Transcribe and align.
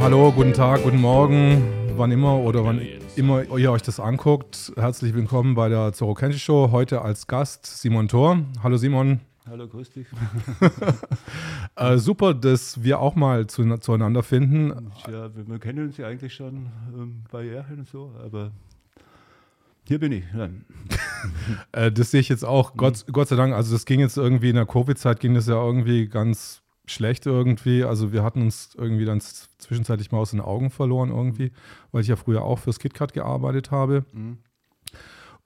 Hallo, 0.00 0.30
guten 0.32 0.52
Tag, 0.52 0.84
guten 0.84 1.00
Morgen, 1.00 1.62
wann 1.96 2.12
immer 2.12 2.38
oder 2.38 2.64
wann 2.64 2.80
immer 3.16 3.42
ihr 3.58 3.72
euch 3.72 3.82
das 3.82 3.98
anguckt. 3.98 4.72
Herzlich 4.76 5.12
willkommen 5.12 5.56
bei 5.56 5.68
der 5.68 5.92
Zorro 5.92 6.14
Kenshi 6.14 6.38
Show. 6.38 6.70
Heute 6.70 7.02
als 7.02 7.26
Gast 7.26 7.66
Simon 7.66 8.06
Thor. 8.06 8.38
Hallo 8.62 8.76
Simon. 8.76 9.20
Hallo, 9.50 9.66
grüß 9.66 9.90
dich. 9.90 10.06
äh, 11.76 11.98
super, 11.98 12.32
dass 12.32 12.82
wir 12.82 13.00
auch 13.00 13.16
mal 13.16 13.48
zu, 13.48 13.76
zueinander 13.78 14.22
finden. 14.22 14.92
Ja, 15.10 15.34
wir, 15.34 15.48
wir, 15.48 15.58
kennen 15.58 15.86
uns 15.86 15.96
ja 15.96 16.06
eigentlich 16.06 16.32
schon 16.32 16.68
ähm, 16.94 17.24
bei 17.30 17.44
Jahren 17.44 17.80
und 17.80 17.88
so, 17.88 18.12
aber 18.24 18.52
hier 19.88 19.98
bin 19.98 20.12
ich. 20.12 20.24
äh, 21.72 21.90
das 21.90 22.12
sehe 22.12 22.20
ich 22.20 22.28
jetzt 22.28 22.44
auch, 22.44 22.76
Gott, 22.76 23.06
Gott 23.10 23.28
sei 23.28 23.36
Dank. 23.36 23.52
Also 23.54 23.72
das 23.72 23.84
ging 23.84 24.00
jetzt 24.00 24.16
irgendwie 24.16 24.50
in 24.50 24.56
der 24.56 24.66
Covid-Zeit, 24.66 25.18
ging 25.18 25.34
das 25.34 25.48
ja 25.48 25.54
irgendwie 25.54 26.06
ganz 26.06 26.62
schlecht 26.90 27.26
irgendwie. 27.26 27.84
Also 27.84 28.12
wir 28.12 28.22
hatten 28.22 28.42
uns 28.42 28.74
irgendwie 28.76 29.04
dann 29.04 29.20
zwischenzeitlich 29.20 30.12
mal 30.12 30.18
aus 30.18 30.30
den 30.30 30.40
Augen 30.40 30.70
verloren 30.70 31.10
irgendwie, 31.10 31.52
weil 31.92 32.02
ich 32.02 32.08
ja 32.08 32.16
früher 32.16 32.42
auch 32.42 32.58
fürs 32.58 32.78
KitKat 32.78 33.12
gearbeitet 33.12 33.70
habe. 33.70 34.04
Mhm. 34.12 34.38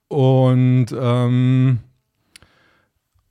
Und 0.07 0.87
ähm, 0.97 1.79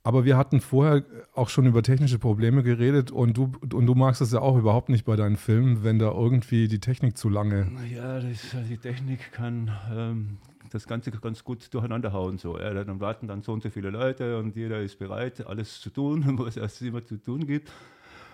aber 0.05 0.25
wir 0.25 0.35
hatten 0.35 0.59
vorher 0.59 1.05
auch 1.33 1.47
schon 1.47 1.65
über 1.65 1.81
technische 1.81 2.19
Probleme 2.19 2.61
geredet 2.61 3.09
und 3.09 3.37
du, 3.37 3.53
und 3.73 3.85
du 3.85 3.95
magst 3.95 4.21
es 4.21 4.33
ja 4.33 4.41
auch 4.41 4.57
überhaupt 4.57 4.89
nicht 4.89 5.05
bei 5.05 5.15
deinen 5.15 5.37
Filmen, 5.37 5.83
wenn 5.85 5.97
da 5.97 6.11
irgendwie 6.11 6.67
die 6.67 6.79
Technik 6.79 7.17
zu 7.17 7.29
lange. 7.29 7.71
Ja, 7.89 8.19
das, 8.19 8.53
die 8.69 8.77
Technik 8.77 9.31
kann 9.31 9.71
ähm, 9.95 10.37
das 10.71 10.87
Ganze 10.87 11.11
ganz 11.11 11.45
gut 11.45 11.73
durcheinander 11.73 12.11
hauen. 12.11 12.37
So. 12.37 12.59
Ja, 12.59 12.73
dann 12.73 12.99
warten 12.99 13.29
dann 13.29 13.43
so 13.43 13.53
und 13.53 13.63
so 13.63 13.69
viele 13.69 13.91
Leute 13.91 14.37
und 14.37 14.57
jeder 14.57 14.81
ist 14.81 14.99
bereit, 14.99 15.45
alles 15.47 15.79
zu 15.79 15.89
tun, 15.89 16.25
was 16.37 16.57
es 16.57 16.81
immer 16.81 17.05
zu 17.05 17.15
tun 17.15 17.47
gibt. 17.47 17.71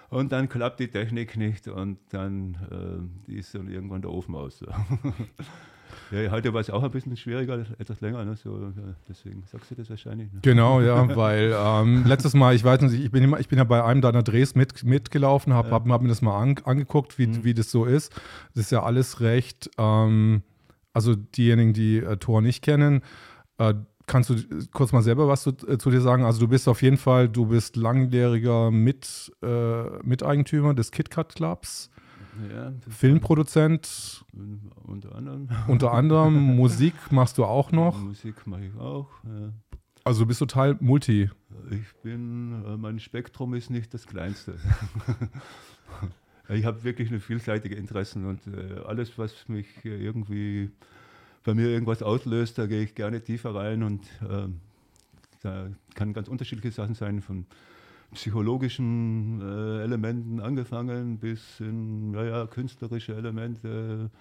Und 0.09 0.31
dann 0.31 0.49
klappt 0.49 0.79
die 0.79 0.87
Technik 0.87 1.37
nicht 1.37 1.67
und 1.67 1.99
dann 2.09 2.57
äh, 3.27 3.33
ist 3.37 3.53
dann 3.53 3.69
irgendwann 3.69 4.01
der 4.01 4.11
Ofen 4.11 4.35
aus. 4.35 4.59
So. 4.59 4.67
Ja, 6.11 6.31
heute 6.31 6.53
war 6.53 6.61
es 6.61 6.69
auch 6.69 6.81
ein 6.83 6.91
bisschen 6.91 7.15
schwieriger, 7.17 7.65
etwas 7.77 8.01
länger, 8.01 8.25
ne? 8.25 8.35
so, 8.35 8.71
deswegen 9.07 9.43
sagst 9.45 9.69
du 9.69 9.75
das 9.75 9.89
wahrscheinlich. 9.89 10.31
Ne? 10.31 10.39
Genau, 10.41 10.81
ja, 10.81 11.15
weil 11.15 11.55
ähm, 11.55 12.03
letztes 12.05 12.33
Mal, 12.33 12.55
ich 12.55 12.63
weiß 12.63 12.81
nicht, 12.81 12.93
ich 13.03 13.11
bin, 13.11 13.23
immer, 13.23 13.39
ich 13.39 13.47
bin 13.47 13.57
ja 13.57 13.63
bei 13.63 13.83
einem 13.83 14.01
deiner 14.01 14.23
Drehs 14.23 14.55
mit, 14.55 14.83
mitgelaufen, 14.83 15.53
habe 15.53 15.69
ja. 15.69 15.75
hab, 15.75 15.87
hab 15.87 16.01
mir 16.01 16.07
das 16.07 16.21
mal 16.21 16.39
an, 16.39 16.55
angeguckt, 16.63 17.19
wie, 17.19 17.27
mhm. 17.27 17.43
wie 17.43 17.53
das 17.53 17.69
so 17.69 17.85
ist. 17.85 18.11
Das 18.55 18.65
ist 18.65 18.71
ja 18.71 18.83
alles 18.83 19.21
recht, 19.21 19.69
ähm, 19.77 20.41
also 20.93 21.15
diejenigen, 21.15 21.73
die 21.73 21.97
äh, 21.97 22.17
Tor 22.17 22.41
nicht 22.41 22.63
kennen, 22.63 23.01
äh, 23.59 23.75
kannst 24.09 24.29
du 24.29 24.35
kurz 24.73 24.91
mal 24.91 25.01
selber 25.01 25.27
was 25.27 25.43
zu, 25.43 25.51
äh, 25.67 25.77
zu, 25.77 25.89
dir 25.89 26.01
sagen? 26.01 26.25
Also 26.25 26.41
du 26.41 26.47
bist 26.47 26.67
auf 26.67 26.81
jeden 26.81 26.97
Fall, 26.97 27.29
du 27.29 27.45
bist 27.45 27.77
langjähriger 27.77 28.71
mit, 28.71 29.31
äh, 29.41 29.83
Miteigentümer 30.03 30.73
des 30.73 30.91
KitKat 30.91 31.35
Clubs. 31.35 31.89
Ja, 32.53 32.73
Filmproduzent. 32.89 34.25
Unter 34.83 35.15
anderem. 35.15 35.49
Unter 35.67 35.93
anderem. 35.93 36.33
Musik 36.55 36.93
machst 37.11 37.37
du 37.37 37.45
auch 37.45 37.71
noch. 37.71 37.99
Musik 38.01 38.47
mache 38.47 38.65
ich 38.65 38.75
auch. 38.75 39.09
Ja. 39.23 39.53
Also 40.03 40.21
du 40.21 40.27
bist 40.27 40.39
total 40.39 40.77
multi. 40.79 41.29
Ich 41.69 42.01
bin, 42.01 42.63
äh, 42.65 42.77
mein 42.77 42.99
Spektrum 42.99 43.53
ist 43.53 43.69
nicht 43.69 43.93
das 43.93 44.07
kleinste. 44.07 44.55
ich 46.49 46.65
habe 46.65 46.83
wirklich 46.83 47.09
eine 47.09 47.19
vielseitige 47.19 47.75
Interessen 47.75 48.25
und 48.25 48.47
äh, 48.47 48.79
alles, 48.87 49.17
was 49.17 49.47
mich 49.47 49.67
irgendwie 49.83 50.71
bei 51.49 51.55
mir 51.55 51.69
irgendwas 51.69 52.03
auslöst, 52.03 52.59
da 52.59 52.67
gehe 52.67 52.83
ich 52.83 52.93
gerne 52.93 53.23
tiefer 53.23 53.55
rein 53.55 53.81
und 53.81 54.05
äh, 54.21 54.47
da 55.41 55.67
kann 55.95 56.13
ganz 56.13 56.27
unterschiedliche 56.27 56.75
Sachen 56.75 56.93
sein, 56.93 57.23
von 57.23 57.47
psychologischen 58.13 59.41
äh, 59.41 59.81
Elementen 59.81 60.41
angefangen 60.41 61.17
bis 61.17 61.59
in 61.59 62.13
ja, 62.13 62.45
künstlerische 62.45 63.15
Elemente, 63.15 64.11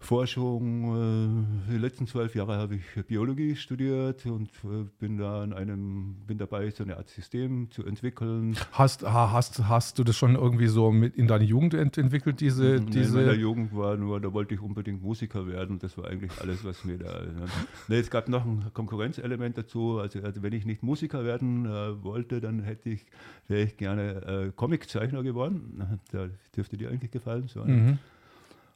Forschung. 0.00 1.46
Äh, 1.68 1.72
die 1.72 1.78
letzten 1.78 2.06
zwölf 2.06 2.34
Jahre 2.34 2.56
habe 2.56 2.76
ich 2.76 3.04
Biologie 3.06 3.54
studiert 3.54 4.24
und 4.24 4.48
äh, 4.64 4.84
bin 4.98 5.18
da 5.18 5.42
an 5.42 5.52
einem, 5.52 6.16
bin 6.26 6.38
dabei, 6.38 6.70
so 6.70 6.82
eine 6.82 6.96
Art 6.96 7.10
System 7.10 7.70
zu 7.70 7.84
entwickeln. 7.84 8.56
Hast, 8.72 9.04
hast, 9.04 9.68
hast 9.68 9.98
du 9.98 10.04
das 10.04 10.16
schon 10.16 10.34
irgendwie 10.34 10.68
so 10.68 10.90
mit 10.90 11.16
in 11.16 11.28
deiner 11.28 11.44
Jugend 11.44 11.74
ent 11.74 11.98
entwickelt, 11.98 12.40
diese, 12.40 12.80
nee, 12.80 12.90
diese? 12.90 13.20
In 13.20 13.26
meiner 13.26 13.38
Jugend 13.38 13.76
war 13.76 13.96
nur, 13.96 14.20
da 14.20 14.32
wollte 14.32 14.54
ich 14.54 14.62
unbedingt 14.62 15.02
Musiker 15.02 15.46
werden. 15.46 15.78
Das 15.78 15.98
war 15.98 16.08
eigentlich 16.08 16.32
alles, 16.40 16.64
was 16.64 16.84
mir 16.84 16.96
da. 16.96 17.20
Ne. 17.20 17.44
Nee, 17.88 17.98
es 17.98 18.10
gab 18.10 18.28
noch 18.28 18.44
ein 18.44 18.64
Konkurrenzelement 18.72 19.58
dazu. 19.58 19.98
Also, 19.98 20.20
also 20.22 20.42
wenn 20.42 20.54
ich 20.54 20.64
nicht 20.64 20.82
Musiker 20.82 21.24
werden 21.24 21.66
äh, 21.66 22.02
wollte, 22.02 22.40
dann 22.40 22.62
hätte 22.62 22.88
ich, 22.88 23.04
wäre 23.48 23.62
ich 23.62 23.76
gerne 23.76 24.46
äh, 24.48 24.52
Comiczeichner 24.56 25.22
geworden. 25.22 26.00
Da 26.10 26.28
dürfte 26.56 26.78
dir 26.78 26.88
eigentlich 26.88 27.10
gefallen. 27.10 27.48
So, 27.48 27.64
ne? 27.64 27.72
mhm 27.72 27.98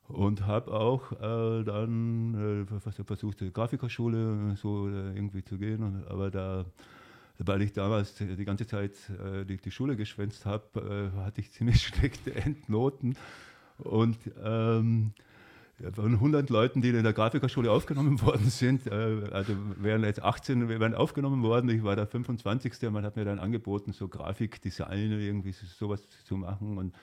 und 0.09 0.47
habe 0.47 0.73
auch 0.73 1.13
äh, 1.13 1.65
dann 1.65 2.67
äh, 2.69 3.05
versucht, 3.05 3.41
die 3.41 3.53
Grafikerschule 3.53 4.57
so 4.57 4.89
äh, 4.89 5.15
irgendwie 5.15 5.43
zu 5.43 5.59
gehen, 5.59 5.83
und, 5.83 6.07
aber 6.09 6.31
da, 6.31 6.65
weil 7.39 7.63
ich 7.63 7.73
damals 7.73 8.15
die 8.15 8.45
ganze 8.45 8.67
Zeit 8.67 8.93
äh, 9.11 9.45
die, 9.45 9.57
die, 9.57 9.71
Schule 9.71 9.97
geschwänzt 9.97 10.47
habe, 10.47 11.13
äh, 11.17 11.25
hatte 11.25 11.41
ich 11.41 11.53
ziemlich 11.53 11.83
schlechte 11.87 12.35
Endnoten. 12.35 13.17
Und 13.79 14.19
ähm, 14.45 15.13
von 15.93 16.13
100 16.13 16.51
Leuten, 16.51 16.83
die 16.83 16.91
in 16.91 17.03
der 17.03 17.13
Grafikerschule 17.13 17.71
aufgenommen 17.71 18.21
worden 18.23 18.51
sind, 18.51 18.87
äh, 18.87 19.23
also 19.33 19.55
wären 19.81 20.05
jetzt 20.05 20.23
18 20.23 20.69
wären 20.69 20.95
aufgenommen 20.95 21.43
worden, 21.43 21.71
ich 21.71 21.83
war 21.83 21.97
der 21.97 22.07
25. 22.07 22.75
Man 22.91 23.05
hat 23.05 23.17
mir 23.17 23.25
dann 23.25 23.39
angeboten, 23.39 23.93
so 23.93 24.07
Grafikdesign 24.07 25.13
irgendwie 25.19 25.53
sowas 25.53 26.07
zu 26.25 26.37
machen. 26.37 26.79
Und 26.79 26.95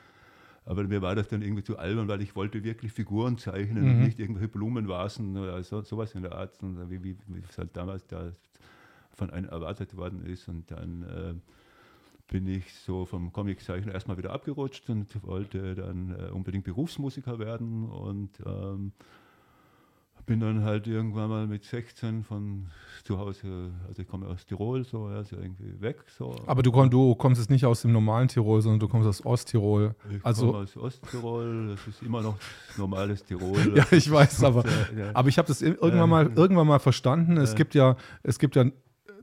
aber 0.72 0.86
mir 0.86 1.02
war 1.02 1.16
das 1.16 1.28
dann 1.28 1.42
irgendwie 1.42 1.66
zu 1.66 1.78
albern, 1.78 2.08
weil 2.08 2.22
ich 2.22 2.34
wollte 2.34 2.64
wirklich 2.64 2.94
Figuren 2.94 3.38
zeichnen 3.38 3.84
mhm. 3.84 3.90
und 3.90 4.04
nicht 4.06 4.20
irgendwelche 4.20 4.48
Blumenvasen 4.48 5.36
oder 5.36 5.62
so, 5.66 5.82
sowas 5.82 6.16
in 6.16 6.22
der 6.22 6.32
Art, 6.32 6.58
wie, 6.62 7.04
wie, 7.04 7.18
wie 7.28 7.42
es 7.42 7.58
halt 7.58 7.76
damals 7.76 8.08
da 8.08 8.32
von 9.14 9.30
einem 9.32 9.50
erwartet 9.50 9.98
worden 9.98 10.26
ist. 10.26 10.48
Und 10.48 10.72
dann 10.72 11.04
äh, 11.04 11.34
bin 12.32 12.48
ich 12.48 12.74
so 12.74 13.06
vom 13.06 13.34
Comiczeichner 13.34 13.94
erstmal 13.94 14.18
wieder 14.18 14.32
abgerutscht 14.32 14.90
und 14.90 15.22
wollte 15.24 15.76
dann 15.76 16.16
äh, 16.18 16.30
unbedingt 16.32 16.64
Berufsmusiker 16.64 17.38
werden 17.38 17.90
und 17.90 18.30
ähm, 18.46 18.94
bin 20.26 20.40
dann 20.40 20.64
halt 20.64 20.88
irgendwann 20.88 21.30
mal 21.30 21.48
mit 21.48 21.64
16 21.64 22.24
von 22.24 22.68
zu 23.04 23.18
Hause, 23.18 23.72
also 23.88 24.02
ich 24.02 24.08
komme 24.08 24.28
aus 24.28 24.46
Tirol, 24.46 24.84
so 24.84 25.06
also 25.06 25.36
irgendwie 25.36 25.80
weg. 25.82 26.04
So. 26.18 26.36
Aber 26.46 26.62
du, 26.62 26.72
komm, 26.72 26.90
du 26.90 27.16
kommst 27.16 27.42
jetzt 27.42 27.50
nicht 27.50 27.66
aus 27.66 27.82
dem 27.82 27.92
normalen 27.92 28.28
Tirol, 28.28 28.62
sondern 28.62 28.80
du 28.80 28.88
kommst 28.88 29.08
aus 29.08 29.26
Osttirol. 29.26 29.96
Ich 30.10 30.26
also, 30.26 30.48
komme 30.48 30.60
aus 30.60 30.78
Osttirol, 30.78 31.68
das 31.70 31.88
ist 31.88 32.04
immer 32.04 32.22
noch 32.22 32.38
normales 32.78 33.24
Tirol. 33.24 33.58
ja, 33.76 33.86
ich 33.92 34.10
weiß, 34.10 34.44
aber, 34.44 34.64
aber 35.14 35.30
ich 35.30 35.38
habe 35.38 35.48
das 35.48 35.62
irgendwann 35.62 36.10
mal, 36.10 36.32
irgendwann 36.36 36.68
mal 36.68 36.80
verstanden. 36.80 37.38
Es 37.38 37.56
gibt 37.56 37.74
ja, 37.74 37.96
es 38.24 38.40
gibt 38.40 38.56
ja 38.56 38.66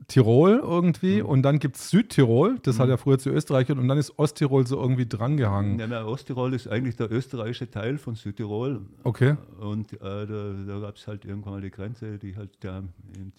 Tirol 0.09 0.59
irgendwie 0.61 1.21
mhm. 1.21 1.29
und 1.29 1.41
dann 1.43 1.59
gibt 1.59 1.77
es 1.77 1.89
Südtirol, 1.89 2.59
das 2.63 2.77
mhm. 2.77 2.81
hat 2.81 2.89
ja 2.89 2.97
früher 2.97 3.19
zu 3.19 3.29
Österreich 3.29 3.69
und 3.69 3.87
dann 3.87 3.97
ist 3.97 4.17
Osttirol 4.19 4.67
so 4.67 4.81
irgendwie 4.81 5.05
drangehangen. 5.05 5.79
Ja, 5.79 5.87
na, 5.87 6.05
Osttirol 6.05 6.53
ist 6.53 6.67
eigentlich 6.67 6.97
der 6.97 7.11
österreichische 7.11 7.69
Teil 7.69 7.97
von 7.97 8.15
Südtirol. 8.15 8.81
Okay. 9.03 9.37
Und 9.59 9.93
äh, 9.93 9.97
da, 9.99 10.25
da 10.25 10.79
gab 10.79 10.97
es 10.97 11.07
halt 11.07 11.25
irgendwann 11.25 11.53
mal 11.53 11.61
die 11.61 11.71
Grenze, 11.71 12.17
die 12.17 12.35
halt 12.35 12.49
da 12.59 12.79
in, 13.15 13.31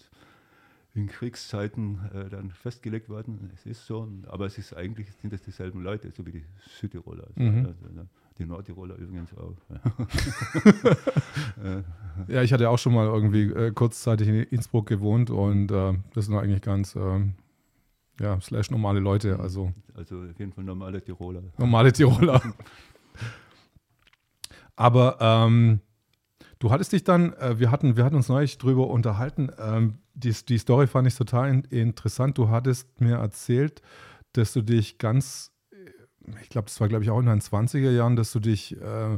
in 0.95 1.07
Kriegszeiten 1.07 1.99
äh, 2.13 2.29
dann 2.29 2.51
festgelegt 2.51 3.09
worden. 3.09 3.51
Es 3.53 3.65
ist 3.65 3.85
so, 3.85 4.07
aber 4.27 4.45
es 4.45 4.57
ist 4.57 4.73
eigentlich 4.75 5.07
sind 5.21 5.33
das 5.33 5.41
dieselben 5.41 5.83
Leute, 5.83 6.11
so 6.11 6.25
wie 6.25 6.31
die 6.31 6.45
Südtiroler. 6.79 7.27
Also, 7.35 7.51
mhm. 7.51 7.65
also, 7.65 7.93
ne? 7.93 8.07
Die 8.37 8.45
Nordtiroler 8.45 8.95
übrigens 8.95 9.31
auch. 9.37 9.55
ja, 12.27 12.41
ich 12.43 12.53
hatte 12.53 12.69
auch 12.69 12.79
schon 12.79 12.93
mal 12.93 13.07
irgendwie 13.07 13.43
äh, 13.43 13.71
kurzzeitig 13.71 14.27
in 14.27 14.35
Innsbruck 14.35 14.87
gewohnt 14.87 15.29
und 15.29 15.71
äh, 15.71 15.93
das 16.13 16.25
sind 16.25 16.35
eigentlich 16.35 16.61
ganz, 16.61 16.95
äh, 16.95 17.19
ja, 18.19 18.39
slash 18.41 18.71
normale 18.71 18.99
Leute. 18.99 19.39
Also, 19.39 19.73
also 19.93 20.21
auf 20.21 20.39
jeden 20.39 20.53
Fall 20.53 20.63
normale 20.63 21.01
Tiroler. 21.01 21.43
Normale 21.57 21.91
Tiroler. 21.91 22.41
Aber 24.75 25.17
ähm, 25.19 25.81
du 26.59 26.71
hattest 26.71 26.93
dich 26.93 27.03
dann, 27.03 27.33
äh, 27.33 27.59
wir, 27.59 27.69
hatten, 27.69 27.97
wir 27.97 28.03
hatten 28.03 28.15
uns 28.15 28.29
neulich 28.29 28.57
drüber 28.57 28.87
unterhalten, 28.87 29.51
ähm, 29.59 29.99
die, 30.13 30.33
die 30.47 30.57
Story 30.57 30.87
fand 30.87 31.07
ich 31.07 31.15
total 31.15 31.49
in, 31.49 31.61
interessant. 31.65 32.37
Du 32.37 32.49
hattest 32.49 32.99
mir 32.99 33.17
erzählt, 33.17 33.81
dass 34.33 34.53
du 34.53 34.61
dich 34.61 34.97
ganz 34.97 35.50
ich 36.41 36.49
glaube, 36.49 36.65
das 36.67 36.79
war, 36.79 36.87
glaube 36.87 37.03
ich, 37.03 37.09
auch 37.09 37.19
in 37.19 37.25
den 37.25 37.41
20er 37.41 37.91
Jahren, 37.91 38.15
dass 38.15 38.31
du 38.31 38.39
dich 38.39 38.79
äh, 38.79 39.17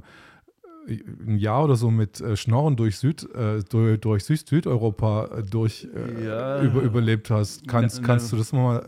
ein 0.88 1.38
Jahr 1.38 1.64
oder 1.64 1.76
so 1.76 1.92
mit 1.92 2.20
äh, 2.22 2.36
Schnorren 2.36 2.76
durch, 2.76 2.98
Süd, 2.98 3.24
äh, 3.34 3.64
durch, 3.64 4.00
durch 4.00 4.26
Südeuropa 4.26 5.26
äh, 5.26 5.44
durch, 5.44 5.88
äh, 5.94 6.26
ja. 6.26 6.62
über, 6.62 6.82
überlebt 6.82 7.30
hast. 7.30 7.68
Kannst, 7.68 8.02
na, 8.02 8.08
kannst 8.08 8.32
du 8.32 8.38
das 8.38 8.52
mal 8.52 8.86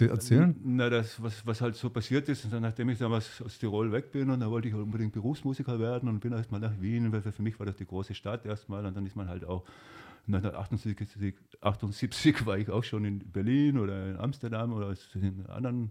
erzählen? 0.00 0.56
Na, 0.62 0.90
das, 0.90 1.22
was, 1.22 1.46
was 1.46 1.60
halt 1.60 1.76
so 1.76 1.90
passiert 1.90 2.28
ist, 2.28 2.50
nachdem 2.52 2.90
ich 2.90 2.98
damals 2.98 3.42
aus 3.42 3.58
Tirol 3.58 3.92
weg 3.92 4.12
bin 4.12 4.30
und 4.30 4.40
da 4.40 4.50
wollte 4.50 4.68
ich 4.68 4.74
unbedingt 4.74 5.12
Berufsmusiker 5.12 5.78
werden 5.78 6.08
und 6.08 6.20
bin 6.20 6.32
erstmal 6.32 6.60
nach 6.60 6.80
Wien, 6.80 7.10
weil 7.12 7.22
für 7.22 7.42
mich 7.42 7.58
war 7.58 7.66
das 7.66 7.76
die 7.76 7.86
große 7.86 8.14
Stadt 8.14 8.44
erstmal 8.44 8.84
und 8.84 8.96
dann 8.96 9.06
ist 9.06 9.16
man 9.16 9.28
halt 9.28 9.44
auch 9.44 9.64
1978 10.26 11.34
78 11.62 12.44
war 12.44 12.58
ich 12.58 12.68
auch 12.68 12.84
schon 12.84 13.04
in 13.06 13.18
Berlin 13.20 13.78
oder 13.78 14.10
in 14.10 14.16
Amsterdam 14.18 14.74
oder 14.74 14.94
in 15.14 15.46
anderen 15.46 15.90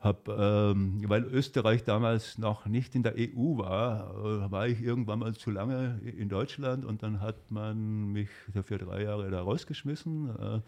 hab, 0.00 0.28
ähm, 0.28 1.02
weil 1.08 1.24
Österreich 1.24 1.82
damals 1.82 2.38
noch 2.38 2.66
nicht 2.66 2.94
in 2.94 3.02
der 3.02 3.14
EU 3.16 3.58
war, 3.58 4.14
äh, 4.16 4.50
war 4.50 4.68
ich 4.68 4.80
irgendwann 4.80 5.18
mal 5.18 5.34
zu 5.34 5.50
lange 5.50 6.00
in 6.04 6.28
Deutschland 6.28 6.84
und 6.84 7.02
dann 7.02 7.20
hat 7.20 7.50
man 7.50 8.12
mich 8.12 8.28
für 8.62 8.78
drei 8.78 9.02
Jahre 9.02 9.28
da 9.30 9.42
rausgeschmissen. 9.42 10.28
Äh, 10.38 10.60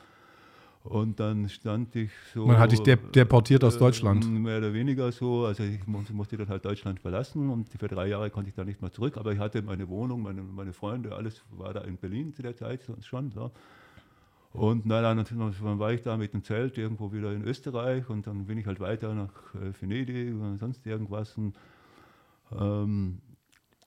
und 0.83 1.21
dann 1.21 1.49
stand 1.49 1.95
ich 1.95 2.11
so. 2.33 2.47
Man 2.47 2.59
hat 2.59 2.73
dich 2.73 2.81
deportiert 2.81 3.63
aus 3.65 3.77
Deutschland. 3.77 4.25
Äh, 4.25 4.29
mehr 4.29 4.59
oder 4.59 4.73
weniger 4.73 5.13
so. 5.13 5.45
Also 5.45 5.63
ich 5.63 5.87
musste 5.87 6.39
dann 6.39 6.49
halt 6.49 6.65
Deutschland 6.65 6.99
verlassen 7.01 7.51
und 7.51 7.69
für 7.69 7.87
drei 7.87 8.09
Jahre 8.09 8.31
konnte 8.31 8.49
ich 8.49 8.57
da 8.57 8.65
nicht 8.65 8.81
mehr 8.81 8.91
zurück. 8.91 9.19
Aber 9.19 9.33
ich 9.33 9.39
hatte 9.39 9.61
meine 9.61 9.89
Wohnung, 9.89 10.23
meine, 10.23 10.43
meine 10.43 10.73
Freunde, 10.73 11.15
alles 11.15 11.43
war 11.51 11.75
da 11.75 11.83
in 11.83 11.99
Berlin 11.99 12.33
zu 12.33 12.43
der 12.43 12.57
Zeit 12.57 12.81
schon. 13.03 13.31
So. 13.31 13.51
Und 14.53 14.85
na, 14.85 15.01
dann, 15.01 15.25
dann, 15.25 15.79
war 15.79 15.93
ich 15.93 16.03
da 16.03 16.17
mit 16.17 16.35
dem 16.35 16.43
Zelt 16.43 16.77
irgendwo 16.77 17.13
wieder 17.13 17.33
in 17.33 17.45
Österreich 17.45 18.09
und 18.11 18.27
dann 18.27 18.47
bin 18.47 18.59
ich 18.59 18.67
halt 18.67 18.81
weiter 18.81 19.15
nach 19.15 19.31
äh, 19.55 19.73
Venedig 19.81 20.35
und 20.35 20.59
sonst 20.59 20.85
irgendwas. 20.87 21.37
Und, 21.37 21.55
ähm, 22.59 23.21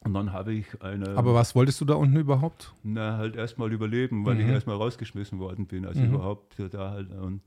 und 0.06 0.14
dann 0.14 0.32
habe 0.32 0.54
ich 0.54 0.82
eine. 0.82 1.18
Aber 1.18 1.34
was 1.34 1.54
wolltest 1.54 1.82
du 1.82 1.86
da 1.86 1.96
unten 1.96 2.16
überhaupt? 2.16 2.74
Na, 2.82 3.18
halt 3.18 3.36
erstmal 3.36 3.74
überleben, 3.74 4.26
weil 4.26 4.36
mhm. 4.36 4.42
ich 4.42 4.48
erstmal 4.48 4.78
rausgeschmissen 4.78 5.40
worden 5.40 5.66
bin. 5.66 5.86
Also 5.86 6.00
mhm. 6.00 6.14
überhaupt 6.14 6.56
da 6.72 6.92
halt. 6.92 7.12
Und 7.12 7.42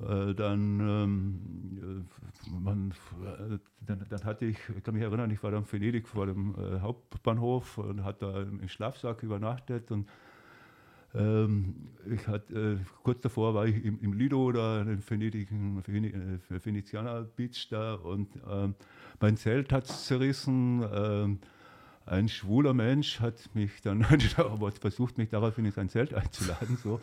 äh, 0.00 0.34
dann, 0.34 0.80
ähm, 0.80 2.06
äh, 2.46 2.50
man, 2.60 2.94
äh, 3.24 3.58
dann, 3.80 4.06
dann, 4.08 4.24
hatte 4.24 4.44
ich, 4.44 4.58
ich 4.76 4.84
kann 4.84 4.94
mich 4.94 5.02
erinnern, 5.02 5.30
ich 5.32 5.42
war 5.42 5.50
dann 5.50 5.64
in 5.64 5.72
Venedig 5.72 6.06
vor 6.06 6.26
dem 6.26 6.54
äh, 6.54 6.80
Hauptbahnhof 6.80 7.78
und 7.78 8.04
hatte 8.04 8.32
da 8.32 8.42
im 8.42 8.68
Schlafsack 8.68 9.24
übernachtet 9.24 9.90
und 9.90 10.06
ich 12.12 12.26
hatte, 12.28 12.78
äh, 12.80 12.84
kurz 13.02 13.20
davor 13.22 13.54
war 13.54 13.66
ich 13.66 13.84
im, 13.84 13.98
im 14.00 14.12
Lido 14.12 14.52
da 14.52 14.82
im 14.82 15.00
Venezianer 16.64 17.22
Beach 17.22 17.68
da 17.70 17.94
und 17.94 18.28
ähm, 18.48 18.74
mein 19.20 19.36
Zelt 19.36 19.72
hat 19.72 19.86
zerrissen. 19.86 20.84
Ähm, 20.92 21.38
ein 22.06 22.28
schwuler 22.28 22.72
Mensch 22.72 23.18
hat 23.18 23.34
mich 23.54 23.82
dann 23.82 24.04
versucht, 24.80 25.18
mich 25.18 25.28
daraufhin 25.28 25.64
in 25.64 25.72
sein 25.72 25.88
Zelt 25.88 26.14
einzuladen 26.14 26.76
so, 26.76 27.00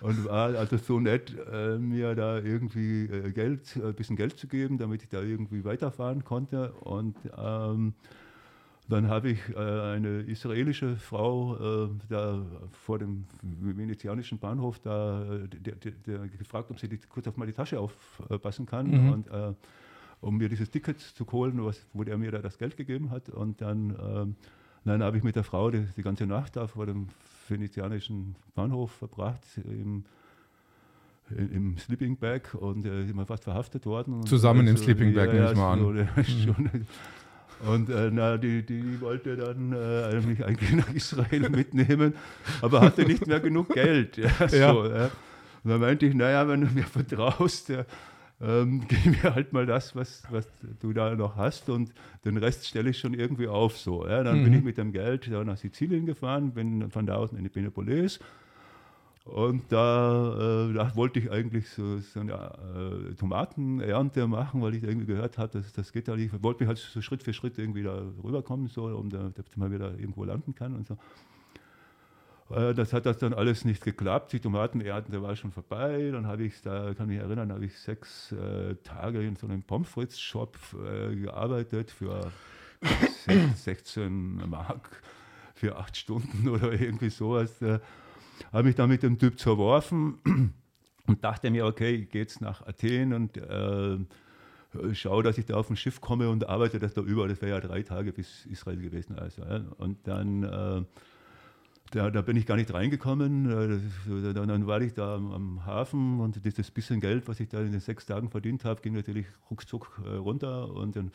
und 0.00 0.24
war 0.24 0.56
also 0.56 0.76
so 0.76 0.98
nett, 0.98 1.36
äh, 1.52 1.78
mir 1.78 2.16
da 2.16 2.38
irgendwie 2.38 3.04
äh, 3.04 3.30
Geld, 3.30 3.76
ein 3.76 3.94
bisschen 3.94 4.16
Geld 4.16 4.38
zu 4.38 4.48
geben, 4.48 4.76
damit 4.76 5.04
ich 5.04 5.08
da 5.08 5.22
irgendwie 5.22 5.64
weiterfahren 5.64 6.24
konnte. 6.24 6.72
Und 6.72 7.16
ähm, 7.38 7.94
dann 8.90 9.08
habe 9.08 9.30
ich 9.30 9.38
äh, 9.50 9.56
eine 9.56 10.20
israelische 10.22 10.96
Frau 10.96 11.84
äh, 11.84 11.88
da 12.08 12.44
vor 12.72 12.98
dem 12.98 13.24
venezianischen 13.42 14.38
Bahnhof 14.38 14.78
da 14.80 15.24
der, 15.46 15.76
der, 15.76 15.92
der 15.92 16.18
gefragt, 16.28 16.70
ob 16.70 16.80
sie 16.80 16.88
die, 16.88 16.98
kurz 16.98 17.26
auf 17.28 17.36
meine 17.36 17.54
Tasche 17.54 17.78
aufpassen 17.78 18.66
kann. 18.66 18.86
Mhm. 18.88 19.12
Und, 19.12 19.28
äh, 19.28 19.54
um 20.20 20.36
mir 20.36 20.48
dieses 20.48 20.70
Ticket 20.70 21.00
zu 21.00 21.26
holen, 21.32 21.64
was, 21.64 21.86
wo 21.94 22.04
der 22.04 22.18
mir 22.18 22.30
da 22.30 22.38
das 22.38 22.58
Geld 22.58 22.76
gegeben 22.76 23.10
hat. 23.10 23.28
Und 23.28 23.60
dann, 23.60 23.96
ähm, 24.00 24.34
dann 24.84 25.02
habe 25.02 25.16
ich 25.16 25.22
mit 25.22 25.36
der 25.36 25.44
Frau 25.44 25.70
die, 25.70 25.86
die, 25.96 26.02
ganze 26.02 26.26
Nacht 26.26 26.56
da 26.56 26.66
vor 26.66 26.86
dem 26.86 27.08
venezianischen 27.48 28.36
Bahnhof 28.54 28.90
verbracht. 28.90 29.42
Im, 29.64 30.04
im 31.30 31.78
Sleeping 31.78 32.16
Bag 32.16 32.54
und 32.54 32.84
äh, 32.84 33.02
immer 33.02 33.24
fast 33.24 33.44
verhaftet 33.44 33.86
worden. 33.86 34.26
Zusammen 34.26 34.66
also, 34.66 34.72
im 34.72 34.76
Sleeping 34.76 35.14
Bag, 35.14 35.28
ja, 35.28 35.34
nehme 35.34 35.52
ich 35.52 35.56
mal 35.56 35.72
an. 35.72 35.78
So, 36.24 36.52
mhm. 36.58 36.86
Und 37.66 37.90
äh, 37.90 38.10
na, 38.10 38.38
die, 38.38 38.64
die 38.64 39.00
wollte 39.00 39.36
dann 39.36 39.72
äh, 39.72 40.20
mich 40.26 40.44
eigentlich 40.44 40.72
nach 40.72 40.92
Israel 40.94 41.50
mitnehmen, 41.50 42.14
aber 42.62 42.80
hatte 42.80 43.04
nicht 43.04 43.26
mehr 43.26 43.40
genug 43.40 43.74
Geld. 43.74 44.16
Ja, 44.20 44.48
so, 44.48 44.86
ja. 44.86 45.10
Und 45.62 45.70
dann 45.70 45.80
meinte 45.80 46.06
ich, 46.06 46.14
naja, 46.14 46.48
wenn 46.48 46.62
du 46.62 46.68
mir 46.68 46.84
vertraust, 46.84 47.68
ja, 47.68 47.84
ähm, 48.40 48.82
gib 48.88 49.22
mir 49.22 49.34
halt 49.34 49.52
mal 49.52 49.66
das, 49.66 49.94
was, 49.94 50.22
was 50.30 50.46
du 50.80 50.92
da 50.92 51.14
noch 51.14 51.36
hast 51.36 51.68
und 51.68 51.92
den 52.24 52.38
Rest 52.38 52.66
stelle 52.66 52.90
ich 52.90 52.98
schon 52.98 53.12
irgendwie 53.12 53.48
auf. 53.48 53.76
So, 53.76 54.06
ja. 54.06 54.22
Dann 54.22 54.40
mhm. 54.40 54.44
bin 54.44 54.54
ich 54.54 54.64
mit 54.64 54.78
dem 54.78 54.92
Geld 54.92 55.28
nach 55.28 55.58
Sizilien 55.58 56.06
gefahren, 56.06 56.52
bin 56.52 56.90
von 56.90 57.06
da 57.06 57.16
aus 57.16 57.32
in 57.32 57.42
die 57.42 57.50
Penepolis 57.50 58.20
und 59.24 59.70
da, 59.70 60.68
äh, 60.68 60.72
da, 60.72 60.96
wollte 60.96 61.20
ich 61.20 61.30
eigentlich 61.30 61.68
so, 61.68 61.98
so 61.98 62.20
eine 62.20 62.32
äh, 62.32 63.14
Tomatenernte 63.14 64.26
machen, 64.26 64.62
weil 64.62 64.74
ich 64.74 64.82
irgendwie 64.82 65.06
gehört 65.06 65.38
habe, 65.38 65.58
dass 65.58 65.72
das 65.72 65.92
geht 65.92 66.08
da 66.08 66.16
nicht. 66.16 66.32
Ich 66.32 66.42
wollte 66.42 66.64
mich 66.64 66.68
halt 66.68 66.78
so 66.78 67.02
Schritt 67.02 67.22
für 67.22 67.32
Schritt 67.32 67.58
irgendwie 67.58 67.82
da 67.82 68.02
rüberkommen, 68.24 68.68
so, 68.68 68.84
um 68.86 69.10
da, 69.10 69.30
dass 69.34 69.56
man 69.56 69.70
wieder 69.70 69.98
irgendwo 69.98 70.24
landen 70.24 70.54
kann 70.54 70.74
und 70.74 70.86
so. 70.86 70.96
Äh, 72.50 72.74
das 72.74 72.92
hat 72.92 73.06
das 73.06 73.18
dann 73.18 73.32
alles 73.34 73.64
nicht 73.64 73.84
geklappt. 73.84 74.32
Die 74.32 74.40
Tomatenernte 74.40 75.22
war 75.22 75.36
schon 75.36 75.52
vorbei. 75.52 76.10
Dann 76.12 76.26
habe 76.26 76.44
ich 76.44 76.60
da, 76.62 76.94
kann 76.94 77.08
mich 77.08 77.18
erinnern, 77.18 77.52
habe 77.52 77.64
ich 77.64 77.78
sechs 77.78 78.32
äh, 78.32 78.74
Tage 78.76 79.22
in 79.22 79.36
so 79.36 79.46
einem 79.46 79.62
Pommes 79.62 79.88
frites 79.88 80.20
Shop 80.20 80.56
äh, 80.74 81.14
gearbeitet 81.14 81.90
für 81.90 82.32
16 83.54 84.48
Mark 84.48 85.02
für 85.54 85.76
acht 85.76 85.96
Stunden 85.96 86.48
oder 86.48 86.72
irgendwie 86.72 87.10
sowas. 87.10 87.60
Äh, 87.62 87.80
habe 88.52 88.64
mich 88.64 88.76
dann 88.76 88.88
mit 88.88 89.02
dem 89.02 89.18
Typ 89.18 89.38
zerworfen 89.38 90.18
und 91.06 91.24
dachte 91.24 91.50
mir, 91.50 91.66
okay, 91.66 91.94
ich 91.94 92.10
gehe 92.10 92.22
jetzt 92.22 92.40
nach 92.40 92.66
Athen 92.66 93.12
und 93.12 93.36
äh, 93.36 93.98
schaue, 94.92 95.22
dass 95.22 95.38
ich 95.38 95.46
da 95.46 95.56
auf 95.56 95.70
ein 95.70 95.76
Schiff 95.76 96.00
komme 96.00 96.28
und 96.28 96.48
arbeite 96.48 96.78
das 96.78 96.94
da 96.94 97.00
über. 97.00 97.28
Das 97.28 97.40
wäre 97.42 97.52
ja 97.52 97.60
drei 97.60 97.82
Tage 97.82 98.12
bis 98.12 98.46
Israel 98.46 98.80
gewesen. 98.80 99.18
Also, 99.18 99.42
ja. 99.42 99.62
Und 99.78 100.06
dann, 100.06 100.42
äh, 100.44 100.82
da, 101.92 102.10
da, 102.10 102.22
bin 102.22 102.36
ich 102.36 102.46
gar 102.46 102.56
nicht 102.56 102.72
reingekommen. 102.72 103.50
Äh, 103.50 104.32
dann 104.32 104.66
war 104.66 104.80
ich 104.80 104.94
da 104.94 105.16
am, 105.16 105.32
am, 105.32 105.66
Hafen 105.66 106.20
und 106.20 106.44
dieses 106.44 106.70
bisschen 106.70 107.00
Geld, 107.00 107.26
was 107.26 107.40
ich 107.40 107.48
da 107.48 107.60
in 107.60 107.72
den 107.72 107.80
sechs 107.80 108.06
Tagen 108.06 108.30
verdient 108.30 108.64
habe, 108.64 108.80
ging 108.80 108.94
natürlich 108.94 109.26
ruckzuck 109.50 110.00
äh, 110.04 110.16
runter. 110.16 110.70
Und 110.70 110.96
dann 110.96 111.10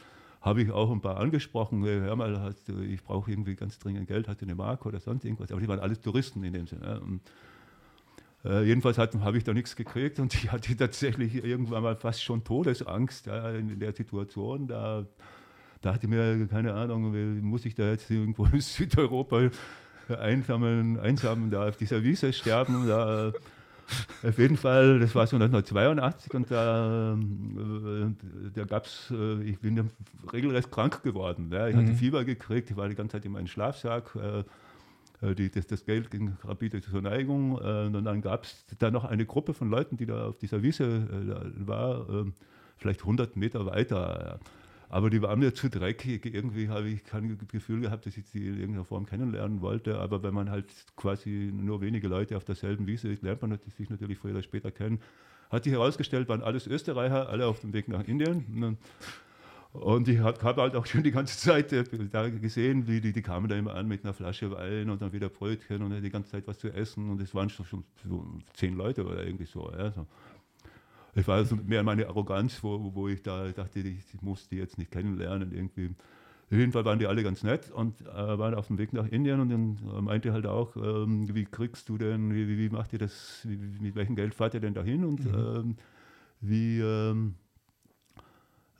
habe 0.45 0.61
ich 0.61 0.71
auch 0.71 0.91
ein 0.91 1.01
paar 1.01 1.17
angesprochen, 1.17 1.83
hör 1.83 2.15
mal, 2.15 2.39
hast, 2.39 2.69
ich 2.69 3.03
brauche 3.03 3.31
irgendwie 3.31 3.55
ganz 3.55 3.79
dringend 3.79 4.07
Geld, 4.07 4.27
hast 4.27 4.41
du 4.41 4.45
eine 4.45 4.53
Marke 4.53 4.87
oder 4.87 4.99
sonst 4.99 5.25
irgendwas. 5.25 5.51
Aber 5.51 5.59
die 5.59 5.67
waren 5.67 5.79
alles 5.79 5.99
Touristen 6.01 6.43
in 6.43 6.53
dem 6.53 6.67
Sinne. 6.67 7.01
Und, 7.01 7.21
äh, 8.45 8.63
jedenfalls 8.63 8.99
habe 8.99 9.37
ich 9.37 9.43
da 9.43 9.53
nichts 9.53 9.75
gekriegt 9.75 10.19
und 10.19 10.33
ich 10.35 10.51
hatte 10.51 10.77
tatsächlich 10.77 11.43
irgendwann 11.43 11.81
mal 11.81 11.95
fast 11.95 12.23
schon 12.23 12.43
Todesangst 12.43 13.25
ja, 13.25 13.49
in 13.49 13.79
der 13.79 13.91
Situation. 13.91 14.67
Da 14.67 15.07
dachte 15.81 16.05
ich 16.05 16.09
mir, 16.09 16.47
keine 16.47 16.75
Ahnung, 16.75 17.41
muss 17.41 17.65
ich 17.65 17.73
da 17.73 17.89
jetzt 17.89 18.11
irgendwo 18.11 18.45
in 18.53 18.61
Südeuropa 18.61 19.49
einsamen, 20.07 20.99
einsam 20.99 21.49
da 21.49 21.67
auf 21.67 21.77
dieser 21.77 22.03
Wiese 22.03 22.31
sterben? 22.33 22.87
Da, 22.87 23.33
auf 24.23 24.37
jeden 24.37 24.57
Fall, 24.57 24.99
das 24.99 25.13
war 25.15 25.27
so 25.27 25.35
1982 25.35 26.33
und 26.33 26.51
da, 26.51 27.13
äh, 27.13 28.49
da 28.53 28.63
gab 28.65 28.85
es, 28.85 29.11
äh, 29.11 29.43
ich 29.43 29.59
bin 29.59 29.77
ja 29.77 29.83
regelrecht 30.31 30.71
krank 30.71 31.03
geworden. 31.03 31.49
Ja. 31.51 31.67
Ich 31.67 31.75
mhm. 31.75 31.81
hatte 31.81 31.93
Fieber 31.95 32.25
gekriegt, 32.25 32.69
ich 32.69 32.77
war 32.77 32.89
die 32.89 32.95
ganze 32.95 33.13
Zeit 33.13 33.25
in 33.25 33.31
meinem 33.31 33.47
Schlafsack. 33.47 34.15
Äh, 34.15 34.43
die, 35.35 35.49
das, 35.49 35.65
das, 35.65 35.85
Geld 35.85 36.11
ging 36.11 36.35
rapide 36.43 36.81
zur 36.81 37.01
Neigung. 37.01 37.55
und 37.55 38.03
dann 38.03 38.21
gab 38.21 38.43
es 38.43 38.65
da 38.77 38.91
noch 38.91 39.05
eine 39.05 39.25
Gruppe 39.25 39.53
von 39.53 39.69
Leuten, 39.69 39.95
die 39.97 40.05
da 40.05 40.27
auf 40.27 40.37
dieser 40.37 40.61
Wiese 40.61 41.07
war, 41.65 42.05
vielleicht 42.77 42.99
100 43.01 43.35
Meter 43.37 43.65
weiter. 43.65 44.39
Aber 44.89 45.09
die 45.09 45.21
waren 45.21 45.39
mir 45.39 45.53
zu 45.53 45.69
dreckig. 45.69 46.25
Irgendwie 46.25 46.69
habe 46.69 46.89
ich 46.89 47.03
kein 47.03 47.37
Gefühl 47.51 47.81
gehabt, 47.81 48.05
dass 48.05 48.17
ich 48.17 48.27
sie 48.27 48.47
in 48.47 48.59
irgendeiner 48.59 48.85
Form 48.85 49.05
kennenlernen 49.05 49.61
wollte. 49.61 49.99
Aber 49.99 50.23
wenn 50.23 50.33
man 50.33 50.49
halt 50.49 50.67
quasi 50.95 51.51
nur 51.53 51.81
wenige 51.81 52.07
Leute 52.07 52.37
auf 52.37 52.43
derselben 52.43 52.87
Wiese 52.87 53.09
ist, 53.09 53.23
lernt 53.23 53.41
man 53.41 53.57
sich 53.77 53.89
natürlich 53.89 54.17
früher 54.17 54.31
oder 54.31 54.43
später 54.43 54.71
kennen. 54.71 54.99
Hat 55.49 55.63
sich 55.63 55.73
herausgestellt, 55.73 56.27
waren 56.29 56.41
alles 56.41 56.67
Österreicher, 56.67 57.29
alle 57.29 57.47
auf 57.47 57.59
dem 57.59 57.73
Weg 57.73 57.87
nach 57.87 58.07
Indien. 58.07 58.77
Und 59.81 60.07
ich 60.07 60.19
habe 60.19 60.61
halt 60.61 60.75
auch 60.75 60.85
schon 60.85 61.03
die 61.03 61.11
ganze 61.11 61.37
Zeit 61.37 61.71
äh, 61.73 61.83
da 62.11 62.29
gesehen, 62.29 62.87
wie 62.87 63.01
die, 63.01 63.11
die 63.11 63.21
kamen 63.21 63.47
da 63.47 63.55
immer 63.55 63.75
an 63.75 63.87
mit 63.87 64.03
einer 64.03 64.13
Flasche 64.13 64.49
Wein 64.51 64.89
und 64.89 65.01
dann 65.01 65.11
wieder 65.11 65.29
Brötchen 65.29 65.81
und 65.81 66.01
die 66.01 66.09
ganze 66.09 66.31
Zeit 66.31 66.47
was 66.47 66.59
zu 66.59 66.69
essen. 66.71 67.09
Und 67.09 67.21
es 67.21 67.35
waren 67.35 67.49
schon, 67.49 67.65
schon 67.65 67.83
so 68.07 68.25
zehn 68.53 68.75
Leute 68.75 69.05
oder 69.05 69.25
irgendwie 69.25 69.45
so. 69.45 69.69
Ja, 69.77 69.91
so. 69.91 70.07
Es 71.15 71.27
war 71.27 71.43
mehr 71.65 71.81
meine 71.83 72.07
Arroganz, 72.07 72.61
wo, 72.61 72.93
wo 72.93 73.07
ich 73.07 73.23
da 73.23 73.47
dachte, 73.47 73.79
ich, 73.79 74.13
ich 74.13 74.21
muss 74.21 74.49
die 74.49 74.57
jetzt 74.57 74.77
nicht 74.77 74.91
kennenlernen 74.91 75.53
irgendwie. 75.53 75.91
Auf 76.51 76.57
jeden 76.57 76.73
Fall 76.73 76.85
waren 76.85 76.99
die 76.99 77.07
alle 77.07 77.23
ganz 77.23 77.41
nett 77.41 77.71
und 77.71 78.01
äh, 78.01 78.37
waren 78.37 78.53
auf 78.53 78.67
dem 78.67 78.77
Weg 78.77 78.93
nach 78.93 79.07
Indien 79.07 79.39
und 79.39 79.49
dann 79.49 79.77
äh, 79.97 80.01
meinte 80.01 80.33
halt 80.33 80.45
auch, 80.45 80.75
ähm, 80.75 81.33
wie 81.33 81.45
kriegst 81.45 81.89
du 81.89 81.97
denn, 81.97 82.33
wie, 82.35 82.57
wie, 82.57 82.69
macht 82.69 82.93
ihr 82.93 82.99
das, 82.99 83.41
wie, 83.45 83.57
mit 83.57 83.95
welchem 83.95 84.15
Geld 84.15 84.35
fahrt 84.35 84.53
ihr 84.53 84.59
denn 84.59 84.73
dahin 84.73 85.05
und 85.05 85.25
mhm. 85.25 85.33
ähm, 85.33 85.75
wie, 86.41 86.79
ähm, 86.81 87.35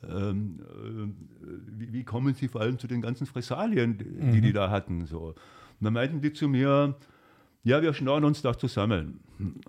ähm 0.04 0.60
äh, 0.60 1.78
wie, 1.78 1.92
wie, 1.92 2.04
kommen 2.04 2.34
sie 2.34 2.48
vor 2.48 2.60
allem 2.60 2.78
zu 2.78 2.86
den 2.86 3.00
ganzen 3.00 3.26
Fressalien, 3.26 3.98
die 3.98 4.04
mhm. 4.04 4.42
die 4.42 4.52
da 4.52 4.70
hatten. 4.70 5.06
So. 5.06 5.28
Und 5.28 5.36
dann 5.80 5.94
meinten 5.94 6.20
die 6.20 6.32
zu 6.32 6.48
mir, 6.48 6.94
ja, 7.66 7.82
wir 7.82 7.92
schnorren 7.92 8.24
uns 8.24 8.42
da 8.42 8.56
zusammen. 8.56 9.18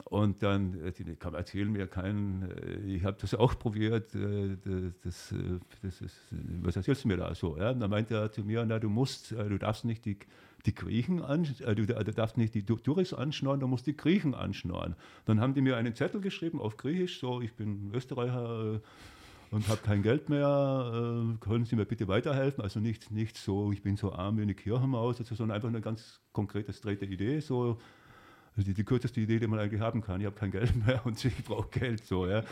Und 0.06 0.44
dann, 0.44 0.80
äh, 0.86 0.92
die 0.92 1.16
kann 1.16 1.34
erzählen 1.34 1.72
mir 1.72 1.88
keinen, 1.88 2.44
äh, 2.44 2.96
ich 2.96 3.04
habe 3.04 3.18
das 3.20 3.34
auch 3.34 3.58
probiert, 3.58 4.14
äh, 4.14 4.56
das, 5.04 5.34
das 5.82 6.02
ist, 6.02 6.16
was 6.62 6.76
erzählst 6.76 7.06
du 7.06 7.08
mir 7.08 7.18
da 7.18 7.34
so? 7.34 7.58
Ja? 7.58 7.74
Dann 7.74 7.90
meinte 7.90 8.14
er 8.14 8.32
zu 8.32 8.44
mir, 8.44 8.64
na, 8.68 8.78
du 8.78 8.88
musst, 8.88 9.32
du 9.32 9.58
darfst 9.58 9.84
nicht 9.84 10.06
die, 10.06 10.20
die 10.68 10.76
Griechen 10.76 11.24
an, 11.24 11.48
du, 11.60 11.88
du 11.88 12.12
darfst 12.12 12.38
nicht 12.38 12.54
die 12.54 12.64
Touris 12.64 13.16
anschnorren, 13.16 13.62
du 13.62 13.68
musst 13.68 13.88
die 13.88 13.98
Griechen 13.98 14.36
anschnorren. 14.36 14.96
Dann 15.26 15.42
haben 15.42 15.56
die 15.56 15.62
mir 15.62 15.76
einen 15.76 15.96
Zettel 15.96 16.22
geschrieben 16.22 16.62
auf 16.62 16.78
Griechisch, 16.78 17.20
so, 17.20 17.42
ich 17.42 17.54
bin 17.56 17.90
Österreicher, 17.96 18.80
und 19.52 19.68
habe 19.70 19.80
kein 19.82 20.04
Geld 20.04 20.30
mehr, 20.30 20.92
äh, 20.94 21.38
können 21.40 21.66
Sie 21.66 21.76
mir 21.76 21.86
bitte 21.86 22.08
weiterhelfen? 22.08 22.64
Also 22.64 22.80
nicht, 22.80 23.12
nicht 23.12 23.38
so, 23.38 23.72
ich 23.72 23.82
bin 23.82 23.96
so 23.98 24.14
arm 24.14 24.38
wie 24.38 24.42
eine 24.42 24.56
Kirchenmaus, 24.56 25.20
also, 25.20 25.36
sondern 25.36 25.56
einfach 25.56 25.70
eine 25.70 25.82
ganz 25.82 26.20
konkrete, 26.34 26.74
straighte 26.74 27.06
Idee, 27.06 27.40
so 27.40 27.80
also 28.56 28.66
die, 28.68 28.74
die, 28.74 28.84
kürzeste 28.84 29.22
Idee, 29.22 29.40
die 29.40 29.48
man 29.48 29.60
eigentlich 29.60 29.82
haben 29.82 30.02
kann. 30.02 30.20
Ich 30.20 30.26
habe 30.26 30.36
kein 30.36 30.52
Geld 30.52 30.76
mehr 30.86 31.06
und 31.06 31.24
ich 31.24 31.44
brauche 31.44 31.70
Geld, 31.70 32.06
so, 32.06 32.28
ja. 32.28 32.44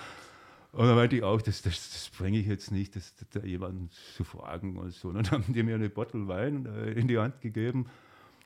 Und 0.71 0.87
dann 0.87 0.95
meinte 0.95 1.15
ich 1.15 1.23
auch, 1.23 1.41
das, 1.41 1.61
das, 1.61 1.89
das 1.91 2.11
bringe 2.17 2.37
ich 2.37 2.47
jetzt 2.47 2.71
nicht, 2.71 2.95
das, 2.95 3.15
das, 3.31 3.43
jemanden 3.43 3.89
zu 4.15 4.23
fragen 4.23 4.77
und 4.77 4.91
so. 4.91 5.07
Und 5.07 5.15
dann 5.15 5.31
haben 5.31 5.53
die 5.53 5.63
mir 5.63 5.75
eine 5.75 5.89
Bottle 5.89 6.27
Wein 6.27 6.65
äh, 6.65 6.91
in 6.91 7.07
die 7.07 7.17
Hand 7.17 7.41
gegeben 7.41 7.87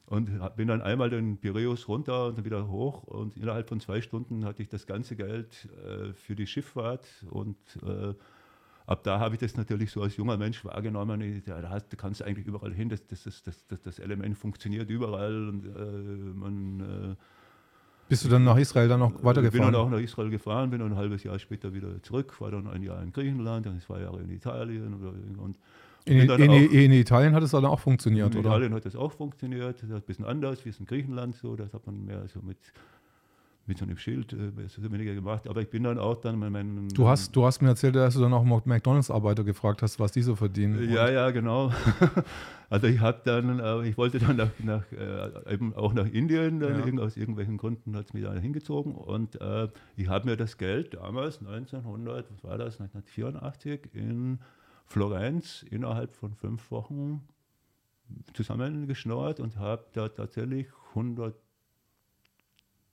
und 0.06 0.40
bin 0.56 0.68
dann 0.68 0.82
einmal 0.82 1.10
den 1.10 1.38
Piräus 1.38 1.88
runter 1.88 2.28
und 2.28 2.38
dann 2.38 2.46
wieder 2.46 2.68
hoch 2.68 3.04
und 3.04 3.38
innerhalb 3.38 3.70
von 3.70 3.80
zwei 3.80 4.02
Stunden 4.02 4.44
hatte 4.46 4.64
ich 4.64 4.70
das 4.70 4.88
ganze 4.88 5.16
Geld 5.16 5.70
äh, 5.86 6.14
für 6.14 6.36
die 6.36 6.48
Schifffahrt 6.48 7.06
und 7.30 7.58
äh, 7.84 8.14
ab 8.90 9.04
da 9.04 9.20
habe 9.20 9.36
ich 9.36 9.42
das 9.42 9.56
natürlich 9.56 9.92
so 9.92 10.02
als 10.02 10.18
junger 10.18 10.38
Mensch 10.38 10.66
wahrgenommen. 10.66 11.44
Da, 11.46 11.62
da 11.62 11.80
kannst 11.96 12.22
du 12.22 12.26
eigentlich 12.26 12.48
überall 12.48 12.74
hin, 12.74 12.90
das, 12.90 13.06
das, 13.06 13.24
das, 13.24 13.44
das, 13.44 13.82
das 13.82 14.00
Element 14.00 14.38
funktioniert 14.38 14.90
überall 14.90 15.50
und 15.50 15.66
äh, 15.66 16.34
man. 16.34 16.80
Äh, 17.12 17.16
Bist 18.10 18.26
du 18.26 18.30
dann 18.30 18.44
nach 18.44 18.58
Israel 18.58 18.88
dann 18.88 19.00
noch 19.00 19.24
weitergefahren? 19.24 19.66
Bin 19.66 19.74
dann 19.74 19.76
auch 19.76 19.90
nach 19.90 20.00
Israel 20.00 20.30
gefahren, 20.32 20.72
bin 20.72 20.80
dann 20.80 20.94
ein 20.94 20.98
halbes 20.98 21.24
Jahr 21.24 21.38
später 21.38 21.74
wieder 21.74 22.02
zurück, 22.02 22.42
war 22.42 22.50
dann 22.50 22.68
ein 22.68 22.82
Jahr 22.82 23.02
in 23.04 23.14
Griechenland, 23.14 23.68
dann 23.68 23.80
zwei 23.80 24.02
Jahre 24.02 24.22
in 24.22 24.30
Italien 24.32 24.94
und 25.38 25.58
in, 26.06 26.28
in, 26.28 26.52
in, 26.52 26.92
Italien 26.94 27.36
hat 27.36 27.44
es 27.44 27.52
dann 27.52 27.66
auch 27.66 27.80
funktioniert, 27.80 28.34
in 28.34 28.40
oder? 28.40 28.50
In 28.50 28.54
Italien 28.56 28.74
hat 28.74 28.86
es 28.86 28.96
auch 28.96 29.12
funktioniert. 29.12 29.76
Das 29.76 29.90
ist 29.90 29.96
ein 29.96 30.02
bisschen 30.02 30.26
anders 30.26 30.66
wie 30.66 30.70
es 30.70 30.80
in 30.80 30.88
Griechenland 30.88 31.36
so. 31.36 31.56
Das 31.56 31.72
hat 31.72 31.86
man 31.86 32.04
mehr 32.06 32.28
so 32.28 32.40
mit 32.42 32.58
mit 33.70 33.78
so 33.78 33.86
einem 33.86 33.98
Schild 33.98 34.34
äh, 34.34 34.92
weniger 34.92 35.14
gemacht. 35.14 35.48
Aber 35.48 35.62
ich 35.62 35.70
bin 35.70 35.84
dann 35.84 35.98
auch 35.98 36.20
dann 36.20 36.38
mit 36.38 36.50
meinen. 36.50 36.90
Du 36.90 37.08
hast, 37.08 37.34
du 37.36 37.46
hast 37.46 37.62
mir 37.62 37.70
erzählt, 37.70 37.96
dass 37.96 38.16
du 38.16 38.20
dann 38.20 38.34
auch 38.34 38.44
McDonalds-Arbeiter 38.44 39.46
gefragt 39.46 39.82
hast, 39.82 40.00
was 40.00 40.12
die 40.12 40.24
so 40.24 40.36
verdienen. 40.36 40.92
Ja, 40.92 41.10
ja, 41.10 41.30
genau. 41.30 41.72
also 42.70 42.88
ich 42.88 43.00
habe 43.00 43.22
dann, 43.24 43.60
äh, 43.60 43.88
ich 43.88 43.98
wollte 43.98 44.20
dann 44.20 44.36
nach, 44.36 44.50
nach 44.62 44.92
äh, 44.92 45.54
eben 45.54 45.74
auch 45.76 45.94
nach 45.94 46.08
Indien, 46.08 46.60
dann 46.60 46.98
ja. 46.98 47.02
aus 47.04 47.16
irgendwelchen 47.16 47.58
Gründen 47.58 47.96
hat 47.96 48.08
es 48.08 48.14
mich 48.14 48.24
da 48.24 48.34
hingezogen 48.34 48.96
und 48.96 49.40
äh, 49.40 49.70
ich 49.96 50.10
habe 50.10 50.28
mir 50.28 50.36
das 50.36 50.58
Geld 50.58 50.96
damals 50.96 51.40
1900, 51.40 52.26
was 52.32 52.44
war 52.44 52.58
das, 52.58 52.82
1984 52.82 53.94
in 53.94 54.40
Florenz 54.88 55.64
innerhalb 55.70 56.16
von 56.16 56.34
fünf 56.34 56.72
Wochen 56.72 57.22
zusammengeschnauert 58.34 59.40
und 59.40 59.58
habe 59.58 59.86
da 59.94 60.10
tatsächlich 60.10 60.68
100 60.96 61.36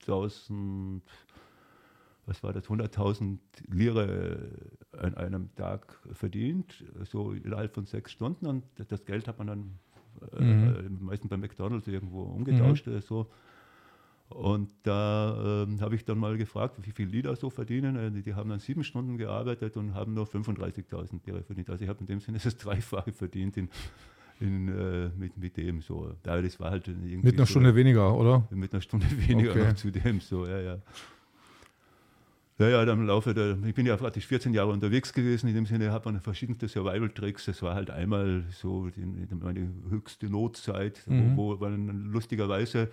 100.000, 0.06 1.00
was 2.26 2.42
war 2.42 2.52
das, 2.52 2.64
100.000 2.64 3.38
Lire 3.68 4.50
an 4.92 5.14
einem 5.14 5.54
Tag 5.54 5.98
verdient, 6.12 6.84
so 7.04 7.32
innerhalb 7.32 7.74
von 7.74 7.86
sechs 7.86 8.12
Stunden. 8.12 8.46
Und 8.46 8.64
das 8.88 9.04
Geld 9.04 9.28
hat 9.28 9.38
man 9.38 9.46
dann 9.46 9.78
äh, 10.32 10.42
mhm. 10.42 10.98
meistens 11.04 11.28
bei 11.30 11.36
McDonalds 11.36 11.86
irgendwo 11.86 12.22
umgetauscht 12.22 12.86
mhm. 12.86 12.92
oder 12.92 13.02
so. 13.02 13.30
Und 14.28 14.72
da 14.82 15.64
äh, 15.64 15.80
habe 15.80 15.94
ich 15.94 16.04
dann 16.04 16.18
mal 16.18 16.36
gefragt, 16.36 16.74
wie 16.82 16.90
viel 16.90 17.08
die 17.08 17.22
da 17.22 17.36
so 17.36 17.48
verdienen. 17.48 17.96
Äh, 17.96 18.10
die, 18.10 18.22
die 18.22 18.34
haben 18.34 18.50
dann 18.50 18.58
sieben 18.58 18.82
Stunden 18.82 19.18
gearbeitet 19.18 19.76
und 19.76 19.94
haben 19.94 20.14
nur 20.14 20.26
35.000 20.26 21.20
Lire 21.26 21.42
verdient. 21.44 21.70
Also 21.70 21.84
ich 21.84 21.88
habe 21.88 22.00
in 22.00 22.06
dem 22.06 22.20
Sinne 22.20 22.38
das 22.42 22.56
Dreifache 22.56 23.12
verdient 23.12 23.56
in 23.56 23.68
in, 24.40 24.68
äh, 24.68 25.10
mit, 25.16 25.36
mit 25.36 25.56
dem 25.56 25.80
so. 25.80 26.12
Ja, 26.24 26.40
das 26.40 26.60
war 26.60 26.70
halt 26.70 26.88
irgendwie 26.88 27.16
mit 27.16 27.34
einer 27.34 27.46
so, 27.46 27.52
Stunde 27.52 27.74
weniger, 27.74 28.14
oder? 28.16 28.46
Mit 28.50 28.72
einer 28.72 28.82
Stunde 28.82 29.06
weniger 29.28 29.50
okay. 29.50 29.68
noch 29.68 29.74
zu 29.74 29.90
dem 29.90 30.20
so, 30.20 30.46
ja, 30.46 30.60
ja. 30.60 30.78
Ja, 32.58 32.68
ja, 32.70 32.84
dann 32.86 33.06
Laufe 33.06 33.34
der, 33.34 33.58
ich 33.66 33.74
bin 33.74 33.84
ja 33.84 33.96
praktisch 33.98 34.26
14 34.26 34.54
Jahre 34.54 34.70
unterwegs 34.72 35.12
gewesen, 35.12 35.48
in 35.48 35.54
dem 35.54 35.66
Sinne 35.66 35.92
hat 35.92 36.06
man 36.06 36.20
verschiedenste 36.20 36.68
Survival-Tricks. 36.68 37.44
Das 37.44 37.60
war 37.60 37.74
halt 37.74 37.90
einmal 37.90 38.44
so 38.50 38.88
die, 38.88 39.04
meine 39.34 39.68
höchste 39.90 40.30
Notzeit, 40.30 41.02
mhm. 41.06 41.36
wo, 41.36 41.60
wo 41.60 41.68
man 41.68 42.06
lustigerweise 42.06 42.88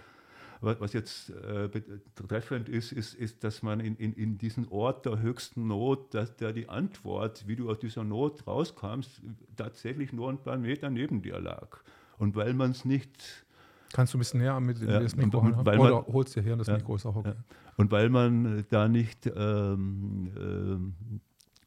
was 0.64 0.94
jetzt 0.94 1.30
äh, 1.30 1.70
betreffend 2.16 2.70
ist, 2.70 2.92
ist, 2.92 3.14
ist, 3.14 3.44
dass 3.44 3.62
man 3.64 3.80
in, 3.80 3.96
in, 3.98 4.14
in 4.14 4.38
diesen 4.38 4.68
Ort 4.70 5.06
der 5.06 5.22
höchsten 5.22 5.68
Not, 5.68 6.14
dass 6.14 6.36
der 6.36 6.54
die 6.54 6.70
Antwort, 6.70 7.48
wie 7.48 7.56
du 7.56 7.70
aus 7.70 7.80
dieser 7.80 8.04
Not 8.04 8.48
rauskamst, 8.48 9.22
tatsächlich 9.58 10.14
nur 10.14 10.30
ein 10.30 10.38
paar 10.38 10.58
Meter 10.58 10.90
neben 10.90 11.22
dir 11.22 11.40
lag. 11.40 11.80
Und 12.18 12.36
weil 12.36 12.54
man 12.54 12.72
es 12.72 12.86
nicht 12.86 13.46
Kannst 13.94 14.12
du 14.14 14.18
ein 14.18 14.20
bisschen 14.20 14.40
näher 14.40 14.60
mit 14.60 14.80
ja, 14.80 15.00
das 15.00 15.16
Mikro 15.16 15.40
und, 15.40 15.54
und, 15.54 15.66
weil 15.68 15.78
Oder 15.78 16.02
man, 16.02 16.06
holst 16.08 16.36
dir 16.36 16.42
her, 16.42 16.56
das 16.56 16.66
ja, 16.66 16.78
Mikro 16.78 16.96
ist 16.96 17.06
auch 17.06 17.16
okay. 17.16 17.30
Ja. 17.30 17.44
Und 17.78 17.92
weil 17.92 18.10
man 18.10 18.66
da 18.72 18.88
nicht 18.88 19.28
ähm, 19.28 20.32
ähm, 20.36 20.94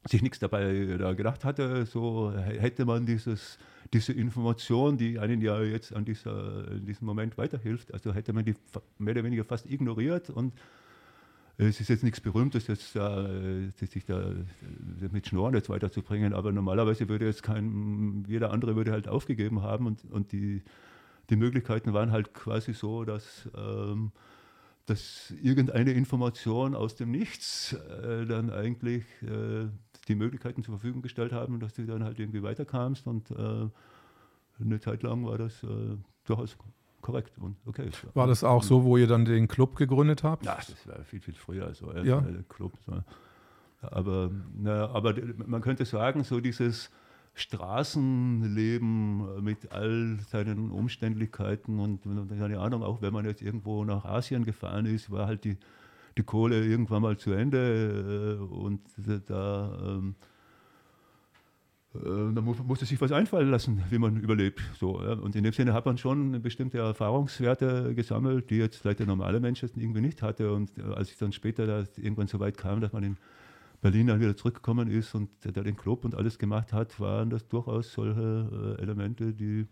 sich 0.08 0.22
nichts 0.22 0.40
dabei 0.40 0.96
da 0.98 1.12
gedacht 1.14 1.44
hatte, 1.44 1.86
so 1.86 2.32
hätte 2.32 2.84
man 2.84 3.06
dieses 3.06 3.58
diese 3.93 4.12
Information, 4.12 4.97
die 4.97 5.19
einen 5.19 5.40
ja 5.40 5.62
jetzt 5.62 5.95
an 5.95 6.05
dieser, 6.05 6.71
in 6.73 6.87
diesem 6.87 7.07
Moment 7.07 7.38
weiterhilft, 7.38 7.93
also 7.93 8.12
hätte 8.12 8.33
man 8.33 8.45
die 8.45 8.55
mehr 8.99 9.12
oder 9.12 9.25
weniger 9.25 9.45
fast 9.45 9.66
ignoriert 9.66 10.31
und 10.31 10.52
es 11.59 11.81
ist 11.81 11.88
jetzt 11.88 12.05
nichts 12.05 12.21
Berühmtes, 12.21 12.66
jetzt, 12.66 12.95
äh, 12.97 13.71
sich 13.78 14.05
da 14.05 14.31
mit 15.11 15.26
Schnorren 15.26 15.55
jetzt 15.55 15.71
weiterzubringen, 15.71 16.35
aber 16.35 16.52
normalerweise 16.52 17.09
würde 17.09 17.26
jetzt 17.26 17.43
kein, 17.43 18.25
jeder 18.28 18.50
andere 18.52 18.76
würde 18.76 18.93
halt 18.93 19.09
aufgegeben 19.09 19.62
haben 19.62 19.87
und, 19.87 20.05
und 20.11 20.33
die, 20.33 20.62
die 21.31 21.37
Möglichkeiten 21.37 21.95
waren 21.95 22.12
halt 22.12 22.35
quasi 22.35 22.75
so, 22.75 23.05
dass, 23.05 23.49
ähm, 23.57 24.12
dass 24.87 25.35
irgendeine 25.43 25.93
Information 25.93 26.75
aus 26.75 26.95
dem 26.95 27.11
Nichts 27.11 27.73
äh, 27.73 28.25
dann 28.25 28.50
eigentlich 28.50 29.05
äh, 29.23 29.66
die 30.09 30.14
Möglichkeiten 30.14 30.62
zur 30.62 30.78
Verfügung 30.78 31.02
gestellt 31.02 31.33
haben, 31.33 31.59
dass 31.59 31.75
du 31.75 31.85
dann 31.85 32.05
halt 32.05 32.19
irgendwie 32.21 32.43
weiterkamst 32.43 33.07
und 33.07 33.31
äh, 33.33 33.69
eine 34.61 34.81
Zeit 34.81 35.02
lang 35.02 35.26
war 35.26 35.38
das 35.38 35.62
äh, 35.64 35.66
durchaus 36.25 36.57
korrekt 37.02 37.37
und 37.38 37.57
okay. 37.66 37.90
War 38.14 38.26
das 38.26 38.43
auch 38.43 38.62
so, 38.62 38.85
wo 38.85 38.97
ihr 38.97 39.07
dann 39.07 39.25
den 39.25 39.49
Club 39.49 39.76
gegründet 39.76 40.23
habt? 40.23 40.45
Ja, 40.45 40.57
das 40.57 40.87
war 40.87 41.05
viel, 41.05 41.21
viel 41.21 41.35
früher. 41.35 41.66
Also, 41.66 41.93
ja. 41.93 42.25
Club, 42.49 42.73
so. 42.87 43.02
aber, 43.83 44.31
na, 44.57 44.88
aber 44.88 45.14
man 45.47 45.61
könnte 45.61 45.85
sagen, 45.85 46.25
so 46.25 46.40
dieses 46.40 46.90
Straßenleben 47.37 49.45
mit 49.45 49.71
all 49.71 50.19
seinen 50.28 50.71
Umständlichkeiten 50.71 51.78
und 51.78 52.00
keine 52.28 52.59
Ahnung, 52.59 52.83
auch 52.83 53.02
wenn 53.02 53.12
man 53.12 53.25
jetzt 53.25 53.43
irgendwo 53.43 53.85
nach 53.85 54.05
Asien 54.05 54.45
gefahren 54.45 54.87
ist, 54.87 55.11
war 55.11 55.26
halt 55.26 55.45
die 55.45 55.57
die 56.16 56.23
Kohle 56.23 56.64
irgendwann 56.64 57.02
mal 57.02 57.16
zu 57.16 57.33
Ende 57.33 58.38
äh, 58.40 58.43
und 58.43 58.81
da, 59.28 59.78
ähm, 59.83 60.14
äh, 61.95 62.35
da 62.35 62.40
muss, 62.40 62.59
musste 62.62 62.87
sich 62.87 63.00
was 63.00 63.12
einfallen 63.12 63.50
lassen, 63.50 63.83
wie 63.90 63.99
man 63.99 64.16
überlebt. 64.16 64.62
So, 64.78 65.02
ja. 65.02 65.12
Und 65.12 65.37
in 65.37 65.45
dem 65.45 65.52
Sinne 65.52 65.75
hat 65.75 65.87
man 65.87 65.99
schon 65.99 66.40
bestimmte 66.40 66.78
Erfahrungswerte 66.78 67.95
gesammelt, 67.95 68.50
die 68.50 68.57
jetzt 68.57 68.76
vielleicht 68.76 69.00
der 69.00 69.07
normale 69.07 69.40
Mensch 69.40 69.62
irgendwie 69.62 70.00
nicht 70.00 70.23
hatte. 70.23 70.52
Und 70.52 70.71
äh, 70.78 70.83
als 70.95 71.11
ich 71.11 71.19
dann 71.19 71.33
später 71.33 71.87
irgendwann 71.97 72.28
so 72.28 72.40
weit 72.40 72.57
kam, 72.57 72.81
dass 72.81 72.93
man 72.93 73.02
in 73.02 73.16
Berlin 73.80 74.09
dann 74.09 74.21
wieder 74.21 74.37
zurückgekommen 74.37 74.88
ist 74.88 75.14
und 75.14 75.30
der 75.45 75.62
den 75.62 75.76
Club 75.76 76.04
und 76.04 76.14
alles 76.14 76.38
gemacht 76.38 76.73
hat, 76.73 76.99
waren 76.99 77.30
das 77.30 77.47
durchaus 77.49 77.92
solche 77.92 78.76
Elemente, 78.80 79.33
die 79.33 79.66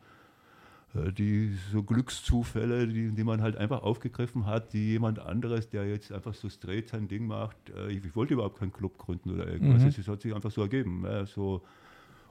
äh, 0.95 1.13
die 1.13 1.57
so 1.73 1.83
Glückszufälle, 1.83 2.87
die, 2.87 3.11
die 3.11 3.25
man 3.25 3.43
halt 3.43 3.57
einfach 3.57 3.83
aufgegriffen 3.83 4.47
hat, 4.47 4.73
die 4.73 4.93
jemand 4.93 5.19
anderes, 5.19 5.69
der 5.69 5.89
jetzt 5.89 6.13
einfach 6.13 6.35
so 6.35 6.49
straight 6.49 6.89
sein 6.89 7.09
Ding 7.09 7.27
macht, 7.27 7.57
äh, 7.77 7.91
ich, 7.91 8.05
ich, 8.05 8.17
wollte 8.17 8.35
überhaupt 8.35 8.59
keinen 8.59 8.73
Club 8.73 8.99
gründen 8.99 9.31
oder 9.31 9.47
irgendwas, 9.49 9.83
mhm. 9.83 9.89
es 9.89 10.09
hat 10.09 10.23
sich 10.23 10.35
einfach 10.35 10.51
so 10.51 10.63
ergeben. 10.63 11.05
So. 11.27 11.63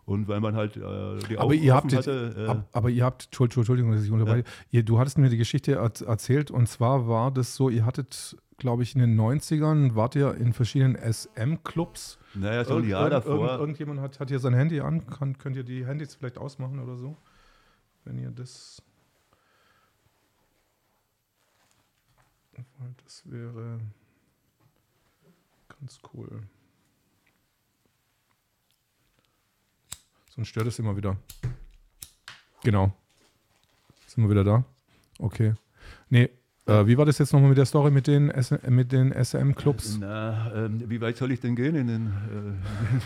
Und 0.06 0.28
weil 0.28 0.42
man 0.42 0.56
halt 0.56 0.76
äh, 0.76 1.20
die 1.30 1.38
aber 1.38 1.54
ihr 1.54 1.74
habt 1.74 1.94
hatte, 1.96 2.36
äh, 2.38 2.48
ab, 2.48 2.68
Aber 2.74 2.90
ihr 2.90 3.06
habt, 3.06 3.30
Entschuldigung, 3.40 3.94
dass 3.94 4.04
ich 4.04 4.12
unterbreche, 4.12 4.44
ja. 4.70 4.82
du 4.82 5.00
hattest 5.00 5.18
mir 5.18 5.30
die 5.30 5.38
Geschichte 5.38 5.74
erzählt 5.74 6.52
und 6.52 6.68
zwar 6.68 7.08
war 7.08 7.32
das 7.32 7.56
so, 7.56 7.70
ihr 7.70 7.86
hattet, 7.86 8.36
glaube 8.64 8.84
ich, 8.84 8.96
in 8.96 9.02
den 9.02 9.20
90ern, 9.20 9.94
wart 9.96 10.16
ihr 10.16 10.34
in 10.36 10.54
verschiedenen 10.54 10.96
SM-Clubs. 10.96 12.18
Naja, 12.34 12.64
so 12.64 12.78
ein 12.78 12.88
Jahr 12.88 13.10
davor. 13.10 13.36
Irgend, 13.36 13.60
irgendjemand 13.60 14.00
hat, 14.00 14.20
hat 14.20 14.30
hier 14.30 14.40
sein 14.40 14.54
Handy 14.54 14.80
an, 14.80 15.06
Kann, 15.06 15.38
könnt 15.38 15.56
ihr 15.56 15.64
die 15.64 15.86
Handys 15.86 16.16
vielleicht 16.16 16.38
ausmachen 16.38 16.80
oder 16.80 16.98
so? 16.98 17.18
wenn 18.06 18.18
ihr 18.18 18.32
das. 18.32 18.82
Das 23.04 23.30
wäre 23.30 23.80
ganz 25.70 26.00
cool. 26.14 26.44
Sonst 30.30 30.48
stört 30.48 30.68
es 30.68 30.80
immer 30.80 30.96
wieder. 30.96 31.18
Genau. 32.64 32.96
Sind 34.08 34.24
wir 34.24 34.30
wieder 34.30 34.44
da? 34.44 34.64
Okay. 35.20 35.54
Nee, 36.10 36.30
äh, 36.66 36.88
wie 36.88 36.98
war 36.98 37.06
das 37.06 37.18
jetzt 37.18 37.34
nochmal 37.34 37.50
mit 37.50 37.58
der 37.58 37.66
Story 37.66 37.92
mit 37.92 38.08
den, 38.08 38.30
S 38.30 38.54
mit 38.70 38.92
den 38.92 39.12
SM-Clubs? 39.12 39.98
Na, 40.00 40.52
ähm, 40.56 40.82
wie 40.88 41.02
weit 41.02 41.18
soll 41.18 41.32
ich 41.32 41.42
denn 41.42 41.56
gehen 41.56 41.76
in 41.76 41.88
den, 41.88 42.14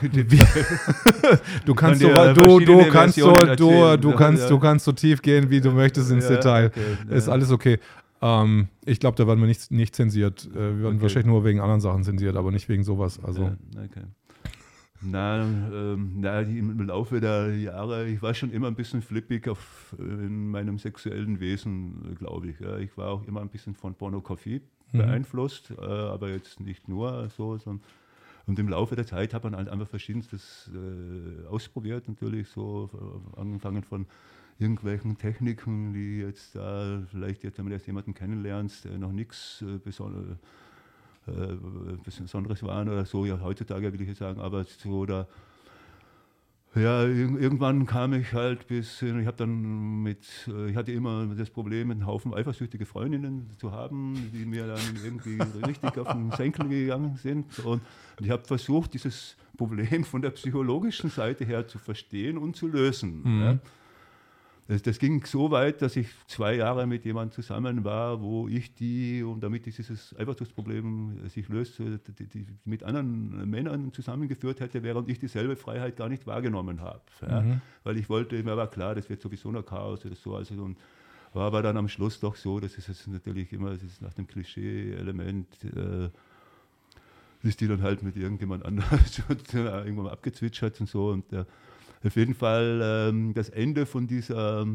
äh, 0.03 0.23
Du 1.65 1.73
kannst 1.73 2.01
so, 2.01 2.07
du, 2.07 2.59
du 2.59 2.89
kannst 2.89 3.15
so, 3.17 3.33
du, 3.55 3.97
du 3.97 4.11
kannst, 4.13 4.43
ja. 4.43 4.49
du 4.49 4.59
kannst 4.59 4.85
so 4.85 4.91
tief 4.91 5.23
gehen, 5.23 5.49
wie 5.49 5.59
du 5.59 5.71
möchtest 5.71 6.11
ins 6.11 6.25
ja, 6.25 6.35
Detail. 6.35 6.67
Okay, 6.67 7.15
Ist 7.15 7.29
alles 7.29 7.51
okay. 7.51 7.79
Ähm, 8.21 8.67
ich 8.85 8.99
glaube, 8.99 9.17
da 9.17 9.25
werden 9.25 9.39
wir 9.39 9.47
nicht, 9.47 9.71
nicht 9.71 9.95
zensiert. 9.95 10.47
Äh, 10.51 10.55
wir 10.55 10.61
werden 10.61 10.85
okay. 10.85 11.01
wahrscheinlich 11.01 11.27
nur 11.27 11.43
wegen 11.43 11.59
anderen 11.59 11.81
Sachen 11.81 12.03
zensiert, 12.03 12.35
aber 12.35 12.51
nicht 12.51 12.69
wegen 12.69 12.83
sowas. 12.83 13.19
Also. 13.23 13.51
okay. 13.75 14.05
Nein, 15.01 15.71
ähm, 15.73 16.11
na, 16.15 16.41
im 16.41 16.79
Laufe 16.81 17.19
der 17.19 17.55
Jahre, 17.55 18.07
ich 18.07 18.21
war 18.21 18.33
schon 18.33 18.51
immer 18.51 18.67
ein 18.67 18.75
bisschen 18.75 19.01
flippig 19.01 19.47
auf, 19.47 19.95
in 19.99 20.49
meinem 20.49 20.79
sexuellen 20.79 21.39
Wesen, 21.39 22.15
glaube 22.17 22.47
ich. 22.47 22.59
Ja. 22.59 22.77
Ich 22.77 22.97
war 22.97 23.09
auch 23.09 23.27
immer 23.27 23.41
ein 23.41 23.49
bisschen 23.49 23.75
von 23.75 23.93
Pornografie 23.93 24.61
mhm. 24.91 24.97
beeinflusst, 24.97 25.71
äh, 25.71 25.83
aber 25.83 26.29
jetzt 26.29 26.59
nicht 26.59 26.87
nur 26.87 27.29
so, 27.29 27.57
sondern 27.57 27.83
und 28.47 28.57
im 28.59 28.69
Laufe 28.69 28.95
der 28.95 29.05
Zeit 29.05 29.33
hat 29.33 29.43
man 29.43 29.55
halt 29.57 29.67
einfach 29.67 29.89
verschiedenstes 29.89 30.71
äh, 30.73 31.45
ausprobiert, 31.47 32.07
natürlich 32.07 32.47
so, 32.47 32.89
äh, 33.35 33.39
angefangen 33.39 33.83
von 33.83 34.07
irgendwelchen 34.57 35.17
Techniken, 35.17 35.93
die 35.93 36.19
jetzt 36.19 36.55
da 36.55 37.03
vielleicht 37.11 37.43
jetzt, 37.43 37.57
wenn 37.57 37.65
man 37.65 37.73
jetzt 37.73 37.87
jemanden 37.87 38.13
kennenlernst, 38.13 38.85
der 38.85 38.97
noch 38.97 39.11
nichts 39.11 39.61
äh, 39.61 39.77
Besonderes 39.77 40.37
äh, 41.27 41.97
Besonderes 42.03 42.63
waren 42.63 42.89
oder 42.89 43.05
so, 43.05 43.25
ja 43.25 43.39
heutzutage 43.41 43.91
will 43.93 44.01
ich 44.01 44.09
jetzt 44.09 44.19
sagen, 44.19 44.39
aber 44.39 44.63
so 44.63 45.05
da 45.05 45.27
ja, 46.75 47.03
irgendwann 47.03 47.85
kam 47.85 48.13
ich 48.13 48.33
halt 48.33 48.67
bis, 48.67 49.01
ich 49.01 49.25
habe 49.25 49.37
dann 49.37 50.03
mit, 50.03 50.27
äh, 50.47 50.69
ich 50.69 50.75
hatte 50.75 50.91
immer 50.91 51.25
das 51.25 51.49
Problem, 51.49 51.91
einen 51.91 52.05
Haufen 52.05 52.33
eifersüchtige 52.33 52.85
Freundinnen 52.85 53.49
zu 53.57 53.71
haben, 53.71 54.29
die 54.33 54.45
mir 54.45 54.67
dann 54.67 54.79
irgendwie 55.03 55.39
richtig 55.65 55.97
auf 55.97 56.11
den 56.11 56.31
Senkel 56.31 56.67
gegangen 56.67 57.15
sind. 57.15 57.59
Und 57.59 57.81
ich 58.19 58.29
habe 58.29 58.43
versucht, 58.43 58.93
dieses 58.93 59.37
Problem 59.57 60.03
von 60.03 60.21
der 60.21 60.31
psychologischen 60.31 61.09
Seite 61.09 61.45
her 61.45 61.67
zu 61.67 61.79
verstehen 61.79 62.37
und 62.37 62.55
zu 62.55 62.67
lösen. 62.67 63.21
Mhm. 63.23 63.41
Ja. 63.41 63.59
Das, 64.67 64.81
das, 64.81 64.99
ging 64.99 65.25
so 65.25 65.49
weit, 65.49 65.81
dass 65.81 65.95
ich 65.95 66.07
zwei 66.27 66.55
Jahre 66.55 66.87
mit 66.87 67.05
jemandem 67.05 67.33
zusammen 67.33 67.85
war, 67.85 68.21
wo 68.21 68.49
ich 68.49 68.73
die, 68.73 69.23
und 69.23 69.41
damit 69.41 69.65
dieses 69.65 70.13
Eifersuchtsproblem 70.17 71.29
sich 71.29 71.47
löst, 71.47 71.79
die, 71.79 72.27
die, 72.27 72.45
mit 72.65 72.83
anderen 72.83 73.49
Männern 73.49 73.93
zusammengeführt 73.93 74.59
hätte, 74.59 74.83
während 74.83 75.07
ich 75.07 75.19
dieselbe 75.19 75.55
Freiheit 75.55 75.95
gar 75.95 76.09
nicht 76.09 76.27
wahrgenommen 76.27 76.81
habe. 76.81 77.01
Ja? 77.21 77.41
Mhm. 77.41 77.61
Weil 77.85 77.97
ich 77.97 78.09
wollte, 78.09 78.43
mir 78.43 78.57
war 78.57 78.69
klar, 78.69 78.93
das 78.93 79.09
wird 79.09 79.21
sowieso 79.21 79.51
noch 79.51 79.65
Chaos 79.65 80.05
oder 80.05 80.15
so. 80.15 80.35
Also, 80.35 80.53
und 80.55 80.77
war 81.33 81.45
aber 81.47 81.61
dann 81.61 81.77
am 81.77 81.87
Schluss 81.87 82.19
doch 82.19 82.35
so, 82.35 82.59
dass 82.59 82.77
es 82.77 83.07
natürlich 83.07 83.53
immer, 83.53 83.71
das 83.71 83.83
ist 83.83 84.01
nach 84.01 84.13
dem 84.13 84.27
Klischee-Element, 84.27 85.47
äh, 85.63 86.09
ist 87.43 87.61
die 87.61 87.67
dann 87.67 87.81
halt 87.81 88.03
mit 88.03 88.17
irgendjemand 88.17 88.65
anders 88.65 89.21
irgendwann 89.29 89.95
mal 89.95 90.11
abgezwitschert 90.11 90.81
und 90.81 90.89
so. 90.89 91.09
Und 91.09 91.31
der, 91.31 91.45
auf 92.07 92.15
jeden 92.15 92.33
Fall 92.33 92.81
ähm, 92.83 93.33
das 93.33 93.49
Ende 93.49 93.85
von 93.85 94.07
dieser, 94.07 94.65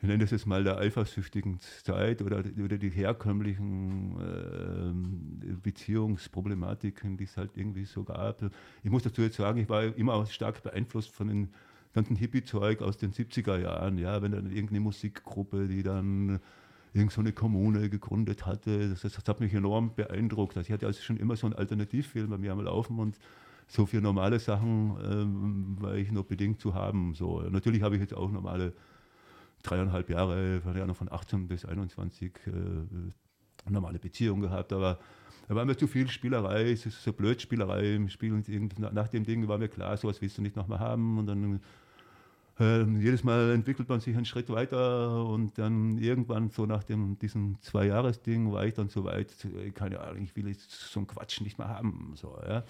ich 0.00 0.08
nenne 0.08 0.18
das 0.18 0.30
jetzt 0.30 0.46
mal 0.46 0.64
der 0.64 0.78
eifersüchtigen 0.78 1.60
Zeit 1.84 2.22
oder, 2.22 2.42
oder 2.62 2.78
die 2.78 2.90
herkömmlichen 2.90 4.16
äh, 4.20 5.54
Beziehungsproblematiken, 5.62 7.16
die 7.16 7.24
es 7.24 7.36
halt 7.36 7.50
irgendwie 7.56 7.84
so 7.84 8.04
gab. 8.04 8.42
Ich 8.82 8.90
muss 8.90 9.02
dazu 9.02 9.22
jetzt 9.22 9.36
sagen, 9.36 9.60
ich 9.60 9.68
war 9.68 9.84
immer 9.96 10.14
auch 10.14 10.26
stark 10.30 10.62
beeinflusst 10.62 11.10
von 11.10 11.28
den 11.28 11.48
ganzen 11.92 12.16
Hippie-Zeug 12.16 12.82
aus 12.82 12.96
den 12.96 13.12
70er 13.12 13.58
Jahren. 13.58 13.98
Ja, 13.98 14.22
wenn 14.22 14.32
dann 14.32 14.46
irgendeine 14.46 14.80
Musikgruppe, 14.80 15.66
die 15.66 15.82
dann 15.82 16.40
irgend 16.92 17.12
so 17.12 17.20
eine 17.20 17.32
Kommune 17.32 17.88
gegründet 17.88 18.46
hatte, 18.46 18.88
das, 18.90 19.02
das, 19.02 19.16
hat 19.26 19.40
mich 19.40 19.54
enorm 19.54 19.94
beeindruckt. 19.94 20.56
Also 20.56 20.68
ich 20.68 20.72
hatte 20.72 20.86
also 20.86 21.02
schon 21.02 21.16
immer 21.16 21.36
so 21.36 21.46
einen 21.46 21.54
Alternativfilm 21.54 22.30
bei 22.30 22.38
mir 22.38 22.52
am 22.52 22.60
Laufen 22.60 22.98
und 22.98 23.18
so 23.70 23.86
für 23.86 24.00
normale 24.00 24.40
Sachen 24.40 24.96
ähm, 25.04 25.76
war 25.80 25.94
ich 25.94 26.10
nur 26.10 26.24
bedingt 26.24 26.60
zu 26.60 26.74
haben. 26.74 27.14
So. 27.14 27.40
Natürlich 27.42 27.82
habe 27.82 27.94
ich 27.94 28.00
jetzt 28.00 28.14
auch 28.14 28.30
normale 28.30 28.72
dreieinhalb 29.62 30.10
Jahre, 30.10 30.60
von 30.60 31.12
18 31.12 31.46
bis 31.46 31.64
21, 31.64 32.32
äh, 32.46 33.70
normale 33.70 34.00
Beziehungen 34.00 34.42
gehabt, 34.42 34.72
aber 34.72 34.98
da 35.46 35.54
war 35.54 35.64
mir 35.64 35.76
zu 35.76 35.86
viel 35.86 36.08
Spielerei, 36.08 36.72
es 36.72 36.86
ist 36.86 37.02
so 37.02 37.12
blöd 37.12 37.40
Spielerei 37.42 37.94
im 37.94 38.08
Spiel 38.08 38.32
und 38.32 38.78
nach 38.78 39.08
dem 39.08 39.24
Ding 39.24 39.46
war 39.46 39.58
mir 39.58 39.68
klar, 39.68 39.96
sowas 39.96 40.20
willst 40.20 40.38
du 40.38 40.42
nicht 40.42 40.56
nochmal 40.56 40.80
haben 40.80 41.18
und 41.18 41.26
dann 41.26 41.60
äh, 42.58 42.82
jedes 42.98 43.22
Mal 43.22 43.50
entwickelt 43.50 43.88
man 43.88 44.00
sich 44.00 44.16
einen 44.16 44.24
Schritt 44.24 44.48
weiter 44.48 45.26
und 45.26 45.58
dann 45.58 45.98
irgendwann 45.98 46.48
so 46.48 46.66
nach 46.66 46.82
dem, 46.82 47.18
diesem 47.18 47.60
Zwei-Jahres-Ding 47.60 48.50
war 48.50 48.64
ich 48.64 48.74
dann 48.74 48.88
so 48.88 49.04
weit, 49.04 49.32
äh, 49.44 49.70
keine 49.70 50.00
Ahnung, 50.00 50.24
ich 50.24 50.34
will 50.34 50.48
jetzt 50.48 50.70
so 50.70 51.00
einen 51.00 51.06
Quatsch 51.06 51.40
nicht 51.42 51.58
mehr 51.58 51.68
haben. 51.68 52.12
So, 52.16 52.36
ja 52.48 52.64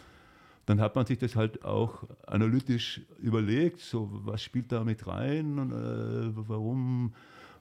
dann 0.66 0.80
hat 0.80 0.94
man 0.94 1.06
sich 1.06 1.18
das 1.18 1.36
halt 1.36 1.64
auch 1.64 2.04
analytisch 2.26 3.02
überlegt, 3.20 3.80
so 3.80 4.08
was 4.24 4.42
spielt 4.42 4.72
da 4.72 4.84
mit 4.84 5.06
rein 5.06 5.58
und 5.58 5.72
äh, 5.72 6.32
warum 6.48 7.12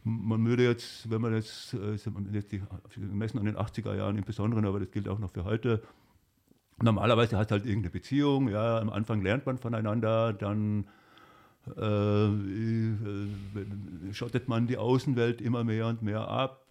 man 0.04 0.46
würde 0.46 0.64
jetzt, 0.64 1.10
wenn 1.10 1.22
man 1.22 1.34
jetzt, 1.34 1.74
äh, 1.74 1.96
jetzt 2.32 2.52
die, 2.52 2.62
messen 2.98 3.40
an 3.40 3.46
den 3.46 3.58
80er 3.58 3.96
Jahren 3.96 4.18
im 4.18 4.24
Besonderen, 4.24 4.66
aber 4.66 4.80
das 4.80 4.92
gilt 4.92 5.08
auch 5.10 5.20
noch 5.20 5.32
für 5.32 5.44
heute, 5.44 5.82
normalerweise 6.82 7.38
hat 7.38 7.52
halt 7.52 7.66
irgendeine 7.66 7.92
Beziehung, 7.92 8.50
ja, 8.50 8.80
am 8.80 8.90
Anfang 8.90 9.22
lernt 9.22 9.46
man 9.46 9.58
voneinander, 9.58 10.34
dann 10.34 10.86
äh, 11.78 12.28
äh 12.28 13.28
schottet 14.14 14.48
man 14.48 14.68
die 14.68 14.78
Außenwelt 14.78 15.42
immer 15.42 15.64
mehr 15.64 15.88
und 15.88 16.02
mehr 16.02 16.28
ab. 16.28 16.64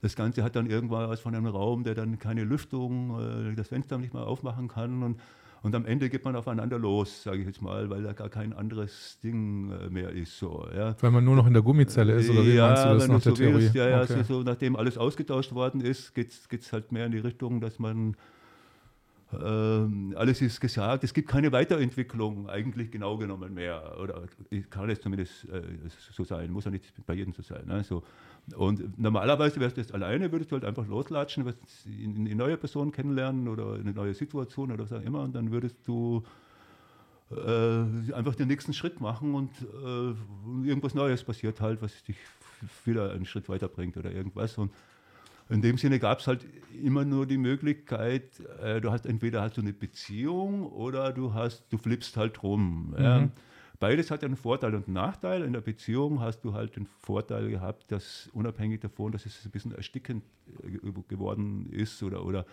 Das 0.00 0.14
Ganze 0.14 0.44
hat 0.44 0.54
dann 0.54 0.66
irgendwann 0.66 1.08
was 1.08 1.20
von 1.20 1.34
einem 1.34 1.46
Raum, 1.46 1.82
der 1.84 1.94
dann 1.94 2.18
keine 2.18 2.44
Lüftung, 2.44 3.50
äh, 3.50 3.54
das 3.54 3.68
Fenster 3.68 3.98
nicht 3.98 4.14
mal 4.14 4.22
aufmachen 4.22 4.68
kann. 4.68 5.02
Und, 5.02 5.20
und 5.62 5.74
am 5.74 5.86
Ende 5.86 6.08
geht 6.08 6.24
man 6.24 6.36
aufeinander 6.36 6.78
los, 6.78 7.24
sage 7.24 7.38
ich 7.38 7.46
jetzt 7.46 7.62
mal, 7.62 7.90
weil 7.90 8.02
da 8.02 8.12
gar 8.12 8.28
kein 8.28 8.52
anderes 8.52 9.18
Ding 9.22 9.72
äh, 9.72 9.90
mehr 9.90 10.10
ist. 10.10 10.38
So, 10.38 10.66
ja. 10.74 10.94
Weil 11.00 11.10
man 11.10 11.24
nur 11.24 11.34
noch 11.34 11.46
in 11.46 11.52
der 11.52 11.62
Gummizelle 11.62 12.12
ist, 12.12 12.30
oder 12.30 12.44
wie 12.44 12.54
ja, 12.54 12.68
meinst 12.68 12.84
du 12.84 12.88
das 12.90 13.08
nach 13.08 13.22
der 13.22 13.32
so 13.32 13.36
Theorie? 13.36 13.54
Willst, 13.54 13.74
ja, 13.74 13.88
ja 13.88 14.02
okay. 14.02 14.22
so, 14.22 14.42
nachdem 14.42 14.76
alles 14.76 14.96
ausgetauscht 14.96 15.52
worden 15.52 15.80
ist, 15.80 16.14
geht 16.14 16.30
es 16.50 16.72
halt 16.72 16.92
mehr 16.92 17.06
in 17.06 17.12
die 17.12 17.18
Richtung, 17.18 17.60
dass 17.60 17.80
man 17.80 18.16
alles 19.30 20.40
ist 20.40 20.58
gesagt. 20.58 21.04
Es 21.04 21.12
gibt 21.12 21.28
keine 21.28 21.52
Weiterentwicklung 21.52 22.48
eigentlich 22.48 22.90
genau 22.90 23.18
genommen 23.18 23.52
mehr. 23.52 23.98
Oder 24.00 24.22
kann 24.70 24.88
es 24.88 25.00
zumindest 25.00 25.44
äh, 25.50 25.62
so 26.12 26.24
sein, 26.24 26.50
muss 26.50 26.64
ja 26.64 26.70
nicht 26.70 26.84
bei 27.06 27.14
jedem 27.14 27.34
so 27.34 27.42
sein. 27.42 27.66
Ne? 27.66 27.84
So. 27.84 28.02
Und 28.56 28.98
normalerweise 28.98 29.60
wärst 29.60 29.76
du 29.76 29.82
jetzt 29.82 29.92
alleine, 29.92 30.32
würdest 30.32 30.50
du 30.50 30.54
halt 30.54 30.64
einfach 30.64 30.86
loslatschen, 30.86 31.44
eine 31.46 32.34
neue 32.34 32.56
Person 32.56 32.90
kennenlernen 32.90 33.48
oder 33.48 33.74
eine 33.74 33.92
neue 33.92 34.14
Situation 34.14 34.72
oder 34.72 34.84
was 34.84 34.92
auch 34.92 35.02
immer 35.02 35.20
und 35.20 35.34
dann 35.34 35.50
würdest 35.50 35.76
du 35.86 36.24
äh, 37.30 38.14
einfach 38.14 38.34
den 38.34 38.48
nächsten 38.48 38.72
Schritt 38.72 39.00
machen 39.02 39.34
und 39.34 39.50
äh, 39.60 40.66
irgendwas 40.66 40.94
Neues 40.94 41.22
passiert 41.22 41.60
halt, 41.60 41.82
was 41.82 42.02
dich 42.04 42.16
wieder 42.86 43.12
einen 43.12 43.26
Schritt 43.26 43.50
weiterbringt 43.50 43.98
oder 43.98 44.10
irgendwas. 44.10 44.56
Und 44.56 44.72
in 45.48 45.62
dem 45.62 45.78
Sinne 45.78 45.98
gab 45.98 46.20
es 46.20 46.26
halt 46.26 46.46
immer 46.82 47.04
nur 47.04 47.26
die 47.26 47.38
Möglichkeit, 47.38 48.40
äh, 48.62 48.80
du 48.80 48.90
hast 48.90 49.06
entweder 49.06 49.42
hast 49.42 49.56
du 49.56 49.60
eine 49.60 49.72
Beziehung 49.72 50.66
oder 50.66 51.12
du 51.12 51.34
hast, 51.34 51.64
du 51.70 51.78
flippst 51.78 52.16
halt 52.16 52.42
rum. 52.42 52.94
Mhm. 52.96 53.02
Ja. 53.02 53.28
Beides 53.80 54.10
hat 54.10 54.24
einen 54.24 54.36
Vorteil 54.36 54.74
und 54.74 54.86
einen 54.86 54.94
Nachteil. 54.94 55.42
In 55.42 55.52
der 55.52 55.60
Beziehung 55.60 56.20
hast 56.20 56.40
du 56.40 56.52
halt 56.52 56.74
den 56.74 56.86
Vorteil 56.86 57.48
gehabt, 57.48 57.92
dass 57.92 58.28
unabhängig 58.32 58.80
davon, 58.80 59.12
dass 59.12 59.24
es 59.24 59.44
ein 59.44 59.52
bisschen 59.52 59.72
erstickend 59.72 60.24
äh, 60.62 60.92
geworden 61.08 61.70
ist 61.70 62.02
oder, 62.02 62.24
oder 62.24 62.44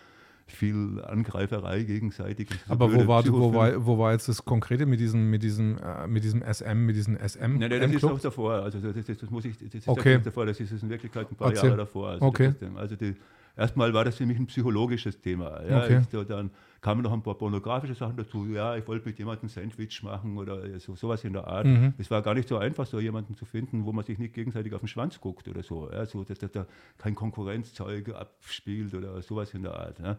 viel 0.48 1.02
Angreiferei 1.04 1.84
gegenseitig. 1.84 2.50
Aber 2.68 2.94
wo 2.94 3.08
war, 3.08 3.26
wo, 3.28 3.54
war, 3.54 3.86
wo 3.86 3.98
war 3.98 4.12
jetzt 4.12 4.30
das 4.30 4.46
Konkrete 4.46 4.86
mit 4.86 5.00
diesem, 5.00 5.30
mit 5.30 5.42
diesem, 5.42 5.78
äh, 5.78 6.08
mit 6.08 6.24
diesem 6.24 6.42
SM, 6.42 6.86
mit 6.86 6.96
diesem 6.96 7.18
SM? 7.18 7.58
Nein, 7.58 7.70
nein 7.70 7.82
das 7.82 7.92
ist 7.92 8.04
auch 8.04 8.20
davor. 8.20 8.54
Also 8.54 8.80
das, 8.80 9.06
das, 9.06 9.18
das 9.18 9.30
muss 9.30 9.46
ich, 9.46 9.58
das 9.58 9.74
ist 9.74 9.88
okay. 9.88 10.20
davor, 10.24 10.46
das 10.46 10.60
ist 10.60 10.72
in 10.72 10.90
Wirklichkeit 10.90 11.32
ein 11.32 11.36
paar 11.36 11.50
Erzähl. 11.50 11.70
Jahre 11.70 11.78
davor. 11.80 12.10
Also 12.10 12.26
okay. 12.26 12.54
also 12.76 12.96
die, 12.96 13.16
erstmal 13.58 13.94
war 13.94 14.06
das 14.06 14.18
für 14.18 14.26
mich 14.26 14.38
ein 14.38 14.46
psychologisches 14.46 15.20
Thema. 15.20 15.64
Ja, 15.68 15.84
okay. 15.84 16.02
ich, 16.02 16.28
dann 16.28 16.52
kamen 16.82 17.02
noch 17.02 17.14
ein 17.14 17.24
paar 17.24 17.36
pornografische 17.36 17.96
Sachen 17.96 18.16
dazu. 18.16 18.46
Ja, 18.46 18.76
ich 18.76 18.88
wollte 18.88 19.08
mit 19.08 19.18
jemandem 19.18 19.48
ein 19.48 19.50
Sandwich 19.50 20.04
machen 20.04 20.38
oder 20.38 20.80
so, 20.80 20.96
sowas 20.96 21.24
in 21.24 21.34
der 21.34 21.48
Art. 21.48 21.66
Mhm. 21.66 21.96
Es 21.98 22.12
war 22.12 22.22
gar 22.22 22.36
nicht 22.36 22.48
so 22.48 22.58
einfach, 22.58 22.86
so 22.86 23.00
jemanden 23.00 23.36
zu 23.36 23.46
finden, 23.46 23.86
wo 23.86 23.92
man 23.92 24.06
sich 24.06 24.20
nicht 24.20 24.36
gegenseitig 24.36 24.74
auf 24.74 24.82
den 24.82 24.88
Schwanz 24.88 25.20
guckt 25.20 25.48
oder 25.48 25.64
so. 25.64 25.90
Ja, 25.92 26.06
so 26.06 26.24
dass, 26.24 26.38
dass 26.38 26.52
da 26.52 26.68
kein 27.00 27.16
Konkurrenzzeug 27.16 28.10
abspielt 28.10 28.94
oder 28.94 29.20
sowas 29.24 29.56
in 29.56 29.64
der 29.64 29.74
Art. 29.74 29.98
Ja. 30.00 30.18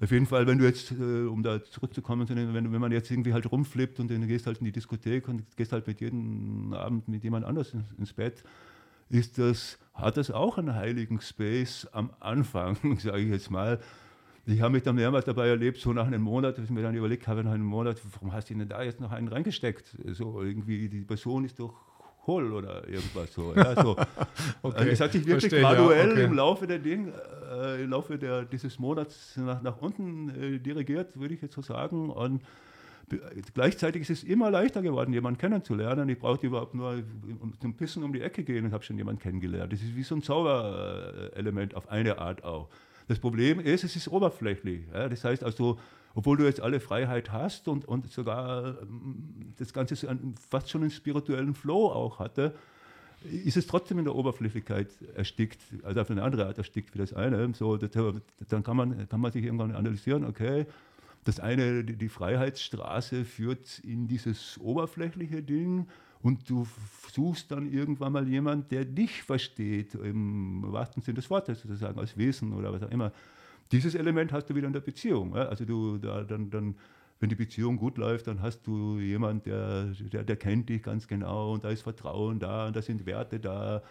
Auf 0.00 0.12
jeden 0.12 0.26
Fall, 0.26 0.46
wenn 0.46 0.58
du 0.58 0.64
jetzt, 0.64 0.92
äh, 0.92 1.26
um 1.26 1.42
da 1.42 1.62
zurückzukommen, 1.64 2.28
wenn, 2.28 2.72
wenn 2.72 2.80
man 2.80 2.92
jetzt 2.92 3.10
irgendwie 3.10 3.32
halt 3.32 3.50
rumflippt 3.50 3.98
und 3.98 4.10
dann 4.10 4.28
gehst 4.28 4.46
halt 4.46 4.58
in 4.58 4.64
die 4.64 4.72
Diskothek 4.72 5.26
und 5.26 5.44
gehst 5.56 5.72
halt 5.72 5.88
mit 5.88 6.00
jedem 6.00 6.72
Abend 6.72 7.08
mit 7.08 7.24
jemand 7.24 7.44
anders 7.44 7.74
ins, 7.74 7.90
ins 7.98 8.12
Bett, 8.12 8.44
ist 9.08 9.38
das, 9.38 9.78
hat 9.94 10.16
das 10.16 10.30
auch 10.30 10.56
einen 10.58 10.74
heiligen 10.74 11.20
Space 11.20 11.88
am 11.90 12.10
Anfang, 12.20 12.76
sage 12.98 13.18
ich 13.18 13.30
jetzt 13.30 13.50
mal. 13.50 13.80
Ich 14.46 14.60
habe 14.60 14.72
mich 14.72 14.84
dann 14.84 14.94
mehrmals 14.94 15.24
dabei 15.24 15.48
erlebt, 15.48 15.78
so 15.78 15.92
nach 15.92 16.06
einem 16.06 16.22
Monat, 16.22 16.56
dass 16.56 16.64
ich 16.64 16.70
mir 16.70 16.82
dann 16.82 16.94
überlegt 16.94 17.26
habe, 17.26 17.42
nach 17.42 17.52
einem 17.52 17.66
Monat, 17.66 18.00
warum 18.12 18.32
hast 18.32 18.48
du 18.48 18.54
denn 18.54 18.68
da 18.68 18.82
jetzt 18.82 19.00
noch 19.00 19.10
einen 19.10 19.28
reingesteckt? 19.28 19.96
So 20.12 20.40
irgendwie, 20.40 20.88
die 20.88 21.02
Person 21.02 21.44
ist 21.44 21.58
doch 21.58 21.87
hohl 22.28 22.52
oder 22.52 22.86
irgendwas 22.86 23.32
so. 23.32 23.52
Ja, 23.56 23.74
so. 23.82 23.90
okay. 24.62 24.78
also 24.78 24.90
es 24.90 25.00
hat 25.00 25.12
sich 25.12 25.26
wirklich 25.26 25.50
Verstehe, 25.50 25.62
graduell 25.62 26.06
ja, 26.06 26.12
okay. 26.12 26.24
im 26.24 26.34
Laufe 26.34 26.66
der 26.68 26.78
Ding, 26.78 27.12
äh, 27.50 27.82
im 27.82 27.90
Laufe 27.90 28.16
der, 28.16 28.44
dieses 28.44 28.78
Monats 28.78 29.36
nach, 29.36 29.60
nach 29.62 29.78
unten 29.80 30.28
äh, 30.28 30.58
dirigiert, 30.60 31.18
würde 31.18 31.34
ich 31.34 31.42
jetzt 31.42 31.54
so 31.54 31.62
sagen. 31.62 32.10
Und 32.10 32.42
gleichzeitig 33.54 34.02
ist 34.02 34.10
es 34.10 34.24
immer 34.24 34.50
leichter 34.50 34.82
geworden, 34.82 35.12
jemanden 35.12 35.38
kennenzulernen. 35.38 36.08
Ich 36.08 36.18
brauchte 36.18 36.46
überhaupt 36.46 36.74
nur 36.74 37.02
zum 37.60 37.74
Pissen 37.74 38.04
um 38.04 38.12
die 38.12 38.20
Ecke 38.20 38.44
gehen 38.44 38.66
und 38.66 38.72
habe 38.72 38.84
schon 38.84 38.96
jemanden 38.96 39.20
kennengelernt. 39.20 39.72
Das 39.72 39.80
ist 39.80 39.96
wie 39.96 40.02
so 40.02 40.14
ein 40.14 40.22
Zauberelement 40.22 41.74
auf 41.74 41.88
eine 41.88 42.18
Art 42.18 42.44
auch. 42.44 42.68
Das 43.08 43.18
Problem 43.18 43.58
ist, 43.58 43.84
es 43.84 43.96
ist 43.96 44.08
oberflächlich. 44.08 44.82
Ja? 44.92 45.08
Das 45.08 45.24
heißt 45.24 45.42
also, 45.42 45.78
obwohl 46.18 46.36
du 46.36 46.46
jetzt 46.46 46.60
alle 46.60 46.80
Freiheit 46.80 47.30
hast 47.30 47.68
und, 47.68 47.84
und 47.84 48.10
sogar 48.10 48.82
ähm, 48.82 49.54
das 49.56 49.72
Ganze 49.72 49.94
fast 50.50 50.68
schon 50.68 50.80
einen 50.80 50.90
spirituellen 50.90 51.54
Flow 51.54 51.92
auch 51.92 52.18
hatte, 52.18 52.56
ist 53.22 53.56
es 53.56 53.68
trotzdem 53.68 54.00
in 54.00 54.04
der 54.04 54.16
Oberflächlichkeit 54.16 54.88
erstickt, 55.14 55.60
also 55.84 56.00
auf 56.00 56.10
eine 56.10 56.24
andere 56.24 56.46
Art 56.46 56.58
erstickt 56.58 56.92
wie 56.92 56.98
das 56.98 57.12
eine. 57.12 57.54
So, 57.54 57.76
das, 57.76 57.92
dann 58.48 58.64
kann 58.64 58.76
man, 58.76 59.08
kann 59.08 59.20
man 59.20 59.30
sich 59.30 59.44
irgendwann 59.44 59.70
analysieren, 59.76 60.24
okay, 60.24 60.66
das 61.22 61.38
eine, 61.38 61.84
die 61.84 62.08
Freiheitsstraße 62.08 63.24
führt 63.24 63.78
in 63.84 64.08
dieses 64.08 64.58
oberflächliche 64.58 65.40
Ding 65.44 65.86
und 66.20 66.50
du 66.50 66.66
suchst 67.12 67.52
dann 67.52 67.72
irgendwann 67.72 68.12
mal 68.12 68.26
jemanden, 68.26 68.68
der 68.70 68.84
dich 68.84 69.22
versteht, 69.22 69.94
im 69.94 70.64
wahrsten 70.72 71.00
Sinne 71.00 71.14
des 71.14 71.30
Wortes 71.30 71.60
sozusagen, 71.60 71.96
als 71.96 72.16
Wesen 72.16 72.54
oder 72.54 72.72
was 72.72 72.82
auch 72.82 72.90
immer. 72.90 73.12
Dieses 73.72 73.94
Element 73.94 74.32
hast 74.32 74.46
du 74.46 74.54
wieder 74.54 74.66
in 74.66 74.72
der 74.72 74.80
Beziehung. 74.80 75.36
Also 75.36 75.64
du 75.64 75.98
da, 75.98 76.22
dann, 76.22 76.50
dann 76.50 76.74
wenn 77.20 77.28
die 77.28 77.34
Beziehung 77.34 77.76
gut 77.76 77.98
läuft, 77.98 78.28
dann 78.28 78.40
hast 78.40 78.66
du 78.66 78.98
jemanden, 78.98 79.42
der, 79.44 79.86
der, 80.12 80.24
der 80.24 80.36
kennt 80.36 80.68
dich 80.68 80.82
ganz 80.82 81.06
genau 81.08 81.52
und 81.52 81.64
da 81.64 81.70
ist 81.70 81.82
Vertrauen 81.82 82.38
da 82.38 82.68
und 82.68 82.76
da 82.76 82.82
sind 82.82 83.06
Werte 83.06 83.40
da. 83.40 83.82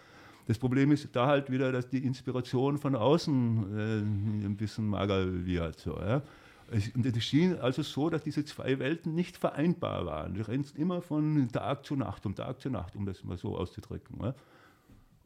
Das 0.46 0.58
Problem 0.58 0.92
ist 0.92 1.08
da 1.14 1.26
halt 1.26 1.50
wieder, 1.50 1.70
dass 1.72 1.90
die 1.90 2.04
Inspiration 2.04 2.78
von 2.78 2.96
außen 2.96 3.78
äh, 3.78 4.46
ein 4.46 4.56
bisschen 4.56 4.88
mager 4.88 5.44
wird. 5.44 5.78
So, 5.78 5.98
ja. 5.98 6.22
Es, 6.70 6.90
es 6.94 7.24
schien 7.24 7.58
also 7.58 7.82
so, 7.82 8.10
dass 8.10 8.22
diese 8.22 8.44
zwei 8.44 8.78
Welten 8.78 9.14
nicht 9.14 9.36
vereinbar 9.36 10.06
waren. 10.06 10.34
Du 10.34 10.46
rennst 10.46 10.76
immer 10.76 11.02
von 11.02 11.48
Tag 11.52 11.84
zu 11.84 11.96
Nacht, 11.96 12.24
um 12.24 12.34
Tag 12.34 12.60
zu 12.60 12.70
Nacht, 12.70 12.96
um 12.96 13.04
das 13.04 13.24
mal 13.24 13.36
so 13.36 13.56
auszudrücken. 13.56 14.18
Ja. 14.22 14.34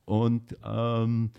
Und 0.05 0.57
ähm, 0.65 1.31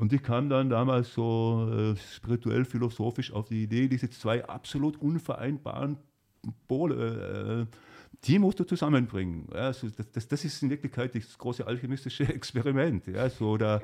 und 0.00 0.14
ich 0.14 0.22
kam 0.22 0.48
dann 0.48 0.70
damals 0.70 1.12
so 1.12 1.68
äh, 1.70 1.94
spirituell, 2.14 2.64
philosophisch 2.64 3.32
auf 3.34 3.48
die 3.48 3.64
Idee, 3.64 3.86
diese 3.86 4.08
zwei 4.08 4.42
absolut 4.46 4.96
unvereinbaren 4.96 5.98
Pole, 6.66 7.68
äh, 7.68 7.76
die 8.24 8.38
musst 8.38 8.58
du 8.58 8.64
zusammenbringen. 8.64 9.46
Ja, 9.52 9.66
also 9.66 9.90
das, 9.90 10.10
das, 10.10 10.26
das, 10.26 10.44
ist 10.46 10.62
in 10.62 10.70
Wirklichkeit 10.70 11.14
das 11.14 11.36
große 11.36 11.66
alchemistische 11.66 12.24
Experiment. 12.34 13.08
Ja, 13.08 13.28
so 13.28 13.58
da, 13.58 13.82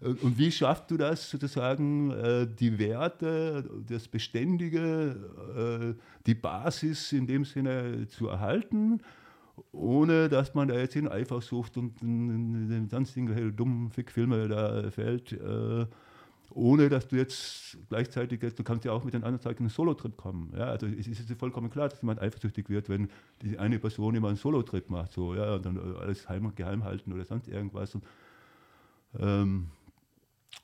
und 0.00 0.38
wie 0.38 0.52
schaffst 0.52 0.88
du 0.88 0.96
das 0.96 1.28
sozusagen, 1.28 2.12
äh, 2.12 2.46
die 2.46 2.78
Werte, 2.78 3.68
das 3.88 4.06
Beständige, 4.06 5.16
äh, 5.56 6.00
die 6.26 6.34
Basis 6.36 7.10
in 7.10 7.26
dem 7.26 7.44
Sinne 7.44 8.06
zu 8.06 8.28
erhalten, 8.28 9.00
ohne 9.72 10.28
dass 10.28 10.54
man 10.54 10.68
da 10.68 10.74
jetzt 10.74 10.96
in 10.96 11.08
Eifersucht 11.08 11.76
und 11.76 12.02
in, 12.02 12.70
in 12.70 12.88
sonstigen 12.88 13.56
dummen 13.56 13.90
Fickfilme 13.90 14.48
da 14.48 14.90
fällt. 14.90 15.32
Äh, 15.32 15.86
ohne 16.50 16.88
dass 16.88 17.08
du 17.08 17.16
jetzt 17.16 17.76
gleichzeitig, 17.88 18.42
jetzt, 18.42 18.58
du 18.58 18.64
kannst 18.64 18.84
ja 18.84 18.92
auch 18.92 19.04
mit 19.04 19.14
den 19.14 19.24
anderen 19.24 19.42
Zeiten 19.42 19.64
einen 19.64 19.68
Solo-Trip 19.68 20.16
kommen. 20.16 20.52
Ja? 20.56 20.66
Also 20.66 20.86
es 20.86 21.06
ist 21.06 21.30
vollkommen 21.38 21.70
klar, 21.70 21.88
dass 21.88 22.00
jemand 22.00 22.20
eifersüchtig 22.20 22.68
wird, 22.70 22.88
wenn 22.88 23.08
die 23.42 23.58
eine 23.58 23.78
Person 23.78 24.14
immer 24.14 24.28
einen 24.28 24.36
Solo-Trip 24.36 24.88
macht, 24.88 25.12
so, 25.12 25.34
ja, 25.34 25.56
und 25.56 25.66
dann 25.66 25.96
alles 25.96 26.28
heim 26.28 26.54
geheim 26.54 26.84
halten 26.84 27.12
oder 27.12 27.24
sonst 27.24 27.48
irgendwas. 27.48 27.94
Und, 27.94 28.04
ähm, 29.18 29.66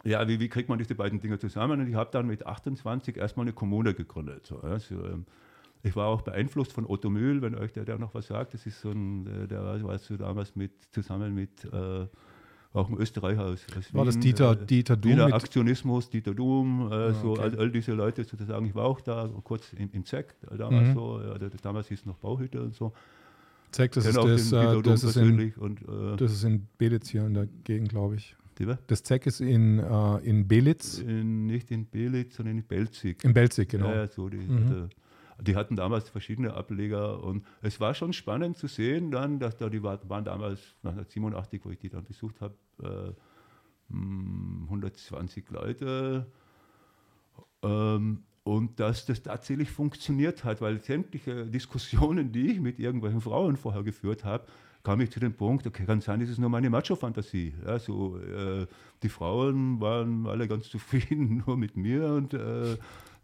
ja, 0.04 0.26
wie, 0.26 0.40
wie, 0.40 0.48
kriegt 0.48 0.68
man 0.68 0.78
diese 0.78 0.94
beiden 0.94 1.20
Dinge 1.20 1.38
zusammen? 1.38 1.80
Und 1.80 1.88
ich 1.88 1.94
habe 1.94 2.10
dann 2.10 2.26
mit 2.26 2.46
28 2.46 3.16
erstmal 3.16 3.44
eine 3.44 3.52
Kommune 3.52 3.92
gegründet. 3.92 4.46
So, 4.46 4.60
ja? 4.62 4.78
so, 4.78 4.94
ähm, 5.04 5.26
ich 5.82 5.96
war 5.96 6.06
auch 6.06 6.22
beeinflusst 6.22 6.72
von 6.72 6.86
Otto 6.86 7.10
Mühl, 7.10 7.42
wenn 7.42 7.54
euch 7.54 7.72
der, 7.72 7.84
der 7.84 7.98
noch 7.98 8.14
was 8.14 8.28
sagt. 8.28 8.54
Das 8.54 8.66
ist 8.66 8.80
so 8.80 8.90
ein, 8.90 9.24
der, 9.24 9.46
der 9.46 9.84
war 9.84 9.98
so 9.98 10.16
damals 10.16 10.54
mit, 10.54 10.72
zusammen 10.92 11.34
mit 11.34 11.64
äh, 11.64 12.06
auch 12.72 12.88
ein 12.88 12.96
Österreicher 12.96 13.44
aus, 13.44 13.66
aus 13.76 13.92
War 13.92 14.04
das 14.04 14.18
Dieter, 14.18 14.52
äh, 14.52 14.66
Dieter 14.66 14.96
Doom? 14.96 15.12
Wiener 15.12 15.34
Aktionismus, 15.34 16.08
Dieter 16.08 16.34
Doom, 16.34 16.88
äh, 16.90 16.94
ah, 16.94 17.12
so, 17.14 17.34
all, 17.34 17.54
all, 17.58 17.70
diese 17.70 17.92
Leute 17.92 18.24
sozusagen. 18.24 18.66
Ich 18.66 18.74
war 18.74 18.84
auch 18.84 19.00
da 19.00 19.28
kurz 19.44 19.72
im, 19.74 19.90
im 19.92 20.04
ZEC, 20.06 20.34
damals 20.56 20.88
mhm. 20.88 20.94
so, 20.94 21.20
ja, 21.20 21.36
damals 21.60 21.88
hieß 21.88 22.00
es 22.00 22.06
noch 22.06 22.16
Bauhütte 22.18 22.62
und 22.62 22.74
so. 22.74 22.92
ZEC, 23.72 23.92
das, 23.92 24.06
ist, 24.06 24.16
das, 24.16 24.52
äh, 24.52 24.82
das, 24.82 25.04
ist 25.04 25.16
in, 25.16 25.52
und, 25.54 25.82
äh, 25.82 26.16
das 26.16 26.32
ist 26.32 26.44
in 26.44 26.66
Belitz 26.78 27.10
hier 27.10 27.26
in 27.26 27.34
der 27.34 27.46
Gegend, 27.64 27.90
glaube 27.90 28.16
ich. 28.16 28.36
Das 28.86 29.02
ZEC 29.02 29.26
ist 29.26 29.40
in, 29.40 29.80
äh, 29.80 30.18
in 30.18 30.46
Belitz? 30.46 30.98
In, 30.98 31.46
nicht 31.46 31.70
in 31.72 31.86
Belitz, 31.86 32.36
sondern 32.36 32.58
in 32.58 32.62
Belzig. 32.62 33.24
In 33.24 33.34
Belzig, 33.34 33.70
genau. 33.70 33.90
Ja, 33.90 34.06
so 34.06 34.28
die, 34.28 34.36
mhm. 34.36 34.88
Die 35.40 35.56
hatten 35.56 35.76
damals 35.76 36.08
verschiedene 36.08 36.54
Ableger 36.54 37.22
und 37.22 37.44
es 37.62 37.80
war 37.80 37.94
schon 37.94 38.12
spannend 38.12 38.56
zu 38.56 38.66
sehen 38.66 39.10
dann, 39.10 39.38
dass 39.38 39.56
da 39.56 39.68
die 39.68 39.82
waren 39.82 40.24
damals 40.24 40.60
1987, 40.82 41.64
wo 41.64 41.70
ich 41.70 41.78
die 41.78 41.88
dann 41.88 42.04
besucht 42.04 42.40
habe, 42.40 42.54
äh, 42.82 43.12
120 43.90 45.48
hm, 45.48 45.54
Leute. 45.54 46.26
Ähm, 47.62 48.24
und 48.44 48.80
dass 48.80 49.06
das 49.06 49.22
tatsächlich 49.22 49.70
funktioniert 49.70 50.42
hat, 50.42 50.60
weil 50.60 50.80
sämtliche 50.80 51.46
Diskussionen, 51.46 52.32
die 52.32 52.52
ich 52.52 52.60
mit 52.60 52.80
irgendwelchen 52.80 53.20
Frauen 53.20 53.56
vorher 53.56 53.84
geführt 53.84 54.24
habe, 54.24 54.46
kam 54.82 55.00
ich 55.00 55.10
zu 55.10 55.20
dem 55.20 55.34
Punkt, 55.34 55.64
okay, 55.66 55.84
kann 55.84 56.00
sein, 56.00 56.18
das 56.18 56.28
ist 56.28 56.38
nur 56.38 56.50
meine 56.50 56.68
Macho-Fantasie. 56.68 57.54
Ja, 57.64 57.76
äh, 57.76 58.66
die 59.02 59.08
Frauen 59.08 59.80
waren 59.80 60.26
alle 60.26 60.48
ganz 60.48 60.68
zufrieden 60.68 61.44
nur 61.46 61.56
mit 61.56 61.76
mir 61.76 62.08
und 62.08 62.34
äh, 62.34 62.76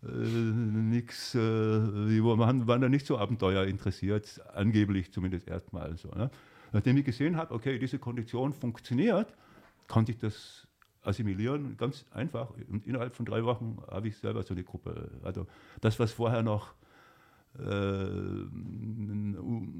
äh, 0.02 0.08
nichts, 0.08 1.34
äh, 1.34 1.38
die 1.38 2.22
waren, 2.22 2.66
waren 2.66 2.80
da 2.80 2.88
nicht 2.88 3.06
so 3.06 3.18
Abenteuer 3.18 3.64
interessiert, 3.64 4.40
angeblich 4.54 5.12
zumindest 5.12 5.48
erstmal 5.48 5.96
so. 5.96 6.08
Ne? 6.10 6.30
Nachdem 6.72 6.96
ich 6.98 7.04
gesehen 7.04 7.36
habe, 7.36 7.54
okay, 7.54 7.78
diese 7.78 7.98
Kondition 7.98 8.52
funktioniert, 8.52 9.34
konnte 9.88 10.12
ich 10.12 10.18
das 10.18 10.68
assimilieren, 11.02 11.76
ganz 11.76 12.04
einfach. 12.10 12.50
Und 12.68 12.86
innerhalb 12.86 13.16
von 13.16 13.26
drei 13.26 13.44
Wochen 13.44 13.78
habe 13.90 14.08
ich 14.08 14.16
selber 14.18 14.42
so 14.42 14.54
eine 14.54 14.62
Gruppe. 14.62 15.10
Also 15.22 15.46
das, 15.80 15.98
was 15.98 16.12
vorher 16.12 16.42
noch 16.42 16.74
äh, 17.58 18.44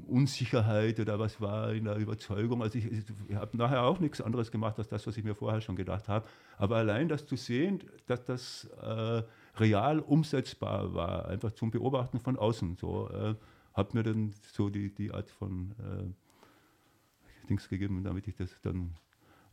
Unsicherheit 0.07 0.99
oder 0.99 1.19
was 1.19 1.39
war 1.39 1.71
in 1.73 1.85
der 1.85 1.97
Überzeugung. 1.97 2.61
Also 2.61 2.77
ich, 2.79 2.91
ich 2.91 3.35
habe 3.35 3.55
nachher 3.55 3.83
auch 3.83 3.99
nichts 3.99 4.19
anderes 4.21 4.51
gemacht 4.51 4.77
als 4.79 4.89
das, 4.89 5.05
was 5.07 5.15
ich 5.17 5.23
mir 5.23 5.35
vorher 5.35 5.61
schon 5.61 5.75
gedacht 5.75 6.07
habe. 6.09 6.27
Aber 6.57 6.77
allein 6.77 7.07
das 7.07 7.25
zu 7.25 7.35
sehen, 7.35 7.83
dass 8.07 8.25
das 8.25 8.69
äh, 8.81 9.21
real 9.59 9.99
umsetzbar 9.99 10.93
war, 10.93 11.27
einfach 11.27 11.51
zum 11.51 11.71
Beobachten 11.71 12.19
von 12.19 12.37
außen. 12.37 12.77
So 12.77 13.09
äh, 13.09 13.35
hat 13.73 13.93
mir 13.93 14.03
dann 14.03 14.33
so 14.53 14.69
die, 14.69 14.93
die 14.93 15.11
Art 15.11 15.29
von 15.29 15.71
äh, 15.79 17.47
Dings 17.49 17.69
gegeben, 17.69 18.03
damit 18.03 18.27
ich 18.27 18.35
das 18.35 18.61
dann 18.61 18.95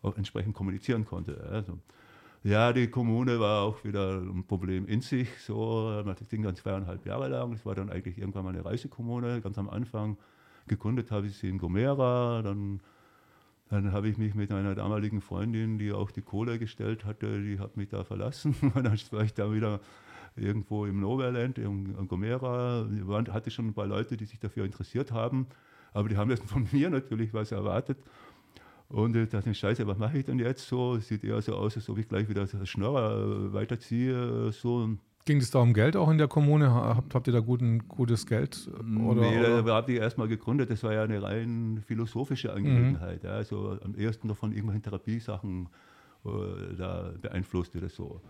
auch 0.02 0.16
entsprechend 0.16 0.54
kommunizieren 0.54 1.04
konnte. 1.04 1.42
Also, 1.50 1.78
ja, 2.42 2.72
die 2.72 2.88
Kommune 2.88 3.40
war 3.40 3.62
auch 3.62 3.82
wieder 3.82 4.20
ein 4.20 4.44
Problem 4.46 4.86
in 4.86 5.00
sich. 5.00 5.28
So, 5.40 6.02
das 6.02 6.28
ging 6.28 6.42
dann 6.42 6.54
zweieinhalb 6.54 7.04
Jahre 7.04 7.28
lang. 7.28 7.52
Das 7.52 7.66
war 7.66 7.74
dann 7.74 7.90
eigentlich 7.90 8.18
irgendwann 8.18 8.44
mal 8.44 8.54
eine 8.54 8.64
Reisekommune. 8.64 9.40
Ganz 9.40 9.58
am 9.58 9.68
Anfang 9.68 10.16
gegründet 10.68 11.10
habe 11.10 11.26
ich 11.26 11.36
sie 11.36 11.48
in 11.48 11.58
Gomera. 11.58 12.42
Dann, 12.42 12.80
dann 13.68 13.92
habe 13.92 14.08
ich 14.08 14.16
mich 14.16 14.34
mit 14.34 14.52
einer 14.52 14.74
damaligen 14.74 15.20
Freundin, 15.20 15.78
die 15.78 15.92
auch 15.92 16.10
die 16.10 16.22
Kohle 16.22 16.58
gestellt 16.58 17.04
hatte, 17.04 17.42
die 17.42 17.58
hat 17.58 17.76
mich 17.76 17.88
da 17.88 18.04
verlassen. 18.04 18.54
Und 18.74 18.84
dann 18.84 18.98
war 19.10 19.24
ich 19.24 19.34
da 19.34 19.52
wieder 19.52 19.80
irgendwo 20.36 20.86
im 20.86 21.00
Nowhereland, 21.00 21.58
in 21.58 22.06
Gomera. 22.06 22.86
Ich 22.94 23.32
hatte 23.32 23.50
schon 23.50 23.68
ein 23.68 23.74
paar 23.74 23.86
Leute, 23.86 24.16
die 24.16 24.24
sich 24.24 24.38
dafür 24.38 24.64
interessiert 24.64 25.10
haben. 25.10 25.46
Aber 25.92 26.08
die 26.08 26.16
haben 26.16 26.30
jetzt 26.30 26.44
von 26.44 26.68
mir 26.72 26.90
natürlich 26.90 27.34
was 27.34 27.50
erwartet. 27.52 27.98
Und 28.88 29.16
ich 29.16 29.30
dachte, 29.30 29.52
Scheiße, 29.52 29.84
was 29.86 29.98
mache 29.98 30.18
ich 30.18 30.26
denn 30.26 30.38
jetzt 30.38 30.68
so? 30.68 30.98
Sieht 30.98 31.24
eher 31.24 31.42
so 31.42 31.56
aus, 31.56 31.74
als 31.74 31.88
ob 31.88 31.98
ich 31.98 32.08
gleich 32.08 32.28
wieder 32.28 32.42
als 32.42 32.68
Schnorrer 32.68 33.52
weiterziehe. 33.52 34.52
So. 34.52 34.96
Ging 35.26 35.38
es 35.38 35.50
da 35.50 35.58
um 35.58 35.74
Geld 35.74 35.96
auch 35.96 36.08
in 36.08 36.18
der 36.18 36.28
Kommune? 36.28 36.72
Habt, 36.72 37.12
habt 37.12 37.26
ihr 37.26 37.32
da 37.32 37.40
guten, 37.40 37.88
gutes 37.88 38.26
Geld? 38.26 38.70
Oder, 38.78 39.22
nee, 39.22 39.42
da 39.42 39.74
habe 39.74 39.92
ich 39.92 39.98
erstmal 39.98 40.28
gegründet. 40.28 40.70
Das 40.70 40.84
war 40.84 40.92
ja 40.92 41.02
eine 41.02 41.20
rein 41.20 41.82
philosophische 41.84 42.52
Angelegenheit. 42.52 43.24
Mhm. 43.24 43.28
Ja. 43.28 43.34
Also 43.34 43.76
am 43.84 43.96
ersten 43.96 44.28
noch 44.28 44.36
von 44.36 44.52
irgendwelchen 44.52 44.84
Therapiesachen 44.84 45.68
äh, 46.24 46.76
da 46.78 47.10
beeinflusst 47.20 47.74
oder 47.74 47.88
so. 47.88 48.20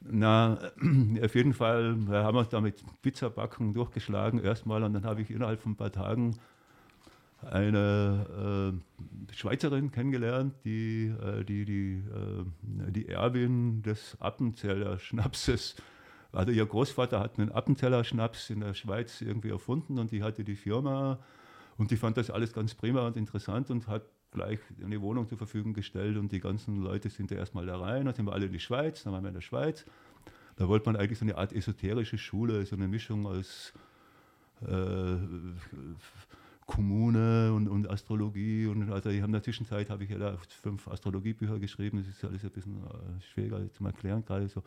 Na, 0.00 0.58
auf 1.22 1.34
jeden 1.36 1.54
Fall 1.54 1.96
haben 2.08 2.34
wir 2.34 2.40
uns 2.40 2.48
da 2.48 2.60
mit 2.60 2.82
Pizzabacken 3.00 3.72
durchgeschlagen 3.72 4.40
erstmal 4.40 4.82
und 4.82 4.94
dann 4.94 5.04
habe 5.04 5.22
ich 5.22 5.30
innerhalb 5.30 5.60
von 5.60 5.72
ein 5.72 5.76
paar 5.76 5.92
Tagen 5.92 6.36
eine 7.42 8.74
äh, 9.30 9.34
Schweizerin 9.36 9.92
kennengelernt, 9.92 10.54
die 10.64 11.14
äh, 11.22 11.44
die, 11.44 11.64
die, 11.64 12.02
äh, 12.10 12.90
die 12.90 13.08
Erbin 13.08 13.82
des 13.82 14.16
Appenzeller 14.20 14.98
Schnapses. 14.98 15.76
Also 16.32 16.52
ihr 16.52 16.66
Großvater 16.66 17.20
hat 17.20 17.38
einen 17.38 17.50
Appenzeller 17.50 18.04
Schnaps 18.04 18.50
in 18.50 18.60
der 18.60 18.74
Schweiz 18.74 19.20
irgendwie 19.20 19.50
erfunden 19.50 19.98
und 19.98 20.10
die 20.10 20.22
hatte 20.22 20.44
die 20.44 20.56
Firma 20.56 21.18
und 21.78 21.90
die 21.90 21.96
fand 21.96 22.16
das 22.16 22.30
alles 22.30 22.52
ganz 22.52 22.74
prima 22.74 23.06
und 23.06 23.16
interessant 23.16 23.70
und 23.70 23.86
hat 23.86 24.02
gleich 24.30 24.58
eine 24.84 25.00
Wohnung 25.00 25.26
zur 25.26 25.38
Verfügung 25.38 25.72
gestellt 25.72 26.18
und 26.18 26.32
die 26.32 26.40
ganzen 26.40 26.82
Leute 26.82 27.08
sind 27.08 27.30
da 27.30 27.36
erstmal 27.36 27.64
da 27.64 27.78
rein, 27.78 28.04
dann 28.04 28.14
sind 28.14 28.26
wir 28.26 28.32
alle 28.32 28.46
in 28.46 28.52
die 28.52 28.60
Schweiz, 28.60 29.04
dann 29.04 29.12
waren 29.12 29.22
wir 29.22 29.28
in 29.28 29.34
der 29.34 29.40
Schweiz. 29.40 29.86
Da 30.56 30.68
wollte 30.68 30.86
man 30.86 30.96
eigentlich 31.00 31.18
so 31.18 31.24
eine 31.24 31.38
Art 31.38 31.52
esoterische 31.52 32.18
Schule, 32.18 32.66
so 32.66 32.76
eine 32.76 32.88
Mischung 32.88 33.26
aus 33.26 33.72
äh, 34.66 35.16
Kommune 36.66 37.52
und, 37.54 37.68
und, 37.68 37.88
Astrologie 37.88 38.66
und 38.66 38.90
also 38.92 39.08
in 39.08 39.32
der 39.32 39.42
Zwischenzeit 39.42 39.88
habe 39.88 40.04
ich 40.04 40.10
ja 40.10 40.18
da 40.18 40.36
fünf 40.62 40.88
Astrologiebücher 40.88 41.58
geschrieben, 41.58 41.98
das 41.98 42.08
ist 42.08 42.24
alles 42.24 42.44
ein 42.44 42.50
bisschen 42.50 42.76
äh, 42.84 43.22
schwieriger 43.22 43.72
zu 43.72 43.86
erklären 43.86 44.24
gerade 44.24 44.48
so. 44.48 44.62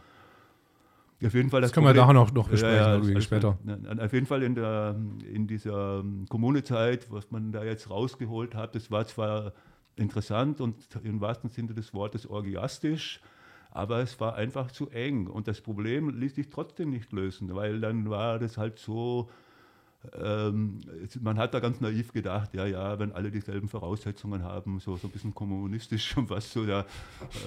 Auf 1.23 1.34
jeden 1.34 1.49
Fall 1.49 1.62
das, 1.62 1.69
das 1.69 1.75
können 1.75 1.86
Problem, 1.86 2.01
wir 2.01 2.13
nachher 2.13 2.13
noch, 2.13 2.34
noch 2.34 2.49
besprechen, 2.49 2.77
ja, 2.77 3.13
ja, 3.13 3.21
später. 3.21 3.57
Auf 3.99 4.13
jeden 4.13 4.25
Fall 4.25 4.43
in, 4.43 4.55
der, 4.55 4.95
in 5.31 5.47
dieser 5.47 6.03
Kommunezeit, 6.29 7.12
was 7.12 7.29
man 7.29 7.51
da 7.51 7.63
jetzt 7.63 7.89
rausgeholt 7.89 8.55
hat, 8.55 8.75
das 8.75 8.89
war 8.89 9.05
zwar 9.05 9.53
interessant 9.95 10.62
und 10.62 10.75
im 11.03 11.21
wahrsten 11.21 11.49
Sinne 11.49 11.73
des 11.73 11.93
Wortes 11.93 12.27
orgiastisch, 12.27 13.21
aber 13.69 13.99
es 13.99 14.19
war 14.19 14.36
einfach 14.36 14.71
zu 14.71 14.89
eng. 14.89 15.27
Und 15.27 15.47
das 15.47 15.62
Problem 15.62 16.10
ließ 16.10 16.36
sich 16.36 16.49
trotzdem 16.49 16.89
nicht 16.89 17.12
lösen, 17.12 17.53
weil 17.55 17.79
dann 17.79 18.10
war 18.10 18.39
das 18.39 18.57
halt 18.57 18.79
so, 18.79 19.29
ähm, 20.19 20.79
man 21.21 21.37
hat 21.37 21.53
da 21.53 21.59
ganz 21.59 21.79
naiv 21.79 22.11
gedacht, 22.11 22.53
ja, 22.53 22.65
ja, 22.65 22.97
wenn 22.97 23.11
alle 23.11 23.29
dieselben 23.29 23.69
Voraussetzungen 23.69 24.43
haben, 24.43 24.79
so, 24.79 24.97
so 24.97 25.07
ein 25.07 25.11
bisschen 25.11 25.35
kommunistisch 25.35 26.17
und 26.17 26.29
was 26.29 26.51
so, 26.51 26.65
da 26.65 26.85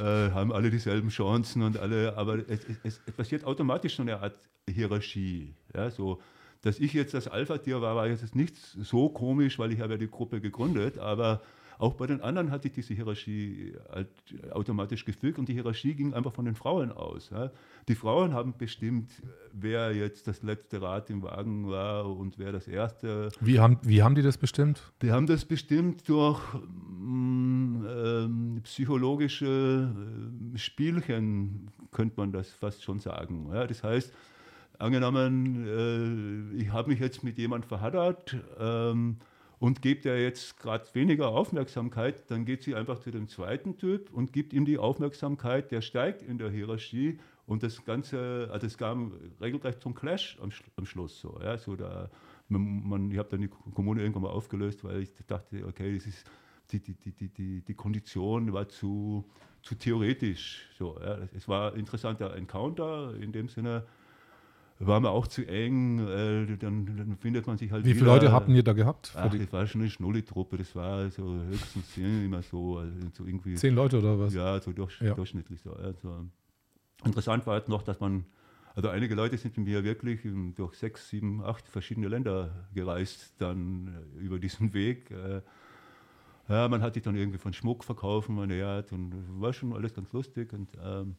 äh, 0.01 0.31
haben 0.31 0.53
alle 0.53 0.71
dieselben 0.71 1.09
Chancen 1.09 1.63
und 1.63 1.79
alle, 1.79 2.17
aber 2.17 2.39
es, 2.49 2.61
es, 2.85 3.01
es 3.05 3.13
passiert 3.13 3.45
automatisch 3.45 3.97
so 3.97 4.03
eine 4.03 4.21
Art 4.21 4.39
Hierarchie. 4.69 5.55
Ja, 5.75 5.91
so, 5.91 6.21
dass 6.63 6.79
ich 6.79 6.93
jetzt 6.93 7.13
das 7.13 7.27
Alpha-Tier 7.29 7.83
war, 7.83 7.97
war 7.97 8.07
jetzt 8.07 8.35
nicht 8.37 8.57
so 8.57 9.09
komisch, 9.09 9.59
weil 9.59 9.73
ich 9.73 9.81
habe 9.81 9.95
ja 9.95 9.99
die 9.99 10.11
Gruppe 10.11 10.41
gegründet, 10.41 10.99
aber 10.99 11.43
auch 11.79 11.95
bei 11.95 12.07
den 12.07 12.21
anderen 12.21 12.51
hatte 12.51 12.69
ich 12.69 12.75
diese 12.75 12.95
Hierarchie 12.95 13.75
halt 13.93 14.09
automatisch 14.53 15.05
gefügt 15.05 15.39
und 15.39 15.49
die 15.49 15.55
Hierarchie 15.55 15.95
ging 15.95 16.15
einfach 16.15 16.33
von 16.33 16.45
den 16.45 16.55
Frauen 16.55 16.93
aus. 16.93 17.31
Ja. 17.31 17.51
Die 17.89 17.95
Frauen 17.95 18.33
haben 18.33 18.55
bestimmt, 18.57 19.11
wer 19.53 19.95
jetzt 19.95 20.27
das 20.27 20.43
letzte 20.43 20.81
Rad 20.81 21.11
im 21.11 21.23
Wagen 21.23 21.69
war 21.69 22.07
und 22.07 22.39
wer 22.39 22.53
das 22.53 22.69
erste. 22.69 23.29
Wie 23.41 23.59
haben, 23.59 23.79
wie 23.83 24.03
haben 24.03 24.15
die 24.15 24.23
das 24.23 24.39
bestimmt? 24.39 24.93
Die 25.03 25.11
haben 25.11 25.27
das 25.27 25.45
bestimmt 25.45 26.09
durch 26.09 26.41
mm, 26.55 27.87
ähm, 27.87 28.61
psychologische 28.63 29.91
äh, 30.55 30.59
Spielchen, 30.59 31.71
könnte 31.91 32.15
man 32.17 32.33
das 32.33 32.51
fast 32.51 32.83
schon 32.83 33.01
sagen. 33.01 33.51
Ja. 33.53 33.67
Das 33.67 33.83
heißt, 33.83 34.13
angenommen, 34.79 35.67
äh, 36.57 36.63
ich 36.63 36.71
habe 36.71 36.91
mich 36.91 37.01
jetzt 37.01 37.25
mit 37.25 37.39
jemandem 37.39 37.69
verhaddert, 37.69 38.37
ähm, 38.59 39.19
und 39.59 39.83
gibt 39.83 40.07
er 40.07 40.21
jetzt 40.21 40.59
gerade 40.59 40.87
weniger 40.95 41.29
Aufmerksamkeit, 41.29 42.31
dann 42.31 42.45
geht 42.45 42.63
sie 42.63 42.75
einfach 42.75 42.99
zu 43.01 43.11
dem 43.11 43.29
zweiten 43.29 43.77
Typ 43.77 44.13
und 44.13 44.33
gibt 44.33 44.53
ihm 44.53 44.65
die 44.65 44.79
Aufmerksamkeit, 44.79 45.71
der 45.71 45.81
steigt 45.81 46.23
in 46.23 46.39
der 46.39 46.51
Hierarchie 46.51 47.19
und 47.47 47.63
das 47.63 47.85
Ganze, 47.85 48.49
also 48.53 48.67
es 48.67 48.79
kam 48.79 49.13
regelrecht 49.41 49.81
zum 49.81 49.95
Clash 49.95 50.39
am, 50.41 50.51
am 50.77 50.87
Schluss. 50.87 51.21
So, 51.21 51.39
ja, 51.43 51.57
so 51.59 51.77
da, 51.77 52.11
man, 52.49 52.89
man, 52.89 53.11
ich 53.11 53.19
habe 53.19 53.29
dann 53.29 53.41
die 53.43 53.49
Kommune 53.49 54.01
irgendwann 54.01 54.23
mal 54.23 54.31
aufgelöst, 54.31 54.83
weil 54.85 55.03
ich 55.03 55.13
dachte, 55.27 55.65
okay, 55.67 55.95
das 55.95 56.07
ist, 56.07 56.31
die, 56.73 56.81
die, 56.81 56.95
die, 56.95 57.29
die, 57.29 57.61
die 57.61 57.75
Kondition 57.75 58.53
war 58.53 58.69
zu, 58.69 59.25
zu 59.63 59.75
theoretisch. 59.75 60.69
So, 60.79 60.99
ja. 61.01 61.19
Es 61.35 61.47
war 61.47 61.73
ein 61.73 61.81
interessanter 61.81 62.35
Encounter 62.35 63.15
in 63.21 63.33
dem 63.33 63.49
Sinne, 63.49 63.87
war 64.81 65.01
mir 65.01 65.11
auch 65.11 65.27
zu 65.27 65.47
eng, 65.47 66.01
äh, 66.01 66.57
dann, 66.57 66.87
dann, 66.97 67.17
findet 67.17 67.47
man 67.47 67.57
sich 67.57 67.71
halt. 67.71 67.85
Wie 67.85 67.95
viele 67.95 68.07
Leute 68.07 68.33
habt 68.33 68.49
ihr 68.49 68.63
da 68.63 68.73
gehabt? 68.73 69.13
Ach, 69.17 69.33
das 69.33 69.53
war 69.53 69.67
schon 69.67 69.83
eine 69.83 69.91
Schnulli-Truppe, 69.91 70.57
das 70.57 70.75
war 70.75 71.11
so 71.11 71.39
höchstens 71.49 71.93
zehn, 71.93 72.25
immer 72.25 72.43
so, 72.43 72.79
also 72.79 72.93
so 73.13 73.25
irgendwie. 73.25 73.55
Zehn 73.55 73.75
Leute 73.75 73.99
oder 73.99 74.19
was? 74.19 74.35
Ja, 74.35 74.61
so 74.61 74.73
durch, 74.73 75.01
ja. 75.01 75.15
durchschnittlich 75.15 75.61
so. 75.61 75.73
Also. 75.73 76.27
Interessant 77.05 77.47
war 77.47 77.59
jetzt 77.59 77.69
noch, 77.69 77.83
dass 77.83 78.01
man, 78.01 78.25
also 78.75 78.89
einige 78.89 79.15
Leute 79.15 79.37
sind 79.37 79.57
mit 79.59 79.67
mir 79.67 79.85
wirklich 79.85 80.21
durch 80.57 80.75
sechs, 80.75 81.09
sieben, 81.09 81.43
acht 81.45 81.69
verschiedene 81.69 82.09
Länder 82.09 82.67
gereist, 82.75 83.35
dann 83.39 84.09
äh, 84.17 84.21
über 84.21 84.39
diesen 84.39 84.73
Weg. 84.75 85.11
Äh, 85.11 85.43
ja, 86.49 86.69
man 86.69 86.83
hat 86.83 86.95
sich 86.95 87.03
dann 87.03 87.17
irgendwie 87.17 87.39
von 87.39 87.53
Schmuck 87.53 87.85
verkaufen 87.85 88.39
ernährt 88.39 88.93
und 88.93 89.15
war 89.41 89.53
schon 89.53 89.73
alles 89.73 89.95
ganz 89.95 90.13
lustig 90.13 90.53
und 90.53 90.69
ähm, 90.83 91.17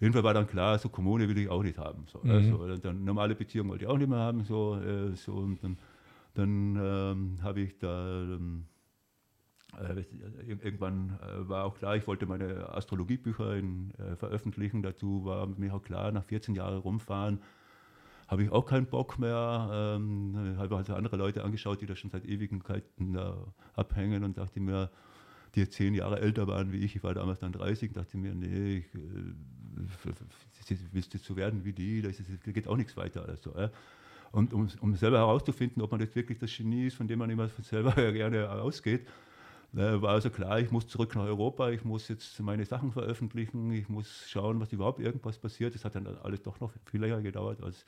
Jedenfalls 0.00 0.24
war 0.24 0.34
dann 0.34 0.46
klar, 0.46 0.78
so 0.78 0.88
Kommune 0.88 1.28
will 1.28 1.38
ich 1.38 1.48
auch 1.48 1.62
nicht 1.62 1.78
haben. 1.78 2.04
So, 2.06 2.20
mhm. 2.22 2.30
also, 2.30 2.76
dann 2.76 3.04
normale 3.04 3.34
Beziehung 3.34 3.68
wollte 3.68 3.84
ich 3.84 3.90
auch 3.90 3.98
nicht 3.98 4.08
mehr 4.08 4.18
haben. 4.18 4.44
So, 4.44 4.76
äh, 4.76 5.14
so 5.14 5.34
und 5.34 5.62
dann, 5.62 5.78
dann 6.34 6.76
ähm, 6.80 7.38
habe 7.42 7.60
ich 7.60 7.78
da 7.78 8.22
ähm, 8.22 8.66
äh, 9.78 10.04
irgendwann 10.46 11.18
äh, 11.22 11.48
war 11.48 11.64
auch 11.64 11.76
klar, 11.76 11.96
ich 11.96 12.06
wollte 12.06 12.26
meine 12.26 12.68
Astrologiebücher 12.74 13.56
in, 13.56 13.92
äh, 13.94 14.16
veröffentlichen. 14.16 14.82
Dazu 14.82 15.24
war 15.24 15.46
mir 15.46 15.74
auch 15.74 15.82
klar, 15.82 16.12
nach 16.12 16.24
14 16.24 16.54
Jahren 16.54 16.78
rumfahren 16.78 17.40
habe 18.28 18.42
ich 18.42 18.50
auch 18.50 18.66
keinen 18.66 18.86
Bock 18.86 19.20
mehr. 19.20 19.68
Ähm, 19.72 20.56
habe 20.58 20.76
halt 20.76 20.90
andere 20.90 21.16
Leute 21.16 21.44
angeschaut, 21.44 21.80
die 21.80 21.86
da 21.86 21.94
schon 21.94 22.10
seit 22.10 22.24
Ewigkeiten 22.24 23.16
abhängen 23.74 24.24
und 24.24 24.36
dachte 24.36 24.58
mir, 24.58 24.90
die 25.54 25.68
zehn 25.68 25.94
Jahre 25.94 26.20
älter 26.20 26.46
waren 26.46 26.72
wie 26.72 26.78
ich, 26.78 26.96
ich 26.96 27.02
war 27.02 27.14
damals 27.14 27.38
dann 27.38 27.52
30, 27.52 27.92
dachte 27.92 28.18
mir, 28.18 28.34
nee, 28.34 28.78
ich, 28.78 28.94
äh, 28.94 28.98
willst 30.92 31.14
du 31.14 31.18
so 31.18 31.36
werden 31.36 31.64
wie 31.64 31.72
die, 31.72 32.02
da 32.02 32.10
geht 32.52 32.68
auch 32.68 32.76
nichts 32.76 32.96
weiter. 32.96 33.26
Also, 33.28 33.54
äh. 33.54 33.68
Und 34.32 34.52
um, 34.52 34.68
um, 34.80 34.94
selber 34.96 35.18
herauszufinden, 35.18 35.82
ob 35.82 35.92
man 35.92 36.00
jetzt 36.00 36.16
wirklich 36.16 36.38
das 36.38 36.54
Genie 36.54 36.88
ist, 36.88 36.96
von 36.96 37.06
dem 37.06 37.18
man 37.18 37.30
immer 37.30 37.48
selber 37.62 37.92
gerne 38.12 38.50
ausgeht, 38.50 39.06
äh, 39.74 40.00
war 40.02 40.10
also 40.10 40.30
klar, 40.30 40.60
ich 40.60 40.70
muss 40.70 40.86
zurück 40.88 41.14
nach 41.14 41.24
Europa, 41.24 41.70
ich 41.70 41.84
muss 41.84 42.08
jetzt 42.08 42.38
meine 42.40 42.64
Sachen 42.64 42.92
veröffentlichen, 42.92 43.70
ich 43.72 43.88
muss 43.88 44.28
schauen, 44.28 44.60
was 44.60 44.72
überhaupt 44.72 45.00
irgendwas 45.00 45.38
passiert. 45.38 45.74
Das 45.74 45.84
hat 45.84 45.94
dann 45.94 46.06
alles 46.22 46.42
doch 46.42 46.60
noch 46.60 46.72
viel 46.84 47.00
länger 47.00 47.22
gedauert, 47.22 47.62
als 47.62 47.84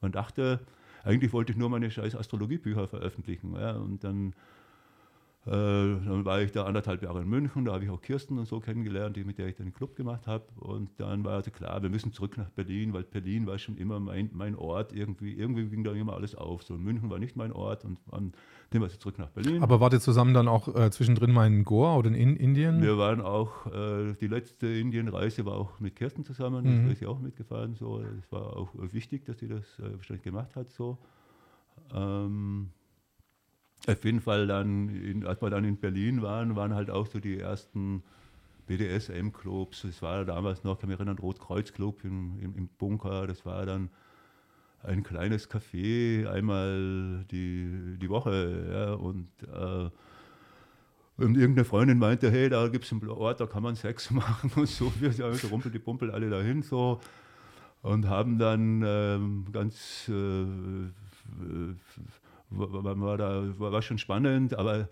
man 0.00 0.12
dachte. 0.12 0.60
Eigentlich 1.04 1.32
wollte 1.32 1.52
ich 1.52 1.58
nur 1.58 1.68
meine 1.68 1.90
scheiß 1.90 2.14
Astrologiebücher 2.14 2.86
veröffentlichen. 2.86 3.54
Ja, 3.54 3.72
und 3.72 4.04
dann 4.04 4.30
äh, 4.30 4.34
dann 5.44 6.24
war 6.24 6.40
ich 6.40 6.52
da 6.52 6.64
anderthalb 6.64 7.02
Jahre 7.02 7.22
in 7.22 7.28
München, 7.28 7.64
da 7.64 7.72
habe 7.72 7.84
ich 7.84 7.90
auch 7.90 8.00
Kirsten 8.00 8.38
und 8.38 8.46
so 8.46 8.60
kennengelernt, 8.60 9.16
mit 9.26 9.38
der 9.38 9.48
ich 9.48 9.56
dann 9.56 9.66
den 9.66 9.74
Club 9.74 9.96
gemacht 9.96 10.28
habe. 10.28 10.44
Und 10.60 10.90
dann 10.98 11.24
war 11.24 11.34
also 11.34 11.50
klar, 11.50 11.82
wir 11.82 11.90
müssen 11.90 12.12
zurück 12.12 12.38
nach 12.38 12.48
Berlin, 12.50 12.92
weil 12.92 13.02
Berlin 13.02 13.46
war 13.48 13.58
schon 13.58 13.76
immer 13.76 13.98
mein, 13.98 14.30
mein 14.32 14.54
Ort. 14.54 14.92
Irgendwie, 14.92 15.32
irgendwie 15.32 15.68
ging 15.68 15.82
da 15.82 15.92
immer 15.92 16.12
alles 16.12 16.36
auf. 16.36 16.62
So 16.62 16.74
München 16.74 17.10
war 17.10 17.18
nicht 17.18 17.34
mein 17.34 17.52
Ort 17.52 17.84
und 17.84 17.98
dann 18.10 18.34
nehmen 18.72 18.84
wir 18.84 18.88
sie 18.88 19.00
zurück 19.00 19.18
nach 19.18 19.30
Berlin. 19.30 19.62
Aber 19.64 19.80
wart 19.80 19.92
ihr 19.94 20.00
zusammen 20.00 20.32
dann 20.32 20.46
auch 20.46 20.72
äh, 20.76 20.92
zwischendrin 20.92 21.32
mal 21.32 21.48
in 21.48 21.64
Goa 21.64 21.96
oder 21.96 22.10
in 22.10 22.36
Indien? 22.36 22.80
Wir 22.80 22.96
waren 22.96 23.20
auch, 23.20 23.66
äh, 23.66 24.14
die 24.20 24.28
letzte 24.28 24.68
Indienreise 24.68 25.44
war 25.44 25.54
auch 25.54 25.80
mit 25.80 25.96
Kirsten 25.96 26.24
zusammen, 26.24 26.64
mhm. 26.64 26.86
da 26.86 26.92
ist 26.92 27.00
sie 27.00 27.06
auch 27.06 27.18
mitgefahren. 27.18 27.74
So. 27.74 28.00
Es 28.00 28.30
war 28.30 28.56
auch 28.56 28.70
wichtig, 28.74 29.24
dass 29.24 29.40
sie 29.40 29.48
das 29.48 29.64
äh, 29.80 29.92
wahrscheinlich 29.96 30.22
gemacht 30.22 30.54
hat. 30.54 30.70
So. 30.70 30.98
Ähm, 31.92 32.70
auf 33.86 34.04
jeden 34.04 34.20
Fall 34.20 34.46
dann, 34.46 34.88
in, 34.88 35.26
als 35.26 35.42
wir 35.42 35.50
dann 35.50 35.64
in 35.64 35.76
Berlin 35.76 36.22
waren, 36.22 36.56
waren 36.56 36.74
halt 36.74 36.90
auch 36.90 37.06
so 37.06 37.18
die 37.18 37.38
ersten 37.38 38.02
BDSM-Clubs. 38.66 39.84
Es 39.84 40.02
war 40.02 40.24
damals 40.24 40.64
noch, 40.64 40.74
ich 40.74 40.80
kann 40.80 40.88
mich 40.88 40.98
erinnern, 40.98 41.18
Rotkreuz-Club 41.18 42.04
im, 42.04 42.38
im, 42.40 42.56
im, 42.56 42.68
Bunker. 42.78 43.26
Das 43.26 43.44
war 43.44 43.66
dann 43.66 43.90
ein 44.82 45.02
kleines 45.02 45.50
Café 45.50 46.28
einmal 46.28 47.24
die, 47.30 47.98
die 48.00 48.08
Woche. 48.08 48.68
Ja, 48.72 48.94
und, 48.94 49.28
äh, 49.42 49.90
und 51.16 51.36
irgendeine 51.36 51.64
Freundin 51.64 51.98
meinte, 51.98 52.30
hey, 52.30 52.48
da 52.48 52.68
gibt 52.68 52.84
es 52.84 52.92
einen 52.92 53.08
Ort, 53.08 53.40
da 53.40 53.46
kann 53.46 53.62
man 53.62 53.74
Sex 53.74 54.10
machen 54.12 54.50
und 54.54 54.68
so. 54.68 54.92
Wir 55.00 55.12
sind 55.12 55.24
also 55.24 55.48
rumpel 55.48 55.70
die 55.72 55.78
Pumpel 55.78 56.10
alle 56.10 56.30
dahin 56.30 56.62
so 56.62 57.00
und 57.82 58.08
haben 58.08 58.38
dann 58.38 58.82
ähm, 58.86 59.46
ganz 59.52 60.08
äh, 60.08 60.12
war, 62.54 63.00
war, 63.00 63.16
da, 63.16 63.42
war 63.58 63.82
schon 63.82 63.98
spannend, 63.98 64.54
aber 64.54 64.88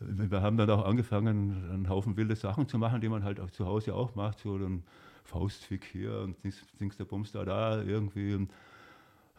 wir 0.00 0.42
haben 0.42 0.56
dann 0.56 0.70
auch 0.70 0.84
angefangen, 0.84 1.70
einen 1.72 1.88
Haufen 1.88 2.16
wilde 2.16 2.36
Sachen 2.36 2.68
zu 2.68 2.78
machen, 2.78 3.00
die 3.00 3.08
man 3.08 3.24
halt 3.24 3.40
auch 3.40 3.50
zu 3.50 3.66
Hause 3.66 3.94
auch 3.94 4.14
macht, 4.14 4.40
so 4.40 4.56
ein 4.56 4.84
Faustfick 5.24 5.84
hier 5.84 6.20
und 6.20 6.36
Dings 6.80 6.96
der 6.96 7.04
Bums 7.04 7.32
da, 7.32 7.44
da 7.44 7.82
irgendwie. 7.82 8.34
Und, 8.34 8.50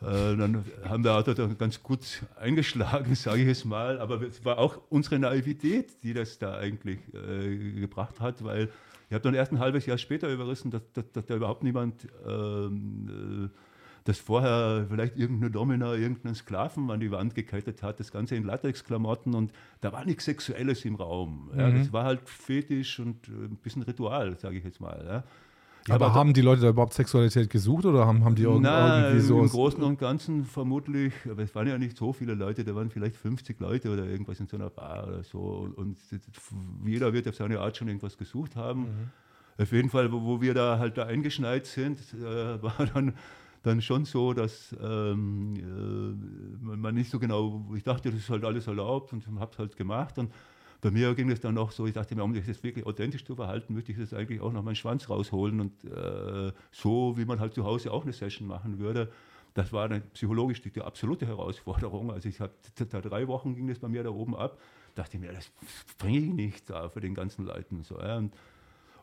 äh, 0.01 0.35
dann 0.35 0.63
haben 0.83 1.03
wir 1.03 1.21
dann 1.23 1.57
ganz 1.57 1.81
gut 1.81 2.23
eingeschlagen, 2.39 3.15
sage 3.15 3.41
ich 3.41 3.47
es 3.47 3.65
mal. 3.65 3.99
Aber 3.99 4.21
es 4.21 4.43
war 4.45 4.57
auch 4.57 4.79
unsere 4.89 5.17
Naivität, 5.17 6.03
die 6.03 6.13
das 6.13 6.39
da 6.39 6.57
eigentlich 6.57 6.99
äh, 7.13 7.79
gebracht 7.79 8.19
hat, 8.19 8.43
weil 8.43 8.69
ich 9.09 9.13
habe 9.13 9.23
dann 9.23 9.33
erst 9.33 9.51
ein 9.51 9.59
halbes 9.59 9.85
Jahr 9.87 9.97
später 9.97 10.29
überrissen, 10.31 10.69
dass, 10.69 10.83
dass, 10.93 11.11
dass 11.11 11.25
da 11.25 11.35
überhaupt 11.35 11.63
niemand 11.63 12.07
ähm, 12.27 13.49
äh, 13.49 13.68
dass 14.09 14.17
vorher 14.17 14.87
vielleicht 14.89 15.17
irgendeine 15.17 15.51
Domina 15.51 15.93
irgendeinen 15.93 16.33
Sklaven 16.33 16.89
an 16.89 16.99
die 16.99 17.11
Wand 17.11 17.35
gekettet 17.35 17.83
hat, 17.83 17.99
das 17.99 18.11
Ganze 18.11 18.35
in 18.35 18.43
Latexklamotten 18.43 19.35
und 19.35 19.51
da 19.81 19.93
war 19.93 20.03
nichts 20.03 20.25
Sexuelles 20.25 20.83
im 20.83 20.95
Raum. 20.95 21.51
Ja, 21.55 21.69
mhm. 21.69 21.77
Das 21.77 21.93
war 21.93 22.05
halt 22.05 22.27
Fetisch 22.27 22.99
und 22.99 23.27
äh, 23.27 23.31
ein 23.31 23.57
bisschen 23.61 23.83
Ritual, 23.83 24.35
sage 24.39 24.57
ich 24.57 24.63
jetzt 24.63 24.81
mal. 24.81 25.05
Ja. 25.07 25.23
Aber, 25.93 26.07
aber 26.07 26.15
haben 26.15 26.33
die 26.33 26.41
Leute 26.41 26.63
da 26.63 26.69
überhaupt 26.69 26.95
Sexualität 26.95 27.51
gesucht 27.51 27.85
oder 27.85 28.07
haben, 28.07 28.25
haben 28.25 28.33
die 28.33 28.47
na, 28.47 29.09
irgendwie 29.09 29.21
so? 29.21 29.41
Im 29.41 29.47
Großen 29.47 29.83
und 29.83 29.99
Ganzen 29.99 30.43
vermutlich, 30.43 31.13
aber 31.29 31.43
es 31.43 31.53
waren 31.53 31.67
ja 31.67 31.77
nicht 31.77 31.95
so 31.95 32.11
viele 32.11 32.33
Leute, 32.33 32.63
da 32.63 32.73
waren 32.73 32.89
vielleicht 32.89 33.15
50 33.15 33.59
Leute 33.59 33.91
oder 33.91 34.05
irgendwas 34.05 34.39
in 34.39 34.47
so 34.47 34.57
einer 34.57 34.71
Bar 34.71 35.07
oder 35.07 35.23
so. 35.23 35.69
Und 35.75 35.97
jeder 36.83 37.13
wird 37.13 37.27
auf 37.27 37.35
seine 37.35 37.59
Art 37.59 37.77
schon 37.77 37.87
irgendwas 37.87 38.17
gesucht 38.17 38.55
haben. 38.55 38.81
Mhm. 38.81 39.61
Auf 39.61 39.71
jeden 39.71 39.89
Fall, 39.91 40.11
wo, 40.11 40.23
wo, 40.23 40.41
wir 40.41 40.55
da 40.55 40.79
halt 40.79 40.97
da 40.97 41.05
eingeschneit 41.05 41.67
sind, 41.67 41.99
äh, 42.13 42.23
war 42.63 42.87
dann 42.91 43.13
dann 43.63 43.81
schon 43.81 44.05
so, 44.05 44.33
dass 44.33 44.75
ähm, 44.81 45.53
äh, 45.55 46.65
man 46.65 46.95
nicht 46.95 47.11
so 47.11 47.19
genau, 47.19 47.65
ich 47.75 47.83
dachte, 47.83 48.09
das 48.09 48.19
ist 48.19 48.29
halt 48.29 48.45
alles 48.45 48.67
erlaubt 48.67 49.11
und 49.13 49.25
habe 49.39 49.51
es 49.51 49.59
halt 49.59 49.75
gemacht. 49.75 50.17
Und 50.17 50.31
bei 50.81 50.91
mir 50.91 51.13
ging 51.13 51.29
es 51.29 51.41
dann 51.41 51.55
noch 51.55 51.71
so, 51.71 51.85
ich 51.85 51.93
dachte 51.93 52.15
mir, 52.15 52.23
um 52.23 52.33
sich 52.33 52.45
das 52.45 52.63
wirklich 52.63 52.85
authentisch 52.85 53.25
zu 53.25 53.35
verhalten, 53.35 53.73
möchte 53.73 53.91
ich 53.91 53.97
das 53.97 54.13
eigentlich 54.13 54.39
auch 54.39 54.53
noch 54.53 54.63
meinen 54.63 54.75
Schwanz 54.75 55.09
rausholen 55.09 55.59
und 55.59 55.83
äh, 55.83 56.53
so, 56.71 57.17
wie 57.17 57.25
man 57.25 57.39
halt 57.39 57.53
zu 57.53 57.65
Hause 57.65 57.91
auch 57.91 58.03
eine 58.03 58.13
Session 58.13 58.47
machen 58.47 58.79
würde. 58.79 59.11
Das 59.55 59.73
war 59.73 59.89
dann 59.89 60.03
psychologisch 60.13 60.61
die, 60.61 60.71
die 60.71 60.81
absolute 60.81 61.25
Herausforderung. 61.25 62.11
Also 62.11 62.29
ich 62.29 62.39
habe 62.39 62.53
drei 62.77 63.27
Wochen 63.27 63.55
ging 63.55 63.67
das 63.67 63.79
bei 63.79 63.89
mir 63.89 64.03
da 64.03 64.09
oben 64.09 64.35
ab. 64.35 64.57
Dachte 64.95 65.17
mir, 65.17 65.33
das 65.33 65.51
bringe 65.97 66.19
ich 66.19 66.33
nicht 66.33 66.69
da 66.69 66.87
für 66.87 67.01
den 67.01 67.13
ganzen 67.13 67.45
Leuten. 67.45 67.83
So, 67.83 67.99
ja. 67.99 68.17
und, 68.17 68.33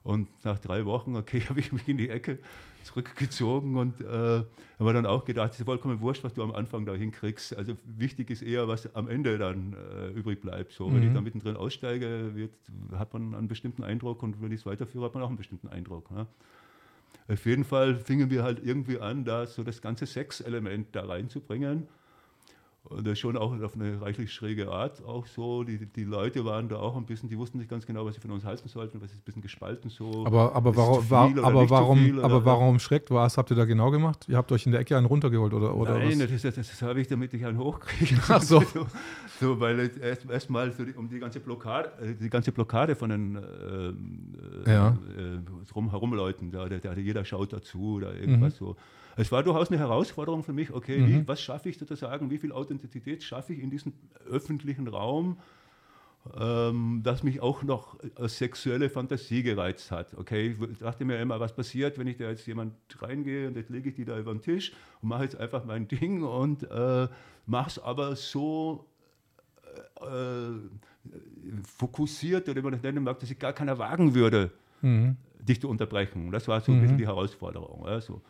und, 0.07 0.29
nach 0.45 0.59
drei 0.59 0.85
Wochen, 0.85 1.16
okay, 1.16 1.40
habe 1.49 1.61
ich 1.61 1.73
mich 1.73 1.88
in 1.88 1.97
die 1.99 2.09
Ecke 2.09 2.38
zurückgezogen 2.85 3.77
und 3.77 4.01
äh, 4.01 4.45
habe 4.79 4.92
dann 4.92 5.07
auch 5.07 5.25
gedacht, 5.25 5.53
es 5.53 5.59
ist 5.59 5.64
vollkommen 5.64 6.01
wurscht, 6.01 6.23
was 6.23 6.35
du 6.35 6.42
am 6.45 6.53
Anfang 6.53 6.87
da 6.87 6.95
hinkriegst. 6.95 7.57
Also 7.57 7.75
wichtig 7.85 8.31
ist 8.31 8.42
eher, 8.42 8.69
was 8.69 8.95
am 8.95 9.09
Ende 9.09 9.38
dann 9.38 9.75
äh, 9.75 10.11
übrig 10.11 10.40
bleibt. 10.40 10.73
So, 10.73 10.88
mhm. 10.88 10.95
Wenn 10.95 11.03
ich 11.03 11.09
mhm. 11.11 11.14
da 11.14 11.21
mittendrin 11.21 11.57
aussteige, 11.57 12.37
wird, 12.37 12.53
hat 12.92 13.12
man 13.12 13.35
einen 13.35 13.49
bestimmten 13.49 13.83
Eindruck 13.83 14.23
und 14.23 14.40
wenn 14.40 14.53
ich 14.53 14.61
es 14.61 14.66
weiterführe, 14.66 15.07
hat 15.07 15.14
man 15.14 15.25
auch 15.25 15.29
einen 15.29 15.37
bestimmten 15.37 15.69
Eindruck. 15.69 16.11
Ne? 16.12 16.29
Auf 17.29 17.45
jeden 17.45 17.64
Fall 17.64 17.97
fingen 17.97 18.31
wir 18.31 18.45
halt 18.45 18.64
irgendwie 18.64 19.01
an, 19.01 19.25
da 19.25 19.47
so 19.47 19.64
das 19.64 19.83
ganze 19.83 20.07
Sexelement 20.07 20.95
da 20.95 21.05
reinzubringen. 21.05 21.88
Und 22.88 23.07
das 23.07 23.18
schon 23.18 23.37
auch 23.37 23.53
auf 23.61 23.75
eine 23.75 24.01
reichlich 24.01 24.33
schräge 24.33 24.70
Art 24.70 25.05
auch 25.05 25.27
so. 25.27 25.64
Die, 25.64 25.87
die 25.87 26.05
Leute 26.05 26.44
waren 26.44 26.68
da 26.68 26.77
auch 26.77 26.96
ein 26.96 27.05
bisschen, 27.05 27.29
die 27.29 27.37
wussten 27.37 27.59
nicht 27.59 27.68
ganz 27.68 27.85
genau, 27.85 28.07
was 28.07 28.14
sie 28.14 28.20
von 28.20 28.31
uns 28.31 28.44
halten 28.44 28.68
sollten, 28.68 29.01
was 29.01 29.11
ist 29.11 29.18
ein 29.18 29.25
bisschen 29.25 29.42
gespalten 29.42 29.90
so. 29.90 30.25
Aber, 30.25 30.55
aber, 30.55 30.77
warum, 30.77 31.11
war, 31.11 31.44
aber, 31.44 31.68
warum, 31.68 31.99
viel, 31.99 32.20
aber 32.20 32.44
warum 32.44 32.79
schreckt? 32.79 33.11
Was 33.11 33.38
habt 33.38 33.51
ihr 33.51 33.57
da 33.57 33.64
genau 33.64 33.90
gemacht? 33.90 34.27
Ihr 34.29 34.37
habt 34.37 34.53
euch 34.53 34.66
in 34.66 34.72
der 34.72 34.83
Ecke 34.83 34.96
einen 34.96 35.07
runtergeholt 35.07 35.53
oder, 35.53 35.75
oder 35.75 35.99
Nein, 35.99 36.20
was? 36.20 36.31
das, 36.31 36.42
das, 36.42 36.55
das 36.55 36.83
habe 36.83 37.01
ich, 37.01 37.09
damit 37.09 37.35
ich 37.35 37.44
einen 37.44 37.59
hochkriege. 37.59 38.20
Ach 38.29 38.40
so. 38.40 38.61
so, 38.61 38.87
so 39.40 39.59
weil 39.59 39.90
erstmal 40.01 40.68
erst 40.68 40.79
so 40.79 40.85
um 40.96 41.09
die 41.09 41.18
ganze 41.18 41.40
Blockade, 41.40 41.90
äh, 42.01 42.14
die 42.14 42.31
ganze 42.31 42.53
Blockade 42.53 42.94
von 42.94 43.11
den 43.11 43.37
äh, 43.37 44.70
ja. 44.70 44.90
äh, 44.90 45.38
drum 45.68 45.90
herum 45.90 46.14
Leuten, 46.14 46.53
da, 46.53 46.68
da, 46.68 46.79
da, 46.79 46.94
jeder 46.94 47.25
schaut 47.25 47.53
dazu 47.53 47.96
oder 47.96 48.14
irgendwas 48.14 48.61
mhm. 48.61 48.66
so 48.66 48.77
es 49.16 49.33
war 49.33 49.42
durchaus 49.42 49.70
eine 49.70 49.79
Herausforderung 49.79 50.44
für 50.44 50.52
mich, 50.52 50.72
okay, 50.72 50.98
mhm. 50.98 51.09
wie, 51.09 51.29
was 51.29 51.40
schaffe 51.40 51.70
ich 51.70 51.79
sozusagen, 51.79 52.31
wie 52.31 52.38
viel 52.38 52.52
Authentizität 52.52 53.22
schaffe 53.22 53.55
ich 53.55 53.61
in 53.61 53.70
diesem 53.70 53.94
öffentlichen 54.29 54.87
Raum, 54.88 55.38
ähm, 56.38 57.00
das 57.02 57.22
mich 57.22 57.40
auch 57.40 57.62
noch 57.62 57.98
als 58.16 58.37
sexuelle 58.37 58.90
Fantasie 58.90 59.42
gereizt 59.42 59.90
hat. 59.90 60.14
Okay, 60.14 60.55
ich 60.70 60.79
dachte 60.79 61.05
mir 61.07 61.18
immer, 61.18 61.40
was 61.40 61.55
passiert, 61.55 61.98
wenn 61.98 62.07
ich 62.07 62.18
da 62.18 62.29
jetzt 62.29 62.46
jemand 62.46 62.74
reingehe 63.00 63.48
und 63.48 63.57
jetzt 63.57 63.70
lege 63.70 63.88
ich 63.88 63.94
die 63.94 64.05
da 64.05 64.18
über 64.18 64.33
den 64.33 64.42
Tisch 64.42 64.72
und 65.00 65.09
mache 65.09 65.24
jetzt 65.24 65.37
einfach 65.37 65.64
mein 65.64 65.88
Ding 65.88 66.22
und 66.22 66.64
äh, 66.70 67.09
mache 67.46 67.70
es 67.70 67.79
aber 67.79 68.16
so 68.16 68.85
äh, 70.02 70.59
fokussiert 71.64 72.48
oder 72.50 72.59
wie 72.59 72.64
man 72.64 72.72
das 72.72 72.83
nennen 72.83 73.02
mag, 73.02 73.18
dass 73.18 73.31
ich 73.31 73.38
gar 73.38 73.55
keiner 73.55 73.79
wagen 73.79 74.14
würde, 74.14 74.50
mhm. 74.83 75.16
dich 75.40 75.61
zu 75.61 75.70
unterbrechen. 75.70 76.33
Das 76.33 76.48
war 76.48 76.61
so 76.61 76.72
ein 76.72 76.81
bisschen 76.81 76.96
mhm. 76.96 76.98
die 76.98 77.07
Herausforderung. 77.07 77.87
Also. 77.87 78.20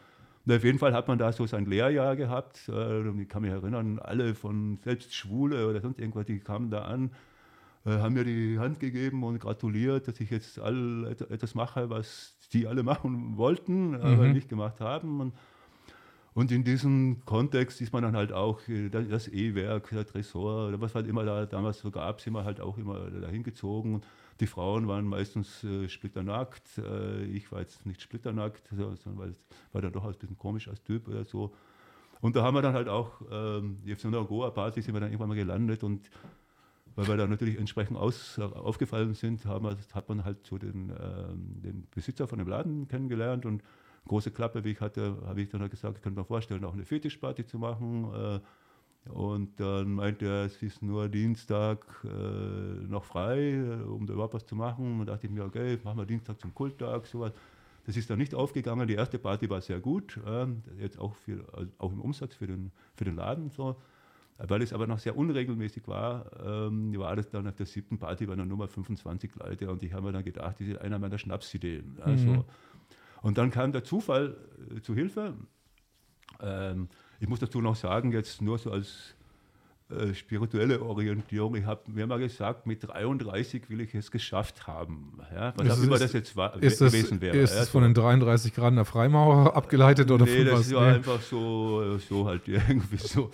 Und 0.46 0.54
auf 0.54 0.62
jeden 0.62 0.78
Fall 0.78 0.94
hat 0.94 1.08
man 1.08 1.18
da 1.18 1.32
so 1.32 1.44
sein 1.46 1.66
Lehrjahr 1.66 2.14
gehabt. 2.14 2.68
Äh, 2.68 3.08
ich 3.20 3.28
kann 3.28 3.42
mich 3.42 3.50
erinnern, 3.50 3.98
alle 3.98 4.34
von 4.34 4.78
selbst 4.84 5.12
Schwule 5.12 5.68
oder 5.68 5.80
sonst 5.80 5.98
irgendwas, 5.98 6.26
die 6.26 6.38
kamen 6.38 6.70
da 6.70 6.82
an, 6.82 7.10
äh, 7.84 7.98
haben 7.98 8.14
mir 8.14 8.24
die 8.24 8.58
Hand 8.58 8.78
gegeben 8.78 9.24
und 9.24 9.40
gratuliert, 9.40 10.06
dass 10.06 10.20
ich 10.20 10.30
jetzt 10.30 10.60
all 10.60 11.16
etwas 11.30 11.56
mache, 11.56 11.90
was 11.90 12.36
die 12.52 12.68
alle 12.68 12.82
machen 12.84 13.36
wollten, 13.36 13.90
mhm. 13.90 14.00
aber 14.00 14.28
nicht 14.28 14.48
gemacht 14.48 14.80
haben. 14.80 15.20
Und, 15.20 15.32
und 16.34 16.52
in 16.52 16.62
diesem 16.62 17.24
Kontext 17.24 17.80
ist 17.80 17.92
man 17.92 18.04
dann 18.04 18.14
halt 18.16 18.32
auch 18.32 18.60
äh, 18.68 18.88
das 18.88 19.26
E-Werk, 19.26 19.90
der 19.90 20.06
Tresor, 20.06 20.80
was 20.80 20.94
halt 20.94 21.08
immer 21.08 21.24
da 21.24 21.46
damals 21.46 21.80
so 21.80 21.90
gab, 21.90 22.20
sind 22.20 22.34
wir 22.34 22.44
halt 22.44 22.60
auch 22.60 22.78
immer 22.78 23.10
dahin 23.10 23.42
gezogen. 23.42 24.02
Die 24.40 24.46
Frauen 24.46 24.86
waren 24.86 25.06
meistens 25.06 25.64
äh, 25.64 25.88
splitternackt. 25.88 26.78
Äh, 26.78 27.24
ich 27.24 27.50
war 27.50 27.60
jetzt 27.60 27.86
nicht 27.86 28.02
splitternackt, 28.02 28.68
sondern 28.68 29.30
es 29.30 29.46
war 29.72 29.82
dann 29.82 29.92
doch 29.92 30.04
ein 30.04 30.12
bisschen 30.12 30.36
komisch 30.36 30.68
als 30.68 30.82
Typ 30.82 31.08
oder 31.08 31.24
so. 31.24 31.54
Und 32.20 32.36
da 32.36 32.42
haben 32.42 32.54
wir 32.54 32.62
dann 32.62 32.74
halt 32.74 32.88
auch, 32.88 33.20
ähm, 33.30 33.78
auf 33.90 34.00
so 34.00 34.08
einer 34.08 34.24
Goa-Party 34.24 34.82
sind 34.82 34.94
wir 34.94 35.00
dann 35.00 35.10
irgendwann 35.10 35.28
mal 35.28 35.34
gelandet 35.36 35.84
und 35.84 36.10
weil 36.94 37.08
wir 37.08 37.16
da 37.18 37.26
natürlich 37.26 37.58
entsprechend 37.58 37.98
aus, 37.98 38.38
aufgefallen 38.38 39.12
sind, 39.12 39.44
haben 39.44 39.76
hat 39.92 40.08
man 40.08 40.24
halt 40.24 40.46
so 40.46 40.56
den, 40.56 40.90
ähm, 40.98 41.62
den 41.62 41.86
Besitzer 41.94 42.26
von 42.26 42.38
dem 42.38 42.48
Laden 42.48 42.88
kennengelernt 42.88 43.44
und 43.44 43.62
große 44.06 44.30
Klappe, 44.30 44.64
wie 44.64 44.70
ich 44.70 44.80
hatte, 44.80 45.18
habe 45.26 45.42
ich 45.42 45.50
dann 45.50 45.60
halt 45.60 45.70
gesagt, 45.70 45.98
ich 45.98 46.02
könnte 46.02 46.18
mir 46.20 46.24
vorstellen, 46.24 46.64
auch 46.64 46.72
eine 46.72 46.86
Fetischparty 46.86 47.44
zu 47.44 47.58
machen. 47.58 48.12
Äh, 48.14 48.40
und 49.08 49.60
dann 49.60 49.92
meinte 49.92 50.26
er, 50.26 50.44
es 50.44 50.60
ist 50.62 50.82
nur 50.82 51.08
Dienstag 51.08 51.78
äh, 52.04 52.08
noch 52.88 53.04
frei, 53.04 53.52
äh, 53.52 53.82
um 53.84 54.06
da 54.06 54.14
überhaupt 54.14 54.34
was 54.34 54.46
zu 54.46 54.56
machen. 54.56 55.00
Und 55.00 55.06
dachte 55.06 55.26
ich 55.26 55.32
mir, 55.32 55.44
okay, 55.44 55.78
machen 55.84 55.98
wir 55.98 56.06
Dienstag 56.06 56.40
zum 56.40 56.54
Kulttag, 56.54 57.06
sowas. 57.06 57.32
Das 57.86 57.96
ist 57.96 58.10
dann 58.10 58.18
nicht 58.18 58.34
aufgegangen. 58.34 58.88
Die 58.88 58.94
erste 58.94 59.18
Party 59.18 59.48
war 59.48 59.60
sehr 59.60 59.78
gut, 59.78 60.18
äh, 60.26 60.46
jetzt 60.80 60.98
auch, 60.98 61.14
für, 61.14 61.44
also 61.52 61.70
auch 61.78 61.92
im 61.92 62.00
Umsatz 62.00 62.34
für 62.34 62.48
den, 62.48 62.72
für 62.96 63.04
den 63.04 63.14
Laden. 63.14 63.50
So. 63.50 63.76
Weil 64.38 64.60
es 64.62 64.72
aber 64.72 64.86
noch 64.86 64.98
sehr 64.98 65.16
unregelmäßig 65.16 65.86
war, 65.86 66.30
ähm, 66.44 66.96
war 66.98 67.16
das 67.16 67.30
dann 67.30 67.46
auf 67.46 67.54
der 67.54 67.66
siebten 67.66 67.98
Party 67.98 68.26
bei 68.26 68.34
der 68.34 68.44
Nummer 68.44 68.68
25 68.68 69.36
Leute. 69.36 69.70
Und 69.70 69.82
ich 69.82 69.92
habe 69.92 70.06
mir 70.06 70.12
dann 70.12 70.24
gedacht, 70.24 70.56
das 70.60 70.66
ist 70.66 70.78
einer 70.78 70.98
meiner 70.98 71.18
Schnapsideen. 71.18 71.96
Also. 72.02 72.26
Mhm. 72.26 72.44
Und 73.22 73.38
dann 73.38 73.50
kam 73.50 73.72
der 73.72 73.84
Zufall 73.84 74.36
äh, 74.74 74.80
zu 74.80 74.94
Hilfe. 74.94 75.34
Ähm, 76.40 76.88
ich 77.18 77.28
muss 77.28 77.40
dazu 77.40 77.60
noch 77.60 77.76
sagen, 77.76 78.12
jetzt 78.12 78.42
nur 78.42 78.58
so 78.58 78.70
als 78.70 79.15
äh, 79.88 80.14
spirituelle 80.14 80.82
Orientierung. 80.82 81.54
Ich 81.54 81.64
habe 81.64 81.88
mir 81.92 82.08
mal 82.08 82.18
gesagt, 82.18 82.66
mit 82.66 82.82
33 82.82 83.70
will 83.70 83.80
ich 83.80 83.94
es 83.94 84.10
geschafft 84.10 84.66
haben. 84.66 85.20
Ja, 85.32 85.54
was 85.56 85.78
auch 85.78 85.82
immer 85.84 85.96
das 85.96 86.12
jetzt 86.12 86.34
war, 86.34 86.60
ist 86.60 86.80
gewesen 86.80 87.20
wäre. 87.20 87.36
Ist 87.36 87.54
es 87.54 87.68
von 87.68 87.84
den 87.84 87.94
33 87.94 88.52
Graden 88.52 88.74
der 88.74 88.84
Freimaurer 88.84 89.54
abgeleitet 89.54 90.10
oder 90.10 90.24
nee, 90.24 90.38
von 90.38 90.46
das 90.46 90.74
war 90.74 90.88
nee. 90.88 90.96
einfach 90.96 91.20
so, 91.20 91.98
so 91.98 92.26
halt 92.26 92.42
irgendwie 92.48 92.96
so. 92.96 93.30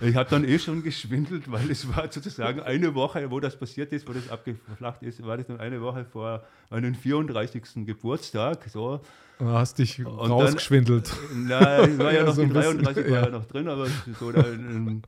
Ich 0.00 0.14
habe 0.14 0.30
dann 0.30 0.44
eh 0.44 0.60
schon 0.60 0.84
geschwindelt, 0.84 1.50
weil 1.50 1.68
es 1.72 1.88
war 1.88 2.04
sozusagen 2.08 2.60
eine 2.60 2.94
Woche, 2.94 3.28
wo 3.32 3.40
das 3.40 3.58
passiert 3.58 3.92
ist, 3.92 4.08
wo 4.08 4.12
das 4.12 4.30
abgeflacht 4.30 5.02
ist, 5.02 5.26
war 5.26 5.36
das 5.36 5.48
dann 5.48 5.58
eine 5.58 5.80
Woche 5.80 6.04
vor 6.04 6.44
meinem 6.70 6.94
34. 6.94 7.84
Geburtstag. 7.84 8.68
So. 8.68 9.00
Du 9.40 9.46
hast 9.46 9.80
dich 9.80 10.06
und 10.06 10.30
rausgeschwindelt. 10.30 11.10
Dann, 11.30 11.46
nein, 11.48 11.92
ich 11.94 11.98
war 11.98 12.12
ja, 12.12 12.18
ja 12.20 12.26
noch 12.26 12.34
so 12.34 12.46
33 12.46 13.10
war 13.10 13.22
ja 13.22 13.28
noch 13.28 13.46
drin, 13.46 13.66
aber 13.66 13.88
so 14.20 14.30
dann, 14.30 15.02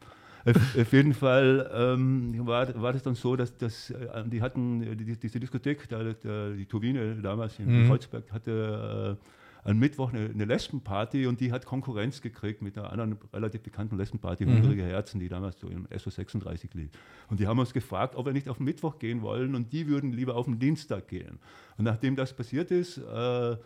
auf, 0.44 0.92
jeden 0.92 1.14
Fall 1.14 1.70
ähm, 1.72 2.46
war, 2.46 2.81
war 2.81 2.92
das 2.92 3.03
dann 3.03 3.14
so, 3.14 3.37
dass, 3.37 3.57
dass 3.57 3.90
äh, 3.90 4.24
die 4.27 4.40
hatten, 4.40 4.96
die, 4.96 5.16
diese 5.16 5.40
Diskothek, 5.40 5.88
der, 5.88 6.14
der, 6.14 6.53
die 6.53 6.66
Turbine 6.66 7.16
damals 7.16 7.59
in 7.59 7.85
mhm. 7.85 7.88
Kreuzberg, 7.88 8.31
hatte 8.33 9.18
äh, 9.18 9.68
am 9.68 9.79
Mittwoch 9.79 10.12
eine, 10.12 10.31
eine, 10.31 10.44
Lesbenparty 10.44 11.27
und 11.27 11.40
die 11.40 11.53
hat 11.53 11.66
Konkurrenz 11.66 12.22
gekriegt 12.22 12.62
mit 12.62 12.79
einer 12.79 12.90
anderen 12.90 13.18
relativ 13.33 13.62
bekannten 13.62 13.96
Lesbenparty, 13.96 14.46
mhm. 14.46 14.62
Hungrige 14.62 14.85
Herzen, 14.85 15.20
die 15.20 15.29
damals 15.29 15.59
so 15.59 15.68
im 15.68 15.87
SO36 15.88 16.68
lief. 16.74 16.90
Und 17.29 17.40
die 17.40 17.46
haben 17.46 17.59
uns 17.59 17.72
gefragt, 17.72 18.14
ob 18.14 18.27
wir 18.27 18.33
nicht 18.33 18.48
auf 18.48 18.59
den 18.59 18.64
Mittwoch 18.64 18.98
gehen 18.98 19.22
wollen 19.22 19.55
und 19.55 19.72
die 19.72 19.88
würden 19.88 20.12
lieber 20.12 20.37
auf 20.37 20.46
den 20.46 20.59
Dienstag 20.59 21.09
gehen. 21.09 21.38
Und 21.77 21.85
nachdem 21.85 22.16
das 22.16 22.35
passiert 22.35 22.70
ist, 22.70 22.98
äh, 22.98 23.57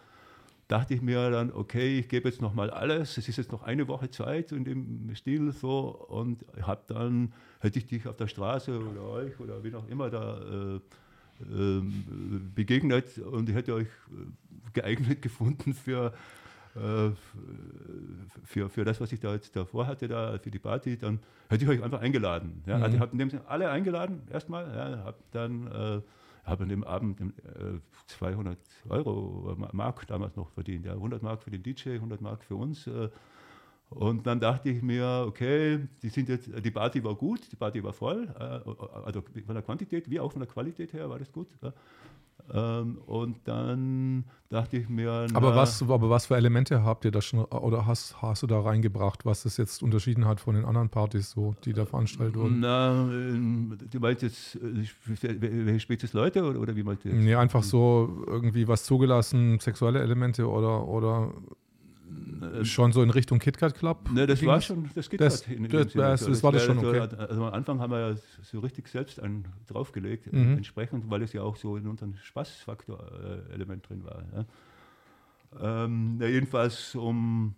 dachte 0.68 0.94
ich 0.94 1.02
mir 1.02 1.30
dann, 1.30 1.52
okay, 1.52 1.98
ich 1.98 2.08
gebe 2.08 2.28
jetzt 2.28 2.40
noch 2.40 2.54
mal 2.54 2.70
alles. 2.70 3.18
Es 3.18 3.28
ist 3.28 3.36
jetzt 3.36 3.52
noch 3.52 3.62
eine 3.62 3.88
Woche 3.88 4.10
Zeit 4.10 4.52
in 4.52 4.64
dem 4.64 5.14
Stil 5.14 5.52
so 5.52 6.06
und 6.08 6.44
habe 6.62 6.82
dann, 6.86 7.32
hätte 7.60 7.78
ich 7.78 7.86
dich 7.86 8.06
auf 8.08 8.16
der 8.16 8.28
Straße 8.28 8.78
oder 8.78 9.02
euch 9.02 9.38
oder 9.40 9.62
wie 9.64 9.74
auch 9.74 9.88
immer 9.88 10.08
da 10.10 10.38
äh, 10.38 10.80
äh, 11.42 11.82
begegnet 12.54 13.18
und 13.18 13.48
ich 13.48 13.54
hätte 13.54 13.74
euch 13.74 13.86
äh, 13.86 14.70
geeignet 14.72 15.22
gefunden 15.22 15.74
für, 15.74 16.12
äh, 16.76 17.10
für, 18.44 18.68
für 18.68 18.84
das, 18.84 19.00
was 19.00 19.12
ich 19.12 19.20
da 19.20 19.32
jetzt 19.34 19.54
davor 19.56 19.86
hatte, 19.86 20.08
da 20.08 20.38
für 20.38 20.50
die 20.50 20.58
Party, 20.58 20.96
dann 20.96 21.18
hätte 21.48 21.64
ich 21.64 21.70
euch 21.70 21.82
einfach 21.82 22.00
eingeladen. 22.00 22.62
Ja? 22.66 22.74
Also 22.74 22.78
mhm. 22.78 22.84
Also 22.84 22.96
ich 22.96 23.00
habe 23.00 23.12
in 23.12 23.18
dem 23.18 23.30
Sinne 23.30 23.42
alle 23.46 23.70
eingeladen 23.70 24.22
erstmal, 24.30 24.66
ja, 24.74 25.04
habe 25.04 25.18
dann 25.32 25.66
äh, 25.66 26.00
habe 26.44 26.64
an 26.64 26.68
dem 26.68 26.84
Abend 26.84 27.20
äh, 27.20 27.78
200 28.06 28.58
Euro 28.88 29.56
äh, 29.60 29.76
Mark 29.76 30.06
damals 30.06 30.36
noch 30.36 30.50
verdient. 30.50 30.86
Ja, 30.86 30.92
100 30.92 31.22
Mark 31.22 31.42
für 31.42 31.50
den 31.50 31.62
DJ, 31.62 31.94
100 31.94 32.20
Mark 32.20 32.44
für 32.44 32.56
uns. 32.56 32.86
Äh, 32.86 33.08
und 33.90 34.26
dann 34.26 34.40
dachte 34.40 34.70
ich 34.70 34.82
mir, 34.82 35.24
okay, 35.26 35.80
die, 36.02 36.08
sind 36.08 36.28
jetzt, 36.28 36.50
die 36.64 36.70
Party 36.70 37.04
war 37.04 37.14
gut, 37.14 37.40
die 37.52 37.56
Party 37.56 37.82
war 37.84 37.92
voll, 37.92 38.26
äh, 38.38 38.42
also 39.04 39.22
von 39.44 39.54
der 39.54 39.62
Quantität 39.62 40.08
wie 40.10 40.18
auch 40.18 40.32
von 40.32 40.40
der 40.40 40.48
Qualität 40.48 40.92
her 40.94 41.10
war 41.10 41.18
das 41.18 41.30
gut. 41.30 41.48
Ähm, 42.52 42.98
und 43.06 43.36
dann 43.44 44.24
dachte 44.50 44.76
ich 44.76 44.88
mir. 44.88 45.26
Na, 45.30 45.36
aber, 45.36 45.54
was, 45.54 45.82
aber 45.82 46.10
was 46.10 46.26
für 46.26 46.36
Elemente 46.36 46.84
habt 46.84 47.04
ihr 47.04 47.10
da 47.10 47.20
schon 47.20 47.44
oder 47.44 47.86
hast, 47.86 48.20
hast 48.20 48.42
du 48.42 48.46
da 48.46 48.60
reingebracht, 48.60 49.24
was 49.24 49.44
es 49.44 49.56
jetzt 49.56 49.82
unterschieden 49.82 50.26
hat 50.26 50.40
von 50.40 50.54
den 50.54 50.64
anderen 50.64 50.88
Partys, 50.88 51.30
so, 51.30 51.54
die 51.64 51.72
da 51.72 51.86
veranstaltet 51.86 52.36
wurden? 52.36 52.60
Na, 52.60 53.08
ähm, 53.10 53.78
du 53.90 54.00
meinst 54.00 54.22
jetzt, 54.22 54.56
äh, 54.56 55.40
welche 55.40 55.80
Spezies 55.80 56.12
Leute 56.12 56.44
oder, 56.44 56.60
oder 56.60 56.76
wie 56.76 56.82
meinst 56.82 57.04
du 57.04 57.08
jetzt? 57.08 57.18
Nee, 57.18 57.34
einfach 57.34 57.62
so 57.62 58.24
irgendwie 58.26 58.68
was 58.68 58.84
zugelassen, 58.84 59.58
sexuelle 59.58 60.00
Elemente 60.00 60.48
oder. 60.48 60.86
oder 60.86 61.32
schon 62.62 62.92
so 62.92 63.02
in 63.02 63.10
Richtung 63.10 63.38
KitKat 63.38 63.74
Club? 63.74 64.10
Ne, 64.12 64.26
das 64.26 64.44
war 64.44 64.60
schon 64.60 64.90
das 64.94 65.08
KitKat. 65.08 65.26
Das, 65.26 65.46
in, 65.46 65.68
das, 65.68 65.92
das, 65.92 65.92
das, 65.92 66.26
das, 66.26 66.42
war 66.42 66.52
das 66.52 66.64
schon 66.64 66.78
okay. 66.78 67.00
Also 67.00 67.44
am 67.44 67.54
Anfang 67.54 67.80
haben 67.80 67.90
wir 67.90 68.08
ja 68.10 68.16
so 68.42 68.60
richtig 68.60 68.88
selbst 68.88 69.20
einen 69.20 69.46
draufgelegt, 69.66 70.32
mhm. 70.32 70.56
entsprechend, 70.56 71.08
weil 71.10 71.22
es 71.22 71.32
ja 71.32 71.42
auch 71.42 71.56
so 71.56 71.76
in 71.76 71.86
unserem 71.86 72.14
Spaßfaktor-Element 72.16 73.88
drin 73.88 74.04
war. 74.04 74.24
Ja. 74.34 75.84
Ähm, 75.84 76.18
ja, 76.20 76.28
jedenfalls 76.28 76.94
um 76.94 77.54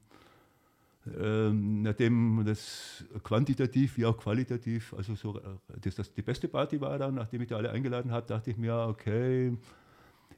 ähm, 1.21 1.83
nachdem 1.83 2.43
das 2.47 3.05
quantitativ 3.23 3.99
wie 3.99 4.07
auch 4.07 4.17
qualitativ, 4.17 4.95
also 4.95 5.15
so, 5.15 5.39
äh, 5.39 5.43
dass 5.83 5.97
das 5.97 6.13
die 6.15 6.23
beste 6.23 6.49
Party 6.49 6.81
war 6.81 6.99
dann, 6.99 7.15
nachdem 7.15 7.43
ich 7.43 7.49
da 7.49 7.57
alle 7.57 7.71
eingeladen 7.71 8.11
habe, 8.11 8.27
dachte 8.27 8.51
ich 8.51 8.57
mir, 8.57 8.75
okay, 8.75 9.57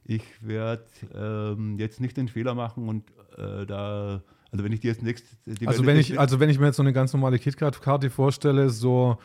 ich 0.07 0.23
werde 0.41 0.83
ähm, 1.13 1.77
jetzt 1.77 1.99
nicht 1.99 2.17
den 2.17 2.27
Fehler 2.27 2.55
machen 2.55 2.87
und 2.87 3.03
äh, 3.37 3.65
da, 3.65 4.21
also 4.51 4.63
wenn 4.63 4.71
ich 4.71 4.79
die 4.79 4.87
jetzt 4.87 5.03
nächst, 5.03 5.25
die 5.45 5.67
also 5.67 5.85
wenn 5.85 5.97
ich, 5.97 6.19
also 6.19 6.39
wenn 6.39 6.49
ich 6.49 6.59
mir 6.59 6.67
jetzt 6.67 6.77
so 6.77 6.83
eine 6.83 6.93
ganz 6.93 7.13
normale 7.13 7.37
KitKat-Karte 7.39 8.09
vorstelle, 8.09 8.69
so 8.69 9.17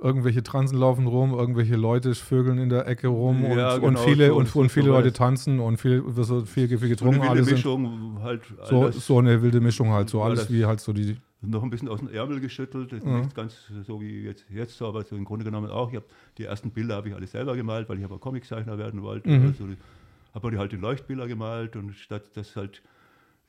irgendwelche 0.00 0.44
Transen 0.44 0.78
laufen 0.78 1.08
rum, 1.08 1.32
irgendwelche 1.32 1.74
Leute 1.74 2.14
vögeln 2.14 2.58
in 2.58 2.68
der 2.68 2.86
Ecke 2.86 3.08
rum 3.08 3.44
und, 3.44 3.58
ja, 3.58 3.74
genau, 3.74 3.88
und 3.88 3.98
viele, 3.98 4.28
so, 4.28 4.36
und, 4.36 4.54
und, 4.54 4.70
viele 4.70 4.88
Leute 4.88 5.12
tanzen 5.12 5.58
und 5.58 5.78
viel, 5.78 6.04
so 6.14 6.44
viel, 6.44 6.68
viel 6.68 6.88
getrunken. 6.88 7.22
So 7.22 7.28
eine 7.28 7.38
wilde 7.40 7.50
Mischung 7.50 8.18
halt. 8.22 8.42
So, 8.64 8.90
so 8.92 9.18
eine 9.18 9.42
wilde 9.42 9.60
Mischung 9.60 9.90
halt, 9.90 10.08
so 10.08 10.22
alles 10.22 10.50
wie 10.52 10.64
halt 10.64 10.80
so 10.80 10.92
die. 10.92 11.16
Noch 11.40 11.62
ein 11.62 11.70
bisschen 11.70 11.88
aus 11.88 12.00
dem 12.00 12.08
Ärmel 12.08 12.40
geschüttelt, 12.40 12.92
ist 12.92 13.06
ja. 13.06 13.20
nicht 13.20 13.34
ganz 13.34 13.54
so 13.86 14.00
wie 14.00 14.24
jetzt, 14.24 14.44
jetzt 14.50 14.76
so, 14.76 14.88
aber 14.88 15.04
so 15.04 15.14
im 15.14 15.24
Grunde 15.24 15.44
genommen 15.44 15.70
auch. 15.70 15.90
Ich 15.90 15.96
habe 15.96 16.06
die 16.36 16.44
ersten 16.44 16.70
Bilder 16.70 16.96
habe 16.96 17.08
ich 17.08 17.14
alle 17.14 17.28
selber 17.28 17.54
gemalt, 17.54 17.88
weil 17.88 17.98
ich 17.98 18.04
aber 18.04 18.18
Comiczeichner 18.18 18.76
werden 18.76 19.02
wollte. 19.02 19.28
Mhm. 19.28 19.46
Also, 19.46 19.64
habe 20.44 20.58
halt 20.58 20.72
die 20.72 20.76
Leuchtbilder 20.76 21.26
gemalt 21.26 21.76
und 21.76 21.94
statt 21.94 22.30
das 22.34 22.56
halt 22.56 22.82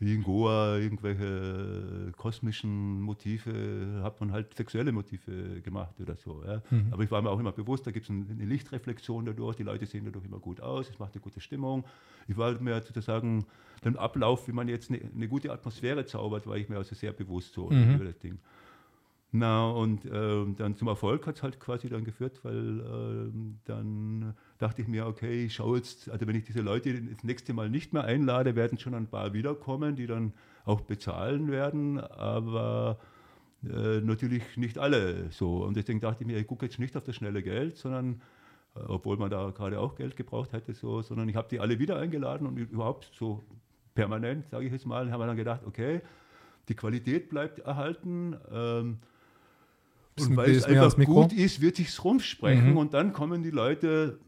wie 0.01 0.15
in 0.15 0.23
Goa 0.23 0.77
irgendwelche 0.77 2.13
kosmischen 2.15 3.01
Motive, 3.01 3.99
hat 4.01 4.21
man 4.21 4.31
halt 4.31 4.53
sexuelle 4.53 4.93
Motive 4.93 5.61
gemacht 5.61 5.99
oder 5.99 6.15
so. 6.15 6.41
Ja. 6.45 6.61
Mhm. 6.69 6.87
Aber 6.91 7.03
ich 7.03 7.11
war 7.11 7.21
mir 7.21 7.29
auch 7.29 7.39
immer 7.39 7.51
bewusst, 7.51 7.85
da 7.85 7.91
gibt 7.91 8.05
es 8.05 8.09
eine 8.09 8.45
Lichtreflexion 8.45 9.25
dadurch, 9.25 9.57
die 9.57 9.63
Leute 9.63 9.85
sehen 9.85 10.05
dadurch 10.05 10.23
immer 10.23 10.39
gut 10.39 10.61
aus, 10.61 10.89
es 10.89 10.99
macht 10.99 11.15
eine 11.15 11.21
gute 11.21 11.41
Stimmung. 11.41 11.83
Ich 12.29 12.37
war 12.37 12.57
mir 12.61 12.81
sozusagen 12.81 13.45
den 13.83 13.97
Ablauf, 13.97 14.47
wie 14.47 14.53
man 14.53 14.69
jetzt 14.69 14.89
eine, 14.89 15.01
eine 15.13 15.27
gute 15.27 15.51
Atmosphäre 15.51 16.05
zaubert, 16.05 16.47
war 16.47 16.55
ich 16.55 16.69
mir 16.69 16.77
also 16.77 16.95
sehr 16.95 17.11
bewusst 17.11 17.53
so 17.53 17.69
mhm. 17.69 17.95
über 17.95 18.05
das 18.05 18.19
Ding. 18.19 18.39
Na, 19.31 19.69
und 19.69 20.05
äh, 20.05 20.45
dann 20.57 20.75
zum 20.75 20.87
Erfolg 20.87 21.27
hat 21.27 21.35
es 21.35 21.43
halt 21.43 21.59
quasi 21.59 21.89
dann 21.89 22.03
geführt, 22.03 22.39
weil 22.43 22.79
äh, 22.79 23.31
dann 23.65 24.33
dachte 24.60 24.82
ich 24.82 24.88
mir, 24.88 25.07
okay, 25.07 25.45
ich 25.45 25.55
schaue 25.55 25.78
jetzt, 25.78 26.10
also 26.10 26.28
wenn 26.28 26.36
ich 26.36 26.43
diese 26.43 26.62
Leute 26.62 26.93
das 27.01 27.24
nächste 27.24 27.53
Mal 27.53 27.70
nicht 27.70 27.93
mehr 27.93 28.03
einlade, 28.03 28.55
werden 28.55 28.78
schon 28.78 28.93
ein 28.93 29.07
paar 29.07 29.34
wiederkommen, 29.34 29.95
die 29.95 30.05
dann 30.05 30.34
auch 30.66 30.82
bezahlen 30.82 31.49
werden, 31.49 31.99
aber 31.99 32.99
äh, 33.64 34.01
natürlich 34.01 34.57
nicht 34.57 34.78
alle 34.78 35.32
so. 35.32 35.64
Und 35.64 35.78
deswegen 35.78 36.01
dachte 36.01 36.24
ich 36.24 36.28
mir, 36.28 36.38
ich 36.38 36.45
gucke 36.45 36.66
jetzt 36.66 36.78
nicht 36.78 36.95
auf 36.97 37.03
das 37.05 37.16
schnelle 37.16 37.41
Geld, 37.41 37.78
sondern 37.78 38.22
äh, 38.76 38.82
obwohl 38.82 39.16
man 39.16 39.30
da 39.30 39.49
gerade 39.51 39.80
auch 39.80 39.95
Geld 39.95 40.18
gebraucht 40.18 40.51
hätte, 40.51 40.74
so, 40.74 41.01
sondern 41.01 41.30
ich 41.30 41.38
habe 41.38 41.47
die 41.49 41.62
alle 41.62 41.80
wieder 41.80 41.97
eingeladen 41.97 42.45
und 42.45 42.57
überhaupt 42.57 43.10
so 43.18 43.43
permanent, 43.95 44.49
sage 44.49 44.66
ich 44.66 44.74
jetzt 44.74 44.86
mal, 44.86 45.10
haben 45.10 45.22
wir 45.22 45.28
dann 45.28 45.38
gedacht, 45.38 45.62
okay, 45.66 46.01
die 46.68 46.76
Qualität 46.76 47.30
bleibt 47.30 47.60
erhalten. 47.60 48.36
Ähm, 48.51 48.99
und 50.20 50.36
weil 50.36 50.51
es 50.51 50.66
einfach 50.66 50.97
gut 50.97 51.32
ist, 51.32 51.62
wird 51.62 51.78
sich 51.78 52.03
rumsprechen 52.03 52.72
mhm. 52.72 52.78
und 52.78 52.93
dann 52.93 53.14
kommen 53.14 53.41
die 53.41 53.51
Leute, 53.51 54.20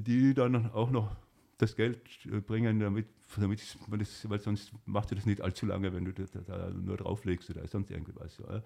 die 0.00 0.34
dann 0.34 0.70
auch 0.72 0.90
noch 0.90 1.14
das 1.58 1.76
Geld 1.76 2.00
äh, 2.26 2.40
bringen, 2.40 2.80
damit, 2.80 3.06
damit 3.36 3.60
das, 4.00 4.28
weil 4.28 4.40
sonst 4.40 4.72
macht 4.86 5.12
ihr 5.12 5.16
das 5.16 5.26
nicht 5.26 5.40
allzu 5.40 5.66
lange, 5.66 5.92
wenn 5.92 6.04
du 6.04 6.12
da, 6.12 6.70
nur 6.70 6.96
drauflegst 6.96 7.50
oder 7.50 7.66
sonst 7.66 7.90
irgendwas. 7.90 8.38
Ja. 8.38 8.62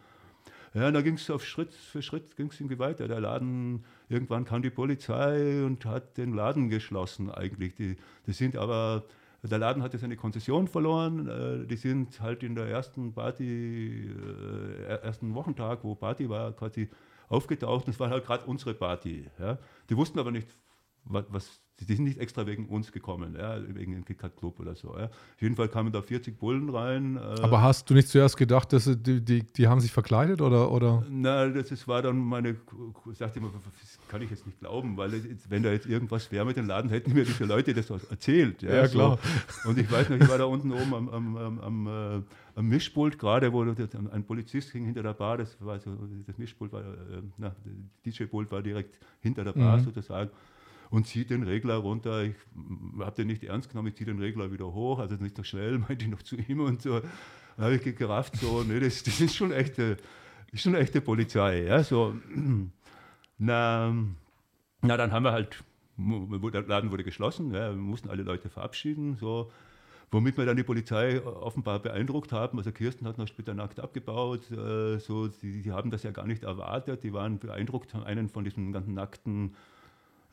Ja, 0.74 0.90
da 0.90 1.00
ging 1.00 1.14
es 1.14 1.30
auf 1.30 1.44
Schritt 1.44 1.72
für 1.72 2.02
Schritt 2.02 2.36
ging's 2.36 2.60
irgendwie 2.60 2.78
weiter. 2.78 3.08
Der 3.08 3.20
Laden, 3.20 3.84
irgendwann 4.08 4.44
kam 4.44 4.62
die 4.62 4.70
Polizei 4.70 5.64
und 5.64 5.84
hat 5.84 6.16
den 6.18 6.34
Laden 6.34 6.68
geschlossen 6.68 7.30
eigentlich. 7.30 7.74
Die, 7.74 7.96
die 8.26 8.32
sind 8.32 8.56
aber 8.56 9.04
der 9.42 9.58
Laden 9.58 9.82
hatte 9.82 9.98
seine 9.98 10.16
Konzession 10.16 10.68
verloren. 10.68 11.28
Äh, 11.28 11.66
die 11.66 11.76
sind 11.76 12.20
halt 12.20 12.42
in 12.42 12.54
der 12.54 12.66
ersten 12.66 13.12
Party, 13.12 14.10
äh, 14.10 15.02
ersten 15.02 15.34
Wochentag, 15.34 15.82
wo 15.82 15.94
Party 15.94 16.28
war, 16.28 16.52
quasi 16.52 16.88
aufgetaucht. 17.28 17.88
Das 17.88 17.98
war 18.00 18.10
halt 18.10 18.24
gerade 18.24 18.44
unsere 18.44 18.74
Party. 18.74 19.28
Ja. 19.38 19.58
Die 19.88 19.96
wussten 19.96 20.18
aber 20.18 20.30
nicht, 20.30 20.48
was, 21.08 21.60
die 21.80 21.84
sind 21.84 22.04
nicht 22.04 22.18
extra 22.18 22.46
wegen 22.46 22.66
uns 22.66 22.90
gekommen, 22.90 23.36
ja, 23.38 23.58
wegen 23.74 23.92
dem 23.92 24.04
KitKat 24.04 24.36
Club 24.36 24.58
oder 24.60 24.74
so. 24.74 24.96
Ja. 24.96 25.04
Auf 25.06 25.42
jeden 25.42 25.56
Fall 25.56 25.68
kamen 25.68 25.92
da 25.92 26.00
40 26.00 26.38
Bullen 26.38 26.70
rein. 26.70 27.16
Äh 27.16 27.42
Aber 27.42 27.60
hast 27.60 27.90
du 27.90 27.94
nicht 27.94 28.08
zuerst 28.08 28.36
gedacht, 28.36 28.72
dass 28.72 28.84
die, 28.84 29.22
die, 29.22 29.42
die 29.42 29.68
haben 29.68 29.80
sich 29.80 29.92
verkleidet 29.92 30.40
oder? 30.40 30.72
oder? 30.72 31.04
Na, 31.10 31.48
das 31.48 31.70
ist, 31.70 31.86
war 31.86 32.00
dann 32.00 32.18
meine, 32.18 32.56
ich 33.10 33.18
sagte 33.18 33.40
immer, 33.40 33.50
das 33.80 33.98
kann 34.08 34.22
ich 34.22 34.30
jetzt 34.30 34.46
nicht 34.46 34.58
glauben, 34.58 34.96
weil 34.96 35.12
wenn 35.48 35.62
da 35.62 35.70
jetzt 35.70 35.86
irgendwas 35.86 36.32
wäre 36.32 36.46
mit 36.46 36.56
dem 36.56 36.66
Laden, 36.66 36.88
hätten 36.88 37.12
mir 37.12 37.24
diese 37.24 37.44
Leute 37.44 37.74
das 37.74 37.90
erzählt. 37.90 38.62
Ja, 38.62 38.76
ja 38.76 38.88
klar. 38.88 39.18
So. 39.62 39.68
Und 39.68 39.78
ich 39.78 39.90
weiß 39.90 40.08
noch, 40.08 40.16
ich 40.16 40.28
war 40.28 40.38
da 40.38 40.44
unten 40.44 40.72
oben 40.72 40.94
am, 40.94 41.08
am, 41.10 41.36
am, 41.36 41.60
am, 41.60 41.86
äh, 41.86 42.22
am 42.54 42.68
Mischpult 42.68 43.18
gerade, 43.18 43.52
wo 43.52 43.62
ein 43.62 44.24
Polizist 44.24 44.70
hing 44.70 44.86
hinter 44.86 45.02
der 45.02 45.12
Bar, 45.12 45.36
das 45.36 45.58
war 45.60 45.78
so, 45.78 45.90
das 46.26 46.38
Mischpult 46.38 46.72
war, 46.72 46.80
äh, 46.80 47.22
na, 47.36 47.54
DJ-Pult 48.06 48.50
war 48.50 48.62
direkt 48.62 48.98
hinter 49.20 49.44
der 49.44 49.52
Bar 49.52 49.76
mhm. 49.76 49.84
sozusagen 49.84 50.30
und 50.90 51.06
zieht 51.06 51.30
den 51.30 51.42
Regler 51.42 51.76
runter. 51.76 52.24
Ich 52.24 52.34
habe 52.98 53.16
den 53.16 53.28
nicht 53.28 53.44
ernst 53.44 53.70
genommen, 53.70 53.88
ich 53.88 53.96
ziehe 53.96 54.06
den 54.06 54.18
Regler 54.18 54.52
wieder 54.52 54.72
hoch, 54.72 54.98
also 54.98 55.16
nicht 55.16 55.36
so 55.36 55.42
schnell, 55.42 55.78
meinte 55.88 56.04
ich 56.04 56.10
noch 56.10 56.22
zu 56.22 56.36
ihm 56.36 56.60
und 56.60 56.82
so. 56.82 57.00
Dann 57.00 57.64
habe 57.64 57.76
ich 57.76 57.96
gerafft, 57.96 58.36
so, 58.36 58.62
nee, 58.62 58.80
das, 58.80 59.02
das 59.02 59.20
ist 59.20 59.34
schon 59.34 59.52
echte, 59.52 59.96
schon 60.54 60.74
echte 60.74 61.00
Polizei. 61.00 61.64
Ja, 61.64 61.82
so. 61.82 62.14
Na, 63.38 63.94
na, 64.80 64.96
dann 64.96 65.12
haben 65.12 65.24
wir 65.24 65.32
halt, 65.32 65.62
der 65.98 66.62
Laden 66.62 66.90
wurde 66.90 67.04
geschlossen, 67.04 67.52
ja, 67.52 67.68
wir 67.68 67.76
mussten 67.76 68.08
alle 68.08 68.22
Leute 68.22 68.48
verabschieden, 68.48 69.16
so. 69.16 69.50
Womit 70.10 70.38
wir 70.38 70.46
dann 70.46 70.56
die 70.56 70.62
Polizei 70.62 71.20
offenbar 71.20 71.80
beeindruckt 71.80 72.32
haben. 72.32 72.58
Also 72.58 72.70
Kirsten 72.70 73.08
hat 73.08 73.18
noch 73.18 73.26
später 73.26 73.54
nackt 73.54 73.80
abgebaut. 73.80 74.50
Äh, 74.52 74.98
so, 74.98 75.26
die, 75.26 75.62
die, 75.62 75.72
haben 75.72 75.90
das 75.90 76.04
ja 76.04 76.12
gar 76.12 76.26
nicht 76.26 76.44
erwartet. 76.44 77.02
Die 77.02 77.12
waren 77.12 77.40
beeindruckt, 77.40 77.92
einen 77.94 78.28
von 78.28 78.44
diesen 78.44 78.72
ganzen 78.72 78.94
nackten 78.94 79.56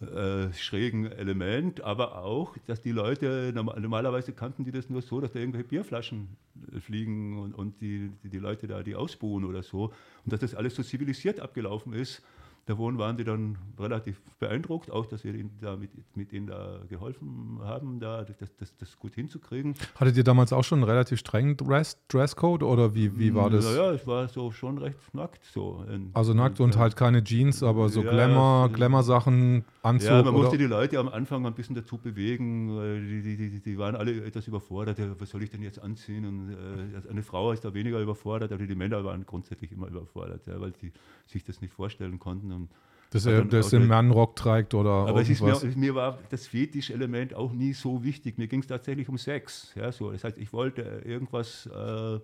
äh, 0.02 0.52
schrägen 0.54 1.12
Element, 1.12 1.82
aber 1.82 2.24
auch, 2.24 2.58
dass 2.68 2.82
die 2.82 2.91
Leute, 2.91 3.52
normalerweise 3.54 4.34
kannten 4.34 4.66
die 4.66 4.72
das 4.72 4.89
nur 4.89 5.02
so, 5.02 5.22
dass 5.22 5.32
da 5.32 5.39
irgendwelche 5.39 5.68
Bierflaschen 5.68 6.36
äh, 6.74 6.80
fliegen 6.80 7.39
und, 7.39 7.54
und 7.54 7.80
die, 7.82 8.12
die, 8.24 8.30
die 8.30 8.39
Leute 8.39 8.68
da, 8.68 8.84
die 8.84 8.96
ausbuhen 8.96 9.46
oder 9.46 9.64
so. 9.64 9.94
Und 10.26 10.34
dass 10.34 10.39
das 10.39 10.56
alles 10.56 10.76
so 10.76 10.84
zivilisiert 10.84 11.39
abgelaufen 11.39 11.94
ist, 11.94 12.22
Davon 12.66 12.97
waren 12.97 13.18
die 13.18 13.26
dann 13.26 13.57
relativ 13.78 14.22
beeindruckt, 14.39 14.89
auch 14.89 15.05
dass 15.05 15.26
wir 15.26 15.36
ihnen 15.36 15.51
da 15.59 15.76
mit, 15.76 15.91
mit 16.16 16.32
ihnen 16.32 16.47
da 16.47 16.80
geholfen 16.88 17.59
haben, 17.61 17.99
da 17.99 18.24
das, 18.24 18.55
das, 18.55 18.78
das 18.78 18.97
gut 18.97 19.16
hinzukriegen. 19.16 19.76
Hattet 19.95 20.16
ihr 20.16 20.24
damals 20.24 20.53
auch 20.53 20.64
schon 20.64 20.80
einen 20.80 20.89
relativ 20.89 21.20
strengen 21.20 21.57
Dress, 21.57 21.97
Dresscode 22.07 22.64
oder 22.64 22.95
wie, 22.95 23.20
wie 23.20 23.36
war 23.36 23.49
das? 23.49 23.66
Naja, 23.66 23.91
es 23.91 24.07
war 24.07 24.30
so 24.30 24.51
schon 24.51 24.78
recht 24.78 24.97
nackt. 25.14 25.43
So. 25.43 25.86
Also 26.14 26.34
nackt 26.34 26.61
und, 26.61 26.74
und 26.74 26.78
halt 26.80 26.95
keine 26.95 27.22
Jeans, 27.22 27.64
aber 27.64 27.89
so 27.89 28.01
ja, 28.01 28.11
Glamour, 28.11 28.70
Glamour-Sachen, 28.70 29.66
Anzug. 29.82 30.09
Ja, 30.09 30.24
man 30.24 30.34
oder? 30.34 30.43
musste 30.43 30.57
die 30.57 30.66
Leute 30.66 30.99
am 30.99 31.09
Anfang 31.09 31.45
ein 31.45 31.53
bisschen 31.53 31.76
dazu 31.76 31.97
bewegen. 31.97 32.70
Die, 33.09 33.22
die, 33.22 33.36
die, 33.36 33.59
die 33.59 33.78
waren 33.78 33.97
alle 33.97 34.24
etwas 34.24 34.47
überfordert. 34.47 34.99
Ja, 34.99 35.07
was 35.20 35.30
soll 35.30 35.43
ich 35.43 35.49
denn 35.49 35.61
jetzt 35.61 35.80
anziehen? 35.80 36.26
Und 36.26 36.51
äh, 36.51 37.09
eine 37.09 37.24
Frau 37.24 37.51
ist 37.51 37.66
da 37.66 37.74
weniger 37.74 37.99
überfordert, 37.99 38.53
aber 38.53 38.66
die 38.66 38.76
Männer 38.76 39.03
waren 39.03 39.26
grundsätzlich 39.26 39.74
immer 39.74 39.88
überfordert, 39.88 40.47
ja, 40.47 40.61
weil 40.61 40.74
sie 40.80 40.93
sich 41.26 41.43
das 41.43 41.59
nicht 41.59 41.74
vorstellen 41.74 42.20
konnten 42.20 42.53
und 42.54 42.70
dass 43.14 43.28
er 43.28 43.45
das 43.45 43.70
den 43.70 43.86
Mannrock 43.86 44.36
trägt 44.36 44.74
oder 44.74 44.89
Aber 44.89 45.22
ist 45.22 45.41
mir, 45.41 45.56
mir, 45.76 45.95
war 45.95 46.18
das 46.32 46.47
Fetisch-Element 46.47 47.36
auch 47.36 47.54
nie 47.54 47.74
so 47.74 48.04
wichtig. 48.04 48.39
Mir 48.39 48.47
ging 48.47 48.62
es 48.62 48.68
tatsächlich 48.68 49.08
um 49.08 49.20
Sex. 49.20 49.72
Ja, 49.76 49.91
so. 49.91 50.12
Das 50.12 50.24
heißt, 50.24 50.39
ich 50.39 50.51
wollte 50.51 50.82
irgendwas, 51.06 51.68
äh, 51.68 52.16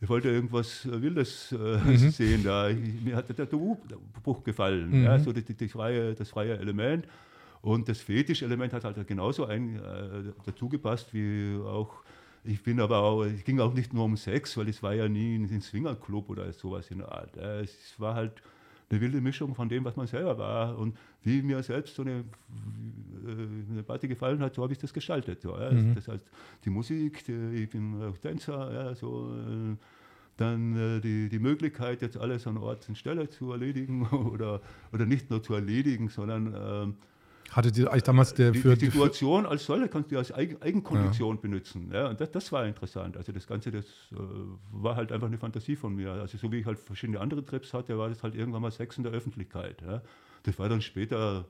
ich 0.00 0.08
wollte 0.08 0.30
irgendwas 0.30 0.88
Wildes 0.90 1.52
äh, 1.52 1.76
mhm. 1.76 1.96
sehen. 2.10 2.42
Da. 2.42 2.70
Ich, 2.70 3.02
mir 3.04 3.16
hat 3.16 3.28
der 3.28 3.36
Tabu-Buch 3.36 4.42
gefallen. 4.42 5.00
Mhm. 5.00 5.04
Ja, 5.04 5.18
so 5.18 5.30
die, 5.30 5.42
die, 5.42 5.54
die 5.54 5.68
freie, 5.68 6.14
das 6.14 6.30
freie 6.30 6.56
Element. 6.56 7.06
Und 7.60 7.90
das 7.90 8.00
Fetisch-Element 8.00 8.72
hat 8.72 8.84
halt 8.84 9.06
genauso 9.06 9.44
ein, 9.44 9.76
äh, 9.76 10.32
dazu 10.46 10.70
gepasst 10.70 11.12
wie 11.12 11.58
auch 11.66 12.02
ich 12.46 12.62
bin 12.62 12.78
aber 12.78 12.98
auch, 12.98 13.22
es 13.22 13.42
ging 13.42 13.58
auch 13.58 13.72
nicht 13.72 13.94
nur 13.94 14.04
um 14.04 14.18
Sex, 14.18 14.54
weil 14.58 14.68
es 14.68 14.82
war 14.82 14.92
ja 14.92 15.08
nie 15.08 15.36
ein 15.36 15.60
Swingerclub 15.62 16.28
oder 16.28 16.52
sowas 16.52 16.90
in 16.90 16.98
der 16.98 17.10
Art. 17.10 17.34
Es 17.38 17.94
war 17.96 18.14
halt 18.14 18.42
eine 18.90 19.00
wilde 19.00 19.20
Mischung 19.20 19.54
von 19.54 19.68
dem, 19.68 19.84
was 19.84 19.96
man 19.96 20.06
selber 20.06 20.38
war. 20.38 20.78
Und 20.78 20.96
wie 21.22 21.42
mir 21.42 21.62
selbst 21.62 21.94
so 21.94 22.02
eine, 22.02 22.24
äh, 23.26 23.72
eine 23.72 23.82
Party 23.82 24.08
gefallen 24.08 24.40
hat, 24.40 24.54
so 24.54 24.62
habe 24.62 24.72
ich 24.72 24.78
das 24.78 24.92
gestaltet. 24.92 25.42
So, 25.42 25.58
ja. 25.58 25.70
mhm. 25.70 25.94
Das 25.94 26.08
heißt, 26.08 26.26
die 26.64 26.70
Musik, 26.70 27.24
die, 27.24 27.62
ich 27.62 27.70
bin 27.70 28.02
auch 28.02 28.16
Tänzer, 28.18 28.72
ja, 28.72 28.94
so, 28.94 29.34
äh, 29.34 29.76
dann 30.36 30.76
äh, 30.76 31.00
die, 31.00 31.28
die 31.28 31.38
Möglichkeit, 31.38 32.02
jetzt 32.02 32.16
alles 32.16 32.46
an 32.46 32.56
Ort 32.56 32.88
und 32.88 32.98
Stelle 32.98 33.28
zu 33.28 33.52
erledigen 33.52 34.06
oder, 34.12 34.60
oder 34.92 35.06
nicht 35.06 35.30
nur 35.30 35.42
zu 35.42 35.54
erledigen, 35.54 36.08
sondern 36.08 36.96
Hattet 37.50 37.78
ihr 37.78 37.90
eigentlich 37.90 38.02
damals 38.02 38.34
der 38.34 38.50
die, 38.50 38.58
für 38.58 38.76
die 38.76 38.86
Situation 38.86 39.46
als 39.46 39.64
solche 39.64 39.88
kannst 39.88 40.10
du 40.10 40.18
als 40.18 40.32
Eigen, 40.32 40.60
Eigenkondition 40.60 41.36
ja. 41.36 41.40
benutzen. 41.40 41.90
Ja, 41.92 42.08
und 42.08 42.20
das, 42.20 42.30
das, 42.30 42.50
war 42.50 42.66
interessant. 42.66 43.16
Also 43.16 43.32
das 43.32 43.46
Ganze, 43.46 43.70
das 43.70 43.84
äh, 43.84 44.16
war 44.72 44.96
halt 44.96 45.12
einfach 45.12 45.28
eine 45.28 45.38
Fantasie 45.38 45.76
von 45.76 45.94
mir. 45.94 46.12
Also 46.12 46.36
so 46.36 46.50
wie 46.50 46.58
ich 46.58 46.66
halt 46.66 46.78
verschiedene 46.78 47.20
andere 47.20 47.44
Trips 47.44 47.72
hatte, 47.72 47.96
war 47.96 48.08
das 48.08 48.22
halt 48.22 48.34
irgendwann 48.34 48.62
mal 48.62 48.70
Sex 48.70 48.96
in 48.96 49.04
der 49.04 49.12
Öffentlichkeit. 49.12 49.82
Ja. 49.82 50.02
Das 50.42 50.58
war 50.58 50.68
dann 50.68 50.82
später 50.82 51.46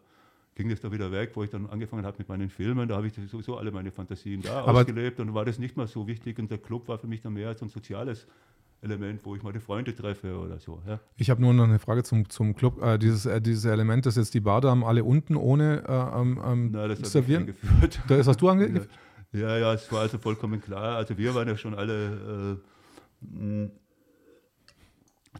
ging 0.54 0.68
das 0.68 0.80
da 0.80 0.92
wieder 0.92 1.10
weg, 1.10 1.32
wo 1.34 1.42
ich 1.42 1.50
dann 1.50 1.66
angefangen 1.66 2.06
habe 2.06 2.16
mit 2.18 2.28
meinen 2.28 2.48
Filmen. 2.48 2.88
Da 2.88 2.96
habe 2.96 3.06
ich 3.06 3.14
sowieso 3.28 3.56
alle 3.56 3.72
meine 3.72 3.90
Fantasien 3.90 4.42
da 4.42 4.64
Aber 4.64 4.80
ausgelebt 4.80 5.18
und 5.20 5.34
war 5.34 5.44
das 5.44 5.58
nicht 5.58 5.76
mehr 5.76 5.86
so 5.86 6.06
wichtig. 6.06 6.38
Und 6.38 6.50
der 6.50 6.58
Club 6.58 6.88
war 6.88 6.98
für 6.98 7.06
mich 7.06 7.22
dann 7.22 7.32
mehr 7.32 7.48
als 7.48 7.62
ein 7.62 7.68
soziales 7.68 8.26
Element, 8.84 9.24
wo 9.24 9.34
ich 9.34 9.42
meine 9.42 9.60
Freunde 9.60 9.94
treffe 9.94 10.38
oder 10.38 10.60
so. 10.60 10.82
Ja. 10.86 11.00
Ich 11.16 11.30
habe 11.30 11.40
nur 11.40 11.52
noch 11.52 11.64
eine 11.64 11.78
Frage 11.78 12.02
zum, 12.04 12.28
zum 12.28 12.54
Club. 12.54 12.82
Äh, 12.82 12.98
dieses, 12.98 13.26
äh, 13.26 13.40
dieses 13.40 13.64
Element, 13.64 14.06
dass 14.06 14.16
jetzt 14.16 14.34
die 14.34 14.40
Bardamen 14.40 14.84
alle 14.84 15.02
unten 15.04 15.36
ohne 15.36 15.82
äh, 15.88 16.20
ähm, 16.20 16.40
ähm 16.44 16.70
Na, 16.72 16.86
das 16.86 17.00
servieren. 17.00 17.42
Angeführt. 17.42 18.00
Das 18.08 18.26
hast 18.26 18.40
du 18.40 18.48
angeführt? 18.48 18.88
Ja, 19.32 19.58
ja, 19.58 19.74
es 19.74 19.90
war 19.90 20.02
also 20.02 20.16
vollkommen 20.16 20.60
klar. 20.60 20.96
Also 20.96 21.18
wir 21.18 21.34
waren 21.34 21.48
ja 21.48 21.56
schon 21.56 21.74
alle. 21.74 22.60
Äh, 23.32 23.68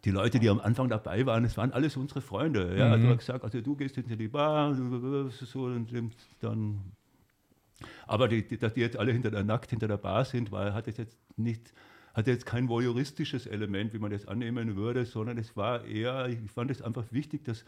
die 0.05 0.11
Leute, 0.11 0.41
die 0.41 0.49
am 0.49 0.59
Anfang 0.59 0.89
dabei 0.89 1.25
waren, 1.27 1.45
es 1.45 1.57
waren 1.57 1.73
alles 1.73 1.97
unsere 1.97 2.21
Freunde. 2.21 2.77
Ja, 2.77 2.87
mhm. 2.87 2.93
also 2.93 3.17
gesagt, 3.17 3.45
also 3.45 3.61
du 3.61 3.77
gehst 3.77 3.95
hinter 3.95 4.17
die 4.17 4.27
Bar, 4.27 4.75
so 4.75 5.63
und 5.63 5.93
dann. 6.41 6.81
Aber 8.07 8.27
die, 8.27 8.47
die, 8.47 8.59
dass 8.59 8.75
die 8.75 8.81
jetzt 8.81 8.97
alle 8.97 9.13
hinter 9.13 9.31
der 9.31 9.45
nackt 9.45 9.71
hinter 9.71 9.87
der 9.87 9.97
Bar 9.97 10.25
sind, 10.25 10.51
weil 10.51 10.75
hat 10.75 10.89
es 10.89 10.97
jetzt 10.97 11.17
nicht 11.37 11.73
hatte 12.15 12.31
jetzt 12.31 12.47
kein 12.47 12.69
voyeuristisches 12.69 13.47
Element, 13.47 13.93
wie 13.93 13.99
man 13.99 14.12
das 14.12 14.27
annehmen 14.27 14.77
würde, 14.77 15.05
sondern 15.05 15.37
es 15.37 15.57
war 15.57 15.85
eher, 15.85 16.29
ich 16.29 16.39
fand 16.51 16.71
es 16.71 16.81
einfach 16.81 17.05
wichtig, 17.11 17.45
dass, 17.45 17.65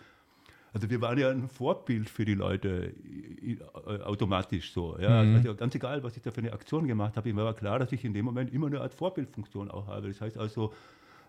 also 0.72 0.88
wir 0.88 1.00
waren 1.00 1.18
ja 1.18 1.30
ein 1.30 1.48
Vorbild 1.48 2.08
für 2.08 2.24
die 2.24 2.34
Leute 2.34 2.94
äh, 3.44 3.58
automatisch 4.02 4.72
so. 4.72 4.96
Ja? 5.00 5.24
Mhm. 5.24 5.36
Also 5.36 5.54
ganz 5.56 5.74
egal, 5.74 6.02
was 6.04 6.16
ich 6.16 6.22
da 6.22 6.30
für 6.30 6.40
eine 6.40 6.52
Aktion 6.52 6.86
gemacht 6.86 7.16
habe, 7.16 7.32
mir 7.32 7.44
war 7.44 7.54
klar, 7.54 7.80
dass 7.80 7.90
ich 7.90 8.04
in 8.04 8.14
dem 8.14 8.24
Moment 8.24 8.52
immer 8.52 8.68
eine 8.68 8.80
Art 8.80 8.94
Vorbildfunktion 8.94 9.70
auch 9.70 9.88
habe. 9.88 10.08
Das 10.08 10.20
heißt 10.20 10.38
also, 10.38 10.72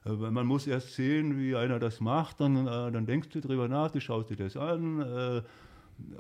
äh, 0.06 0.12
man 0.12 0.46
muss 0.46 0.68
erst 0.68 0.94
sehen, 0.94 1.40
wie 1.40 1.56
einer 1.56 1.80
das 1.80 2.00
macht, 2.00 2.40
dann, 2.40 2.68
äh, 2.68 2.92
dann 2.92 3.08
denkst 3.08 3.30
du 3.30 3.42
darüber 3.42 3.68
nach, 3.68 3.90
du 3.90 4.00
schaust 4.00 4.30
dir 4.30 4.38
das 4.38 4.56
an, 4.56 5.44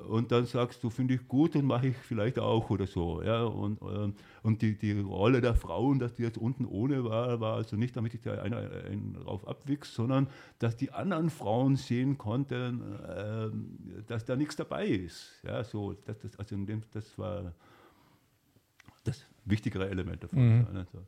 und 0.07 0.31
dann 0.31 0.45
sagst 0.45 0.83
du, 0.83 0.89
finde 0.89 1.15
ich 1.15 1.27
gut 1.27 1.55
und 1.55 1.65
mache 1.65 1.87
ich 1.87 1.97
vielleicht 1.97 2.39
auch 2.39 2.69
oder 2.69 2.87
so. 2.87 3.21
Ja? 3.21 3.43
Und, 3.43 3.81
ähm, 3.81 4.15
und 4.41 4.61
die, 4.61 4.77
die 4.77 4.99
Rolle 4.99 5.41
der 5.41 5.55
Frauen, 5.55 5.99
dass 5.99 6.15
die 6.15 6.23
jetzt 6.23 6.37
unten 6.37 6.65
ohne 6.65 7.03
war, 7.03 7.39
war 7.39 7.55
also 7.55 7.75
nicht, 7.75 7.95
damit 7.95 8.13
ich 8.13 8.21
da 8.21 8.41
einer 8.41 8.57
einen 8.57 9.13
drauf 9.13 9.47
abwichs, 9.47 9.93
sondern 9.93 10.27
dass 10.59 10.75
die 10.75 10.91
anderen 10.91 11.29
Frauen 11.29 11.75
sehen 11.75 12.17
konnten, 12.17 12.81
äh, 13.03 14.03
dass 14.07 14.25
da 14.25 14.35
nichts 14.35 14.55
dabei 14.55 14.87
ist. 14.87 15.41
Ja, 15.43 15.63
so, 15.63 15.93
das, 16.05 16.19
das, 16.19 16.37
also 16.39 16.55
dem, 16.55 16.81
das 16.91 17.17
war 17.17 17.53
das 19.03 19.25
wichtigere 19.45 19.89
Element 19.89 20.23
davon. 20.23 20.59
Mhm. 20.59 20.67
Also. 20.73 21.05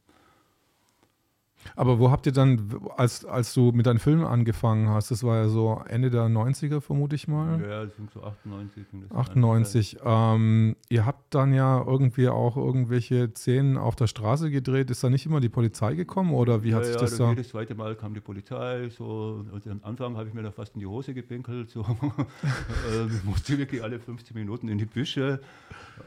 Aber 1.76 2.00
wo 2.00 2.12
habt 2.12 2.26
ihr 2.26 2.32
dann, 2.32 2.80
als, 2.98 3.26
als 3.26 3.54
du 3.54 3.72
mit 3.72 3.86
deinen 3.86 4.00
Filmen 4.00 4.26
angefangen 4.26 4.90
hast, 4.90 5.12
das 5.12 5.24
war 5.24 5.38
ja 5.38 5.50
so 5.50 5.82
Ende 5.88 6.10
der 6.10 6.24
90er, 6.24 6.82
vermute 6.82 7.16
ich 7.16 7.28
mal. 7.28 7.62
Ja, 7.62 7.86
das 7.86 7.96
sind 7.96 8.12
so 8.12 8.24
98. 8.24 8.86
98. 9.14 9.98
Ähm, 10.04 10.76
ihr 10.90 11.06
habt 11.06 11.34
dann 11.34 11.54
ja 11.54 11.84
irgendwie 11.86 12.30
auch 12.30 12.58
irgendwelche 12.58 13.30
Szenen 13.36 13.78
auf 13.78 13.96
der 13.96 14.08
Straße 14.08 14.50
gedreht. 14.50 14.90
Ist 14.90 15.04
da 15.04 15.10
nicht 15.10 15.26
immer 15.26 15.40
die 15.40 15.50
Polizei 15.50 15.96
gekommen 15.96 16.34
oder 16.34 16.64
wie 16.64 16.74
hat 16.74 16.82
ja, 16.82 16.88
sich 16.88 16.96
ja, 16.96 17.02
das 17.02 17.18
da? 17.18 17.30
Jedes 17.30 17.50
zweite 17.50 17.76
Mal 17.76 17.96
kam 17.96 18.14
die 18.14 18.22
Polizei. 18.22 18.90
So, 18.90 19.46
also 19.54 19.70
am 19.70 19.82
Anfang 19.84 20.18
habe 20.18 20.28
ich 20.28 20.34
mir 20.34 20.44
da 20.44 20.52
fast 20.52 20.76
in 20.76 20.80
die 20.80 20.88
Hose 20.88 21.14
gepinkelt. 21.14 21.70
So. 21.70 21.82
äh, 21.82 23.08
musste 23.24 23.58
wirklich 23.58 23.84
alle 23.84 24.00
15 24.00 24.36
Minuten 24.38 24.68
in 24.68 24.78
die 24.78 24.86
Büsche. 24.86 25.40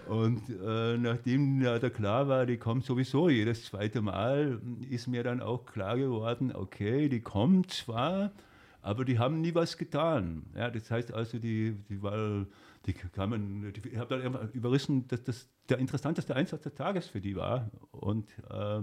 Und 0.09 0.43
äh, 0.49 0.97
nachdem 0.97 1.61
ja 1.61 1.79
da 1.79 1.91
klar 1.91 2.29
war, 2.29 2.47
die 2.47 2.57
kommt 2.57 2.85
sowieso 2.85 3.29
jedes 3.29 3.65
zweite 3.65 4.01
Mal, 4.01 4.61
ist 4.91 5.07
mir 5.07 5.23
dann 5.23 5.42
auch 5.43 5.67
klar 5.67 5.97
geworden, 5.97 6.55
okay, 6.55 7.09
die 7.09 7.21
kommt 7.21 7.73
zwar, 7.73 8.33
aber 8.81 9.05
die 9.05 9.19
haben 9.19 9.41
nie 9.41 9.55
was 9.55 9.79
getan. 9.79 10.45
Ja, 10.57 10.71
das 10.71 10.91
heißt 10.91 11.13
also, 11.13 11.39
die, 11.39 11.77
die 11.89 12.03
war, 12.03 12.47
die 12.87 12.93
kamen, 12.93 13.73
die, 13.73 13.89
ich 13.89 13.97
habe 13.97 14.19
dann 14.19 14.51
überrissen, 14.53 15.07
dass 15.09 15.23
das 15.23 15.49
der 15.69 15.79
interessanteste 15.79 16.35
Einsatz 16.35 16.63
des 16.63 16.75
Tages 16.75 17.07
für 17.07 17.21
die 17.21 17.37
war. 17.37 17.71
Und 17.93 18.29
äh, 18.51 18.81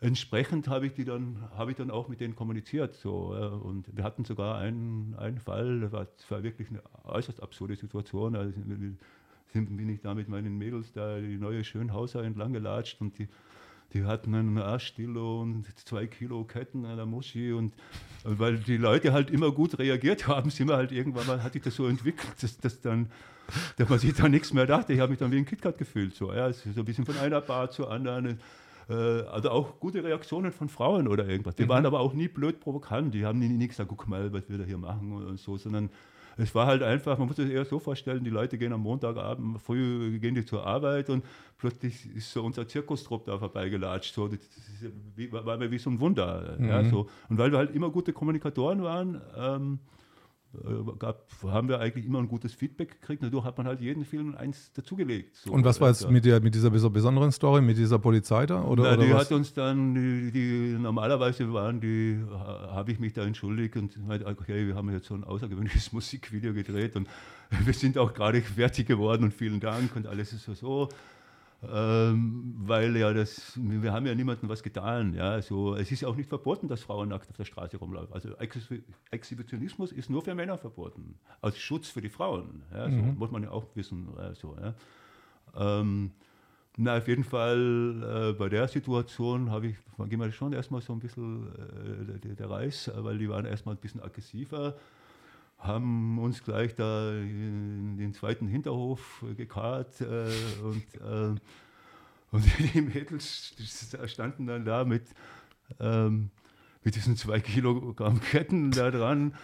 entsprechend 0.00 0.68
habe 0.68 0.86
ich 0.86 1.04
dann, 1.04 1.36
habe 1.56 1.72
ich 1.72 1.76
dann 1.76 1.90
auch 1.90 2.08
mit 2.08 2.20
denen 2.20 2.34
kommuniziert. 2.34 2.94
So, 2.94 3.34
äh, 3.34 3.46
und 3.46 3.94
wir 3.94 4.04
hatten 4.04 4.24
sogar 4.24 4.58
einen, 4.58 5.14
einen 5.16 5.38
Fall, 5.38 5.80
das 5.80 5.92
war, 5.92 6.06
das 6.06 6.30
war 6.30 6.42
wirklich 6.42 6.70
eine 6.70 6.82
äußerst 7.04 7.42
absurde 7.42 7.76
Situation. 7.76 8.36
Also, 8.36 8.58
bin 9.52 9.88
ich 9.88 10.00
da 10.00 10.14
mit 10.14 10.28
meinen 10.28 10.58
Mädels 10.58 10.92
da 10.92 11.18
die 11.18 11.38
neue 11.38 11.64
Schönhauser 11.64 12.22
entlang 12.22 12.52
gelatscht 12.52 13.00
und 13.00 13.18
die 13.18 13.28
die 13.94 14.04
hatten 14.04 14.34
einen 14.34 14.58
Arschdillo 14.58 15.40
und 15.40 15.64
zwei 15.78 16.06
Kilo 16.06 16.44
Ketten 16.44 16.84
an 16.84 16.96
der 16.96 17.06
Muschi 17.06 17.52
und, 17.52 17.72
und, 18.24 18.38
weil 18.38 18.58
die 18.58 18.76
Leute 18.76 19.12
halt 19.12 19.30
immer 19.30 19.50
gut 19.50 19.78
reagiert 19.78 20.28
haben, 20.28 20.50
sind 20.50 20.68
wir 20.68 20.76
halt 20.76 20.92
irgendwann 20.92 21.26
mal, 21.26 21.42
hat 21.42 21.54
sich 21.54 21.62
das 21.62 21.74
so 21.74 21.86
entwickelt, 21.86 22.42
dass, 22.42 22.58
dass 22.58 22.80
dann, 22.80 23.10
dass 23.76 23.88
man 23.88 23.98
sich 23.98 24.14
da 24.14 24.28
nichts 24.28 24.52
mehr 24.52 24.66
dachte. 24.66 24.92
Ich 24.92 25.00
habe 25.00 25.10
mich 25.10 25.18
dann 25.18 25.30
wie 25.32 25.38
ein 25.38 25.46
KitKat 25.46 25.78
gefühlt, 25.78 26.14
so, 26.14 26.32
ja, 26.32 26.52
so 26.52 26.68
ein 26.76 26.84
bisschen 26.84 27.06
von 27.06 27.16
einer 27.16 27.40
Bar 27.40 27.70
zur 27.70 27.90
anderen. 27.90 28.40
Äh, 28.88 28.92
also 28.92 29.50
auch 29.50 29.80
gute 29.80 30.02
Reaktionen 30.04 30.52
von 30.52 30.68
Frauen 30.68 31.08
oder 31.08 31.26
irgendwas. 31.26 31.56
Die 31.56 31.64
mhm. 31.64 31.68
waren 31.68 31.86
aber 31.86 32.00
auch 32.00 32.12
nie 32.12 32.28
blöd 32.28 32.60
provokant. 32.60 33.14
Die 33.14 33.24
haben 33.24 33.38
nie, 33.38 33.48
nie 33.48 33.68
gesagt, 33.68 33.88
guck 33.88 34.06
mal, 34.08 34.32
was 34.32 34.48
wir 34.48 34.58
da 34.58 34.64
hier 34.64 34.78
machen 34.78 35.12
und 35.12 35.38
so, 35.38 35.56
sondern 35.56 35.90
es 36.38 36.54
war 36.54 36.66
halt 36.66 36.82
einfach, 36.82 37.18
man 37.18 37.26
muss 37.28 37.38
es 37.38 37.50
eher 37.50 37.64
so 37.64 37.78
vorstellen, 37.78 38.22
die 38.22 38.30
Leute 38.30 38.58
gehen 38.58 38.72
am 38.72 38.82
Montagabend 38.82 39.60
früh, 39.60 40.18
gehen 40.20 40.34
die 40.34 40.44
zur 40.44 40.64
Arbeit 40.64 41.10
und 41.10 41.24
plötzlich 41.58 42.14
ist 42.14 42.32
so 42.32 42.44
unser 42.44 42.66
Zirkustrupp 42.66 43.26
da 43.26 43.38
vorbeigelatscht. 43.38 44.14
So, 44.14 44.28
das 44.28 44.38
wie, 45.16 45.32
war 45.32 45.56
mir 45.56 45.70
wie 45.70 45.78
so 45.78 45.90
ein 45.90 46.00
Wunder. 46.00 46.56
Mhm. 46.58 46.68
Ja, 46.68 46.84
so. 46.84 47.08
Und 47.28 47.38
weil 47.38 47.50
wir 47.50 47.58
halt 47.58 47.74
immer 47.74 47.90
gute 47.90 48.12
Kommunikatoren 48.12 48.82
waren, 48.82 49.20
ähm, 49.36 49.78
äh, 49.80 49.97
gab, 50.98 51.26
haben 51.42 51.68
wir 51.68 51.78
eigentlich 51.78 52.06
immer 52.06 52.18
ein 52.18 52.28
gutes 52.28 52.54
Feedback 52.54 53.00
gekriegt. 53.00 53.22
Dadurch 53.22 53.44
hat 53.44 53.58
man 53.58 53.66
halt 53.66 53.80
jeden 53.80 54.04
Film 54.04 54.34
eins 54.34 54.72
dazugelegt. 54.72 55.36
So. 55.36 55.52
Und 55.52 55.64
was 55.64 55.80
war 55.80 55.88
jetzt 55.88 56.08
mit, 56.08 56.24
der, 56.24 56.40
mit 56.40 56.54
dieser 56.54 56.70
besonderen 56.70 57.30
Story, 57.32 57.60
mit 57.60 57.76
dieser 57.76 57.98
Polizei 57.98 58.46
da? 58.46 58.62
Oder, 58.62 58.84
Na, 58.84 58.92
oder 58.94 59.04
die 59.04 59.12
was? 59.12 59.26
hat 59.26 59.32
uns 59.32 59.52
dann, 59.52 59.94
die, 59.94 60.32
die 60.32 60.76
normalerweise 60.78 61.52
waren, 61.52 61.80
die 61.80 62.18
habe 62.30 62.92
ich 62.92 62.98
mich 62.98 63.12
da 63.12 63.24
entschuldigt 63.24 63.76
und 63.76 63.98
halt, 64.08 64.24
okay, 64.24 64.66
wir 64.66 64.74
haben 64.74 64.90
jetzt 64.90 65.06
so 65.06 65.14
ein 65.14 65.24
außergewöhnliches 65.24 65.92
Musikvideo 65.92 66.54
gedreht 66.54 66.96
und 66.96 67.08
wir 67.64 67.74
sind 67.74 67.98
auch 67.98 68.14
gerade 68.14 68.40
fertig 68.40 68.86
geworden 68.86 69.24
und 69.24 69.34
vielen 69.34 69.60
Dank 69.60 69.94
und 69.96 70.06
alles 70.06 70.32
ist 70.32 70.44
so 70.44 70.54
so. 70.54 70.88
Ähm, 71.60 72.54
weil 72.56 72.96
ja 72.96 73.12
das, 73.12 73.58
wir 73.60 73.92
haben 73.92 74.06
ja 74.06 74.14
niemandem 74.14 74.48
was 74.48 74.62
getan. 74.62 75.14
Ja, 75.14 75.30
also 75.30 75.74
es 75.74 75.90
ist 75.90 76.02
ja 76.02 76.08
auch 76.08 76.14
nicht 76.14 76.28
verboten, 76.28 76.68
dass 76.68 76.82
Frauen 76.82 77.08
nackt 77.08 77.28
auf 77.28 77.36
der 77.36 77.44
Straße 77.44 77.76
rumlaufen. 77.78 78.12
Also 78.14 78.30
Exhibitionismus 79.10 79.90
ist 79.90 80.08
nur 80.08 80.22
für 80.22 80.36
Männer 80.36 80.56
verboten, 80.56 81.18
als 81.40 81.58
Schutz 81.58 81.88
für 81.88 82.00
die 82.00 82.10
Frauen. 82.10 82.62
Ja, 82.72 82.88
so 82.88 82.96
mhm. 82.96 83.18
muss 83.18 83.32
man 83.32 83.42
ja 83.42 83.50
auch 83.50 83.66
wissen. 83.74 84.08
Also, 84.16 84.56
ja. 84.60 85.80
ähm, 85.80 86.12
na, 86.76 86.98
auf 86.98 87.08
jeden 87.08 87.24
Fall 87.24 88.30
äh, 88.30 88.38
bei 88.38 88.48
der 88.48 88.68
Situation 88.68 89.50
habe 89.50 89.66
ich, 89.66 89.76
gehen 90.08 90.20
wir 90.20 90.30
schon 90.30 90.52
erstmal 90.52 90.80
so 90.80 90.92
ein 90.92 91.00
bisschen 91.00 91.48
äh, 91.48 92.18
der, 92.20 92.34
der 92.36 92.50
Reis, 92.50 92.88
weil 92.94 93.18
die 93.18 93.28
waren 93.28 93.46
erstmal 93.46 93.74
ein 93.74 93.80
bisschen 93.80 94.00
aggressiver 94.00 94.76
haben 95.58 96.18
uns 96.18 96.42
gleich 96.42 96.74
da 96.74 97.12
in 97.12 97.96
den 97.98 98.14
zweiten 98.14 98.46
Hinterhof 98.46 99.24
gekarrt 99.36 100.00
äh, 100.00 100.30
und, 100.62 100.84
äh, 100.94 101.40
und 102.30 102.44
die 102.74 102.80
Mädels 102.80 103.54
standen 104.06 104.46
dann 104.46 104.64
da 104.64 104.84
mit, 104.84 105.04
ähm, 105.80 106.30
mit 106.84 106.94
diesen 106.94 107.16
zwei 107.16 107.40
Kilogramm 107.40 108.20
Ketten 108.20 108.70
da 108.70 108.90
dran 108.90 109.34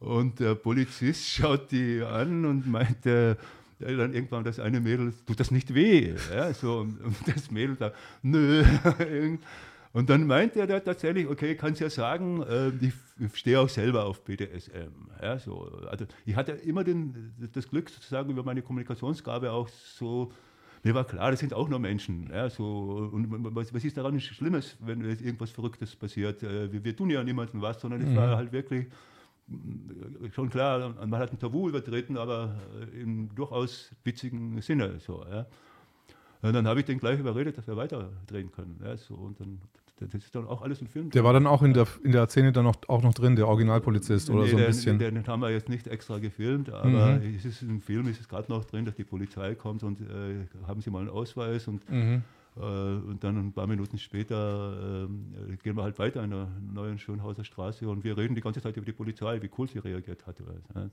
und 0.00 0.38
der 0.40 0.54
Polizist 0.54 1.26
schaut 1.26 1.72
die 1.72 2.02
an 2.02 2.44
und 2.44 2.66
meinte, 2.66 3.38
dann 3.78 4.12
irgendwann 4.14 4.44
das 4.44 4.60
eine 4.60 4.80
Mädel, 4.80 5.14
tut 5.26 5.40
das 5.40 5.50
nicht 5.50 5.74
weh? 5.74 6.14
Ja, 6.32 6.52
so, 6.52 6.80
und 6.80 7.16
das 7.26 7.50
Mädel 7.50 7.76
da, 7.76 7.92
nö. 8.22 8.64
Und 9.94 10.10
dann 10.10 10.26
meinte 10.26 10.58
er 10.58 10.66
da 10.66 10.80
tatsächlich, 10.80 11.28
okay, 11.28 11.54
kannst 11.54 11.80
ja 11.80 11.88
sagen, 11.88 12.42
äh, 12.42 12.72
ich, 12.80 13.38
stehe 13.38 13.60
auch 13.60 13.68
selber 13.68 14.06
auf 14.06 14.24
BDSM. 14.24 14.90
Ja, 15.22 15.38
so. 15.38 15.70
Also 15.88 16.04
ich 16.26 16.34
hatte 16.34 16.50
immer 16.50 16.82
den, 16.82 17.32
das 17.52 17.70
Glück 17.70 17.88
sozusagen 17.88 18.28
über 18.28 18.42
meine 18.42 18.60
Kommunikationsgabe 18.60 19.52
auch 19.52 19.68
so, 19.68 20.32
mir 20.82 20.96
war 20.96 21.04
klar, 21.04 21.30
das 21.30 21.38
sind 21.38 21.54
auch 21.54 21.68
nur 21.68 21.78
Menschen. 21.78 22.28
Ja, 22.32 22.50
so. 22.50 23.08
Und 23.12 23.54
was, 23.54 23.72
was 23.72 23.84
ist 23.84 23.96
daran 23.96 24.18
Schlimmes, 24.18 24.76
wenn 24.80 25.00
irgendwas 25.00 25.52
Verrücktes 25.52 25.94
passiert? 25.94 26.42
Äh, 26.42 26.72
wir, 26.72 26.82
wir, 26.82 26.96
tun 26.96 27.10
ja 27.10 27.22
niemandem 27.22 27.62
was, 27.62 27.80
sondern 27.80 28.00
es 28.00 28.08
mhm. 28.08 28.16
war 28.16 28.36
halt 28.36 28.50
wirklich 28.50 28.86
äh, 29.48 30.28
schon 30.32 30.50
klar, 30.50 30.92
man 31.06 31.20
hat 31.20 31.30
ein 31.30 31.38
Tabu 31.38 31.68
übertreten, 31.68 32.16
aber 32.16 32.56
im 33.00 33.32
durchaus 33.32 33.94
witzigen 34.02 34.60
Sinne. 34.60 34.98
So, 34.98 35.24
ja. 35.30 35.46
Und 36.42 36.52
dann 36.52 36.66
habe 36.66 36.80
ich 36.80 36.86
den 36.86 36.98
gleich 36.98 37.20
überredet, 37.20 37.56
dass 37.56 37.68
wir 37.68 37.76
weiter 37.76 38.10
drehen 38.26 38.50
können. 38.50 38.80
Ja, 38.84 38.96
so, 38.96 39.14
und 39.14 39.38
dann 39.38 39.60
das 39.96 40.12
ist 40.14 40.34
dann 40.34 40.46
auch 40.46 40.62
alles 40.62 40.80
ein 40.80 40.88
Film. 40.88 41.10
Der 41.10 41.22
war 41.24 41.32
dann 41.32 41.46
auch 41.46 41.62
in 41.62 41.72
der, 41.72 41.86
in 42.02 42.12
der 42.12 42.28
Szene 42.28 42.52
dann 42.52 42.64
noch, 42.64 42.76
auch 42.88 43.02
noch 43.02 43.14
drin, 43.14 43.36
der 43.36 43.46
Originalpolizist 43.46 44.28
oder 44.30 44.42
nee, 44.42 44.50
so 44.50 44.56
ein 44.56 44.62
den, 44.62 44.66
bisschen. 44.66 44.98
Den, 44.98 45.14
den 45.14 45.26
haben 45.26 45.40
wir 45.40 45.50
jetzt 45.50 45.68
nicht 45.68 45.86
extra 45.86 46.18
gefilmt, 46.18 46.70
aber 46.70 47.18
Mhm. 47.20 47.34
es 47.36 47.44
ist 47.44 47.62
im 47.62 47.80
Film 47.80 48.08
ist 48.08 48.20
es 48.20 48.28
gerade 48.28 48.50
noch 48.50 48.64
drin, 48.64 48.84
dass 48.84 48.94
die 48.96 49.04
Polizei 49.04 49.54
kommt 49.54 49.82
und 49.84 50.00
äh, 50.00 50.46
haben 50.66 50.80
sie 50.80 50.90
mal 50.90 51.00
einen 51.00 51.10
Ausweis 51.10 51.68
und, 51.68 51.88
Mhm. 51.88 52.22
äh, 52.56 52.60
und 52.60 53.22
dann 53.22 53.36
ein 53.38 53.52
paar 53.52 53.66
Minuten 53.68 53.98
später 53.98 55.06
äh, 55.08 55.56
gehen 55.62 55.76
wir 55.76 55.82
halt 55.84 55.98
weiter 55.98 56.24
in 56.24 56.30
der 56.30 56.48
neuen 56.72 56.98
Schönhauser 56.98 57.44
Straße 57.44 57.88
und 57.88 58.02
wir 58.02 58.16
reden 58.16 58.34
die 58.34 58.40
ganze 58.40 58.60
Zeit 58.60 58.76
über 58.76 58.86
die 58.86 58.92
Polizei, 58.92 59.40
wie 59.42 59.50
cool 59.58 59.68
sie 59.68 59.78
reagiert 59.78 60.26
hat. 60.26 60.40
Ja. 60.74 60.90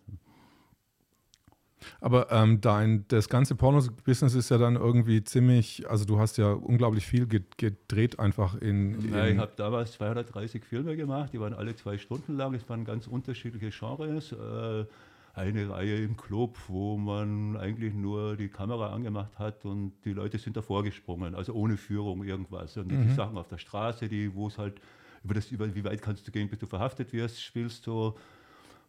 Aber 2.00 2.32
ähm, 2.32 2.62
dein, 2.62 3.06
das 3.08 3.30
ganze 3.30 3.56
Porno-Business 3.56 4.36
ist 4.36 4.50
ja 4.50 4.58
dann 4.58 4.76
irgendwie 4.76 5.24
ziemlich, 5.24 5.90
also 5.90 6.06
du 6.06 6.20
hast 6.20 6.38
ja 6.38 6.52
unglaublich 6.52 7.06
viel 7.06 7.28
ge- 7.28 7.44
gedreht 7.58 8.20
einfach 8.20 8.56
in. 8.56 9.02
in 9.02 9.14
Ja, 9.14 9.28
ich 9.28 9.38
habe 9.38 9.52
damals 9.56 9.94
230 9.94 10.64
Filme 10.64 10.96
gemacht, 10.96 11.34
die 11.34 11.40
waren 11.40 11.54
alle 11.54 11.76
zwei 11.76 11.98
Stunden 11.98 12.36
lang. 12.38 12.54
Es 12.54 12.68
waren 12.70 12.86
ganz 12.86 13.08
unterschiedliche 13.08 13.70
Genres. 13.70 14.32
Äh, 14.32 14.86
eine 15.34 15.70
Reihe 15.70 15.96
im 16.04 16.18
Club, 16.18 16.58
wo 16.68 16.98
man 16.98 17.56
eigentlich 17.56 17.94
nur 17.94 18.36
die 18.36 18.50
Kamera 18.50 18.94
angemacht 18.94 19.40
hat 19.40 19.64
und 19.64 19.94
die 20.04 20.12
Leute 20.12 20.38
sind 20.38 20.58
davor 20.58 20.84
gesprungen, 20.84 21.36
also 21.36 21.54
ohne 21.54 21.78
Führung 21.78 22.26
irgendwas. 22.26 22.76
Und 22.76 22.90
die 22.90 23.14
Sachen 23.16 23.38
auf 23.38 23.48
der 23.48 23.58
Straße, 23.58 24.10
die, 24.10 24.36
wo 24.36 24.48
es 24.48 24.58
halt 24.58 24.82
über 25.24 25.34
das, 25.34 25.50
über 25.50 25.74
wie 25.74 25.86
weit 25.86 26.02
kannst 26.02 26.28
du 26.28 26.32
gehen, 26.32 26.50
bis 26.50 26.60
du 26.60 26.66
verhaftet 26.66 27.14
wirst, 27.14 27.42
spielst 27.42 27.88
du. 27.88 28.14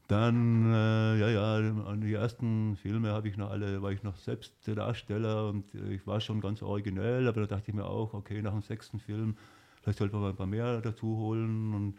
Dann, 0.08 0.66
äh, 0.66 1.18
ja, 1.18 1.28
ja, 1.30 1.54
an 1.86 2.00
die 2.00 2.12
ersten 2.12 2.76
Filme 2.76 3.12
habe 3.12 3.28
ich 3.28 3.36
noch 3.36 3.50
alle, 3.50 3.80
war 3.82 3.92
ich 3.92 4.02
noch 4.02 4.16
selbst 4.16 4.52
Darsteller 4.66 5.48
und 5.48 5.74
äh, 5.74 5.94
ich 5.94 6.06
war 6.06 6.20
schon 6.20 6.40
ganz 6.40 6.62
originell, 6.62 7.28
aber 7.28 7.42
da 7.42 7.56
dachte 7.56 7.70
ich 7.70 7.74
mir 7.74 7.86
auch, 7.86 8.12
okay, 8.12 8.42
nach 8.42 8.52
dem 8.52 8.62
sechsten 8.62 8.98
Film, 8.98 9.36
vielleicht 9.80 9.98
sollte 9.98 10.16
man 10.16 10.30
ein 10.30 10.36
paar 10.36 10.46
mehr 10.46 10.80
dazu 10.80 11.16
holen 11.16 11.72
und 11.72 11.94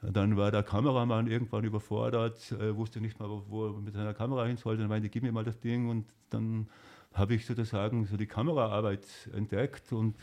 dann 0.00 0.36
war 0.36 0.52
der 0.52 0.62
Kameramann 0.62 1.26
irgendwann 1.26 1.64
überfordert, 1.64 2.52
äh, 2.52 2.76
wusste 2.76 3.00
nicht 3.00 3.18
mal, 3.18 3.28
wo, 3.48 3.66
er 3.66 3.72
mit 3.80 3.94
seiner 3.94 4.14
Kamera 4.14 4.46
hin 4.46 4.56
sollte. 4.56 4.82
Dann 4.82 4.88
meinte, 4.88 5.08
gib 5.08 5.24
mir 5.24 5.32
mal 5.32 5.44
das 5.44 5.58
Ding 5.58 5.88
und 5.88 6.06
dann 6.30 6.68
habe 7.12 7.34
ich 7.34 7.46
sozusagen 7.46 8.06
so 8.06 8.16
die 8.16 8.26
Kameraarbeit 8.26 9.06
entdeckt 9.34 9.92
und 9.92 10.14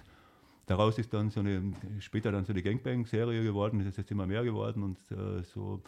daraus 0.65 0.97
ist 0.97 1.13
dann 1.13 1.29
so 1.29 1.41
eine, 1.41 1.73
später 1.99 2.31
dann 2.31 2.45
so 2.45 2.53
eine 2.53 2.63
Gangbang-Serie 2.63 3.43
geworden, 3.43 3.79
das 3.79 3.89
ist 3.89 3.97
jetzt 3.97 4.11
immer 4.11 4.25
mehr 4.25 4.43
geworden 4.43 4.81
und 4.81 4.97
äh, 5.11 5.43
so. 5.43 5.81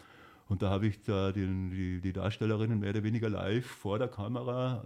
Und 0.48 0.62
da 0.62 0.70
habe 0.70 0.86
ich 0.86 1.02
da 1.02 1.30
den, 1.30 1.70
die, 1.70 2.00
die 2.00 2.12
Darstellerinnen 2.12 2.80
mehr 2.80 2.90
oder 2.90 3.02
weniger 3.02 3.28
live 3.28 3.66
vor 3.66 3.98
der 3.98 4.08
Kamera 4.08 4.82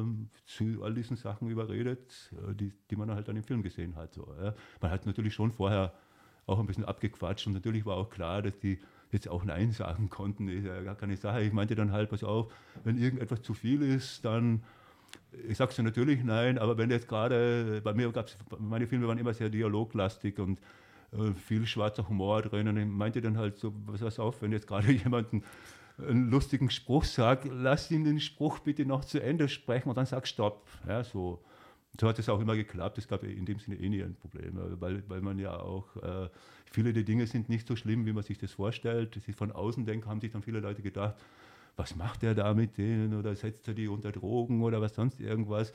ähm, 0.00 0.28
zu 0.44 0.82
all 0.82 0.92
diesen 0.92 1.16
Sachen 1.16 1.48
überredet, 1.48 2.32
äh, 2.32 2.54
die, 2.54 2.72
die 2.90 2.96
man 2.96 3.10
halt 3.10 3.26
dann 3.28 3.36
im 3.36 3.42
Film 3.42 3.62
gesehen 3.62 3.96
hat. 3.96 4.12
So, 4.14 4.28
ja. 4.42 4.54
Man 4.80 4.90
hat 4.90 5.06
natürlich 5.06 5.32
schon 5.32 5.52
vorher 5.52 5.94
auch 6.44 6.60
ein 6.60 6.66
bisschen 6.66 6.84
abgequatscht 6.84 7.46
und 7.46 7.54
natürlich 7.54 7.86
war 7.86 7.96
auch 7.96 8.10
klar, 8.10 8.42
dass 8.42 8.58
die 8.58 8.78
jetzt 9.10 9.28
auch 9.28 9.44
Nein 9.44 9.72
sagen 9.72 10.10
konnten, 10.10 10.48
ist 10.48 10.66
ja 10.66 10.82
gar 10.82 10.96
keine 10.96 11.16
Sache. 11.16 11.42
Ich 11.42 11.52
meinte 11.52 11.74
dann 11.74 11.92
halt, 11.92 12.10
pass 12.10 12.22
auf, 12.22 12.52
wenn 12.84 12.98
irgendetwas 12.98 13.40
zu 13.40 13.54
viel 13.54 13.82
ist, 13.82 14.24
dann, 14.24 14.62
ich 15.48 15.56
sag's 15.56 15.76
dir 15.76 15.82
natürlich 15.82 16.22
nein, 16.24 16.58
aber 16.58 16.76
wenn 16.76 16.90
jetzt 16.90 17.08
gerade, 17.08 17.80
bei 17.82 17.94
mir 17.94 18.12
gab's, 18.12 18.36
meine 18.58 18.86
Filme 18.86 19.08
waren 19.08 19.18
immer 19.18 19.32
sehr 19.32 19.48
dialoglastig 19.48 20.38
und 20.38 20.58
äh, 20.58 20.62
viel 21.34 21.66
schwarzer 21.66 22.08
Humor 22.08 22.42
drin 22.42 22.68
und 22.68 22.76
ich 22.76 22.86
meinte 22.86 23.20
dann 23.20 23.38
halt 23.38 23.58
so, 23.58 23.72
pass 23.72 24.18
auf, 24.18 24.42
wenn 24.42 24.52
jetzt 24.52 24.66
gerade 24.66 24.90
jemand 24.92 25.32
einen, 25.32 26.30
lustigen 26.30 26.70
Spruch 26.70 27.04
sagt, 27.04 27.46
lass 27.50 27.90
ihn 27.90 28.04
den 28.04 28.20
Spruch 28.20 28.58
bitte 28.58 28.84
noch 28.84 29.04
zu 29.04 29.22
Ende 29.22 29.48
sprechen 29.48 29.88
und 29.88 29.96
dann 29.96 30.06
sag 30.06 30.26
Stopp. 30.26 30.68
Ja, 30.86 31.02
so. 31.02 31.42
So 31.98 32.06
hat 32.06 32.18
es 32.18 32.28
auch 32.28 32.40
immer 32.40 32.56
geklappt. 32.56 32.98
Es 32.98 33.08
gab 33.08 33.22
in 33.22 33.46
dem 33.46 33.58
Sinne 33.58 33.76
eh 33.76 33.88
nie 33.88 34.02
ein 34.02 34.14
Problem, 34.14 34.58
äh, 34.58 34.80
weil, 34.80 35.02
weil 35.08 35.22
man 35.22 35.38
ja 35.38 35.58
auch, 35.58 35.96
äh, 35.96 36.28
viele 36.70 36.92
der 36.92 37.04
Dinge 37.04 37.26
sind 37.26 37.48
nicht 37.48 37.66
so 37.66 37.74
schlimm, 37.74 38.04
wie 38.04 38.12
man 38.12 38.22
sich 38.22 38.36
das 38.36 38.52
vorstellt. 38.52 39.16
Ist 39.16 39.38
von 39.38 39.50
außen 39.50 39.86
denken, 39.86 40.08
haben 40.08 40.20
sich 40.20 40.32
dann 40.32 40.42
viele 40.42 40.60
Leute 40.60 40.82
gedacht, 40.82 41.14
was 41.76 41.96
macht 41.96 42.22
er 42.22 42.34
da 42.34 42.52
mit 42.54 42.76
denen 42.76 43.14
oder 43.18 43.34
setzt 43.34 43.68
er 43.68 43.74
die 43.74 43.88
unter 43.88 44.12
Drogen 44.12 44.62
oder 44.62 44.80
was 44.80 44.94
sonst 44.94 45.20
irgendwas. 45.20 45.72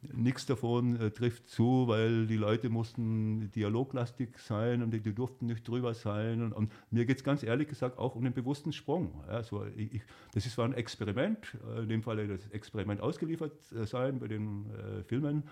Nichts 0.00 0.46
davon 0.46 1.00
äh, 1.00 1.10
trifft 1.10 1.48
zu, 1.48 1.88
weil 1.88 2.28
die 2.28 2.36
Leute 2.36 2.68
mussten 2.68 3.50
dialoglastig 3.50 4.38
sein 4.38 4.82
und 4.82 4.92
die, 4.92 5.00
die 5.00 5.12
durften 5.12 5.46
nicht 5.46 5.66
drüber 5.66 5.92
sein. 5.92 6.40
Und, 6.42 6.52
und 6.52 6.72
mir 6.92 7.04
geht 7.04 7.16
es 7.16 7.24
ganz 7.24 7.42
ehrlich 7.42 7.66
gesagt 7.66 7.98
auch 7.98 8.14
um 8.14 8.22
den 8.22 8.32
bewussten 8.32 8.72
Sprung. 8.72 9.24
Ja, 9.26 9.42
so, 9.42 9.66
ich, 9.76 9.94
ich, 9.94 10.02
das 10.34 10.46
ist, 10.46 10.56
war 10.56 10.66
ein 10.66 10.74
Experiment, 10.74 11.56
äh, 11.74 11.82
in 11.82 11.88
dem 11.88 12.02
Fall 12.02 12.28
das 12.28 12.46
Experiment 12.48 13.00
ausgeliefert 13.00 13.52
äh, 13.72 13.86
sein 13.86 14.20
bei 14.20 14.28
den 14.28 14.66
äh, 14.70 15.02
Filmen. 15.02 15.42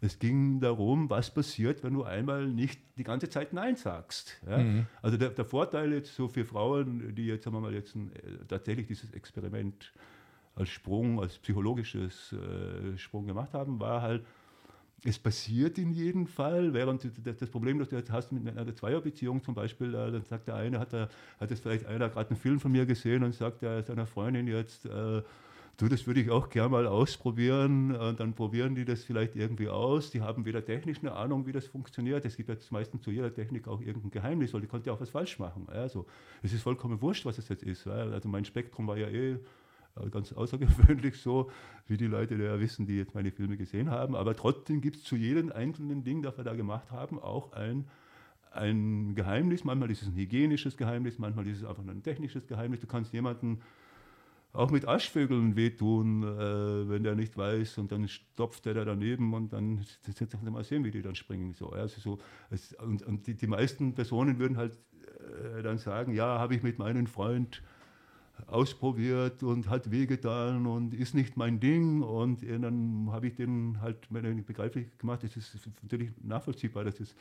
Es 0.00 0.18
ging 0.18 0.60
darum, 0.60 1.10
was 1.10 1.32
passiert, 1.32 1.82
wenn 1.82 1.94
du 1.94 2.04
einmal 2.04 2.46
nicht 2.46 2.80
die 2.98 3.04
ganze 3.04 3.28
Zeit 3.28 3.52
Nein 3.52 3.76
sagst. 3.76 4.40
Ja? 4.48 4.58
Mhm. 4.58 4.86
Also 5.02 5.16
der, 5.16 5.30
der, 5.30 5.44
Vorteil 5.44 5.92
jetzt 5.92 6.14
so 6.14 6.28
für 6.28 6.44
Frauen, 6.44 7.14
die 7.14 7.26
jetzt, 7.26 7.44
sagen 7.44 7.56
wir 7.56 7.60
mal, 7.60 7.74
jetzt 7.74 7.96
ein, 7.96 8.12
äh, 8.14 8.44
tatsächlich 8.46 8.86
dieses 8.86 9.10
Experiment 9.12 9.92
als 10.56 10.70
Sprung, 10.70 11.20
als 11.20 11.38
psychologisches 11.38 12.32
äh, 12.32 12.96
Sprung 12.98 13.26
gemacht 13.26 13.52
haben, 13.52 13.78
war 13.78 14.02
halt, 14.02 14.24
es 15.04 15.18
passiert 15.18 15.78
in 15.78 15.92
jedem 15.92 16.26
Fall, 16.26 16.72
während 16.72 17.06
das 17.24 17.50
Problem, 17.50 17.78
das 17.78 17.90
du 17.90 17.96
jetzt 17.96 18.10
hast 18.10 18.32
mit 18.32 18.56
einer 18.56 18.74
Zweierbeziehung 18.74 19.42
zum 19.42 19.54
Beispiel, 19.54 19.94
äh, 19.94 20.10
dann 20.10 20.24
sagt 20.24 20.48
der 20.48 20.56
eine, 20.56 20.80
hat, 20.80 20.92
er, 20.94 21.10
hat 21.38 21.50
jetzt 21.50 21.62
vielleicht 21.62 21.86
einer 21.86 22.08
gerade 22.08 22.30
einen 22.30 22.38
Film 22.38 22.58
von 22.58 22.72
mir 22.72 22.86
gesehen 22.86 23.22
und 23.22 23.34
sagt 23.34 23.62
er 23.62 23.82
seiner 23.82 24.06
Freundin 24.06 24.48
jetzt, 24.48 24.86
äh, 24.86 25.22
du, 25.76 25.88
das 25.88 26.06
würde 26.06 26.20
ich 26.20 26.30
auch 26.30 26.48
gerne 26.48 26.70
mal 26.70 26.86
ausprobieren. 26.86 27.94
Und 27.94 28.18
dann 28.18 28.32
probieren 28.32 28.74
die 28.74 28.84
das 28.84 29.04
vielleicht 29.04 29.36
irgendwie 29.36 29.68
aus. 29.68 30.10
Die 30.10 30.22
haben 30.22 30.44
weder 30.46 30.64
technisch 30.64 30.98
eine 31.00 31.12
Ahnung, 31.12 31.46
wie 31.46 31.52
das 31.52 31.66
funktioniert. 31.66 32.24
Es 32.24 32.36
gibt 32.36 32.48
jetzt 32.48 32.72
meistens 32.72 33.02
zu 33.02 33.10
jeder 33.10 33.32
Technik 33.32 33.68
auch 33.68 33.80
irgendein 33.80 34.10
Geheimnis, 34.10 34.54
weil 34.54 34.62
die 34.62 34.66
konnte 34.66 34.88
ja 34.88 34.94
auch 34.94 35.00
was 35.00 35.10
falsch 35.10 35.38
machen. 35.38 35.68
Also, 35.68 36.06
es 36.42 36.52
ist 36.52 36.62
vollkommen 36.62 37.00
wurscht, 37.02 37.26
was 37.26 37.38
es 37.38 37.48
jetzt 37.48 37.62
ist. 37.62 37.86
Also 37.86 38.28
mein 38.28 38.44
Spektrum 38.44 38.86
war 38.86 38.96
ja 38.96 39.08
eh 39.08 39.36
ganz 40.10 40.32
außergewöhnlich 40.32 41.18
so, 41.20 41.50
wie 41.86 41.96
die 41.96 42.06
Leute 42.06 42.34
ja 42.36 42.58
wissen, 42.60 42.86
die 42.86 42.96
jetzt 42.96 43.14
meine 43.14 43.30
Filme 43.30 43.56
gesehen 43.56 43.90
haben. 43.90 44.14
Aber 44.14 44.34
trotzdem 44.34 44.80
gibt 44.80 44.96
es 44.96 45.04
zu 45.04 45.16
jedem 45.16 45.52
einzelnen 45.52 46.04
Ding, 46.04 46.22
das 46.22 46.36
wir 46.36 46.44
da 46.44 46.54
gemacht 46.54 46.90
haben, 46.90 47.18
auch 47.18 47.52
ein, 47.52 47.86
ein 48.52 49.14
Geheimnis. 49.14 49.64
Manchmal 49.64 49.90
ist 49.90 50.02
es 50.02 50.08
ein 50.08 50.14
hygienisches 50.14 50.76
Geheimnis, 50.76 51.18
manchmal 51.18 51.46
ist 51.46 51.58
es 51.58 51.64
einfach 51.64 51.86
ein 51.86 52.02
technisches 52.02 52.46
Geheimnis. 52.46 52.80
Du 52.80 52.86
kannst 52.86 53.12
jemanden 53.12 53.60
auch 54.56 54.70
mit 54.70 54.88
Aschvögeln 54.88 55.54
wehtun, 55.54 56.22
äh, 56.22 56.88
wenn 56.88 57.02
der 57.02 57.14
nicht 57.14 57.36
weiß 57.36 57.78
und 57.78 57.92
dann 57.92 58.08
stopft 58.08 58.64
der 58.64 58.74
da 58.74 58.84
daneben 58.84 59.34
und 59.34 59.52
dann 59.52 59.84
mal 60.50 60.64
sehen, 60.64 60.84
wie 60.84 60.90
die 60.90 61.02
dann 61.02 61.14
springen. 61.14 61.52
So, 61.52 61.70
also 61.70 62.00
so, 62.00 62.18
es, 62.50 62.72
und, 62.74 63.02
und 63.02 63.26
die, 63.26 63.34
die, 63.34 63.46
meisten 63.46 63.94
Personen 63.94 64.38
würden 64.38 64.56
halt 64.56 64.78
äh, 65.56 65.62
dann 65.62 65.78
sagen, 65.78 66.14
ja, 66.14 66.38
habe 66.38 66.54
ich 66.54 66.62
mit 66.62 66.78
meinem 66.78 67.06
Freund 67.06 67.62
ausprobiert 68.46 69.42
und 69.42 69.68
hat 69.68 69.90
wehgetan 69.90 70.66
und 70.66 70.94
ist 70.94 71.14
nicht 71.14 71.36
mein 71.36 71.58
Ding. 71.60 72.02
Und 72.02 72.42
dann 72.42 73.08
habe 73.10 73.28
ich 73.28 73.34
den 73.34 73.80
halt 73.80 74.08
begreiflich 74.10 74.86
gemacht. 74.98 75.24
Es 75.24 75.36
ist 75.36 75.56
natürlich 75.82 76.10
nachvollziehbar, 76.22 76.84
dass 76.84 77.00
es 77.00 77.14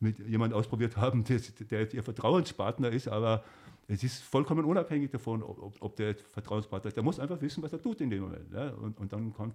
mit 0.00 0.18
jemand 0.20 0.54
ausprobiert 0.54 0.96
haben, 0.96 1.24
der, 1.70 1.80
jetzt 1.80 1.94
ihr 1.94 2.02
Vertrauenspartner 2.02 2.90
ist, 2.90 3.08
aber 3.08 3.44
es 3.86 4.02
ist 4.02 4.22
vollkommen 4.22 4.64
unabhängig 4.64 5.10
davon, 5.10 5.42
ob, 5.42 5.76
ob 5.80 5.96
der 5.96 6.14
Vertrauenspartner 6.14 6.88
ist. 6.88 6.96
Der 6.96 7.02
muss 7.02 7.20
einfach 7.20 7.40
wissen, 7.40 7.62
was 7.62 7.72
er 7.72 7.82
tut 7.82 8.00
in 8.00 8.10
dem 8.10 8.22
Moment. 8.22 8.52
Ja? 8.52 8.70
Und, 8.70 8.98
und, 8.98 9.12
dann 9.12 9.32
kann 9.34 9.52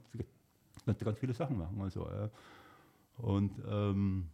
er 0.85 0.93
ganz 0.93 1.19
viele 1.19 1.33
Sachen 1.33 1.57
machen. 1.57 1.81
Also, 1.81 2.05
ja. 2.05 2.29
Und 3.17 3.51
ähm, 3.67 4.29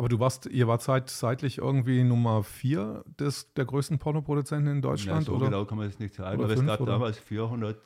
aber 0.00 0.08
du 0.08 0.18
warst, 0.18 0.46
ihr 0.46 0.66
wart 0.66 0.80
zeit, 0.80 1.10
zeitlich 1.10 1.58
irgendwie 1.58 2.02
Nummer 2.04 2.42
vier 2.42 3.04
des, 3.18 3.52
der 3.52 3.66
größten 3.66 3.98
Pornoproduzenten 3.98 4.76
in 4.76 4.80
Deutschland? 4.80 5.26
Ja, 5.26 5.26
so 5.26 5.36
oder? 5.36 5.50
genau 5.50 5.66
kann 5.66 5.76
man 5.76 5.88
es 5.88 5.98
nicht 5.98 6.14
sagen. 6.14 6.42
Aber 6.42 6.50
es 6.50 6.64
gab 6.64 6.80
oder? 6.80 6.92
damals 6.92 7.18
400 7.18 7.76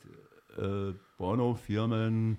äh, 0.56 0.92
Pornofirmen 1.16 2.38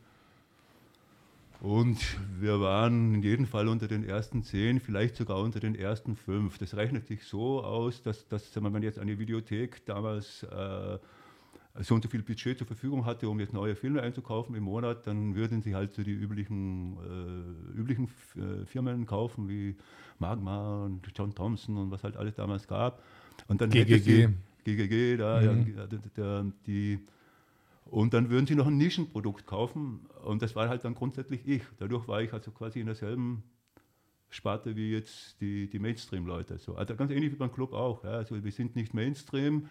und 1.59 1.97
wir 2.39 2.61
waren 2.61 3.15
in 3.15 3.21
jedem 3.21 3.45
Fall 3.45 3.67
unter 3.67 3.89
den 3.89 4.05
ersten 4.05 4.43
zehn, 4.43 4.80
vielleicht 4.80 5.17
sogar 5.17 5.39
unter 5.39 5.59
den 5.59 5.76
ersten 5.76 6.15
fünf. 6.15 6.57
Das 6.57 6.78
rechnet 6.78 7.07
sich 7.07 7.26
so 7.26 7.61
aus, 7.61 8.01
dass, 8.01 8.30
dass 8.30 8.55
wenn 8.55 8.71
man 8.71 8.82
jetzt 8.82 8.97
eine 8.97 9.19
Videothek 9.19 9.86
damals 9.86 10.43
äh, 10.43 10.99
so 11.82 11.95
und 11.95 12.03
so 12.03 12.09
viel 12.09 12.23
Budget 12.23 12.57
zur 12.57 12.67
Verfügung 12.67 13.05
hatte, 13.05 13.28
um 13.30 13.39
jetzt 13.39 13.53
neue 13.53 13.76
Filme 13.76 14.01
einzukaufen 14.01 14.55
im 14.55 14.63
Monat, 14.63 15.05
dann 15.07 15.36
würden 15.36 15.61
sie 15.61 15.76
halt 15.76 15.93
so 15.93 16.03
die 16.03 16.13
üblichen, 16.13 16.97
äh, 17.73 17.78
üblichen 17.80 18.07
äh, 18.36 18.65
Firmen 18.65 19.05
kaufen, 19.05 19.49
wie 19.49 19.76
Magma 20.19 20.86
und 20.86 21.01
John 21.15 21.36
Thompson 21.36 21.78
und 21.78 21.91
was 21.91 22.03
halt 22.03 22.15
alles 22.17 22.36
damals 22.36 22.67
gab. 22.67 23.03
Und 23.47 23.59
dann 23.61 23.69
GGG. 23.69 23.99
sie, 23.99 24.30
GGG, 24.63 25.17
da, 25.17 25.41
Mhm. 25.41 25.76
ja, 25.78 25.88
der, 25.88 26.45
die, 26.65 26.99
und 27.86 28.13
dann 28.13 28.30
würden 28.30 28.47
sie 28.47 28.55
noch 28.55 28.67
ein 28.67 28.78
Nischenprodukt 28.78 29.45
kaufen 29.45 30.07
und 30.23 30.41
das 30.41 30.55
war 30.55 30.69
halt 30.69 30.84
dann 30.86 30.95
grundsätzlich 30.95 31.41
ich. 31.45 31.61
Dadurch 31.78 32.07
war 32.07 32.21
ich 32.21 32.34
also 32.34 32.51
quasi 32.51 32.80
in 32.80 32.88
derselben 32.88 33.43
Sparte 34.30 34.76
wie 34.76 34.91
jetzt 34.91 35.39
die, 35.41 35.69
die 35.69 35.80
Mainstream-Leute. 35.80 36.57
So. 36.57 36.76
Also 36.76 36.95
ganz 36.95 37.11
ähnlich 37.11 37.32
wie 37.32 37.36
beim 37.38 37.51
Club 37.51 37.73
auch. 37.73 38.03
Ja. 38.03 38.11
Also 38.11 38.43
wir 38.43 38.51
sind 38.51 38.76
nicht 38.76 38.93
Mainstream, 38.93 39.67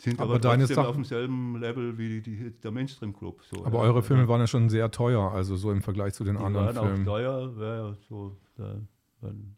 sind 0.00 0.18
Aber 0.18 0.30
aber, 0.30 0.38
deine 0.38 0.66
Sachen- 0.66 0.86
auf 0.86 0.94
demselben 0.94 1.58
Level 1.58 1.98
wie 1.98 2.20
die, 2.20 2.52
der 2.62 2.70
Mainstream-Club. 2.70 3.42
So, 3.44 3.64
Aber 3.64 3.78
ja. 3.78 3.84
eure 3.84 4.02
Filme 4.02 4.26
waren 4.28 4.40
ja 4.40 4.46
schon 4.46 4.68
sehr 4.70 4.90
teuer, 4.90 5.30
also 5.32 5.56
so 5.56 5.70
im 5.70 5.82
Vergleich 5.82 6.14
zu 6.14 6.24
den 6.24 6.36
die 6.36 6.42
anderen 6.42 6.66
waren 6.66 6.78
auch 6.78 6.86
Filmen. 6.86 7.04
teuer, 7.04 7.52
ja, 7.60 7.96
so, 8.08 8.36
da, 8.56 8.76
waren, 9.20 9.56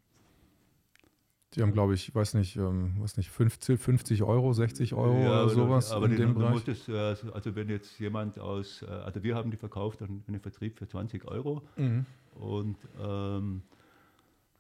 Die 1.55 1.63
haben, 1.63 1.73
glaube 1.73 1.95
ich, 1.95 2.13
weiß 2.15 2.35
nicht, 2.35 2.57
ähm, 2.57 2.95
weiß 2.99 3.19
nicht 3.19 3.31
50, 3.31 3.79
50 3.81 4.23
Euro, 4.25 4.53
60 4.53 4.95
Euro 4.95 5.21
ja, 5.23 5.45
oder 5.45 5.49
sowas 5.51 5.93
aber 5.93 6.07
in 6.07 6.17
dem 6.17 6.35
Bereich. 6.35 6.55
Musstest, 6.55 6.89
also, 6.89 7.33
also 7.33 7.55
wenn 7.55 7.69
jetzt 7.69 7.99
jemand 8.01 8.39
aus, 8.39 8.83
äh, 8.83 8.87
also 8.87 9.23
wir 9.23 9.37
haben 9.37 9.51
die 9.51 9.57
verkauft 9.57 10.03
an 10.03 10.25
den 10.27 10.41
Vertrieb 10.41 10.79
für 10.79 10.89
20 10.89 11.25
Euro 11.29 11.63
mhm. 11.77 12.05
und 12.35 12.77
ähm, 13.01 13.63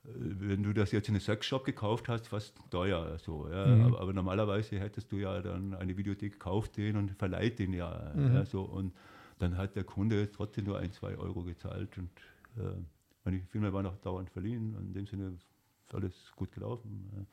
wenn 0.04 0.62
du 0.62 0.72
das 0.72 0.90
jetzt 0.92 1.08
in 1.08 1.14
einem 1.14 1.20
Sexshop 1.20 1.64
gekauft 1.64 2.08
hast, 2.08 2.28
fast 2.28 2.54
teuer. 2.70 3.18
So, 3.18 3.48
ja. 3.48 3.66
Mhm. 3.66 3.86
aber, 3.86 4.00
aber, 4.00 4.12
normalerweise 4.12 4.78
hättest 4.80 5.12
du 5.12 5.16
ja 5.16 5.40
dann 5.40 5.74
eine 5.74 5.96
Videothek, 5.96 6.40
kauft 6.40 6.76
den 6.76 6.96
und 6.96 7.12
verleiht 7.12 7.58
den 7.58 7.72
ja. 7.72 8.12
Mhm. 8.14 8.34
ja 8.34 8.44
so, 8.44 8.62
und 8.62 8.92
dann 9.38 9.56
hat 9.56 9.76
der 9.76 9.84
Kunde 9.84 10.30
trotzdem 10.30 10.64
nur 10.64 10.78
ein, 10.78 10.92
zwei 10.92 11.16
Euro 11.16 11.42
gezahlt 11.42 11.98
und 11.98 12.10
äh, 12.56 12.76
meine 13.24 13.40
Filme 13.50 13.72
waren 13.72 13.86
auch 13.86 13.96
dauernd 13.96 14.30
verliehen. 14.30 14.76
In 14.80 14.92
dem 14.92 15.06
Sinne 15.06 15.34
ist 15.36 15.46
alles 15.94 16.32
gut 16.36 16.50
gelaufen. 16.52 17.10
Ja. 17.14 17.24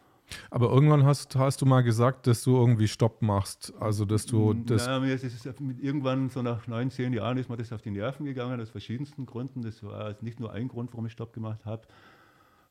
Aber 0.51 0.69
irgendwann 0.69 1.05
hast, 1.05 1.35
hast 1.35 1.61
du 1.61 1.65
mal 1.65 1.81
gesagt, 1.81 2.27
dass 2.27 2.43
du 2.43 2.55
irgendwie 2.55 2.87
Stopp 2.87 3.21
machst. 3.21 3.73
Also, 3.79 4.05
dass 4.05 4.25
du. 4.25 4.53
Das 4.53 4.85
ja, 4.85 4.99
mir 4.99 5.13
ist 5.13 5.23
es 5.23 5.45
irgendwann, 5.45 6.29
so 6.29 6.41
nach 6.41 6.67
neun, 6.67 6.91
zehn 6.91 7.13
Jahren, 7.13 7.37
ist 7.37 7.49
mir 7.49 7.57
das 7.57 7.71
auf 7.71 7.81
die 7.81 7.91
Nerven 7.91 8.25
gegangen, 8.25 8.61
aus 8.61 8.69
verschiedensten 8.69 9.25
Gründen. 9.25 9.61
Das 9.61 9.83
war 9.83 10.15
nicht 10.21 10.39
nur 10.39 10.51
ein 10.51 10.67
Grund, 10.67 10.91
warum 10.93 11.05
ich 11.07 11.13
Stopp 11.13 11.33
gemacht 11.33 11.65
habe. 11.65 11.87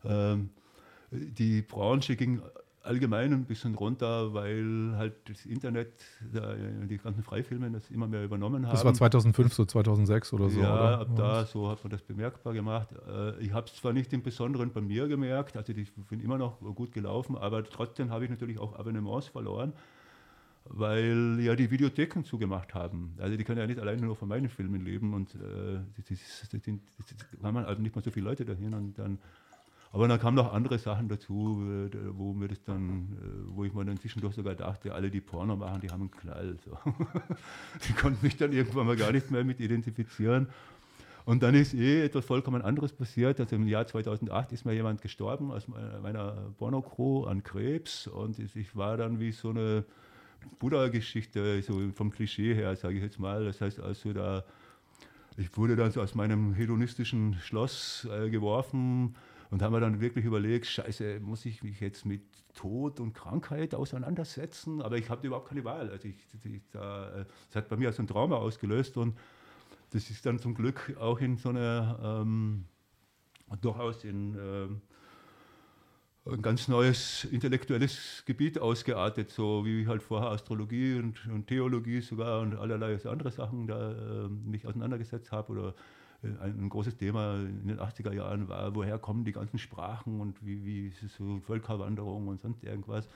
Ähm, 0.05 0.51
die 1.11 1.63
Branche 1.63 2.17
ging 2.17 2.43
allgemein 2.89 3.33
ein 3.33 3.45
bisschen 3.45 3.75
runter, 3.75 4.33
weil 4.33 4.95
halt 4.97 5.15
das 5.29 5.45
Internet, 5.47 5.93
die 6.23 6.99
ganzen 6.99 7.23
Freifilme 7.23 7.71
das 7.71 7.91
immer 7.91 8.07
mehr 8.07 8.25
übernommen 8.25 8.67
haben. 8.67 8.73
Das 8.73 8.85
war 8.85 8.95
2005, 8.95 9.53
so 9.53 9.65
2006 9.65 10.33
oder 10.33 10.49
so? 10.49 10.61
Ja, 10.61 10.75
oder? 10.75 11.01
ab 11.01 11.09
da 11.15 11.45
so 11.45 11.69
hat 11.69 11.85
man 11.85 11.91
das 11.91 12.03
bemerkbar 12.03 12.55
gemacht. 12.55 12.89
Äh, 13.09 13.39
ich 13.41 13.53
habe 13.53 13.67
es 13.67 13.75
zwar 13.75 13.93
nicht 13.93 14.13
im 14.13 14.23
Besonderen 14.23 14.73
bei 14.73 14.81
mir 14.81 15.07
gemerkt, 15.07 15.57
also 15.57 15.73
die 15.73 15.87
sind 16.09 16.23
immer 16.23 16.39
noch 16.39 16.61
gut 16.75 16.93
gelaufen, 16.93 17.37
aber 17.37 17.63
trotzdem 17.63 18.11
habe 18.11 18.25
ich 18.25 18.31
natürlich 18.31 18.59
auch 18.59 18.79
Abonnements 18.79 19.29
verloren, 19.29 19.73
weil 20.65 21.39
ja 21.41 21.55
die 21.55 21.71
Videotheken 21.71 22.25
zugemacht 22.25 22.75
haben. 22.75 23.15
Also 23.19 23.37
die 23.37 23.45
können 23.45 23.59
ja 23.59 23.67
nicht 23.67 23.81
alleine 23.81 24.03
nur 24.03 24.17
von 24.17 24.29
meinen 24.29 24.49
Filmen 24.49 24.85
leben 24.85 25.15
und 25.15 25.35
äh, 25.35 25.81
da 27.41 27.49
haben 27.49 27.57
halt 27.59 27.81
nicht 27.81 27.95
mal 27.95 28.03
so 28.03 28.11
viele 28.11 28.27
Leute 28.27 28.45
dahin 28.45 28.73
und 28.75 28.99
dann 28.99 29.19
aber 29.91 30.07
dann 30.07 30.21
kamen 30.21 30.37
noch 30.37 30.53
andere 30.53 30.79
Sachen 30.79 31.09
dazu, 31.09 31.63
äh, 31.93 31.97
wo 32.13 32.33
mir 32.35 32.49
das 32.49 32.63
dann, 32.65 33.17
äh, 33.21 33.57
wo 33.57 33.65
ich 33.65 33.73
mir 33.73 33.85
dann 33.85 33.97
zwischendurch 33.97 34.35
sogar 34.35 34.55
dachte, 34.55 34.95
alle, 34.95 35.11
die 35.11 35.21
Porno 35.21 35.57
machen, 35.57 35.81
die 35.81 35.91
haben 35.91 36.03
einen 36.03 36.11
Knall. 36.11 36.57
So. 36.65 36.77
die 37.89 37.93
konnten 37.95 38.25
mich 38.25 38.37
dann 38.37 38.53
irgendwann 38.53 38.87
mal 38.87 38.97
gar 38.97 39.13
nicht 39.13 39.31
mehr 39.31 39.45
mit 39.45 39.61
identifizieren. 39.61 40.49
Und 41.25 41.43
dann 41.43 41.55
ist 41.55 41.75
eh 41.75 42.05
etwas 42.05 42.25
vollkommen 42.25 42.63
anderes 42.63 42.93
passiert. 42.93 43.39
Also 43.41 43.57
im 43.57 43.67
Jahr 43.67 43.87
2008 43.87 44.53
ist 44.53 44.65
mir 44.65 44.73
jemand 44.73 45.03
gestorben 45.03 45.51
aus 45.51 45.69
meiner 45.69 46.53
Porno-Crew 46.59 47.25
an 47.25 47.43
Krebs. 47.43 48.07
Und 48.07 48.39
ich 48.39 48.77
war 48.77 48.97
dann 48.97 49.21
wie 49.21 49.33
so 49.33 49.51
eine 49.51 49.85
Buddha-Geschichte, 50.59 51.61
so 51.63 51.81
vom 51.95 52.11
Klischee 52.11 52.55
her, 52.55 52.75
sage 52.77 52.97
ich 52.97 53.03
jetzt 53.03 53.19
mal. 53.19 53.45
Das 53.45 53.61
heißt 53.61 53.79
also, 53.81 54.15
da, 54.15 54.43
ich 55.37 55.55
wurde 55.57 55.77
dann 55.77 55.91
so 55.91 56.01
aus 56.01 56.15
meinem 56.15 56.55
hedonistischen 56.55 57.35
Schloss 57.43 58.09
äh, 58.11 58.31
geworfen 58.31 59.15
und 59.51 59.63
haben 59.63 59.73
wir 59.73 59.81
dann 59.81 60.01
wirklich 60.01 60.25
überlegt, 60.25 60.67
scheiße, 60.67 61.21
muss 61.21 61.45
ich 61.47 61.63
mich 61.63 61.81
jetzt 61.81 62.05
mit 62.05 62.23
Tod 62.55 63.01
und 63.01 63.15
Krankheit 63.15 63.75
auseinandersetzen? 63.75 64.83
Aber 64.83 64.97
ich 64.99 65.09
habe 65.09 65.27
überhaupt 65.27 65.49
keine 65.49 65.65
Wahl. 65.65 65.91
Also 65.91 66.09
ich, 66.09 66.17
ich, 66.45 66.63
da, 66.71 67.25
das 67.47 67.57
hat 67.57 67.69
bei 67.69 67.77
mir 67.77 67.93
so 67.93 68.03
ein 68.03 68.07
Trauma 68.07 68.37
ausgelöst 68.37 68.97
und 68.97 69.17
das 69.91 70.11
ist 70.11 70.27
dann 70.27 70.39
zum 70.39 70.55
Glück 70.55 70.97
auch 71.01 71.21
in 71.21 71.39
so 71.39 71.49
einer, 71.49 72.23
ähm, 72.23 72.67
durchaus 73.63 74.05
in 74.05 74.37
ähm, 74.39 74.83
ein 76.27 76.43
ganz 76.43 76.69
neues 76.69 77.25
intellektuelles 77.25 78.23
Gebiet 78.27 78.59
ausgeartet, 78.59 79.31
so 79.31 79.65
wie 79.65 79.83
ich 79.83 79.89
halt 79.89 80.03
vorher 80.03 80.31
Astrologie 80.31 80.97
und, 80.97 81.27
und 81.27 81.47
Theologie 81.47 82.03
sogar 82.03 82.41
und 82.41 82.55
allerlei 82.55 82.99
andere 83.09 83.31
Sachen 83.31 83.67
da 83.67 83.93
äh, 83.93 84.29
mich 84.29 84.67
auseinandergesetzt 84.67 85.33
habe 85.33 85.53
oder 85.53 85.75
ein 86.23 86.69
großes 86.69 86.97
Thema 86.97 87.37
in 87.37 87.69
den 87.69 87.79
80er 87.79 88.13
Jahren 88.13 88.49
war, 88.49 88.75
woher 88.75 88.99
kommen 88.99 89.25
die 89.25 89.33
ganzen 89.33 89.59
Sprachen 89.59 90.21
und 90.21 90.45
wie, 90.45 90.65
wie 90.65 90.89
ist 90.89 91.03
es 91.03 91.17
so 91.17 91.41
Völkerwanderung 91.47 92.27
und 92.27 92.41
sonst 92.41 92.65
irgendwas. 92.65 93.09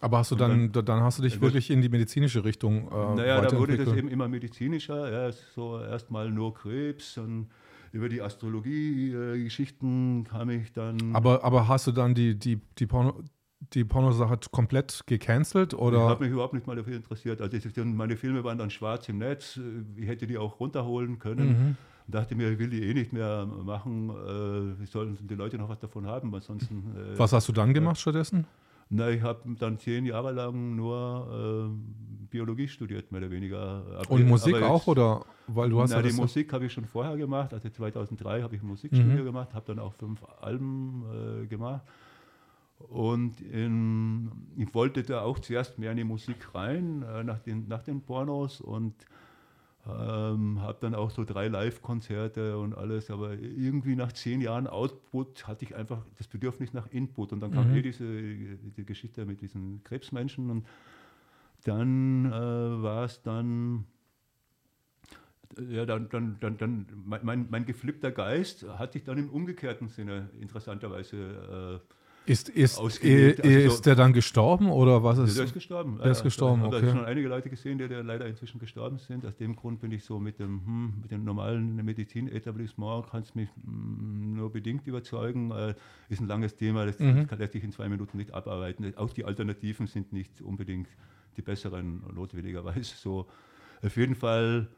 Aber 0.00 0.18
hast 0.18 0.30
du 0.30 0.36
dann, 0.36 0.72
dann, 0.72 0.84
dann 0.84 1.02
hast 1.02 1.18
du 1.18 1.22
dich 1.22 1.36
äh, 1.36 1.40
wirklich 1.40 1.70
in 1.70 1.82
die 1.82 1.88
medizinische 1.88 2.42
Richtung 2.42 2.90
äh, 2.90 3.14
Naja, 3.16 3.40
da 3.40 3.56
wurde 3.56 3.76
das 3.76 3.94
eben 3.94 4.08
immer 4.08 4.28
medizinischer. 4.28 5.12
Ja, 5.12 5.32
so 5.54 5.80
erstmal 5.80 6.30
nur 6.30 6.54
Krebs 6.54 7.18
und 7.18 7.48
über 7.92 8.08
die 8.08 8.22
Astrologie-Geschichten 8.22 10.24
kam 10.24 10.50
ich 10.50 10.72
dann. 10.72 11.14
Aber, 11.14 11.44
aber 11.44 11.68
hast 11.68 11.86
du 11.86 11.92
dann 11.92 12.14
die, 12.14 12.38
die, 12.38 12.60
die 12.78 12.86
Porno 12.86 13.22
die 13.74 13.84
Pornosache 13.84 14.38
komplett 14.50 15.02
gecancelt? 15.06 15.74
Oder? 15.74 15.98
Ich 15.98 16.04
habe 16.04 16.24
mich 16.24 16.32
überhaupt 16.32 16.54
nicht 16.54 16.66
mal 16.66 16.76
dafür 16.76 16.96
interessiert. 16.96 17.42
Also 17.42 17.58
meine 17.84 18.16
Filme 18.16 18.42
waren 18.42 18.56
dann 18.56 18.70
schwarz 18.70 19.06
im 19.10 19.18
Netz. 19.18 19.60
Ich 19.96 20.08
hätte 20.08 20.26
die 20.26 20.38
auch 20.38 20.60
runterholen 20.60 21.18
können. 21.18 21.48
Mhm 21.48 21.76
dachte 22.10 22.34
mir, 22.34 22.50
ich 22.50 22.58
will 22.58 22.70
die 22.70 22.82
eh 22.82 22.94
nicht 22.94 23.12
mehr 23.12 23.46
machen. 23.46 24.10
Äh, 24.10 24.86
sollen 24.86 25.18
die 25.20 25.34
Leute 25.34 25.58
noch 25.58 25.68
was 25.68 25.78
davon 25.78 26.06
haben? 26.06 26.34
Ansonsten, 26.34 26.94
äh, 26.96 27.18
was 27.18 27.32
hast 27.32 27.48
du 27.48 27.52
dann 27.52 27.74
gemacht 27.74 27.96
äh, 27.96 28.00
stattdessen? 28.00 28.46
Na, 28.88 29.08
ich 29.08 29.22
habe 29.22 29.54
dann 29.58 29.78
zehn 29.78 30.04
Jahre 30.04 30.32
lang 30.32 30.74
nur 30.74 31.70
äh, 31.70 32.26
Biologie 32.30 32.66
studiert, 32.66 33.12
mehr 33.12 33.20
oder 33.20 33.30
weniger. 33.30 33.84
Aber, 33.98 34.10
Und 34.10 34.26
Musik 34.26 34.54
jetzt, 34.54 34.64
auch, 34.64 34.86
oder? 34.88 35.24
Weil 35.46 35.70
du 35.70 35.80
hast 35.80 35.90
na, 35.90 35.96
ja 35.96 36.02
die 36.02 36.12
Musik 36.12 36.52
habe 36.52 36.66
ich 36.66 36.72
schon 36.72 36.84
vorher 36.84 37.16
gemacht. 37.16 37.54
Also 37.54 37.68
2003 37.68 38.42
habe 38.42 38.56
ich 38.56 38.62
ein 38.62 38.66
Musikstudio 38.66 39.22
mhm. 39.22 39.24
gemacht, 39.24 39.54
habe 39.54 39.66
dann 39.66 39.78
auch 39.78 39.92
fünf 39.94 40.20
Alben 40.40 41.04
äh, 41.42 41.46
gemacht. 41.46 41.82
Und 42.88 43.40
in, 43.42 44.30
ich 44.56 44.74
wollte 44.74 45.02
da 45.02 45.20
auch 45.22 45.38
zuerst 45.38 45.78
mehr 45.78 45.90
in 45.90 45.98
die 45.98 46.04
Musik 46.04 46.54
rein, 46.54 47.02
äh, 47.02 47.22
nach, 47.22 47.38
den, 47.38 47.68
nach 47.68 47.82
den 47.82 48.00
Pornos. 48.00 48.60
Und 48.60 48.94
ähm, 49.86 50.60
habe 50.60 50.78
dann 50.80 50.94
auch 50.94 51.10
so 51.10 51.24
drei 51.24 51.48
Live-Konzerte 51.48 52.58
und 52.58 52.74
alles, 52.74 53.10
aber 53.10 53.32
irgendwie 53.32 53.96
nach 53.96 54.12
zehn 54.12 54.40
Jahren 54.42 54.66
Output 54.66 55.48
hatte 55.48 55.64
ich 55.64 55.74
einfach 55.74 56.04
das 56.18 56.28
Bedürfnis 56.28 56.74
nach 56.74 56.86
Input 56.90 57.32
und 57.32 57.40
dann 57.40 57.50
kam 57.52 57.70
mhm. 57.70 57.76
eh 57.76 57.82
diese, 57.82 58.22
diese 58.58 58.84
Geschichte 58.84 59.24
mit 59.24 59.40
diesen 59.40 59.82
Krebsmenschen 59.84 60.50
und 60.50 60.66
dann 61.64 62.26
äh, 62.26 62.30
war 62.82 63.04
es 63.04 63.22
dann, 63.22 63.86
ja, 65.58 65.86
dann, 65.86 66.08
dann, 66.10 66.36
dann, 66.40 66.58
dann 66.58 66.86
mein, 67.04 67.46
mein, 67.50 67.64
geflippter 67.64 68.10
Geist 68.10 68.66
hat 68.68 68.92
sich 68.92 69.04
dann 69.04 69.18
im 69.18 69.30
umgekehrten 69.30 69.88
Sinne 69.88 70.30
interessanterweise 70.40 71.80
äh, 71.82 71.94
ist, 72.26 72.48
ist, 72.48 72.78
ist, 72.78 72.78
also 72.78 73.08
ist 73.48 73.86
der 73.86 73.94
dann 73.94 74.12
gestorben 74.12 74.70
oder 74.70 75.02
was 75.02 75.18
ist? 75.18 75.36
Der 75.36 75.44
ist 75.46 75.54
gestorben. 75.54 75.98
Der 75.98 76.12
ist 76.12 76.22
gestorben, 76.22 76.62
okay. 76.64 76.76
Ich 76.76 76.82
habe 76.82 76.98
schon 76.98 77.04
einige 77.04 77.28
Leute 77.28 77.50
gesehen, 77.50 77.78
die, 77.78 77.88
die 77.88 77.94
leider 77.94 78.26
inzwischen 78.26 78.58
gestorben 78.58 78.98
sind. 78.98 79.24
Aus 79.24 79.36
dem 79.36 79.56
Grund 79.56 79.80
bin 79.80 79.90
ich 79.90 80.04
so 80.04 80.18
mit 80.18 80.38
dem, 80.38 80.64
hm, 80.64 80.94
mit 81.02 81.10
dem 81.10 81.24
normalen 81.24 81.76
Medizinetablissement, 81.76 83.06
kannst 83.10 83.34
mich 83.34 83.48
hm, 83.64 84.34
nur 84.34 84.52
bedingt 84.52 84.86
überzeugen. 84.86 85.50
Äh, 85.50 85.74
ist 86.08 86.20
ein 86.20 86.26
langes 86.26 86.56
Thema, 86.56 86.86
das 86.86 86.98
mhm. 86.98 87.26
kann 87.26 87.38
lässt 87.38 87.54
sich 87.54 87.64
in 87.64 87.72
zwei 87.72 87.88
Minuten 87.88 88.18
nicht 88.18 88.32
abarbeiten. 88.34 88.94
Auch 88.96 89.12
die 89.12 89.24
Alternativen 89.24 89.86
sind 89.86 90.12
nicht 90.12 90.40
unbedingt 90.42 90.88
die 91.36 91.42
besseren, 91.42 92.02
notwendigerweise 92.14 92.94
so. 92.96 93.26
Auf 93.82 93.96
jeden 93.96 94.14
Fall 94.14 94.68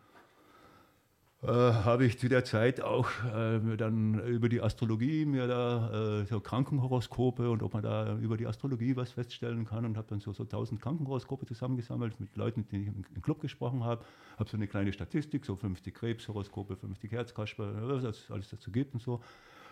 äh, 1.42 1.48
habe 1.48 2.06
ich 2.06 2.20
zu 2.20 2.28
der 2.28 2.44
Zeit 2.44 2.80
auch 2.80 3.08
äh, 3.34 3.76
dann 3.76 4.20
über 4.28 4.48
die 4.48 4.62
Astrologie 4.62 5.24
mir 5.24 5.48
da 5.48 6.20
äh, 6.20 6.26
so 6.26 6.38
Krankenhoroskope 6.38 7.50
und 7.50 7.64
ob 7.64 7.74
man 7.74 7.82
da 7.82 8.16
über 8.18 8.36
die 8.36 8.46
Astrologie 8.46 8.94
was 8.94 9.10
feststellen 9.10 9.64
kann 9.64 9.84
und 9.84 9.96
habe 9.96 10.06
dann 10.08 10.20
so, 10.20 10.32
so 10.32 10.44
1000 10.44 10.80
Krankenhoroskope 10.80 11.44
zusammengesammelt 11.46 12.20
mit 12.20 12.36
Leuten, 12.36 12.64
die 12.70 12.82
ich 12.82 12.86
im, 12.86 13.22
Club 13.22 13.40
gesprochen 13.40 13.82
habe. 13.82 14.04
Habe 14.38 14.48
so 14.48 14.56
eine 14.56 14.68
kleine 14.68 14.92
Statistik, 14.92 15.44
so 15.44 15.56
50 15.56 15.92
Krebshoroskope, 15.92 16.76
50 16.76 17.10
Herzkasper, 17.10 17.88
was 17.88 18.04
es 18.04 18.30
alles 18.30 18.48
dazu 18.48 18.70
gibt 18.70 18.94
und 18.94 19.02
so. 19.02 19.20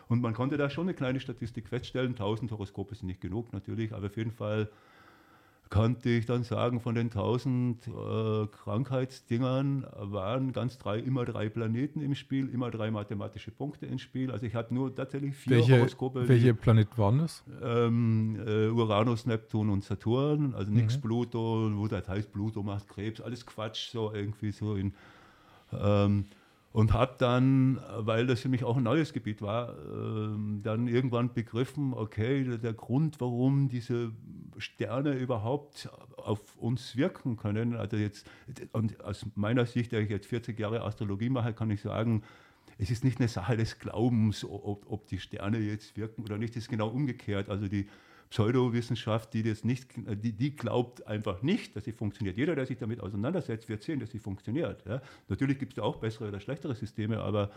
Und 0.08 0.20
man 0.22 0.34
konnte 0.34 0.56
da 0.56 0.70
schon 0.70 0.86
eine 0.86 0.94
kleine 0.94 1.20
Statistik 1.20 1.68
feststellen. 1.68 2.10
1000 2.12 2.50
Horoskope 2.50 2.96
sind 2.96 3.06
nicht 3.06 3.20
genug 3.20 3.52
natürlich, 3.52 3.92
aber 3.94 4.06
auf 4.06 4.16
jeden 4.16 4.32
Fall 4.32 4.68
konnte 5.70 6.10
ich 6.10 6.26
dann 6.26 6.42
sagen, 6.42 6.80
von 6.80 6.96
den 6.96 7.06
1000 7.06 7.86
äh, 7.86 8.46
Krankheitsdingern 8.48 9.86
waren 9.96 10.52
ganz 10.52 10.78
drei, 10.78 10.98
immer 10.98 11.24
drei 11.24 11.48
Planeten 11.48 12.00
im 12.00 12.16
Spiel, 12.16 12.48
immer 12.48 12.72
drei 12.72 12.90
mathematische 12.90 13.52
Punkte 13.52 13.86
im 13.86 13.98
Spiel. 13.98 14.32
Also 14.32 14.46
ich 14.46 14.54
hatte 14.56 14.74
nur 14.74 14.94
tatsächlich 14.94 15.36
vier 15.36 15.58
welche, 15.58 15.78
Horoskope. 15.78 16.28
Welche 16.28 16.54
Planeten 16.54 16.98
waren 16.98 17.18
das? 17.18 17.44
Ähm, 17.62 18.36
äh, 18.44 18.66
Uranus, 18.68 19.26
Neptun 19.26 19.70
und 19.70 19.84
Saturn, 19.84 20.54
also 20.54 20.70
mhm. 20.72 20.78
nichts 20.78 21.00
Pluto, 21.00 21.70
wo 21.74 21.86
das 21.86 22.08
heißt, 22.08 22.32
Pluto 22.32 22.64
macht 22.64 22.88
Krebs, 22.88 23.20
alles 23.20 23.46
Quatsch, 23.46 23.90
so 23.90 24.12
irgendwie 24.12 24.50
so 24.50 24.74
in. 24.74 24.92
Ähm, 25.72 26.24
und 26.72 26.92
habe 26.92 27.16
dann, 27.18 27.80
weil 27.96 28.26
das 28.26 28.40
für 28.40 28.48
mich 28.48 28.62
auch 28.62 28.76
ein 28.76 28.84
neues 28.84 29.12
Gebiet 29.12 29.42
war, 29.42 29.74
ähm, 29.92 30.60
dann 30.62 30.86
irgendwann 30.86 31.32
begriffen, 31.32 31.92
okay, 31.94 32.44
der 32.58 32.74
Grund, 32.74 33.20
warum 33.20 33.68
diese 33.68 34.12
Sterne 34.56 35.14
überhaupt 35.14 35.88
auf 36.16 36.56
uns 36.56 36.96
wirken 36.96 37.36
können, 37.36 37.74
also 37.74 37.96
jetzt, 37.96 38.30
und 38.72 39.02
aus 39.04 39.26
meiner 39.34 39.66
Sicht, 39.66 39.90
der 39.90 40.00
ich 40.00 40.10
jetzt 40.10 40.26
40 40.26 40.58
Jahre 40.58 40.82
Astrologie 40.82 41.28
mache, 41.28 41.54
kann 41.54 41.70
ich 41.70 41.80
sagen, 41.80 42.22
es 42.78 42.90
ist 42.90 43.04
nicht 43.04 43.18
eine 43.18 43.28
Sache 43.28 43.56
des 43.56 43.78
Glaubens, 43.78 44.44
ob, 44.44 44.90
ob 44.90 45.06
die 45.08 45.18
Sterne 45.18 45.58
jetzt 45.58 45.96
wirken 45.96 46.22
oder 46.22 46.38
nicht, 46.38 46.56
es 46.56 46.64
ist 46.64 46.70
genau 46.70 46.88
umgekehrt. 46.88 47.50
Also 47.50 47.68
die 47.68 47.88
Pseudowissenschaft, 48.30 49.34
die 49.34 49.42
das 49.42 49.64
nicht, 49.64 49.88
die, 49.96 50.32
die 50.32 50.54
glaubt 50.54 51.04
einfach 51.06 51.42
nicht, 51.42 51.74
dass 51.74 51.84
sie 51.84 51.92
funktioniert. 51.92 52.36
Jeder, 52.36 52.54
der 52.54 52.64
sich 52.64 52.78
damit 52.78 53.00
auseinandersetzt, 53.00 53.68
wird 53.68 53.82
sehen, 53.82 53.98
dass 53.98 54.12
sie 54.12 54.20
funktioniert. 54.20 54.84
Ja. 54.86 55.02
Natürlich 55.28 55.58
gibt 55.58 55.72
es 55.72 55.78
auch 55.80 55.96
bessere 55.96 56.28
oder 56.28 56.38
schlechtere 56.38 56.76
Systeme, 56.76 57.18
aber 57.18 57.50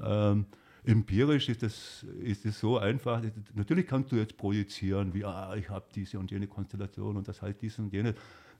ähm, 0.00 0.46
empirisch 0.84 1.48
ist 1.48 1.64
es 1.64 2.04
ist 2.22 2.60
so 2.60 2.78
einfach. 2.78 3.20
Natürlich 3.54 3.88
kannst 3.88 4.12
du 4.12 4.16
jetzt 4.16 4.36
projizieren, 4.36 5.12
wie 5.12 5.24
ah, 5.24 5.56
ich 5.56 5.68
habe 5.68 5.86
diese 5.92 6.20
und 6.20 6.30
jene 6.30 6.46
Konstellation 6.46 7.16
und 7.16 7.26
das 7.26 7.42
halt 7.42 7.60
diese 7.60 7.82
und 7.82 7.92
jene. 7.92 8.14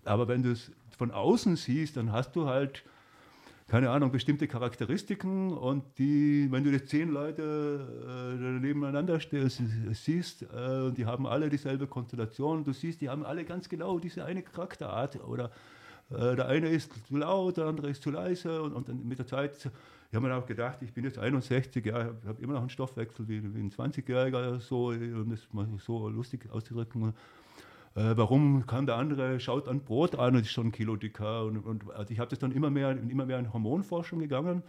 Aber 0.04 0.26
wenn 0.26 0.42
du 0.42 0.50
es 0.50 0.72
von 0.98 1.12
außen 1.12 1.54
siehst, 1.54 1.96
dann 1.96 2.10
hast 2.10 2.34
du 2.34 2.46
halt 2.46 2.82
keine 3.68 3.90
Ahnung, 3.90 4.10
bestimmte 4.10 4.46
Charakteristiken 4.46 5.52
und 5.52 5.98
die, 5.98 6.48
wenn 6.50 6.64
du 6.64 6.70
jetzt 6.70 6.88
zehn 6.88 7.10
Leute 7.10 8.38
äh, 8.38 8.60
nebeneinander 8.60 9.20
stellst, 9.20 9.62
siehst, 9.92 10.42
äh, 10.42 10.90
die 10.92 11.06
haben 11.06 11.26
alle 11.26 11.48
dieselbe 11.48 11.86
Konstellation, 11.86 12.64
du 12.64 12.72
siehst, 12.72 13.00
die 13.00 13.08
haben 13.08 13.24
alle 13.24 13.44
ganz 13.44 13.68
genau 13.68 13.98
diese 13.98 14.24
eine 14.24 14.42
Charakterart 14.42 15.22
oder 15.24 15.50
äh, 16.10 16.36
der 16.36 16.48
eine 16.48 16.68
ist 16.68 16.92
zu 17.06 17.16
laut, 17.16 17.56
der 17.56 17.66
andere 17.66 17.88
ist 17.88 18.02
zu 18.02 18.10
leise 18.10 18.62
und, 18.62 18.72
und 18.72 18.88
dann 18.88 19.06
mit 19.06 19.18
der 19.18 19.26
Zeit, 19.26 19.56
ich 20.10 20.16
habe 20.16 20.28
mir 20.28 20.34
auch 20.34 20.46
gedacht, 20.46 20.82
ich 20.82 20.92
bin 20.92 21.04
jetzt 21.04 21.18
61, 21.18 21.86
ja, 21.86 22.10
ich 22.22 22.28
habe 22.28 22.42
immer 22.42 22.54
noch 22.54 22.60
einen 22.60 22.70
Stoffwechsel 22.70 23.26
wie, 23.28 23.42
wie 23.54 23.60
ein 23.60 23.70
20-Jähriger, 23.70 24.60
so, 24.60 24.88
um 24.88 25.30
das 25.30 25.40
mal 25.52 25.66
so 25.78 26.08
lustig 26.08 26.50
auszudrücken 26.50 27.14
äh, 27.94 28.16
warum 28.16 28.66
kann 28.66 28.86
der 28.86 28.96
andere, 28.96 29.38
schaut 29.40 29.68
an 29.68 29.80
Brot 29.80 30.14
an 30.14 30.34
und 30.36 30.42
ist 30.42 30.50
schon 30.50 30.68
ein 30.68 30.72
Kilo 30.72 30.96
dicker. 30.96 31.44
Und, 31.44 31.58
und 31.58 31.90
also 31.90 32.12
ich 32.12 32.18
habe 32.18 32.30
das 32.30 32.38
dann 32.38 32.52
immer 32.52 32.70
mehr, 32.70 32.90
immer 32.90 33.26
mehr 33.26 33.38
in 33.38 33.52
Hormonforschung 33.52 34.18
gegangen. 34.18 34.62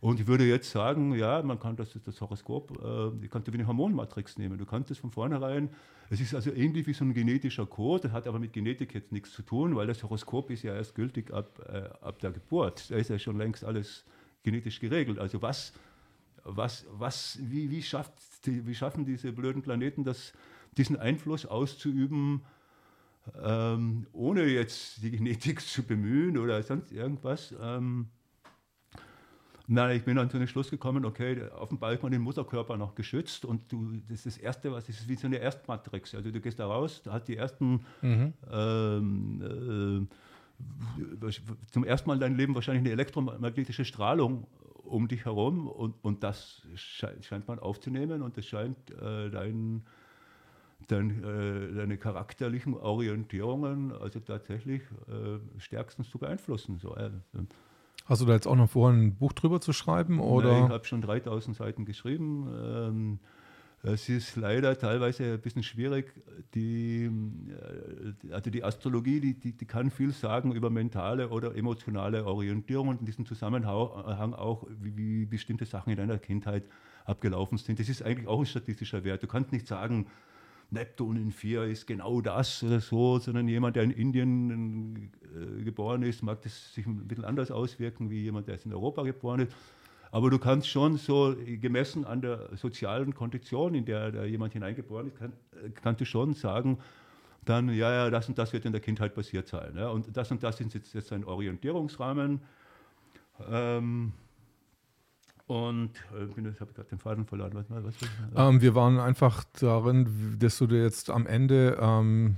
Und 0.00 0.20
ich 0.20 0.28
würde 0.28 0.44
jetzt 0.44 0.70
sagen, 0.70 1.14
ja, 1.14 1.42
man 1.42 1.58
kann 1.58 1.74
das, 1.74 1.98
das 2.04 2.20
Horoskop, 2.20 2.70
äh, 2.82 3.24
ich 3.24 3.30
könnte 3.30 3.52
wie 3.52 3.56
eine 3.56 3.66
Hormonmatrix 3.66 4.38
nehmen. 4.38 4.56
Du 4.56 4.64
kannst 4.64 4.90
das 4.90 4.98
von 4.98 5.10
vornherein, 5.10 5.70
es 6.08 6.20
ist 6.20 6.34
also 6.34 6.52
ähnlich 6.52 6.86
wie 6.86 6.92
so 6.92 7.04
ein 7.04 7.12
genetischer 7.12 7.66
Code, 7.66 8.04
das 8.04 8.12
hat 8.12 8.28
aber 8.28 8.38
mit 8.38 8.52
Genetik 8.52 8.94
jetzt 8.94 9.10
nichts 9.10 9.32
zu 9.32 9.42
tun, 9.42 9.74
weil 9.74 9.88
das 9.88 10.02
Horoskop 10.04 10.50
ist 10.50 10.62
ja 10.62 10.74
erst 10.74 10.94
gültig 10.94 11.32
ab, 11.32 11.60
äh, 11.68 11.88
ab 12.04 12.20
der 12.20 12.30
Geburt. 12.30 12.88
Da 12.90 12.96
ist 12.96 13.10
ja 13.10 13.18
schon 13.18 13.38
längst 13.38 13.64
alles 13.64 14.04
genetisch 14.44 14.78
geregelt. 14.78 15.18
Also 15.18 15.42
was, 15.42 15.72
was, 16.44 16.86
was, 16.92 17.38
wie, 17.42 17.68
wie, 17.68 17.82
schafft 17.82 18.14
wie 18.44 18.74
schaffen 18.76 19.04
diese 19.04 19.32
blöden 19.32 19.62
Planeten 19.62 20.04
das, 20.04 20.32
diesen 20.78 20.96
Einfluss 20.96 21.46
auszuüben, 21.46 22.42
ähm, 23.42 24.06
ohne 24.12 24.44
jetzt 24.44 25.02
die 25.02 25.10
Genetik 25.10 25.60
zu 25.66 25.82
bemühen 25.82 26.38
oder 26.38 26.62
sonst 26.62 26.92
irgendwas. 26.92 27.54
Ähm, 27.60 28.08
Nein, 29.70 29.98
ich 29.98 30.04
bin 30.04 30.16
dann 30.16 30.30
zu 30.30 30.38
dem 30.38 30.46
Schluss 30.46 30.70
gekommen, 30.70 31.04
okay, 31.04 31.42
offenbar 31.50 31.92
ist 31.92 32.02
man 32.02 32.10
den 32.10 32.22
Mutterkörper 32.22 32.78
noch 32.78 32.94
geschützt 32.94 33.44
und 33.44 33.70
du, 33.70 34.00
das 34.08 34.24
ist 34.24 34.36
das 34.36 34.38
Erste, 34.38 34.72
was 34.72 34.88
ist, 34.88 35.06
wie 35.06 35.14
so 35.14 35.26
eine 35.26 35.36
Erstmatrix. 35.36 36.14
Also 36.14 36.30
du 36.30 36.40
gehst 36.40 36.58
da 36.58 36.66
raus, 36.66 37.02
da 37.04 37.12
hat 37.12 37.28
die 37.28 37.36
ersten 37.36 37.84
mhm. 38.00 38.32
ähm, 38.50 40.08
äh, 41.20 41.30
zum 41.70 41.84
ersten 41.84 42.08
Mal 42.08 42.14
in 42.14 42.20
deinem 42.20 42.36
Leben 42.36 42.54
wahrscheinlich 42.54 42.80
eine 42.80 42.92
elektromagnetische 42.92 43.84
Strahlung 43.84 44.46
um 44.84 45.06
dich 45.06 45.26
herum 45.26 45.68
und, 45.68 45.96
und 46.02 46.24
das 46.24 46.62
scheint, 46.74 47.26
scheint 47.26 47.46
man 47.46 47.58
aufzunehmen 47.58 48.22
und 48.22 48.38
das 48.38 48.46
scheint 48.46 48.90
äh, 48.92 49.28
dein 49.28 49.82
dann 50.88 51.22
äh, 51.22 51.74
deine 51.74 51.98
charakterlichen 51.98 52.74
Orientierungen 52.74 53.92
also 53.92 54.20
tatsächlich 54.20 54.82
äh, 55.06 55.60
stärkstens 55.60 56.10
zu 56.10 56.18
beeinflussen. 56.18 56.78
So, 56.78 56.96
äh, 56.96 57.10
Hast 58.06 58.22
du 58.22 58.26
da 58.26 58.32
jetzt 58.32 58.46
auch 58.46 58.56
noch 58.56 58.70
vor, 58.70 58.90
ein 58.90 59.16
Buch 59.16 59.32
drüber 59.32 59.60
zu 59.60 59.72
schreiben? 59.72 60.18
Oder? 60.18 60.52
Nein, 60.52 60.64
ich 60.64 60.70
habe 60.70 60.84
schon 60.86 61.02
3000 61.02 61.56
Seiten 61.56 61.84
geschrieben. 61.84 62.48
Ähm, 62.58 63.18
es 63.82 64.08
ist 64.08 64.34
leider 64.36 64.76
teilweise 64.76 65.34
ein 65.34 65.40
bisschen 65.40 65.62
schwierig. 65.62 66.12
Die, 66.54 67.04
äh, 67.04 68.32
also 68.32 68.50
die 68.50 68.64
Astrologie, 68.64 69.20
die, 69.20 69.34
die, 69.34 69.52
die, 69.52 69.66
kann 69.66 69.90
viel 69.90 70.12
sagen 70.12 70.52
über 70.52 70.70
mentale 70.70 71.28
oder 71.28 71.54
emotionale 71.54 72.24
Orientierung 72.24 72.88
und 72.88 73.00
in 73.00 73.06
diesem 73.06 73.26
Zusammenhang 73.26 74.34
auch, 74.34 74.66
wie, 74.80 74.96
wie 74.96 75.26
bestimmte 75.26 75.66
Sachen 75.66 75.90
in 75.90 75.96
deiner 75.96 76.18
Kindheit 76.18 76.64
abgelaufen 77.04 77.58
sind. 77.58 77.78
Das 77.78 77.88
ist 77.88 78.02
eigentlich 78.02 78.26
auch 78.26 78.40
ein 78.40 78.46
statistischer 78.46 79.04
Wert. 79.04 79.22
Du 79.22 79.26
kannst 79.26 79.52
nicht 79.52 79.66
sagen, 79.66 80.06
Neptun 80.70 81.16
in 81.16 81.32
4 81.32 81.64
ist 81.64 81.86
genau 81.86 82.20
das 82.20 82.62
oder 82.62 82.80
so, 82.80 83.18
sondern 83.18 83.48
jemand, 83.48 83.76
der 83.76 83.84
in 83.84 83.90
Indien 83.90 85.10
äh, 85.22 85.62
geboren 85.62 86.02
ist, 86.02 86.22
mag 86.22 86.42
das 86.42 86.74
sich 86.74 86.86
ein 86.86 87.08
bisschen 87.08 87.24
anders 87.24 87.50
auswirken 87.50 88.10
wie 88.10 88.22
jemand, 88.22 88.48
der 88.48 88.56
jetzt 88.56 88.66
in 88.66 88.72
Europa 88.72 89.02
geboren 89.02 89.40
ist. 89.40 89.52
Aber 90.10 90.30
du 90.30 90.38
kannst 90.38 90.68
schon 90.68 90.96
so, 90.96 91.34
gemessen 91.60 92.04
an 92.04 92.20
der 92.20 92.56
sozialen 92.56 93.14
Kondition, 93.14 93.74
in 93.74 93.84
der, 93.84 94.10
der 94.10 94.26
jemand 94.26 94.52
hineingeboren 94.52 95.08
ist, 95.08 95.16
kann, 95.16 95.32
äh, 95.52 95.70
kannst 95.70 96.00
du 96.00 96.04
schon 96.04 96.34
sagen, 96.34 96.78
dann, 97.44 97.68
ja, 97.70 97.90
ja, 97.90 98.10
das 98.10 98.28
und 98.28 98.36
das 98.36 98.52
wird 98.52 98.66
in 98.66 98.72
der 98.72 98.80
Kindheit 98.80 99.14
passiert 99.14 99.48
sein. 99.48 99.74
Ja, 99.76 99.88
und 99.88 100.14
das 100.14 100.30
und 100.30 100.42
das 100.42 100.60
ist 100.60 100.74
jetzt, 100.74 100.92
jetzt 100.92 101.12
ein 101.12 101.24
Orientierungsrahmen. 101.24 102.40
Ähm, 103.50 104.12
und 105.48 105.90
äh, 106.14 106.50
ich 106.50 106.60
habe 106.60 106.72
gerade 106.74 106.88
den 106.90 106.98
Faden 106.98 107.26
verloren. 107.26 107.52
Was, 107.54 107.64
was, 107.70 107.82
was, 107.84 107.94
ähm, 108.36 108.60
wir 108.60 108.74
waren 108.74 109.00
einfach 109.00 109.44
darin, 109.58 110.36
dass 110.38 110.58
du 110.58 110.66
dir 110.66 110.82
jetzt 110.82 111.10
am 111.10 111.26
Ende 111.26 111.78
ähm, 111.80 112.36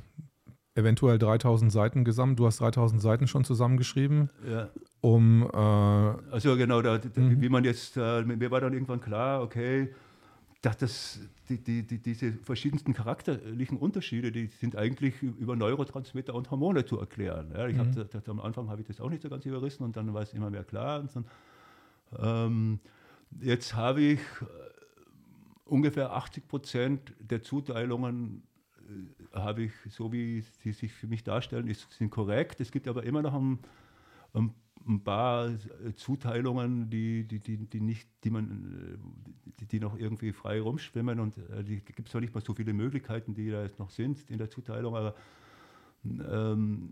eventuell 0.77 1.19
3000 1.19 1.73
Seiten 1.73 2.05
gesammelt. 2.05 2.39
Du 2.39 2.47
hast 2.47 2.61
3000 2.61 3.03
Seiten 3.03 3.27
schon 3.27 3.45
zusammengeschrieben. 3.45 4.31
Ja. 4.49 4.69
Um. 5.01 5.43
Äh, 5.53 5.57
also 5.57 6.57
genau, 6.57 6.83
da, 6.83 6.99
da, 6.99 7.21
mhm. 7.21 7.41
wie 7.41 7.49
man 7.49 7.65
jetzt, 7.65 7.97
äh, 7.97 8.23
mir 8.23 8.51
war 8.51 8.61
dann 8.61 8.73
irgendwann 8.73 9.01
klar, 9.01 9.43
okay, 9.43 9.93
dass 10.63 10.77
das, 10.77 11.21
die, 11.49 11.59
die, 11.59 11.85
die, 11.85 11.99
diese 11.99 12.33
verschiedensten 12.33 12.93
charakterlichen 12.93 13.77
Unterschiede, 13.79 14.31
die 14.31 14.47
sind 14.47 14.77
eigentlich 14.77 15.21
über 15.23 15.57
Neurotransmitter 15.57 16.35
und 16.35 16.51
Hormone 16.51 16.85
zu 16.85 17.01
erklären. 17.01 17.51
Ja, 17.57 17.67
ich 17.67 17.77
mhm. 17.77 17.97
hab, 18.15 18.29
am 18.29 18.41
Anfang 18.41 18.69
habe 18.69 18.83
ich 18.83 18.87
das 18.87 19.01
auch 19.01 19.11
nicht 19.11 19.23
so 19.23 19.29
ganz 19.29 19.45
überrissen 19.47 19.83
und 19.83 19.97
dann 19.97 20.15
war 20.15 20.23
es 20.23 20.33
immer 20.33 20.51
mehr 20.51 20.65
klar. 20.65 21.01
Und 21.01 21.11
dann, 21.17 21.25
ähm, 22.19 22.81
Jetzt 23.39 23.75
habe 23.75 24.01
ich 24.01 24.21
äh, 24.21 24.45
ungefähr 25.65 26.13
80 26.13 26.49
Prozent 26.49 27.15
der 27.21 27.43
Zuteilungen 27.43 28.43
äh, 28.79 29.37
habe 29.37 29.65
ich, 29.65 29.73
so 29.89 30.13
wie 30.13 30.43
sie 30.63 30.73
sich 30.73 30.93
für 30.93 31.07
mich 31.07 31.23
darstellen, 31.23 31.69
ist, 31.69 31.91
sind 31.93 32.11
korrekt. 32.11 32.61
Es 32.61 32.73
gibt 32.73 32.89
aber 32.89 33.05
immer 33.05 33.23
noch 33.23 33.35
ein, 33.35 33.59
ein, 34.35 34.53
ein 34.87 35.03
paar 35.03 35.51
Zuteilungen, 35.95 36.91
die, 36.91 37.25
die, 37.25 37.39
die, 37.39 37.59
die, 37.59 37.81
nicht, 37.81 38.09
die, 38.25 38.31
man, 38.31 38.99
die, 39.71 39.79
noch 39.79 39.97
irgendwie 39.97 40.33
frei 40.33 40.61
rumschwimmen 40.61 41.21
und 41.21 41.39
äh, 41.39 41.63
gibt 41.63 42.01
es 42.01 42.11
zwar 42.11 42.21
nicht 42.21 42.35
mal 42.35 42.43
so 42.43 42.55
viele 42.55 42.73
Möglichkeiten, 42.73 43.35
die 43.35 43.51
da 43.51 43.63
jetzt 43.63 43.79
noch 43.79 43.91
sind 43.91 44.29
in 44.31 44.39
der 44.39 44.51
Zuteilung, 44.51 44.97
aber 44.97 45.15
ähm, 46.05 46.91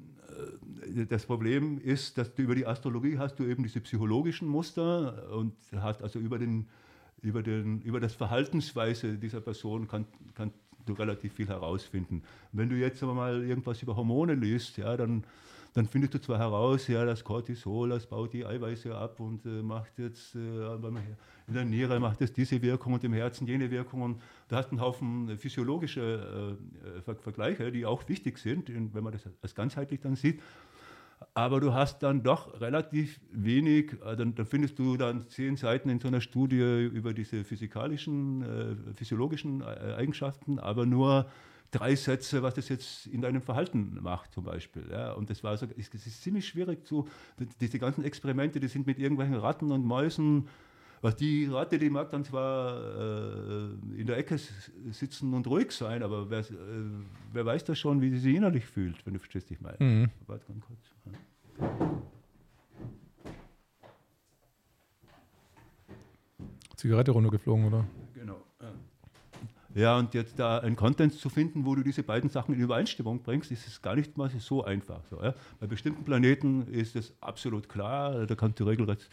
äh, 0.94 1.06
das 1.06 1.26
Problem 1.26 1.78
ist, 1.78 2.18
dass 2.18 2.34
du 2.34 2.42
über 2.42 2.54
die 2.54 2.66
Astrologie 2.66 3.18
hast 3.18 3.38
du 3.38 3.44
eben 3.44 3.62
diese 3.62 3.80
psychologischen 3.80 4.48
Muster 4.48 5.30
und 5.32 5.54
hast 5.76 6.02
also 6.02 6.18
über, 6.18 6.38
den, 6.38 6.66
über, 7.22 7.42
den, 7.42 7.80
über 7.82 8.00
das 8.00 8.14
Verhaltensweise 8.14 9.14
dieser 9.18 9.40
Person 9.40 9.88
kann, 9.88 10.06
kann 10.34 10.52
du 10.86 10.94
relativ 10.94 11.34
viel 11.34 11.48
herausfinden. 11.48 12.22
Wenn 12.52 12.68
du 12.68 12.76
jetzt 12.76 13.02
aber 13.02 13.14
mal 13.14 13.44
irgendwas 13.44 13.82
über 13.82 13.96
Hormone 13.96 14.34
liest, 14.34 14.78
ja, 14.78 14.96
dann 14.96 15.24
dann 15.78 15.86
findest 15.86 16.14
du 16.14 16.20
zwar 16.20 16.38
heraus, 16.38 16.88
ja, 16.88 17.04
das 17.04 17.22
Cortisol, 17.22 17.90
das 17.90 18.04
baut 18.04 18.32
die 18.32 18.44
Eiweiße 18.44 18.92
ab 18.96 19.20
und 19.20 19.46
äh, 19.46 19.62
macht 19.62 19.96
jetzt 19.98 20.34
äh, 20.34 20.38
in 21.46 21.54
der 21.54 21.64
Niere 21.64 22.00
macht 22.00 22.20
es 22.20 22.32
diese 22.32 22.60
Wirkung 22.60 22.94
und 22.94 23.04
im 23.04 23.12
Herzen 23.12 23.46
jene 23.46 23.70
Wirkung. 23.70 24.02
Und 24.02 24.20
da 24.48 24.56
hast 24.56 24.70
einen 24.70 24.80
Haufen 24.80 25.38
physiologische 25.38 26.58
äh, 26.98 27.00
Ver 27.02 27.14
Vergleiche, 27.14 27.70
die 27.70 27.86
auch 27.86 28.08
wichtig 28.08 28.38
sind, 28.38 28.68
wenn 28.68 29.04
man 29.04 29.12
das 29.12 29.22
als 29.40 29.54
ganzheitlich 29.54 30.00
dann 30.00 30.16
sieht. 30.16 30.40
Aber 31.34 31.60
du 31.60 31.72
hast 31.72 32.02
dann 32.02 32.24
doch 32.24 32.60
relativ 32.60 33.20
wenig, 33.30 33.92
äh, 34.04 34.16
dann, 34.16 34.34
dann, 34.34 34.46
findest 34.46 34.80
du 34.80 34.96
dann 34.96 35.28
zehn 35.28 35.56
Seiten 35.56 35.90
in 35.90 36.00
so 36.00 36.08
einer 36.08 36.20
Studie 36.20 36.86
über 36.86 37.14
diese 37.14 37.44
physikalischen, 37.44 38.42
äh, 38.42 38.94
physiologischen 38.94 39.60
äh, 39.60 39.94
Eigenschaften, 39.96 40.58
aber 40.58 40.86
nur 40.86 41.26
drei 41.70 41.94
Sätze, 41.96 42.42
was 42.42 42.54
das 42.54 42.68
jetzt 42.68 43.06
in 43.06 43.20
deinem 43.20 43.42
Verhalten 43.42 43.98
macht, 44.00 44.32
zum 44.32 44.44
Beispiel. 44.44 44.84
Ja. 44.90 45.12
Und 45.12 45.30
das 45.30 45.44
war 45.44 45.56
so, 45.56 45.66
es 45.76 45.88
ist 45.88 46.22
ziemlich 46.22 46.46
schwierig 46.46 46.86
zu, 46.86 47.08
diese 47.60 47.78
ganzen 47.78 48.04
Experimente, 48.04 48.60
die 48.60 48.68
sind 48.68 48.86
mit 48.86 48.98
irgendwelchen 48.98 49.34
Ratten 49.34 49.70
und 49.70 49.84
Mäusen, 49.84 50.48
was 51.00 51.14
die 51.16 51.46
Ratte, 51.46 51.78
die 51.78 51.90
mag 51.90 52.10
dann 52.10 52.24
zwar 52.24 52.76
äh, 52.76 54.00
in 54.00 54.06
der 54.06 54.16
Ecke 54.16 54.38
sitzen 54.90 55.32
und 55.32 55.46
ruhig 55.46 55.70
sein, 55.70 56.02
aber 56.02 56.28
wer, 56.28 56.40
äh, 56.40 56.44
wer 57.32 57.46
weiß 57.46 57.64
das 57.64 57.78
schon, 57.78 58.00
wie 58.00 58.10
sie 58.10 58.18
sich 58.18 58.34
innerlich 58.34 58.64
fühlt, 58.64 59.04
wenn 59.06 59.12
du 59.12 59.20
verstehst, 59.20 59.50
ich 59.50 59.60
meine. 59.60 59.76
Mhm. 59.78 60.10
Warte 60.26 60.44
ganz 60.46 60.64
kurz. 60.64 60.80
Zigarette 66.76 67.10
runtergeflogen, 67.10 67.66
oder? 67.66 67.84
Ja, 69.74 69.98
und 69.98 70.14
jetzt 70.14 70.38
da 70.38 70.58
einen 70.58 70.76
Content 70.76 71.12
zu 71.12 71.28
finden, 71.28 71.66
wo 71.66 71.74
du 71.74 71.82
diese 71.82 72.02
beiden 72.02 72.30
Sachen 72.30 72.54
in 72.54 72.60
Übereinstimmung 72.60 73.22
bringst, 73.22 73.50
ist 73.50 73.66
es 73.66 73.82
gar 73.82 73.96
nicht 73.96 74.16
mal 74.16 74.30
so 74.38 74.64
einfach. 74.64 75.02
So, 75.10 75.22
ja. 75.22 75.34
Bei 75.60 75.66
bestimmten 75.66 76.04
Planeten 76.04 76.66
ist 76.68 76.96
es 76.96 77.14
absolut 77.20 77.68
klar, 77.68 78.26
da 78.26 78.34
kannst 78.34 78.60
du 78.60 78.64
regelrecht 78.64 79.08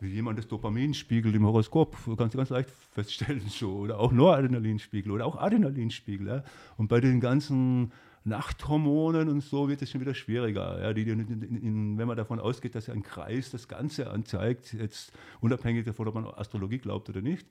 wie 0.00 0.08
jemand 0.08 0.38
das 0.38 0.48
Dopaminspiegel 0.48 1.34
im 1.34 1.44
Horoskop 1.44 1.96
ganz, 2.16 2.34
ganz 2.34 2.48
leicht 2.48 2.70
feststellen 2.92 3.42
so, 3.48 3.76
oder 3.80 3.98
auch 3.98 4.12
Noradrenalinspiegel 4.12 5.12
oder 5.12 5.26
auch 5.26 5.36
Adrenalinspiegel. 5.36 6.26
Ja. 6.26 6.44
Und 6.76 6.88
bei 6.88 7.00
den 7.00 7.20
ganzen 7.20 7.92
Nachthormonen 8.24 9.28
und 9.28 9.42
so 9.42 9.68
wird 9.68 9.82
es 9.82 9.90
schon 9.90 10.00
wieder 10.00 10.14
schwieriger. 10.14 10.80
Ja, 10.82 10.92
die, 10.92 11.02
in, 11.02 11.42
in, 11.42 11.98
wenn 11.98 12.06
man 12.08 12.16
davon 12.16 12.40
ausgeht, 12.40 12.74
dass 12.74 12.88
ein 12.88 13.02
Kreis 13.02 13.50
das 13.50 13.68
Ganze 13.68 14.10
anzeigt, 14.10 14.72
jetzt 14.72 15.12
unabhängig 15.40 15.84
davon, 15.84 16.08
ob 16.08 16.14
man 16.14 16.26
Astrologie 16.26 16.78
glaubt 16.78 17.08
oder 17.08 17.22
nicht, 17.22 17.46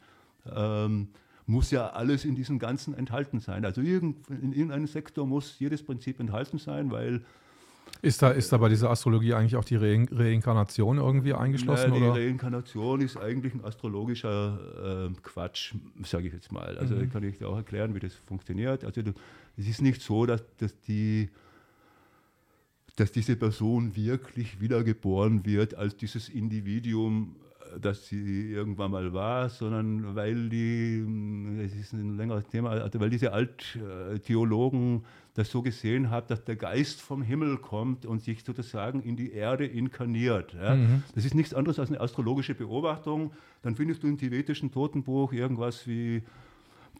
ähm, 0.52 1.10
muss 1.50 1.72
ja 1.72 1.88
alles 1.88 2.26
in 2.26 2.36
diesem 2.36 2.60
Ganzen 2.60 2.94
enthalten 2.94 3.40
sein. 3.40 3.66
Also 3.66 3.82
irgend, 3.82 4.30
in 4.30 4.54
irgendeinem 4.54 4.86
Sektor 4.86 5.26
muss 5.26 5.58
jedes 5.58 5.82
Prinzip 5.82 6.20
enthalten 6.20 6.60
sein, 6.60 6.92
weil 6.92 7.22
ist 8.04 8.22
da, 8.22 8.30
ist 8.30 8.54
da 8.54 8.58
bei 8.58 8.70
dieser 8.70 8.92
Astrologie 8.92 9.34
eigentlich 9.34 9.56
auch 9.56 9.66
die 9.66 9.76
Re 9.76 10.06
Reinkarnation 10.12 11.00
irgendwie 11.00 11.34
eingeschlossen? 11.34 11.90
Naja, 11.90 12.02
die 12.02 12.10
oder? 12.12 12.22
Reinkarnation 12.22 13.02
ist 13.02 13.18
eigentlich 13.18 13.56
ein 13.56 13.66
astrologischer 13.66 15.10
äh, 15.10 15.22
Quatsch, 15.24 15.74
sage 16.04 16.28
ich 16.28 16.34
jetzt 16.34 16.52
mal. 16.52 16.78
Also 16.78 16.96
mhm. 16.96 17.10
kann 17.10 17.24
ich 17.24 17.40
dir 17.40 17.50
auch 17.50 17.58
erklären, 17.58 17.96
wie 17.96 18.00
das 18.00 18.14
funktioniert. 18.14 18.86
Also 18.86 19.02
es 19.58 19.68
ist 19.68 19.82
nicht 19.82 20.04
so, 20.04 20.28
dass, 20.28 20.44
dass, 20.58 20.80
die, 20.82 21.30
dass 22.96 23.12
diese 23.12 23.36
Person 23.36 23.96
wirklich 23.96 24.62
wiedergeboren 24.62 25.46
wird 25.46 25.74
als 25.74 25.98
dieses 25.98 26.30
Individuum, 26.30 27.36
dass 27.80 28.08
sie 28.08 28.52
irgendwann 28.52 28.92
mal 28.92 29.14
war, 29.14 29.50
sondern 29.50 30.16
weil 30.16 30.50
die, 30.50 31.06
das 31.62 31.74
ist 31.74 31.94
ein 31.94 32.18
längeres 32.18 32.48
Thema, 32.48 32.72
also 32.72 33.00
weil 33.00 33.10
diese 33.10 33.34
Alttheologen 33.34 35.04
das 35.36 35.52
so 35.52 35.62
gesehen 35.62 36.10
haben, 36.10 36.28
dass 36.28 36.44
der 36.44 36.56
Geist 36.56 37.02
vom 37.02 37.22
Himmel 37.22 37.58
kommt 37.58 38.06
und 38.06 38.22
sich 38.22 38.44
sozusagen 38.44 39.02
in 39.02 39.16
die 39.16 39.32
Erde 39.32 39.66
inkarniert. 39.66 40.54
Ja. 40.54 40.76
Mhm. 40.76 41.04
Das 41.16 41.26
ist 41.26 41.36
nichts 41.36 41.54
anderes 41.54 41.80
als 41.80 41.90
eine 41.90 42.02
astrologische 42.02 42.56
Beobachtung. 42.56 43.32
Dann 43.62 43.76
findest 43.76 44.04
du 44.04 44.08
im 44.08 44.18
tibetischen 44.18 44.72
Totenbuch 44.72 45.32
irgendwas 45.32 45.88
wie 45.88 46.24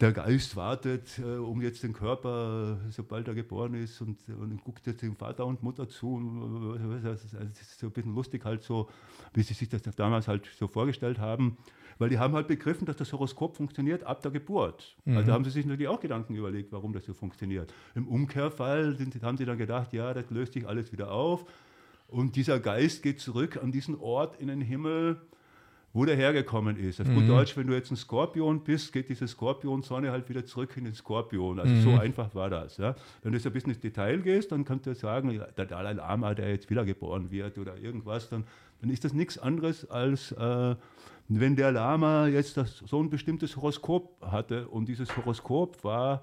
der 0.00 0.12
Geist 0.12 0.56
wartet, 0.56 1.18
äh, 1.18 1.36
um 1.36 1.60
jetzt 1.60 1.82
den 1.82 1.92
Körper, 1.92 2.78
sobald 2.90 3.28
er 3.28 3.34
geboren 3.34 3.74
ist, 3.74 4.00
und, 4.00 4.18
und 4.28 4.62
guckt 4.64 4.86
jetzt 4.86 5.02
dem 5.02 5.16
Vater 5.16 5.46
und 5.46 5.62
Mutter 5.62 5.88
zu. 5.88 6.78
Das 7.02 7.24
ist 7.24 7.78
so 7.78 7.86
ein 7.86 7.92
bisschen 7.92 8.14
lustig 8.14 8.44
halt 8.44 8.62
so, 8.62 8.88
wie 9.34 9.42
sie 9.42 9.54
sich 9.54 9.68
das 9.68 9.82
damals 9.82 10.28
halt 10.28 10.48
so 10.58 10.66
vorgestellt 10.68 11.18
haben. 11.18 11.58
Weil 11.98 12.08
die 12.08 12.18
haben 12.18 12.34
halt 12.34 12.48
begriffen, 12.48 12.86
dass 12.86 12.96
das 12.96 13.12
Horoskop 13.12 13.56
funktioniert 13.56 14.04
ab 14.04 14.22
der 14.22 14.30
Geburt. 14.30 14.96
Mhm. 15.04 15.18
Also 15.18 15.32
haben 15.32 15.44
sie 15.44 15.50
sich 15.50 15.66
natürlich 15.66 15.88
auch 15.88 16.00
Gedanken 16.00 16.34
überlegt, 16.34 16.72
warum 16.72 16.94
das 16.94 17.04
so 17.04 17.12
funktioniert. 17.12 17.74
Im 17.94 18.08
Umkehrfall 18.08 18.96
sind, 18.96 19.22
haben 19.22 19.36
sie 19.36 19.44
dann 19.44 19.58
gedacht, 19.58 19.92
ja, 19.92 20.14
das 20.14 20.30
löst 20.30 20.54
sich 20.54 20.66
alles 20.66 20.92
wieder 20.92 21.12
auf. 21.12 21.44
Und 22.08 22.36
dieser 22.36 22.58
Geist 22.58 23.02
geht 23.02 23.20
zurück 23.20 23.58
an 23.62 23.70
diesen 23.70 23.96
Ort 24.00 24.40
in 24.40 24.48
den 24.48 24.62
Himmel, 24.62 25.20
wo 25.92 26.04
der 26.04 26.16
hergekommen 26.16 26.76
ist. 26.76 27.00
Auf 27.00 27.08
mhm. 27.08 27.14
gut 27.16 27.28
Deutsch, 27.28 27.56
wenn 27.56 27.66
du 27.66 27.74
jetzt 27.74 27.90
ein 27.90 27.96
Skorpion 27.96 28.62
bist, 28.62 28.92
geht 28.92 29.08
diese 29.08 29.26
Skorpionsonne 29.26 30.12
halt 30.12 30.28
wieder 30.28 30.44
zurück 30.44 30.76
in 30.76 30.84
den 30.84 30.94
Skorpion. 30.94 31.58
Also 31.58 31.74
mhm. 31.74 31.82
so 31.82 31.90
einfach 31.98 32.34
war 32.34 32.48
das. 32.48 32.76
Ja. 32.76 32.94
Wenn 33.22 33.32
du 33.32 33.38
jetzt 33.38 33.46
ein 33.46 33.52
bisschen 33.52 33.70
ins 33.70 33.80
Detail 33.80 34.18
gehst, 34.18 34.52
dann 34.52 34.64
kannst 34.64 34.86
du 34.86 34.94
sagen, 34.94 35.40
der 35.56 35.66
Dalai 35.66 35.94
Lama, 35.94 36.34
der 36.34 36.50
jetzt 36.50 36.70
wiedergeboren 36.70 37.30
wird 37.30 37.58
oder 37.58 37.76
irgendwas, 37.76 38.28
dann, 38.28 38.44
dann 38.80 38.90
ist 38.90 39.04
das 39.04 39.12
nichts 39.12 39.36
anderes 39.36 39.90
als, 39.90 40.30
äh, 40.32 40.76
wenn 41.28 41.56
der 41.56 41.72
Lama 41.72 42.28
jetzt 42.28 42.56
das, 42.56 42.78
so 42.86 43.02
ein 43.02 43.10
bestimmtes 43.10 43.56
Horoskop 43.56 44.16
hatte 44.20 44.68
und 44.68 44.88
dieses 44.88 45.16
Horoskop 45.16 45.82
war 45.82 46.22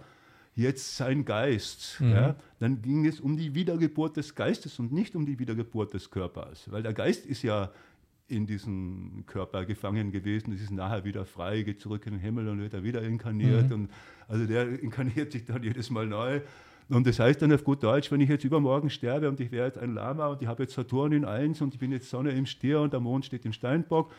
jetzt 0.56 0.98
sein 0.98 1.24
Geist, 1.24 1.98
mhm. 2.00 2.12
ja, 2.12 2.36
dann 2.60 2.82
ging 2.82 3.06
es 3.06 3.20
um 3.20 3.38
die 3.38 3.54
Wiedergeburt 3.54 4.18
des 4.18 4.34
Geistes 4.34 4.80
und 4.80 4.92
nicht 4.92 5.16
um 5.16 5.26
die 5.26 5.38
Wiedergeburt 5.38 5.94
des 5.94 6.10
Körpers. 6.10 6.72
Weil 6.72 6.84
der 6.84 6.94
Geist 6.94 7.26
ist 7.26 7.44
ja 7.44 7.70
in 8.28 8.46
diesem 8.46 9.24
Körper 9.26 9.66
gefangen 9.66 10.12
gewesen, 10.12 10.54
es 10.54 10.62
ist 10.62 10.72
nachher 10.72 11.06
wieder 11.06 11.26
frei, 11.26 11.62
geht 11.62 11.80
zurück 11.80 12.06
in 12.06 12.14
den 12.14 12.20
Himmel 12.20 12.48
und 12.50 12.60
wird 12.60 12.74
da 12.74 12.84
wieder 12.84 13.02
inkarniert. 13.02 13.70
Mhm. 13.70 13.74
Und 13.74 13.90
also 14.28 14.46
der 14.46 14.80
inkarniert 14.82 15.32
sich 15.32 15.46
dann 15.46 15.64
jedes 15.64 15.90
Mal 15.90 16.08
neu. 16.08 16.42
Und 16.90 17.06
das 17.06 17.20
heißt 17.20 17.42
dann 17.42 17.52
auf 17.52 17.64
gut 17.64 17.84
Deutsch, 17.84 18.12
wenn 18.12 18.22
ich 18.22 18.30
jetzt 18.30 18.46
übermorgen 18.46 18.90
sterbe 18.90 19.28
und 19.28 19.40
ich 19.40 19.52
wäre 19.52 19.68
jetzt 19.68 19.78
ein 19.78 19.94
Lama 19.94 20.28
und 20.28 20.42
ich 20.42 20.48
habe 20.48 20.64
jetzt 20.64 20.74
Saturn 20.74 21.12
in 21.12 21.26
1 21.26 21.62
und 21.62 21.74
ich 21.74 21.80
bin 21.80 21.92
jetzt 21.92 22.10
Sonne 22.10 22.32
im 22.32 22.46
Stier 22.46 22.80
und 22.80 22.94
der 22.94 23.02
Mond 23.02 23.26
steht 23.26 23.46
im 23.46 23.52
Steinbock, 23.52 24.12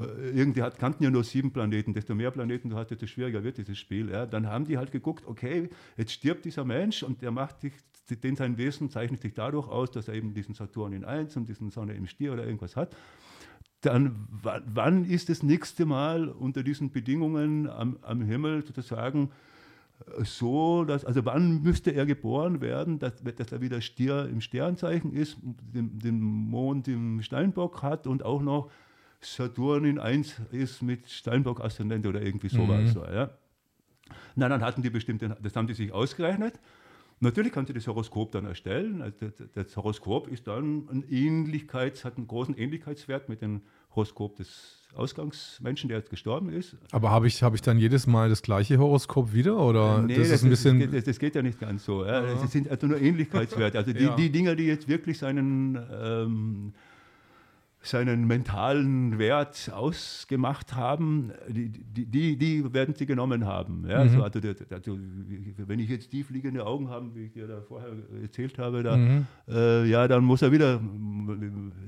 äh, 0.00 0.30
irgendwie 0.30 0.62
hat, 0.62 0.78
kannten 0.78 1.04
ja 1.04 1.10
nur 1.10 1.22
sieben 1.22 1.52
Planeten, 1.52 1.92
desto 1.92 2.14
mehr 2.14 2.30
Planeten 2.30 2.70
du 2.70 2.76
hast, 2.76 2.90
desto 2.90 3.06
schwieriger 3.06 3.44
wird 3.44 3.58
dieses 3.58 3.78
Spiel. 3.78 4.10
Ja. 4.10 4.24
Dann 4.24 4.46
haben 4.46 4.64
die 4.64 4.78
halt 4.78 4.90
geguckt, 4.90 5.24
okay, 5.26 5.68
jetzt 5.98 6.12
stirbt 6.12 6.46
dieser 6.46 6.64
Mensch 6.64 7.02
und 7.02 7.20
der 7.20 7.30
macht 7.30 7.62
dich, 7.62 7.74
den 8.22 8.36
sein 8.36 8.56
Wesen 8.56 8.88
zeichnet 8.88 9.20
sich 9.20 9.34
dadurch 9.34 9.68
aus, 9.68 9.90
dass 9.90 10.08
er 10.08 10.14
eben 10.14 10.32
diesen 10.32 10.54
Saturn 10.54 10.94
in 10.94 11.04
1 11.04 11.36
und 11.36 11.48
diesen 11.48 11.70
Sonne 11.70 11.92
im 11.92 12.06
Stier 12.06 12.32
oder 12.32 12.44
irgendwas 12.44 12.74
hat 12.74 12.96
dann 13.84 14.26
wann 14.42 15.04
ist 15.04 15.28
das 15.28 15.42
nächste 15.42 15.86
Mal 15.86 16.28
unter 16.28 16.62
diesen 16.62 16.90
Bedingungen 16.90 17.68
am, 17.68 17.98
am 18.02 18.22
Himmel 18.22 18.64
sozusagen 18.64 19.30
äh, 20.18 20.24
so, 20.24 20.84
dass, 20.84 21.04
also 21.04 21.24
wann 21.24 21.62
müsste 21.62 21.90
er 21.90 22.06
geboren 22.06 22.60
werden, 22.60 22.98
dass, 22.98 23.22
dass 23.22 23.52
er 23.52 23.60
wieder 23.60 23.80
Stier 23.80 24.28
im 24.28 24.40
Sternzeichen 24.40 25.12
ist, 25.12 25.36
den, 25.42 25.98
den 25.98 26.20
Mond 26.20 26.88
im 26.88 27.22
Steinbock 27.22 27.82
hat 27.82 28.06
und 28.06 28.24
auch 28.24 28.42
noch 28.42 28.70
Saturn 29.20 29.84
in 29.84 29.98
1 29.98 30.42
ist 30.52 30.82
mit 30.82 31.08
Steinbock-Aszendent 31.08 32.06
oder 32.06 32.20
irgendwie 32.20 32.48
sowas. 32.48 32.82
Mhm. 32.82 32.88
So, 32.88 33.04
ja. 33.04 33.30
Na, 34.36 34.48
dann 34.48 34.62
hatten 34.62 34.82
die 34.82 34.90
bestimmte, 34.90 35.36
das 35.42 35.56
haben 35.56 35.66
die 35.66 35.74
sich 35.74 35.92
ausgerechnet 35.92 36.58
Natürlich 37.20 37.52
kannst 37.52 37.70
du 37.70 37.74
das 37.74 37.86
Horoskop 37.86 38.32
dann 38.32 38.44
erstellen. 38.44 39.00
Also 39.00 39.30
das 39.54 39.76
Horoskop 39.76 40.28
ist 40.28 40.46
dann 40.46 40.88
ein 40.90 41.04
Ähnlichkeits, 41.08 42.04
hat 42.04 42.16
einen 42.16 42.26
großen 42.26 42.56
Ähnlichkeitswert 42.56 43.28
mit 43.28 43.40
dem 43.40 43.62
Horoskop 43.94 44.36
des 44.36 44.82
Ausgangsmenschen, 44.94 45.88
der 45.88 45.98
jetzt 45.98 46.10
gestorben 46.10 46.50
ist. 46.50 46.76
Aber 46.92 47.10
habe 47.10 47.26
ich, 47.26 47.42
hab 47.42 47.54
ich 47.54 47.62
dann 47.62 47.78
jedes 47.78 48.06
Mal 48.06 48.28
das 48.28 48.42
gleiche 48.42 48.78
Horoskop 48.78 49.32
wieder? 49.32 49.58
Oder 49.58 50.02
nee, 50.02 50.16
das, 50.16 50.28
das 50.28 50.36
ist 50.36 50.44
ein 50.44 50.50
bisschen. 50.50 50.80
Das 50.80 50.90
geht, 50.90 51.06
das 51.06 51.18
geht, 51.18 51.34
ja 51.34 51.42
nicht 51.42 51.60
ganz 51.60 51.84
so. 51.84 52.04
Ja. 52.04 52.20
Das 52.22 52.50
sind 52.52 52.68
also 52.68 52.86
nur 52.86 53.00
Ähnlichkeitswerte. 53.00 53.78
Also 53.78 53.92
die, 53.94 54.04
ja. 54.04 54.16
die 54.16 54.30
Dinge, 54.30 54.56
die 54.56 54.64
jetzt 54.64 54.88
wirklich 54.88 55.18
seinen. 55.18 55.78
Ähm, 55.92 56.74
seinen 57.86 58.26
mentalen 58.26 59.18
Wert 59.18 59.70
ausgemacht 59.72 60.74
haben, 60.74 61.32
die, 61.48 61.70
die, 61.70 62.36
die 62.36 62.72
werden 62.72 62.94
sie 62.94 63.06
genommen 63.06 63.44
haben. 63.44 63.84
Ja, 63.88 64.04
mhm. 64.04 64.22
also, 64.22 64.42
also, 64.70 64.98
wenn 65.58 65.78
ich 65.78 65.90
jetzt 65.90 66.10
tiefliegende 66.10 66.64
Augen 66.64 66.88
habe, 66.88 67.14
wie 67.14 67.26
ich 67.26 67.32
dir 67.32 67.46
da 67.46 67.60
vorher 67.60 67.92
erzählt 68.22 68.58
habe, 68.58 68.82
da, 68.82 68.96
mhm. 68.96 69.26
äh, 69.48 69.84
ja, 69.84 70.08
dann 70.08 70.24
muss 70.24 70.42
er 70.42 70.50
wieder 70.50 70.80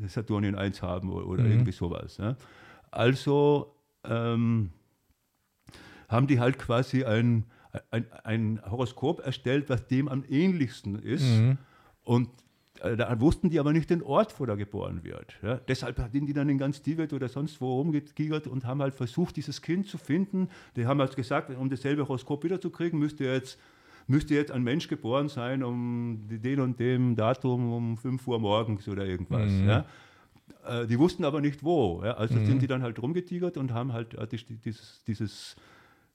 Saturn 0.07 0.45
in 0.45 0.55
1 0.55 0.83
haben 0.83 1.11
oder, 1.11 1.27
oder 1.27 1.43
mhm. 1.43 1.53
irgendwie 1.53 1.73
sowas. 1.73 2.19
Ja. 2.19 2.37
Also 2.91 3.75
ähm, 4.05 4.71
haben 6.09 6.27
die 6.27 6.41
halt 6.41 6.59
quasi 6.59 7.05
ein, 7.05 7.45
ein, 7.91 8.07
ein, 8.25 8.61
Horoskop 8.71 9.21
erstellt, 9.21 9.69
was 9.69 9.87
dem 9.87 10.09
am 10.09 10.25
ähnlichsten 10.29 10.97
ist. 10.97 11.25
Mhm. 11.25 11.59
Und 12.03 12.29
da 12.81 13.21
wussten 13.21 13.51
die 13.51 13.59
aber 13.59 13.73
nicht 13.73 13.91
den 13.91 14.03
Ort, 14.03 14.39
wo 14.39 14.45
er 14.45 14.57
geboren 14.57 15.03
wird. 15.05 15.39
Ja. 15.43 15.57
Deshalb 15.69 16.01
sind 16.13 16.27
die 16.27 16.33
dann 16.33 16.49
in 16.49 16.59
ganz 16.59 16.83
Tibet 16.83 17.13
oder 17.13 17.29
sonst 17.29 17.61
wo 17.61 17.79
rumgegiegert 17.79 18.47
und 18.47 18.65
haben 18.65 18.83
halt 18.83 18.95
versucht, 18.95 19.37
dieses 19.37 19.63
Kind 19.63 19.87
zu 19.87 19.99
finden. 19.99 20.49
Die 20.77 20.87
haben 20.87 21.01
halt 21.01 21.17
gesagt, 21.17 21.51
um 21.57 21.71
dasselbe 21.71 22.03
Horoskop 22.03 22.45
wiederzukriegen, 22.45 22.99
müsste 22.99 23.25
jetzt, 23.25 23.59
müsste 24.07 24.35
jetzt 24.35 24.53
ein 24.53 24.63
Mensch 24.63 24.89
geboren 24.89 25.29
sein 25.29 25.63
um 25.63 26.27
den 26.29 26.61
und 26.61 26.79
dem 26.81 27.17
Datum 27.17 27.73
um 27.73 27.97
5 27.97 28.27
Uhr 28.27 28.39
morgens 28.39 28.89
oder 28.89 29.05
irgendwas. 29.07 29.51
Mhm. 29.51 29.69
Ja. 29.69 29.85
Äh, 30.67 30.87
die 30.87 30.99
wussten 30.99 31.25
aber 31.25 31.41
nicht 31.41 31.63
wo. 31.63 32.03
Ja. 32.05 32.15
Also 32.15 32.35
mhm. 32.35 32.47
sind 32.47 32.63
die 32.63 32.67
dann 32.67 32.83
halt 32.83 33.01
rumgetigert 33.01 33.57
und 33.57 33.73
haben 33.73 33.93
halt 33.93 34.15
äh, 34.15 34.27
dieses, 34.65 35.05
dieses 35.05 35.57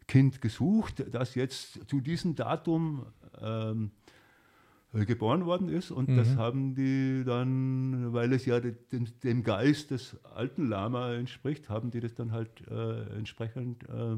Kind 0.07 0.41
gesucht, 0.41 1.05
das 1.12 1.36
jetzt 1.36 1.89
zu 1.89 2.01
diesem 2.01 2.36
Datum 2.36 3.05
ähm, 3.41 3.91
äh, 3.95 4.00
geboren 4.93 5.45
worden 5.45 5.69
ist. 5.69 5.91
Und 5.91 6.09
mhm. 6.09 6.17
das 6.17 6.35
haben 6.35 6.75
die 6.75 7.23
dann, 7.25 8.13
weil 8.13 8.33
es 8.33 8.45
ja 8.45 8.59
de, 8.59 8.75
de, 8.91 9.05
dem 9.23 9.43
Geist 9.43 9.91
des 9.91 10.17
alten 10.35 10.67
Lama 10.67 11.13
entspricht, 11.13 11.69
haben 11.69 11.91
die 11.91 11.99
das 11.99 12.13
dann 12.13 12.31
halt 12.31 12.49
äh, 12.69 13.17
entsprechend 13.17 13.83
äh, 13.83 14.17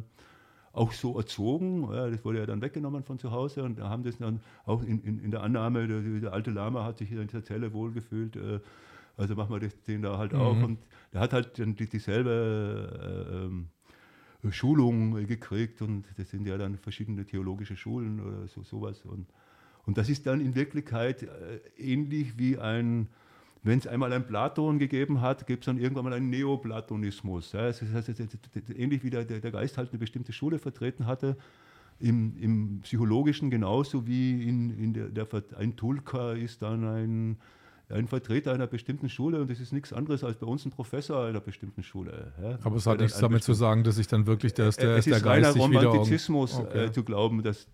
auch 0.71 0.91
so 0.91 1.15
erzogen. 1.17 1.87
Ja, 1.93 2.09
das 2.09 2.25
wurde 2.25 2.39
ja 2.39 2.45
dann 2.45 2.61
weggenommen 2.61 3.03
von 3.03 3.19
zu 3.19 3.31
Hause 3.31 3.63
und 3.63 3.79
haben 3.79 4.03
das 4.03 4.17
dann 4.17 4.41
auch 4.65 4.81
in, 4.81 5.01
in, 5.03 5.19
in 5.19 5.31
der 5.31 5.43
Annahme, 5.43 5.87
der, 5.87 6.01
der, 6.01 6.33
alte 6.33 6.49
Lama 6.49 6.83
hat 6.83 6.97
sich 6.97 7.11
in 7.11 7.27
dieser 7.27 7.43
Zelle 7.43 7.73
wohlgefühlt. 7.73 8.35
Äh, 8.35 8.59
also 9.15 9.35
machen 9.35 9.53
wir 9.53 9.59
das, 9.59 9.79
den 9.83 10.01
da 10.01 10.17
halt 10.17 10.33
mhm. 10.33 10.39
auch. 10.39 10.63
Und 10.63 10.79
der 11.13 11.21
hat 11.21 11.33
halt 11.33 11.59
dann 11.59 11.75
die, 11.75 11.87
dieselbe 11.87 13.29
äh, 13.31 13.45
ähm, 13.45 13.69
Schulung 14.51 15.25
gekriegt 15.25 15.81
und 15.81 16.05
das 16.17 16.31
sind 16.31 16.47
ja 16.47 16.57
dann 16.57 16.77
verschiedene 16.77 17.25
theologische 17.25 17.77
Schulen 17.77 18.19
oder 18.19 18.47
so, 18.47 18.63
sowas. 18.63 19.05
Und 19.05 19.27
und 19.85 19.97
das 19.97 20.09
ist 20.09 20.25
dann 20.25 20.39
in 20.39 20.55
Wirklichkeit 20.55 21.23
äh, 21.23 21.59
ähnlich 21.77 22.37
wie 22.37 22.57
ein, 22.57 23.07
wenn 23.63 23.79
es 23.79 23.87
einmal 23.87 24.13
einen 24.13 24.25
Platon 24.25 24.79
gegeben 24.79 25.21
hat, 25.21 25.47
gibt 25.47 25.63
es 25.63 25.65
dann 25.65 25.77
irgendwann 25.77 26.05
mal 26.05 26.13
einen 26.13 26.29
Neoplatonismus. 26.29 27.51
Ja, 27.53 27.67
das 27.67 27.81
heißt, 27.81 28.09
ähnlich 28.75 29.03
wie 29.03 29.09
der, 29.09 29.25
der 29.25 29.51
Geist 29.51 29.77
halt 29.77 29.89
eine 29.91 29.99
bestimmte 29.99 30.33
Schule 30.33 30.59
vertreten 30.59 31.05
hatte, 31.05 31.37
im, 31.99 32.35
im 32.37 32.79
Psychologischen 32.81 33.49
genauso 33.49 34.07
wie 34.07 34.47
in, 34.47 34.77
in 34.77 34.93
der, 34.93 35.09
der, 35.09 35.27
ein 35.57 35.75
Tulka 35.75 36.33
ist 36.33 36.61
dann 36.61 36.83
ein 36.85 37.37
ein 37.89 38.07
Vertreter 38.07 38.53
einer 38.53 38.67
bestimmten 38.67 39.09
Schule 39.09 39.41
und 39.41 39.51
das 39.51 39.59
ist 39.59 39.71
nichts 39.71 39.93
anderes 39.93 40.23
als 40.23 40.37
bei 40.37 40.47
uns 40.47 40.65
ein 40.65 40.71
Professor 40.71 41.25
einer 41.25 41.41
bestimmten 41.41 41.83
Schule. 41.83 42.33
Ja. 42.41 42.57
Aber 42.63 42.77
es 42.77 42.87
hat 42.87 42.99
nichts 42.99 43.19
damit 43.19 43.43
zu 43.43 43.53
sagen, 43.53 43.83
dass 43.83 43.97
ich 43.97 44.07
dann 44.07 44.25
wirklich 44.25 44.53
der, 44.53 44.71
der, 44.71 44.97
es 44.97 45.05
der 45.05 45.17
ist 45.17 45.23
Geist 45.23 45.25
reiner 45.25 45.51
Romantizismus 45.51 46.55
okay. 46.55 46.85
äh, 46.85 46.91
zu 46.91 47.03
glauben, 47.03 47.43
dass 47.43 47.67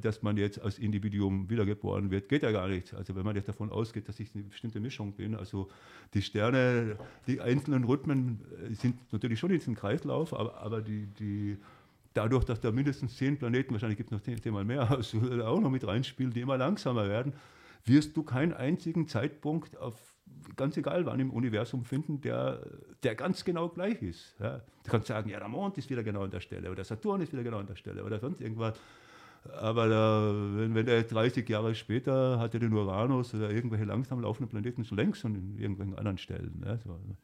dass 0.00 0.22
man 0.22 0.36
jetzt 0.36 0.60
als 0.60 0.78
Individuum 0.78 1.48
wiedergeboren 1.48 2.10
wird, 2.10 2.28
geht 2.28 2.42
ja 2.42 2.50
gar 2.50 2.68
nicht. 2.68 2.92
Also 2.94 3.14
wenn 3.14 3.24
man 3.24 3.36
jetzt 3.36 3.48
davon 3.48 3.70
ausgeht, 3.70 4.08
dass 4.08 4.20
ich 4.20 4.34
eine 4.34 4.44
bestimmte 4.44 4.80
Mischung 4.80 5.12
bin, 5.12 5.34
also 5.34 5.68
die 6.12 6.22
Sterne, 6.22 6.96
die 7.26 7.40
einzelnen 7.40 7.84
Rhythmen 7.84 8.40
äh, 8.70 8.74
sind 8.74 8.96
natürlich 9.12 9.38
schon 9.38 9.50
in 9.50 9.58
diesem 9.58 9.74
Kreislauf, 9.74 10.34
aber, 10.34 10.58
aber 10.58 10.82
die, 10.82 11.06
die, 11.18 11.56
dadurch, 12.12 12.44
dass 12.44 12.60
da 12.60 12.70
mindestens 12.70 13.16
zehn 13.16 13.38
Planeten, 13.38 13.72
wahrscheinlich 13.72 13.96
gibt 13.96 14.12
es 14.12 14.26
noch 14.28 14.40
zehnmal 14.40 14.64
mehr, 14.64 14.90
also 14.96 15.18
auch 15.42 15.60
noch 15.60 15.70
mit 15.70 15.86
reinspielen, 15.86 16.32
die 16.32 16.40
immer 16.40 16.58
langsamer 16.58 17.08
werden, 17.08 17.32
wirst 17.84 18.16
du 18.16 18.22
keinen 18.22 18.52
einzigen 18.52 19.08
Zeitpunkt 19.08 19.76
auf 19.78 19.94
ganz 20.56 20.76
egal 20.76 21.06
wann 21.06 21.20
im 21.20 21.30
Universum 21.30 21.84
finden, 21.84 22.20
der, 22.20 22.60
der 23.02 23.14
ganz 23.14 23.44
genau 23.44 23.68
gleich 23.68 24.02
ist. 24.02 24.34
Ja. 24.40 24.58
Du 24.84 24.90
kannst 24.90 25.08
sagen, 25.08 25.30
ja, 25.30 25.38
der 25.38 25.48
Mond 25.48 25.78
ist 25.78 25.88
wieder 25.90 26.02
genau 26.02 26.24
an 26.24 26.30
der 26.30 26.40
Stelle 26.40 26.70
oder 26.70 26.84
Saturn 26.84 27.20
ist 27.20 27.32
wieder 27.32 27.42
genau 27.42 27.58
an 27.58 27.66
der 27.66 27.76
Stelle 27.76 28.04
oder 28.04 28.18
sonst 28.18 28.40
irgendwas. 28.40 28.78
Aber 29.44 29.88
da, 29.88 30.32
wenn, 30.56 30.74
wenn 30.74 30.86
der 30.86 31.02
30 31.02 31.48
Jahre 31.48 31.74
später 31.74 32.38
hatte 32.38 32.58
den 32.58 32.72
Uranus 32.72 33.34
oder 33.34 33.50
irgendwelche 33.50 33.84
langsam 33.84 34.20
laufenden 34.20 34.48
Planeten 34.48 34.84
schon 34.84 34.98
längst 34.98 35.24
und 35.24 35.34
in 35.36 35.58
irgendwelchen 35.58 35.96
anderen 35.96 36.18
Stellen. 36.18 36.62
Ja, 36.64 36.78
so. 36.78 36.92
Also 36.92 37.16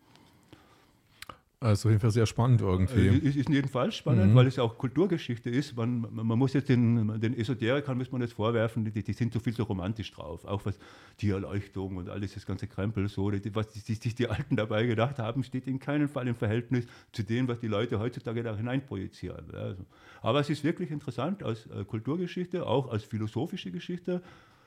auf 1.60 1.84
jeden 1.84 1.98
Fall 1.98 2.12
sehr 2.12 2.26
spannend 2.26 2.60
irgendwie. 2.60 3.08
Ist, 3.08 3.34
ist 3.34 3.48
jedenfalls 3.48 3.96
spannend, 3.96 4.30
mhm. 4.30 4.36
weil 4.36 4.46
es 4.46 4.56
ja 4.56 4.62
auch 4.62 4.78
Kulturgeschichte 4.78 5.50
ist. 5.50 5.76
Man, 5.76 6.06
man 6.12 6.38
muss 6.38 6.52
jetzt 6.52 6.68
den, 6.68 7.20
den 7.20 7.36
Esoterikern 7.36 7.98
muss 7.98 8.12
man 8.12 8.20
jetzt 8.20 8.34
vorwerfen, 8.34 8.84
die, 8.84 9.02
die 9.02 9.12
sind 9.12 9.32
so 9.32 9.40
viel 9.40 9.52
so 9.52 9.64
romantisch 9.64 10.12
drauf. 10.12 10.44
Auch 10.44 10.64
was 10.66 10.78
die 11.20 11.30
Erleuchtung 11.30 11.96
und 11.96 12.10
alles 12.10 12.34
das 12.34 12.46
ganze 12.46 12.68
Krempel, 12.68 13.08
so, 13.08 13.30
die, 13.32 13.54
was 13.56 13.72
sich 13.72 13.98
die, 13.98 14.14
die, 14.14 14.28
Alten 14.28 14.54
dabei 14.54 14.86
gedacht 14.86 15.18
haben, 15.18 15.42
steht 15.42 15.66
in 15.66 15.80
keinem 15.80 16.08
Fall 16.08 16.28
im 16.28 16.36
Verhältnis 16.36 16.86
zu 17.10 17.24
dem, 17.24 17.48
was 17.48 17.58
die 17.58 17.68
Leute 17.68 17.98
heutzutage 17.98 18.44
da 18.44 18.56
hineinprojizieren. 18.56 19.52
Also. 19.52 19.84
Aber 20.22 20.38
es 20.38 20.50
ist 20.50 20.62
wirklich 20.62 20.92
interessant 20.92 21.42
als 21.42 21.66
äh, 21.66 21.84
Kulturgeschichte, 21.84 22.66
auch 22.66 22.88
als 22.88 23.02
philosophische 23.02 23.72
Geschichte. 23.72 24.22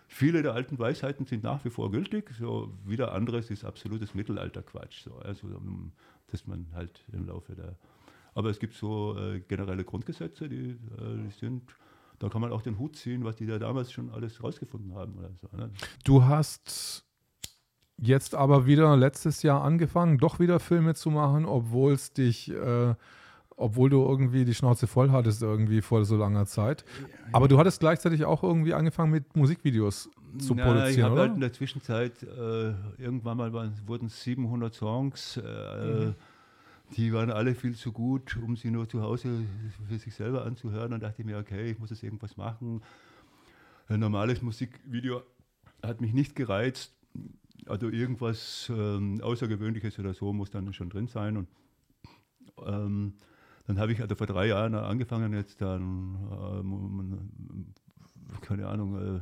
Viele 0.10 0.42
der 0.42 0.54
alten 0.56 0.78
Weisheiten 0.78 1.26
sind 1.26 1.44
nach 1.44 1.64
wie 1.64 1.70
vor 1.70 1.90
gültig, 1.90 2.32
so 2.38 2.74
wieder 2.86 3.14
anderes 3.14 3.50
ist 3.50 3.64
absolutes 3.64 4.14
Mittelalterquatsch. 4.14 5.06
So. 5.06 5.16
Also, 5.16 5.48
dass 6.32 6.48
man 6.48 6.68
halt 6.74 7.04
im 7.12 7.26
Laufe 7.28 7.56
der. 7.56 7.76
Aber 8.34 8.50
es 8.50 8.60
gibt 8.60 8.74
so 8.74 9.18
äh, 9.18 9.42
generelle 9.42 9.84
Grundgesetze, 9.84 10.48
die, 10.48 10.72
äh, 10.72 10.78
die, 11.26 11.32
sind. 11.32 11.64
Da 12.20 12.30
kann 12.30 12.42
man 12.42 12.52
auch 12.52 12.62
den 12.62 12.78
Hut 12.78 12.96
ziehen, 12.96 13.24
was 13.24 13.36
die 13.36 13.46
da 13.46 13.58
damals 13.58 13.92
schon 13.92 14.10
alles 14.12 14.44
rausgefunden 14.44 14.94
haben. 14.94 15.16
So, 15.42 15.58
ne? 15.58 15.72
Du 16.04 16.24
hast 16.24 17.04
jetzt 17.98 18.36
aber 18.36 18.66
wieder 18.66 18.96
letztes 18.96 19.44
Jahr 19.44 19.64
angefangen, 19.64 20.18
doch 20.18 20.40
wieder 20.40 20.60
Filme 20.60 20.94
zu 20.94 21.10
machen, 21.10 21.46
obwohl 21.46 21.94
es 21.94 22.14
dich. 22.14 22.52
Äh, 22.52 22.96
obwohl 23.58 23.90
du 23.92 24.04
irgendwie 24.04 24.44
die 24.44 24.56
Schnauze 24.56 24.88
voll 24.88 25.12
hattest, 25.12 25.44
irgendwie 25.44 25.82
vor 25.82 26.04
so 26.04 26.18
langer 26.18 26.48
Zeit. 26.48 26.84
Aber 27.32 27.48
du 27.48 27.60
hattest 27.60 27.80
gleichzeitig 27.80 28.26
auch 28.26 28.42
irgendwie 28.42 28.74
angefangen 28.74 29.12
mit 29.12 29.36
Musikvideos 29.36 30.10
zu 30.40 30.56
Na, 30.56 30.66
produzieren, 30.66 30.92
ich 30.92 31.02
habe 31.02 31.20
halt 31.20 31.34
in 31.34 31.40
der 31.40 31.54
Zwischenzeit, 31.54 32.24
äh, 32.24 32.74
irgendwann 32.98 33.38
mal 33.38 33.54
waren, 33.54 33.74
wurden 33.86 34.10
700 34.10 34.74
Songs, 34.74 35.38
äh, 35.38 35.42
mhm. 36.06 36.16
die 36.96 37.14
waren 37.14 37.32
alle 37.32 37.56
viel 37.56 37.76
zu 37.76 37.92
gut, 37.92 38.38
um 38.38 38.56
sie 38.56 38.72
nur 38.72 38.88
zu 38.88 39.02
Hause 39.02 39.44
für 39.88 39.98
sich 39.98 40.14
selber 40.14 40.46
anzuhören. 40.46 40.92
Dann 40.92 41.02
dachte 41.02 41.22
ich 41.22 41.26
mir, 41.26 41.38
okay, 41.38 41.72
ich 41.72 41.80
muss 41.80 41.90
jetzt 41.90 42.04
irgendwas 42.04 42.38
machen. 42.38 42.82
Ein 43.88 44.00
normales 44.00 44.42
Musikvideo 44.42 45.24
hat 45.84 46.02
mich 46.02 46.14
nicht 46.14 46.36
gereizt. 46.36 46.94
Also 47.68 47.90
irgendwas 47.90 48.72
ähm, 48.76 49.22
Außergewöhnliches 49.22 50.00
oder 50.00 50.14
so 50.14 50.34
muss 50.34 50.50
dann 50.50 50.74
schon 50.74 50.90
drin 50.90 51.08
sein. 51.08 51.38
Und 51.38 51.48
ähm, 52.66 53.14
dann 53.68 53.80
habe 53.80 53.92
ich 53.92 54.02
also 54.02 54.16
vor 54.16 54.28
drei 54.28 54.48
Jahren 54.48 54.76
angefangen, 54.76 55.34
jetzt 55.34 55.62
dann, 55.62 56.18
ähm, 56.60 57.74
keine 58.42 58.68
Ahnung, 58.68 59.18
äh, 59.18 59.20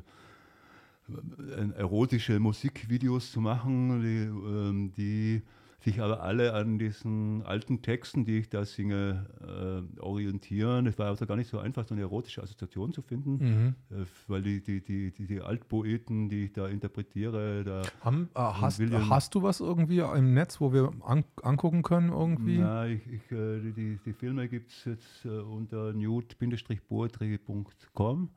erotische 1.77 2.39
Musikvideos 2.39 3.31
zu 3.31 3.41
machen, 3.41 4.01
die, 4.01 4.25
ähm, 4.25 4.91
die, 4.95 5.41
sich 5.81 6.01
aber 6.01 6.21
alle 6.21 6.53
an 6.53 6.77
diesen 6.77 7.41
alten 7.43 7.81
Texten, 7.81 8.25
die 8.25 8.39
ich 8.39 8.49
da 8.49 8.65
singe, 8.65 9.25
äh, 9.41 9.81
orientieren. 10.01 10.85
Es 10.87 10.99
war 10.99 11.07
also 11.07 11.25
gar 11.25 11.37
nicht 11.37 11.49
so 11.49 11.57
einfach, 11.59 11.87
so 11.87 11.93
eine 11.93 12.01
erotische 12.01 12.43
Assoziation 12.43 12.91
zu 12.91 13.01
finden, 13.01 13.37
mhm. 13.39 13.75
äh, 13.89 14.03
weil 14.27 14.41
die, 14.41 14.59
die, 14.61 14.81
die, 14.81 15.11
die, 15.11 15.39
Altpoeten, 15.41 16.27
die 16.29 16.45
ich 16.45 16.53
da 16.53 16.67
interpretiere, 16.67 17.63
da 17.63 17.83
Haben, 18.01 18.29
äh, 18.35 18.39
hast, 18.39 18.81
hast, 18.81 19.35
du 19.35 19.41
was 19.41 19.61
irgendwie 19.61 19.99
im 19.99 20.33
Netz, 20.33 20.59
wo 20.59 20.73
wir 20.73 20.91
an, 21.01 21.23
angucken 21.41 21.81
können 21.81 22.11
irgendwie? 22.11 22.57
Ja, 22.57 22.85
ich, 22.85 23.07
ich, 23.07 23.31
äh, 23.31 23.71
die, 23.71 23.97
die, 24.05 24.13
Filme 24.13 24.49
gibt 24.49 24.71
es 24.71 24.83
jetzt 24.85 25.25
unter 25.25 25.93
nude-poetry.com. 25.93 28.29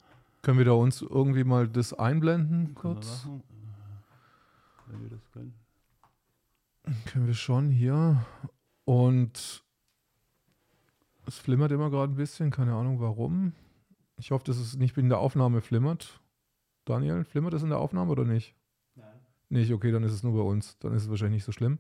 Können 0.42 0.58
wir 0.58 0.64
da 0.64 0.72
uns 0.72 1.00
irgendwie 1.00 1.44
mal 1.44 1.68
das 1.68 1.94
einblenden 1.94 2.74
kurz? 2.74 3.26
Wir 3.26 3.40
Wenn 4.88 5.02
wir 5.02 5.10
das 5.10 5.30
können. 5.30 5.54
Können 7.06 7.26
wir 7.28 7.34
schon 7.34 7.70
hier. 7.70 8.26
Und 8.84 9.62
es 11.26 11.38
flimmert 11.38 11.70
immer 11.70 11.90
gerade 11.90 12.12
ein 12.12 12.16
bisschen, 12.16 12.50
keine 12.50 12.74
Ahnung 12.74 13.00
warum. 13.00 13.52
Ich 14.16 14.32
hoffe, 14.32 14.44
dass 14.44 14.56
es 14.56 14.76
nicht 14.76 14.96
in 14.98 15.08
der 15.08 15.18
Aufnahme 15.18 15.60
flimmert. 15.60 16.20
Daniel, 16.84 17.24
flimmert 17.24 17.54
es 17.54 17.62
in 17.62 17.68
der 17.68 17.78
Aufnahme 17.78 18.10
oder 18.10 18.24
nicht? 18.24 18.56
Nein. 18.96 19.06
Nicht, 19.48 19.72
okay, 19.72 19.92
dann 19.92 20.02
ist 20.02 20.12
es 20.12 20.24
nur 20.24 20.34
bei 20.34 20.42
uns. 20.42 20.76
Dann 20.80 20.92
ist 20.92 21.04
es 21.04 21.10
wahrscheinlich 21.10 21.38
nicht 21.38 21.44
so 21.44 21.52
schlimm. 21.52 21.78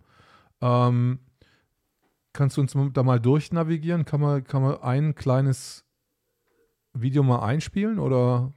Ähm, 0.60 1.18
kannst 2.32 2.56
du 2.56 2.60
uns 2.60 2.76
da 2.92 3.02
mal 3.02 3.18
durchnavigieren? 3.18 4.04
Kann 4.04 4.20
man, 4.20 4.44
kann 4.44 4.62
man 4.62 4.80
ein 4.82 5.16
kleines 5.16 5.84
Video 6.94 7.22
mal 7.22 7.40
einspielen 7.40 7.98
oder? 7.98 8.52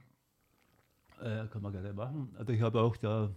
Äh, 1.20 1.46
kann 1.48 1.62
man 1.62 1.72
gerne 1.72 1.92
machen. 1.92 2.28
Also 2.38 2.52
ich 2.52 2.60
habe 2.60 2.80
auch 2.80 2.96
da. 2.96 3.30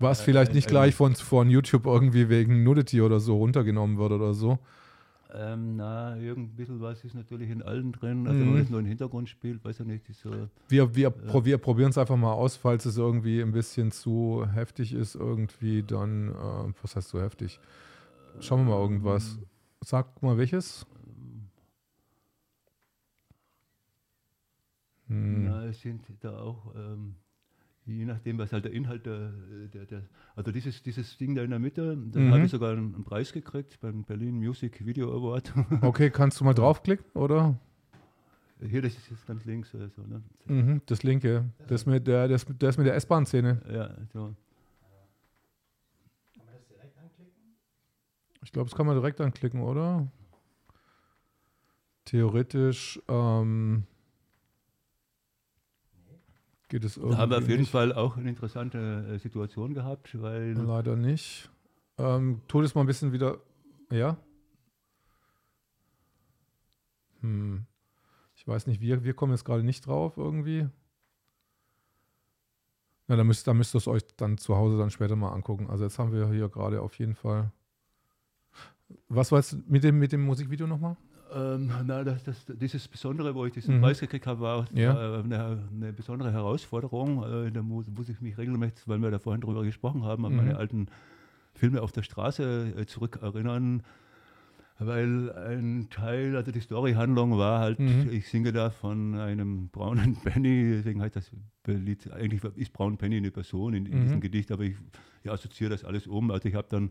Was 0.00 0.20
äh, 0.20 0.24
vielleicht 0.24 0.54
nicht 0.54 0.66
äh, 0.66 0.70
gleich 0.70 0.94
von, 0.94 1.14
von 1.14 1.48
YouTube 1.50 1.86
irgendwie 1.86 2.28
wegen 2.28 2.64
Nudity 2.64 3.00
oder 3.00 3.20
so 3.20 3.36
runtergenommen 3.36 3.98
wird 3.98 4.12
oder 4.12 4.34
so. 4.34 4.58
Ähm, 5.32 5.76
na, 5.76 6.16
irgend 6.16 6.56
bisschen 6.56 6.80
was 6.80 7.04
ist 7.04 7.14
natürlich 7.14 7.50
in 7.50 7.62
allen 7.62 7.92
drin. 7.92 8.26
Also 8.26 8.44
mhm. 8.44 8.54
wenn 8.54 8.62
es 8.62 8.70
nur 8.70 8.80
im 8.80 8.86
Hintergrund 8.86 9.28
spielt, 9.28 9.64
weiß 9.64 9.80
ich 9.80 9.86
nicht. 9.86 10.04
So, 10.14 10.30
wir 10.68 10.96
wir, 10.96 11.08
äh, 11.08 11.44
wir 11.44 11.58
probieren 11.58 11.90
es 11.90 11.98
einfach 11.98 12.16
mal 12.16 12.32
aus, 12.32 12.56
falls 12.56 12.84
es 12.84 12.96
irgendwie 12.96 13.40
ein 13.40 13.52
bisschen 13.52 13.92
zu 13.92 14.44
heftig 14.52 14.92
ist, 14.92 15.14
irgendwie, 15.14 15.84
dann, 15.84 16.30
äh, 16.30 16.72
was 16.82 16.96
heißt 16.96 17.08
so 17.08 17.20
heftig? 17.20 17.60
Schauen 18.40 18.66
wir 18.66 18.74
mal 18.74 18.80
irgendwas. 18.80 19.36
Ähm, 19.36 19.46
Sag 19.82 20.22
mal 20.22 20.36
welches. 20.36 20.86
Hm. 25.10 25.44
Na, 25.44 25.64
es 25.64 25.80
sind 25.80 26.02
da 26.20 26.38
auch, 26.38 26.72
ähm, 26.76 27.16
je 27.84 28.04
nachdem, 28.04 28.38
was 28.38 28.52
halt 28.52 28.64
der 28.64 28.72
Inhalt 28.72 29.06
der, 29.06 29.32
der, 29.74 29.84
der 29.84 30.02
also 30.36 30.52
dieses, 30.52 30.84
dieses 30.84 31.18
Ding 31.18 31.34
da 31.34 31.42
in 31.42 31.50
der 31.50 31.58
Mitte, 31.58 31.98
da 32.12 32.20
mhm. 32.20 32.32
habe 32.32 32.44
ich 32.44 32.50
sogar 32.52 32.70
einen, 32.70 32.94
einen, 32.94 33.04
Preis 33.04 33.32
gekriegt 33.32 33.80
beim 33.80 34.04
Berlin 34.04 34.38
Music 34.38 34.86
Video 34.86 35.12
Award. 35.12 35.52
Okay, 35.82 36.10
kannst 36.10 36.38
du 36.40 36.44
mal 36.44 36.54
draufklicken, 36.54 37.04
oder? 37.14 37.58
Hier, 38.60 38.82
das 38.82 38.94
ist 38.94 39.10
jetzt 39.10 39.26
ganz 39.26 39.44
links. 39.44 39.74
Also, 39.74 40.02
ne? 40.02 40.22
Mhm, 40.46 40.82
das 40.86 41.02
linke, 41.02 41.50
das 41.66 41.86
mit 41.86 42.06
der, 42.06 42.28
das, 42.28 42.46
das 42.58 42.78
mit 42.78 42.86
der 42.86 42.94
S-Bahn-Szene. 42.94 43.62
Ja, 43.68 43.96
so. 44.12 44.36
Kann 46.36 46.44
man 46.44 46.54
das 46.54 46.68
direkt 46.68 46.96
anklicken? 46.98 47.56
Ich 48.44 48.52
glaube, 48.52 48.68
das 48.68 48.76
kann 48.76 48.86
man 48.86 48.94
direkt 48.94 49.20
anklicken, 49.20 49.62
oder? 49.62 50.06
Theoretisch, 52.04 53.00
ähm, 53.08 53.86
Geht 56.70 56.84
es 56.84 56.96
irgendwie 56.96 57.16
da 57.16 57.22
haben 57.22 57.30
wir 57.30 57.38
auf 57.38 57.48
jeden 57.48 57.60
nicht? 57.62 57.70
Fall 57.70 57.92
auch 57.92 58.16
eine 58.16 58.28
interessante 58.28 58.78
äh, 59.12 59.18
Situation 59.18 59.74
gehabt, 59.74 60.20
weil. 60.22 60.52
Leider 60.52 60.94
nicht. 60.94 61.50
Ähm, 61.98 62.42
tu 62.46 62.62
das 62.62 62.76
mal 62.76 62.82
ein 62.82 62.86
bisschen 62.86 63.12
wieder. 63.12 63.40
Ja? 63.90 64.16
Hm. 67.22 67.66
Ich 68.36 68.46
weiß 68.46 68.68
nicht, 68.68 68.80
wir, 68.80 69.02
wir 69.02 69.14
kommen 69.14 69.32
jetzt 69.32 69.44
gerade 69.44 69.64
nicht 69.64 69.84
drauf 69.84 70.16
irgendwie. 70.16 70.68
Na, 73.08 73.16
da 73.16 73.24
müsst, 73.24 73.52
müsst 73.52 73.74
ihr 73.74 73.78
es 73.78 73.88
euch 73.88 74.06
dann 74.16 74.38
zu 74.38 74.56
Hause 74.56 74.78
dann 74.78 74.90
später 74.90 75.16
mal 75.16 75.32
angucken. 75.32 75.68
Also 75.68 75.82
jetzt 75.82 75.98
haben 75.98 76.12
wir 76.12 76.28
hier 76.28 76.48
gerade 76.48 76.80
auf 76.80 76.94
jeden 77.00 77.16
Fall. 77.16 77.50
Was 79.08 79.32
war 79.32 79.40
jetzt 79.40 79.56
mit 79.68 79.82
dem, 79.82 79.98
mit 79.98 80.12
dem 80.12 80.22
Musikvideo 80.22 80.68
nochmal? 80.68 80.96
Ähm, 81.34 81.70
na, 81.86 82.04
das, 82.04 82.24
das, 82.24 82.44
dieses 82.46 82.88
Besondere, 82.88 83.34
wo 83.34 83.46
ich 83.46 83.52
diesen 83.52 83.76
mhm. 83.76 83.82
Preis 83.82 84.00
gekriegt 84.00 84.26
habe, 84.26 84.40
war 84.40 84.66
ja. 84.72 84.92
äh, 84.92 85.22
eine, 85.22 85.58
eine, 85.74 85.92
besondere 85.92 86.32
Herausforderung. 86.32 87.22
Äh, 87.46 87.52
da 87.52 87.62
muss, 87.62 87.86
muss, 87.88 88.08
ich 88.08 88.20
mich 88.20 88.36
regelmäßig, 88.36 88.86
weil 88.86 88.98
wir 88.98 89.10
da 89.10 89.18
vorhin 89.18 89.40
drüber 89.40 89.62
gesprochen 89.64 90.04
haben, 90.04 90.24
an 90.26 90.32
mhm. 90.32 90.38
meine 90.38 90.56
alten 90.56 90.86
Filme 91.54 91.82
auf 91.82 91.92
der 91.92 92.02
Straße 92.02 92.74
äh, 92.76 92.86
zurückerinnern. 92.86 93.82
weil 94.78 95.30
ein 95.32 95.88
Teil, 95.90 96.36
also 96.36 96.50
die 96.52 96.60
Storyhandlung 96.60 97.36
war 97.38 97.60
halt, 97.60 97.78
mhm. 97.78 98.08
ich 98.10 98.28
singe 98.28 98.52
da 98.52 98.70
von 98.70 99.16
einem 99.16 99.68
braunen 99.68 100.16
Penny, 100.24 100.72
deswegen 100.78 101.02
heißt 101.02 101.16
das 101.16 101.30
Lied, 101.66 102.10
eigentlich 102.10 102.42
ist 102.56 102.72
Braun 102.72 102.96
Penny 102.96 103.18
eine 103.18 103.30
Person 103.30 103.74
in, 103.74 103.86
in 103.86 103.98
mhm. 103.98 104.02
diesem 104.02 104.20
Gedicht, 104.20 104.50
aber 104.50 104.64
ich, 104.64 104.76
ich 105.22 105.30
assoziiere 105.30 105.70
das 105.70 105.84
alles 105.84 106.06
um. 106.06 106.30
Also 106.30 106.48
ich 106.48 106.54
habe 106.54 106.66
dann 106.70 106.90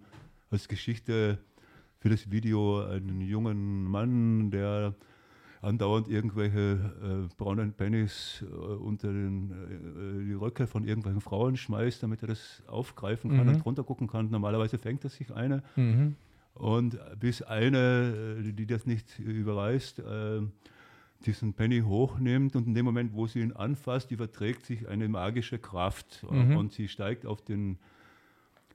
als 0.51 0.67
Geschichte 0.67 1.39
für 1.99 2.09
das 2.09 2.31
Video 2.31 2.83
einen 2.85 3.21
jungen 3.21 3.83
Mann, 3.83 4.51
der 4.51 4.95
andauernd 5.61 6.07
irgendwelche 6.07 7.27
äh, 7.29 7.35
braunen 7.35 7.73
Pennies 7.73 8.43
äh, 8.43 8.45
unter 8.45 9.09
den, 9.11 9.51
äh, 9.51 10.25
die 10.25 10.33
Röcke 10.33 10.67
von 10.67 10.85
irgendwelchen 10.85 11.19
Frauen 11.19 11.57
schmeißt, 11.57 12.01
damit 12.01 12.21
er 12.21 12.29
das 12.29 12.63
aufgreifen 12.67 13.31
kann 13.31 13.47
mhm. 13.47 13.55
und 13.55 13.65
drunter 13.65 13.83
gucken 13.83 14.07
kann. 14.07 14.29
Normalerweise 14.29 14.77
fängt 14.77 15.03
er 15.03 15.09
sich 15.09 15.33
eine. 15.33 15.61
Mhm. 15.75 16.15
Und 16.53 16.97
bis 17.19 17.41
eine, 17.41 18.37
äh, 18.39 18.53
die 18.53 18.65
das 18.65 18.85
nicht 18.85 19.19
überreißt, 19.19 19.99
äh, 19.99 20.41
diesen 21.25 21.53
Penny 21.53 21.81
hochnimmt 21.81 22.55
und 22.55 22.67
in 22.67 22.73
dem 22.73 22.85
Moment, 22.85 23.13
wo 23.13 23.27
sie 23.27 23.41
ihn 23.41 23.51
anfasst, 23.51 24.11
überträgt 24.11 24.65
sich 24.65 24.87
eine 24.87 25.09
magische 25.09 25.59
Kraft 25.59 26.25
mhm. 26.29 26.55
und 26.55 26.71
sie 26.71 26.87
steigt 26.87 27.25
auf, 27.25 27.41
den, 27.41 27.77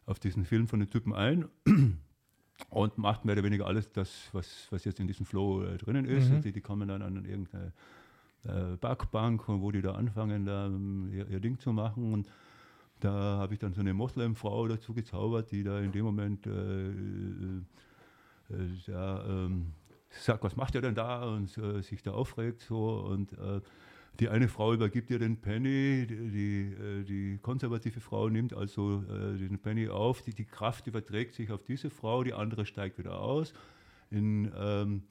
auf 0.05 0.19
diesen 0.19 0.45
Film 0.45 0.69
von 0.69 0.81
den 0.81 0.91
Typen 0.91 1.15
ein 1.15 1.47
und 2.71 2.99
macht 2.99 3.25
mehr 3.25 3.35
oder 3.35 3.45
weniger 3.45 3.67
alles 3.67 3.91
das, 3.93 4.29
was, 4.33 4.69
was 4.71 4.85
jetzt 4.85 5.01
in 5.01 5.07
diesem 5.07 5.27
Flow 5.27 5.63
äh, 5.63 5.77
drinnen 5.77 6.05
ist. 6.05 6.31
Mhm. 6.31 6.43
Die, 6.43 6.53
die, 6.53 6.61
kommen 6.61 6.89
dann 6.89 7.03
an 7.03 7.25
irgendeine 7.25 7.73
äh, 8.45 8.77
Backbank, 8.77 9.43
wo 9.47 9.71
die 9.71 9.83
da 9.83 9.93
anfangen, 9.93 10.45
da, 10.45 10.69
ihr, 11.13 11.29
ihr, 11.29 11.41
Ding 11.41 11.59
zu 11.59 11.73
machen. 11.73 12.13
Und 12.13 12.29
da 13.01 13.13
habe 13.39 13.55
ich 13.55 13.61
dann 13.61 13.73
so 13.73 13.81
eine 13.81 13.95
Moslemfrau 13.95 14.69
dazu 14.69 14.95
gezaubert, 14.95 15.51
die 15.51 15.63
da 15.63 15.81
in 15.81 15.93
dem 15.93 16.05
Moment 16.05 16.47
äh, 16.47 16.89
äh, 16.89 18.67
ja, 18.87 19.25
ähm, 19.27 19.73
sagt, 20.11 20.43
was 20.45 20.57
macht 20.57 20.75
ihr 20.75 20.83
denn 20.83 20.95
da? 20.95 21.25
Und 21.25 21.57
äh, 21.59 21.83
sich 21.83 22.03
da 22.03 22.13
aufregt 22.13 22.63
so. 22.63 23.01
Und 23.01 23.33
äh, 23.33 23.61
die 24.21 24.29
eine 24.29 24.49
Frau 24.49 24.73
übergibt 24.73 25.11
ihr 25.11 25.19
den 25.19 25.39
Penny, 25.39 26.07
die, 26.07 27.05
die, 27.05 27.35
äh, 27.35 27.39
konservative 27.39 28.01
Frau 28.01 28.29
nimmt 28.29 28.55
also 28.55 29.03
äh, 29.09 29.37
den 29.37 29.59
Penny 29.59 29.89
auf, 29.89 30.23
die, 30.23 30.33
die, 30.33 30.45
Kraft 30.45 30.87
überträgt 30.87 31.35
sich 31.35 31.51
auf 31.51 31.65
diese 31.65 31.91
Frau, 31.91 32.23
die 32.23 32.33
andere 32.33 32.65
steigt 32.65 32.99
wieder 32.99 33.19
aus. 33.19 33.53
In, 34.11 34.53
ähm, 34.57 35.03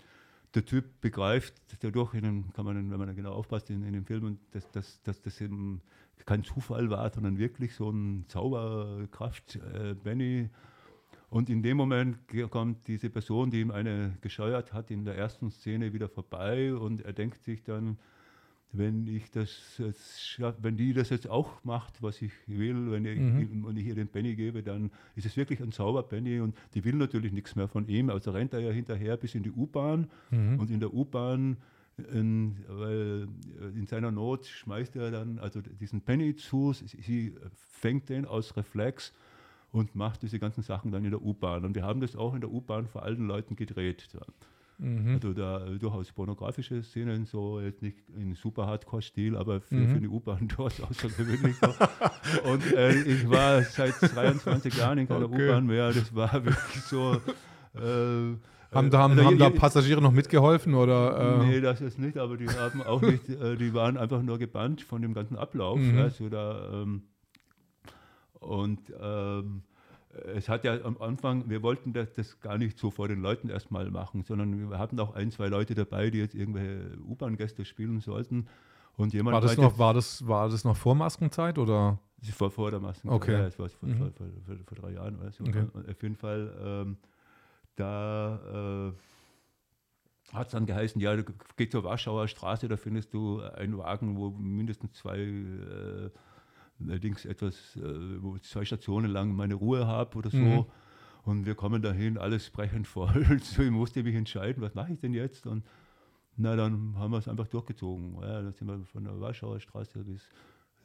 der 0.55 0.65
Typ 0.65 1.01
begreift 1.01 1.55
dadurch, 1.81 2.13
in 2.13 2.53
kann 2.53 2.65
man, 2.65 2.91
wenn 2.91 2.99
man 2.99 3.15
genau 3.15 3.33
aufpasst 3.33 3.69
in, 3.69 3.83
in 3.83 3.93
den 3.93 4.05
Filmen, 4.05 4.39
dass, 4.51 4.69
dass, 4.71 5.01
dass 5.01 5.21
das 5.21 5.41
eben 5.41 5.81
kein 6.25 6.43
Zufall 6.43 6.89
war, 6.89 7.11
sondern 7.11 7.37
wirklich 7.37 7.73
so 7.75 7.89
ein 7.89 8.25
Zauberkraft, 8.27 9.55
äh. 9.55 10.47
Und 11.29 11.49
in 11.49 11.63
dem 11.63 11.77
Moment 11.77 12.19
kommt 12.51 12.87
diese 12.87 13.09
Person, 13.09 13.49
die 13.49 13.61
ihm 13.61 13.71
eine 13.71 14.15
gescheuert 14.21 14.71
hat, 14.71 14.91
in 14.91 15.03
der 15.03 15.17
ersten 15.17 15.49
Szene 15.49 15.91
wieder 15.91 16.07
vorbei 16.07 16.75
und 16.75 17.01
er 17.01 17.13
denkt 17.13 17.43
sich 17.43 17.63
dann, 17.63 17.97
wenn 18.73 19.07
ich 19.07 19.29
das 19.29 19.77
jetzt, 19.77 20.41
wenn 20.61 20.75
die 20.75 20.93
das 20.93 21.09
jetzt 21.11 21.29
auch 21.29 21.63
macht, 21.63 22.01
was 22.01 22.21
ich 22.21 22.31
will, 22.47 22.91
wenn 22.91 23.05
ich, 23.05 23.19
mhm. 23.19 23.65
wenn 23.65 23.77
ich 23.77 23.85
ihr 23.85 23.95
den 23.95 24.07
Benny 24.07 24.35
gebe, 24.35 24.63
dann 24.63 24.89
ist 25.15 25.27
es 25.27 25.37
wirklich 25.37 25.61
ein 25.61 25.71
Zauber-Benny 25.71 26.39
und 26.39 26.57
die 26.73 26.83
will 26.83 26.95
natürlich 26.95 27.31
nichts 27.31 27.55
mehr 27.55 27.67
von 27.67 27.87
ihm. 27.87 28.09
Also 28.09 28.31
rennt 28.31 28.53
er 28.53 28.59
ja 28.59 28.71
hinterher 28.71 29.15
bis 29.15 29.35
in 29.35 29.43
die 29.43 29.51
U-Bahn 29.51 30.09
mhm. 30.31 30.59
und 30.59 30.71
in 30.71 30.79
der 30.79 30.91
U-Bahn, 30.91 31.57
in, 32.11 32.57
weil 32.67 33.27
äh, 33.61 33.77
in 33.77 33.85
seiner 33.85 34.11
Not 34.11 34.47
schmeißt 34.47 34.95
er 34.95 35.11
dann 35.11 35.37
also 35.37 35.61
diesen 35.61 36.01
Penny 36.01 36.35
zu, 36.35 36.73
sie 36.73 37.35
fängt 37.53 38.09
den 38.09 38.25
aus 38.25 38.57
Reflex 38.57 39.13
und 39.71 39.93
macht 39.93 40.23
diese 40.23 40.39
ganzen 40.39 40.63
Sachen 40.63 40.91
dann 40.91 41.05
in 41.05 41.11
der 41.11 41.21
U-Bahn. 41.21 41.63
Und 41.63 41.75
wir 41.75 41.83
haben 41.83 42.01
das 42.01 42.15
auch 42.15 42.33
in 42.33 42.41
der 42.41 42.51
U-Bahn 42.51 42.87
vor 42.87 43.03
allen 43.03 43.27
Leuten 43.27 43.55
gedreht. 43.55 44.09
Mhm. 44.77 45.15
Also 45.15 45.33
da 45.33 45.59
durchaus 45.59 46.11
pornografische 46.11 46.83
Szenen, 46.83 47.25
so 47.25 47.59
jetzt 47.59 47.81
nicht 47.81 47.97
in 48.17 48.35
super 48.35 48.67
Hardcore-Stil, 48.67 49.37
aber 49.37 49.61
für, 49.61 49.75
mhm. 49.75 49.89
für 49.89 49.97
eine 49.97 50.09
U-Bahn 50.09 50.47
durchaus 50.55 50.81
außergewöhnlich. 50.81 51.55
und 52.43 52.73
äh, 52.73 53.01
ich 53.03 53.29
war 53.29 53.61
seit 53.63 53.93
23 54.01 54.75
Jahren 54.75 54.97
in 54.97 55.07
keiner 55.07 55.25
okay. 55.25 55.49
U-Bahn 55.49 55.65
mehr. 55.67 55.91
Das 55.91 56.13
war 56.15 56.33
wirklich 56.33 56.83
so. 56.83 57.21
Äh, 57.75 58.37
haben, 58.75 58.89
da, 58.89 58.99
haben, 58.99 59.11
also, 59.11 59.25
haben 59.25 59.37
da 59.37 59.49
Passagiere 59.51 60.01
noch 60.01 60.11
mitgeholfen 60.11 60.73
oder? 60.73 61.41
Äh? 61.41 61.45
Nee, 61.45 61.61
das 61.61 61.79
ist 61.79 61.99
nicht, 61.99 62.17
aber 62.17 62.37
die 62.37 62.49
haben 62.49 62.81
auch 62.81 63.01
nicht, 63.01 63.29
äh, 63.29 63.55
die 63.55 63.73
waren 63.73 63.97
einfach 63.97 64.21
nur 64.23 64.39
gebannt 64.39 64.81
von 64.81 65.01
dem 65.01 65.13
ganzen 65.13 65.37
Ablauf. 65.37 65.79
Mhm. 65.79 65.99
Also 65.99 66.29
da, 66.29 66.81
ähm, 66.81 67.03
und 68.39 68.79
ähm, 68.99 69.63
es 70.35 70.49
hat 70.49 70.63
ja 70.63 70.83
am 70.83 70.97
Anfang, 70.99 71.49
wir 71.49 71.63
wollten 71.63 71.93
das, 71.93 72.13
das, 72.13 72.39
gar 72.39 72.57
nicht 72.57 72.77
so 72.77 72.91
vor 72.91 73.07
den 73.07 73.21
Leuten 73.21 73.49
erstmal 73.49 73.89
machen, 73.89 74.23
sondern 74.23 74.69
wir 74.69 74.77
hatten 74.77 74.99
auch 74.99 75.15
ein, 75.15 75.31
zwei 75.31 75.47
Leute 75.47 75.75
dabei, 75.75 76.09
die 76.09 76.19
jetzt 76.19 76.35
irgendwelche 76.35 76.97
U-Bahn-Gäste 77.07 77.65
spielen 77.65 77.99
sollten. 77.99 78.47
Und 78.95 79.13
jemand 79.13 79.33
war 79.33 79.41
das, 79.41 79.57
noch, 79.57 79.79
war, 79.79 79.93
das, 79.93 80.27
war 80.27 80.49
das 80.49 80.63
noch 80.63 80.77
vor 80.77 80.93
Maskenzeit 80.95 81.57
oder? 81.57 81.99
Vor, 82.31 82.51
vor 82.51 82.71
der 82.71 82.79
Maskenzeit, 82.79 83.15
okay. 83.15 83.33
ja, 83.33 83.43
das 83.43 83.59
war 83.59 83.67
vor, 83.69 83.89
mhm. 83.89 83.97
vor, 83.97 84.11
vor, 84.11 84.55
vor, 84.65 84.77
drei 84.77 84.91
Jahren. 84.93 85.19
Also 85.21 85.43
okay. 85.43 85.65
Auf 85.73 86.01
jeden 86.01 86.15
Fall, 86.15 86.53
ähm, 86.63 86.97
da 87.75 88.91
äh, 88.91 90.33
hat 90.33 90.47
es 90.47 90.53
dann 90.53 90.65
geheißen, 90.65 91.01
ja, 91.01 91.15
du 91.15 91.23
gehst 91.57 91.71
zur 91.71 91.83
Warschauer 91.83 92.27
Straße, 92.27 92.67
da 92.67 92.77
findest 92.77 93.13
du 93.13 93.41
einen 93.41 93.77
Wagen, 93.77 94.15
wo 94.15 94.29
mindestens 94.29 94.93
zwei 94.93 95.17
äh, 95.17 96.09
allerdings 96.89 97.25
etwas, 97.25 97.75
äh, 97.75 98.21
wo 98.21 98.35
ich 98.35 98.43
zwei 98.43 98.65
Stationen 98.65 99.11
lang 99.11 99.35
meine 99.35 99.55
Ruhe 99.55 99.87
habe 99.87 100.17
oder 100.17 100.29
so. 100.29 100.37
Mhm. 100.37 100.65
Und 101.23 101.45
wir 101.45 101.55
kommen 101.55 101.81
dahin, 101.81 102.17
alles 102.17 102.49
brechend 102.49 102.87
voll. 102.87 103.39
so, 103.41 103.61
ich 103.61 103.71
musste 103.71 104.03
mich 104.03 104.15
entscheiden, 104.15 104.61
was 104.61 104.75
mache 104.75 104.93
ich 104.93 104.99
denn 104.99 105.13
jetzt? 105.13 105.47
Und 105.47 105.63
na, 106.35 106.55
dann 106.55 106.95
haben 106.97 107.11
wir 107.11 107.17
es 107.17 107.27
einfach 107.27 107.47
durchgezogen. 107.47 108.15
Ja, 108.21 108.41
dann 108.41 108.53
sind 108.53 108.67
wir 108.67 108.83
von 108.85 109.03
der 109.03 109.19
Warschauer 109.19 109.59
Straße 109.59 110.03
bis 110.03 110.27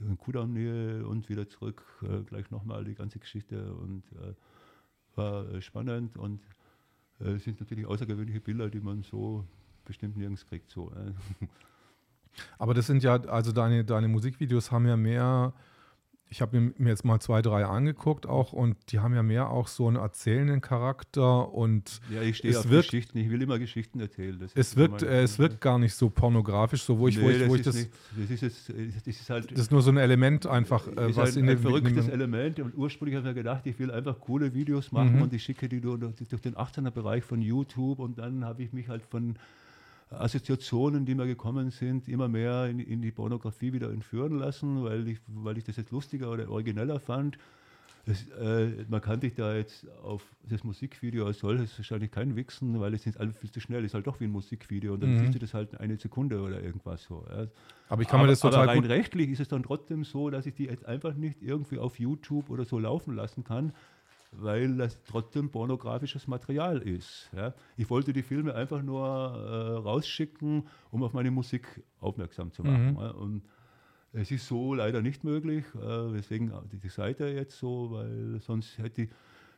in 0.00 0.16
Kudamm-Nähe 0.16 1.06
und 1.06 1.28
wieder 1.28 1.48
zurück. 1.48 1.82
Äh, 2.02 2.22
gleich 2.22 2.50
nochmal 2.50 2.84
die 2.84 2.94
ganze 2.94 3.18
Geschichte 3.18 3.74
und 3.74 4.04
äh, 4.12 4.34
war 5.16 5.48
äh, 5.50 5.60
spannend 5.60 6.16
und 6.16 6.40
äh, 7.20 7.32
es 7.32 7.44
sind 7.44 7.58
natürlich 7.58 7.86
außergewöhnliche 7.86 8.40
Bilder, 8.40 8.70
die 8.70 8.80
man 8.80 9.02
so 9.02 9.44
bestimmt 9.84 10.16
nirgends 10.16 10.46
kriegt. 10.46 10.70
So, 10.70 10.92
Aber 12.58 12.74
das 12.74 12.86
sind 12.86 13.02
ja, 13.02 13.14
also 13.24 13.52
deine, 13.52 13.84
deine 13.84 14.08
Musikvideos 14.08 14.70
haben 14.70 14.86
ja 14.86 14.96
mehr 14.96 15.52
ich 16.30 16.42
habe 16.42 16.60
mir 16.60 16.88
jetzt 16.88 17.04
mal 17.04 17.20
zwei, 17.20 17.40
drei 17.40 17.64
angeguckt 17.64 18.26
auch 18.26 18.52
und 18.52 18.76
die 18.92 18.98
haben 18.98 19.14
ja 19.14 19.22
mehr 19.22 19.50
auch 19.50 19.66
so 19.66 19.86
einen 19.86 19.96
erzählenden 19.96 20.60
Charakter 20.60 21.52
und 21.52 22.00
ja, 22.12 22.22
ich 22.22 22.38
stehe 22.38 22.58
auf 22.58 22.68
wirkt, 22.68 22.90
Geschichten, 22.90 23.18
ich 23.18 23.30
will 23.30 23.40
immer 23.40 23.58
Geschichten 23.58 24.00
erzählen. 24.00 24.38
es 24.54 24.76
wirkt, 24.76 25.02
äh, 25.02 25.22
es 25.22 25.38
wirkt 25.38 25.60
gar 25.60 25.78
nicht 25.78 25.94
so 25.94 26.10
pornografisch, 26.10 26.82
so 26.82 26.98
wo 26.98 27.08
ich, 27.08 27.16
nee, 27.16 27.24
wo 27.24 27.30
ich, 27.30 27.48
wo 27.48 27.54
ich 27.54 27.62
das, 27.62 27.74
nicht, 27.76 27.90
das, 28.16 28.30
ist 28.30 28.42
jetzt, 28.42 28.68
das 28.68 29.06
ist 29.06 29.30
halt, 29.30 29.50
das 29.50 29.60
ist 29.60 29.70
nur 29.70 29.80
so 29.80 29.90
ein 29.90 29.96
Element 29.96 30.46
einfach, 30.46 30.86
äh, 30.88 31.16
was 31.16 31.36
ein, 31.36 31.44
in 31.44 31.50
ein 31.50 31.58
verrücktes 31.58 32.08
Element 32.08 32.60
und 32.60 32.76
ursprünglich 32.76 33.16
habe 33.16 33.28
ich 33.28 33.34
mir 33.34 33.40
gedacht, 33.42 33.66
ich 33.66 33.78
will 33.78 33.90
einfach 33.90 34.20
coole 34.20 34.52
Videos 34.54 34.92
machen 34.92 35.16
mhm. 35.16 35.22
und 35.22 35.32
ich 35.32 35.42
schicke 35.42 35.68
die 35.68 35.80
durch, 35.80 35.98
durch 35.98 36.42
den 36.42 36.54
18er 36.54 36.90
Bereich 36.90 37.24
von 37.24 37.40
YouTube 37.40 38.00
und 38.00 38.18
dann 38.18 38.44
habe 38.44 38.62
ich 38.62 38.72
mich 38.72 38.88
halt 38.88 39.04
von 39.04 39.36
Assoziationen, 40.10 41.04
die 41.04 41.14
mir 41.14 41.26
gekommen 41.26 41.70
sind, 41.70 42.08
immer 42.08 42.28
mehr 42.28 42.66
in, 42.66 42.78
in, 42.78 43.02
die 43.02 43.10
Pornografie 43.10 43.72
wieder 43.72 43.90
entführen 43.90 44.38
lassen, 44.38 44.82
weil 44.84 45.06
ich, 45.08 45.18
weil 45.26 45.58
ich 45.58 45.64
das 45.64 45.76
jetzt 45.76 45.90
lustiger 45.90 46.30
oder 46.30 46.48
origineller 46.50 47.00
fand. 47.00 47.38
Das, 48.06 48.26
äh, 48.40 48.86
man 48.88 49.02
kann 49.02 49.20
sich 49.20 49.34
da 49.34 49.54
jetzt 49.54 49.86
auf 50.02 50.22
das 50.48 50.64
Musikvideo 50.64 51.26
als 51.26 51.40
solches 51.40 51.76
wahrscheinlich 51.78 52.10
kein 52.10 52.36
Wichsen, 52.36 52.80
weil 52.80 52.94
es 52.94 53.06
ist 53.06 53.20
alles 53.20 53.36
viel 53.36 53.50
zu 53.50 53.60
schnell, 53.60 53.80
es 53.80 53.88
ist 53.88 53.94
halt 53.94 54.06
doch 54.06 54.18
wie 54.18 54.24
ein 54.24 54.30
Musikvideo 54.30 54.94
und 54.94 55.02
dann 55.02 55.12
mhm. 55.12 55.18
siehst 55.18 55.34
du 55.34 55.38
das 55.38 55.52
halt 55.52 55.78
eine 55.78 55.98
Sekunde 55.98 56.40
oder 56.40 56.62
irgendwas 56.62 57.02
so. 57.04 57.26
Ja. 57.28 57.48
Aber 57.90 58.00
ich 58.00 58.08
kann 58.08 58.22
mir 58.22 58.28
das 58.28 58.40
total 58.40 58.62
aber 58.62 58.72
rein 58.72 58.84
rechtlich 58.84 59.28
ist 59.28 59.40
es 59.40 59.48
dann 59.48 59.62
trotzdem 59.62 60.04
so, 60.04 60.30
dass 60.30 60.46
ich 60.46 60.54
die 60.54 60.64
jetzt 60.64 60.86
einfach 60.86 61.14
nicht 61.14 61.42
irgendwie 61.42 61.78
auf 61.78 61.98
YouTube 61.98 62.48
oder 62.48 62.64
so 62.64 62.78
laufen 62.78 63.14
lassen 63.14 63.44
kann, 63.44 63.74
weil 64.30 64.76
das 64.76 65.02
trotzdem 65.04 65.50
pornografisches 65.50 66.26
Material 66.26 66.78
ist. 66.78 67.30
Ja. 67.34 67.54
Ich 67.76 67.88
wollte 67.88 68.12
die 68.12 68.22
Filme 68.22 68.54
einfach 68.54 68.82
nur 68.82 69.06
äh, 69.06 69.76
rausschicken, 69.78 70.66
um 70.90 71.02
auf 71.02 71.12
meine 71.12 71.30
Musik 71.30 71.82
aufmerksam 72.00 72.52
zu 72.52 72.62
machen. 72.62 72.92
Mhm. 72.92 72.98
Ja. 72.98 73.10
Und 73.10 73.42
es 74.12 74.30
ist 74.30 74.46
so 74.46 74.74
leider 74.74 75.02
nicht 75.02 75.24
möglich, 75.24 75.64
äh, 75.74 76.12
weswegen 76.12 76.52
die, 76.72 76.88
Seite 76.88 77.28
jetzt 77.28 77.58
so, 77.58 77.90
weil 77.92 78.40
sonst 78.40 78.78
hätte 78.78 79.02
ich, 79.02 79.10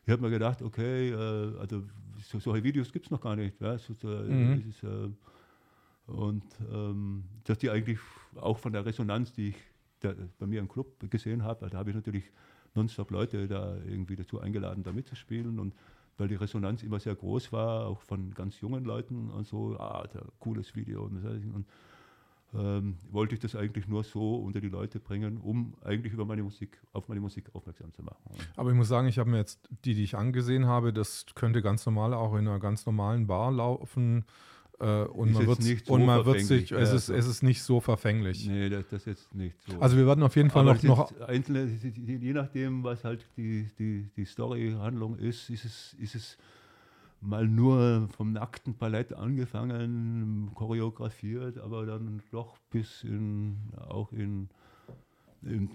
ich 0.07 0.13
habe 0.13 0.23
mir 0.23 0.31
gedacht, 0.31 0.63
okay, 0.63 1.11
äh, 1.11 1.59
also 1.59 1.83
so, 2.23 2.39
solche 2.39 2.65
Videos 2.65 2.93
gibt 2.93 3.07
es 3.07 3.11
noch 3.11 3.21
gar 3.21 3.37
nicht. 3.37 3.61
Ja. 3.61 3.77
So, 3.79 3.95
so, 3.95 4.09
mhm. 4.09 4.65
ist, 4.69 4.83
äh, 4.83 5.09
und 6.07 6.45
ähm, 6.73 7.25
dass 7.45 7.59
die 7.59 7.71
eigentlich 7.71 7.99
auch 8.37 8.59
von 8.59 8.73
der 8.73 8.85
Resonanz, 8.85 9.33
die 9.33 9.49
ich 9.51 9.57
da, 10.01 10.15
bei 10.39 10.47
mir 10.47 10.61
im 10.61 10.69
Club 10.69 10.99
gesehen 11.11 11.45
habe, 11.45 11.69
da 11.69 11.79
habe 11.79 11.91
ich 11.91 11.97
natürlich 11.97 12.25
nonstop 12.75 13.11
Leute 13.11 13.49
da 13.49 13.77
irgendwie 13.87 14.17
dazu 14.17 14.41
eingeladen, 14.41 14.83
da 14.83 14.93
mitzuspielen. 14.93 15.59
Und 15.59 15.75
weil 16.19 16.29
die 16.29 16.35
Resonanz 16.35 16.83
immer 16.83 17.01
sehr 17.01 17.15
groß 17.15 17.53
war, 17.53 17.87
auch 17.87 18.03
von 18.03 18.33
ganz 18.35 18.61
jungen 18.61 18.85
Leuten 18.85 19.31
und 19.31 19.47
so, 19.47 19.77
ah, 19.79 20.07
cooles 20.39 20.77
Video. 20.77 21.05
Und, 21.05 21.25
und 21.25 21.67
ähm, 22.53 22.97
wollte 23.11 23.35
ich 23.35 23.41
das 23.41 23.55
eigentlich 23.55 23.87
nur 23.87 24.03
so 24.03 24.37
unter 24.37 24.61
die 24.61 24.69
Leute 24.69 24.99
bringen, 24.99 25.39
um 25.39 25.75
eigentlich 25.83 26.13
über 26.13 26.25
meine 26.25 26.43
Musik, 26.43 26.79
auf 26.93 27.09
meine 27.09 27.21
Musik 27.21 27.49
aufmerksam 27.55 27.93
zu 27.93 28.03
machen. 28.03 28.19
Aber 28.57 28.71
ich 28.71 28.77
muss 28.77 28.89
sagen, 28.89 29.07
ich 29.07 29.19
habe 29.19 29.31
mir 29.31 29.39
jetzt 29.39 29.69
die, 29.85 29.95
die 29.95 30.03
ich 30.03 30.17
angesehen 30.17 30.67
habe, 30.67 30.93
das 30.93 31.27
könnte 31.35 31.63
ganz 31.63 31.87
normal 31.87 32.13
auch 32.13 32.35
in 32.35 32.49
einer 32.49 32.59
ganz 32.59 32.87
normalen 32.87 33.27
Bar 33.27 33.53
laufen. 33.53 34.25
Äh, 34.81 35.05
und 35.05 35.33
man 35.33 35.45
so 35.45 35.93
und 35.93 36.07
man 36.07 36.25
wird 36.25 36.41
sich, 36.41 36.69
verfänglich, 36.69 36.73
es, 36.73 36.91
ja, 36.91 36.97
ist, 36.97 37.09
es 37.11 37.27
ist 37.27 37.43
nicht 37.43 37.63
so 37.63 37.81
verfänglich. 37.81 38.49
Nee, 38.49 38.71
das, 38.71 38.89
das 38.89 39.05
jetzt 39.05 39.35
nicht 39.35 39.55
so. 39.67 39.79
Also 39.79 39.99
wir 39.99 40.07
werden 40.07 40.23
auf 40.23 40.35
jeden 40.37 40.49
Fall 40.49 40.67
Aber 40.67 40.79
noch, 40.83 41.13
noch 41.13 41.29
einzelne, 41.29 41.67
je 41.67 42.33
nachdem, 42.33 42.83
was 42.83 43.05
halt 43.05 43.27
die, 43.37 43.69
die, 43.79 44.09
die 44.17 44.25
Story-Handlung 44.25 45.17
ist, 45.19 45.51
ist 45.51 45.67
es, 45.67 45.95
ist 45.99 46.15
es 46.15 46.39
mal 47.21 47.47
nur 47.47 48.09
vom 48.17 48.33
nackten 48.33 48.75
Ballett 48.75 49.13
angefangen, 49.13 50.51
choreografiert, 50.55 51.59
aber 51.59 51.85
dann 51.85 52.23
doch 52.31 52.57
bis 52.71 53.05
in, 53.05 53.59
auch 53.77 54.11
in, 54.13 54.49
in, 55.43 55.69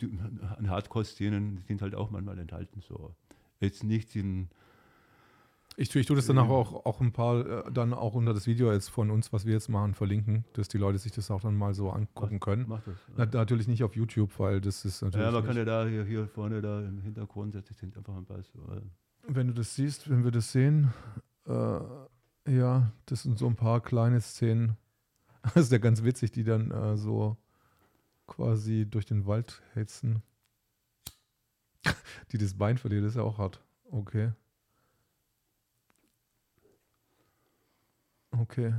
in 0.59 0.69
Hardcore-Szenen 0.69 1.59
sind 1.67 1.83
halt 1.83 1.93
auch 1.93 2.09
manchmal 2.09 2.39
enthalten. 2.39 2.81
So. 2.81 3.13
Jetzt 3.59 3.83
nicht 3.83 4.15
in, 4.15 4.49
Ich, 5.77 5.89
tue- 5.89 5.99
ich 5.99 6.05
tue 6.07 6.15
das 6.15 6.25
dann 6.27 6.37
auch, 6.37 6.85
auch 6.85 7.01
ein 7.01 7.11
paar 7.11 7.65
äh, 7.67 7.71
dann 7.71 7.93
auch 7.93 8.13
unter 8.13 8.33
das 8.33 8.47
Video 8.47 8.71
jetzt 8.71 8.89
von 8.89 9.11
uns, 9.11 9.33
was 9.33 9.45
wir 9.45 9.53
jetzt 9.53 9.67
machen, 9.67 9.93
verlinken, 9.93 10.45
dass 10.53 10.67
die 10.69 10.77
Leute 10.77 10.97
sich 10.97 11.11
das 11.11 11.29
auch 11.31 11.41
dann 11.41 11.55
mal 11.55 11.73
so 11.73 11.89
angucken 11.89 12.39
können. 12.39 12.65
mach 12.67 12.81
das. 12.83 12.95
Na, 13.17 13.25
natürlich 13.25 13.67
nicht 13.67 13.83
auf 13.83 13.95
YouTube, 13.95 14.31
weil 14.39 14.61
das 14.61 14.85
ist 14.85 15.01
natürlich. 15.01 15.25
Ja, 15.25 15.31
man 15.31 15.45
kann 15.45 15.57
ja 15.57 15.65
da 15.65 15.85
hier, 15.85 16.05
hier 16.05 16.27
vorne 16.27 16.61
da 16.61 16.79
im 16.79 17.01
Hintergrund, 17.01 17.55
das 17.55 17.65
sind 17.77 17.97
einfach 17.97 18.15
ein 18.15 18.25
so. 18.25 18.59
äh, 18.73 18.81
wenn 19.27 19.47
du 19.47 19.53
das 19.53 19.75
siehst, 19.75 20.09
wenn 20.09 20.23
wir 20.23 20.31
das 20.31 20.51
sehen, 20.51 20.93
äh, 21.47 21.79
ja, 22.47 22.91
das 23.07 23.23
sind 23.23 23.37
so 23.37 23.47
ein 23.47 23.55
paar 23.55 23.81
kleine 23.81 24.21
Szenen. 24.21 24.77
Das 25.53 25.65
ist 25.65 25.71
ja 25.71 25.77
ganz 25.77 26.03
witzig, 26.03 26.31
die 26.31 26.43
dann 26.43 26.71
äh, 26.71 26.97
so 26.97 27.37
quasi 28.25 28.87
durch 28.89 29.05
den 29.05 29.27
Wald 29.27 29.61
hetzen. 29.75 30.23
die 32.31 32.37
das 32.39 32.55
Bein 32.55 32.77
verliert, 32.79 33.03
das 33.03 33.11
ist 33.11 33.17
ja 33.17 33.21
auch 33.23 33.37
hart. 33.37 33.61
Okay. 33.91 34.31
Okay. 38.39 38.73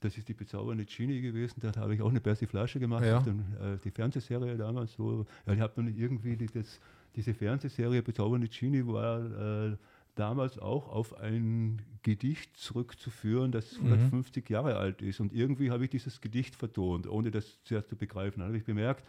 Das 0.00 0.16
ist 0.16 0.28
die 0.28 0.34
bezaubernde 0.34 0.84
Genie 0.84 1.20
gewesen. 1.20 1.60
Da 1.60 1.74
habe 1.74 1.94
ich 1.94 2.02
auch 2.02 2.10
eine 2.10 2.20
Persiflage 2.20 2.78
gemacht. 2.78 3.04
Ja. 3.04 3.20
Den, 3.20 3.40
äh, 3.60 3.78
die 3.82 3.90
Fernsehserie 3.90 4.56
damals 4.56 4.92
so. 4.92 5.26
Ja, 5.46 5.54
ich 5.54 5.60
habe 5.60 5.72
dann 5.76 5.88
irgendwie 5.96 6.36
die, 6.36 6.46
das, 6.46 6.78
diese 7.16 7.34
Fernsehserie 7.34 8.02
Bezaubernde 8.02 8.46
Genie 8.48 8.86
war 8.86 9.70
äh, 9.70 9.76
damals 10.14 10.58
auch 10.58 10.88
auf 10.88 11.18
ein 11.18 11.82
Gedicht 12.02 12.56
zurückzuführen, 12.56 13.50
das 13.50 13.78
Mhm. 13.80 13.92
150 13.92 14.48
Jahre 14.48 14.76
alt 14.76 15.02
ist. 15.02 15.18
Und 15.18 15.32
irgendwie 15.32 15.70
habe 15.70 15.84
ich 15.84 15.90
dieses 15.90 16.20
Gedicht 16.20 16.54
vertont, 16.54 17.08
ohne 17.08 17.30
das 17.32 17.58
zuerst 17.64 17.88
zu 17.88 17.96
begreifen. 17.96 18.38
Dann 18.40 18.48
habe 18.48 18.58
ich 18.58 18.64
bemerkt, 18.64 19.04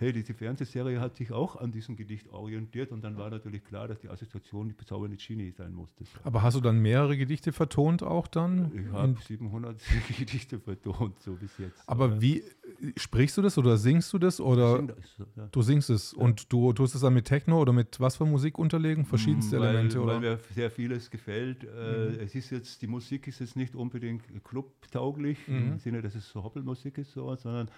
hey, 0.00 0.12
diese 0.12 0.34
Fernsehserie 0.34 1.00
hat 1.00 1.14
sich 1.16 1.30
auch 1.30 1.56
an 1.56 1.70
diesem 1.72 1.94
Gedicht 1.96 2.28
orientiert. 2.30 2.90
Und 2.90 3.02
dann 3.04 3.16
war 3.16 3.30
natürlich 3.30 3.62
klar, 3.64 3.86
dass 3.86 4.00
die 4.00 4.08
Assoziation 4.08 4.68
die 4.68 4.74
bezaubernde 4.74 5.16
Genie 5.16 5.52
sein 5.56 5.72
musste. 5.72 6.04
Aber 6.24 6.42
hast 6.42 6.56
du 6.56 6.60
dann 6.60 6.80
mehrere 6.80 7.16
Gedichte 7.16 7.52
vertont 7.52 8.02
auch 8.02 8.26
dann? 8.26 8.72
Ich 8.74 8.92
habe 8.92 9.14
700 9.26 9.80
Gedichte 10.18 10.58
vertont, 10.58 11.20
so 11.20 11.34
bis 11.34 11.56
jetzt. 11.58 11.82
Aber 11.86 12.20
wie 12.20 12.42
sprichst 12.96 13.36
du 13.36 13.42
das 13.42 13.58
oder 13.58 13.76
singst 13.76 14.12
du 14.12 14.18
das 14.18 14.40
oder 14.40 14.76
Sing 14.78 14.86
das, 14.88 14.96
ja. 15.36 15.48
du 15.52 15.62
singst 15.62 15.90
es 15.90 16.12
und 16.14 16.50
du 16.52 16.72
tust 16.72 16.94
es 16.94 17.02
dann 17.02 17.12
mit 17.14 17.26
Techno 17.26 17.60
oder 17.60 17.72
mit 17.72 18.00
was 18.00 18.16
für 18.16 18.24
Musik 18.24 18.58
unterlegen? 18.58 19.04
Verschiedenste 19.04 19.60
weil, 19.60 19.68
Elemente 19.68 19.98
weil 19.98 20.04
oder? 20.04 20.14
Mhm. 20.16 20.20
mir 20.22 20.38
sehr 20.54 20.70
vieles 20.70 21.10
gefällt. 21.10 21.64
Äh, 21.64 22.22
Es 22.24 22.34
ist 22.34 22.50
jetzt, 22.50 22.80
die 22.80 22.86
Musik 22.86 23.26
ist 23.28 23.40
jetzt 23.40 23.56
nicht 23.56 23.74
unbedingt 23.74 24.22
clubtauglich, 24.44 25.38
Mhm. 25.46 25.72
im 25.72 25.78
Sinne, 25.78 26.00
dass 26.02 26.14
es 26.14 26.28
so 26.30 26.42
Hoppelmusik 26.42 26.96
ist, 26.98 27.12
so, 27.12 27.34
sondern 27.36 27.68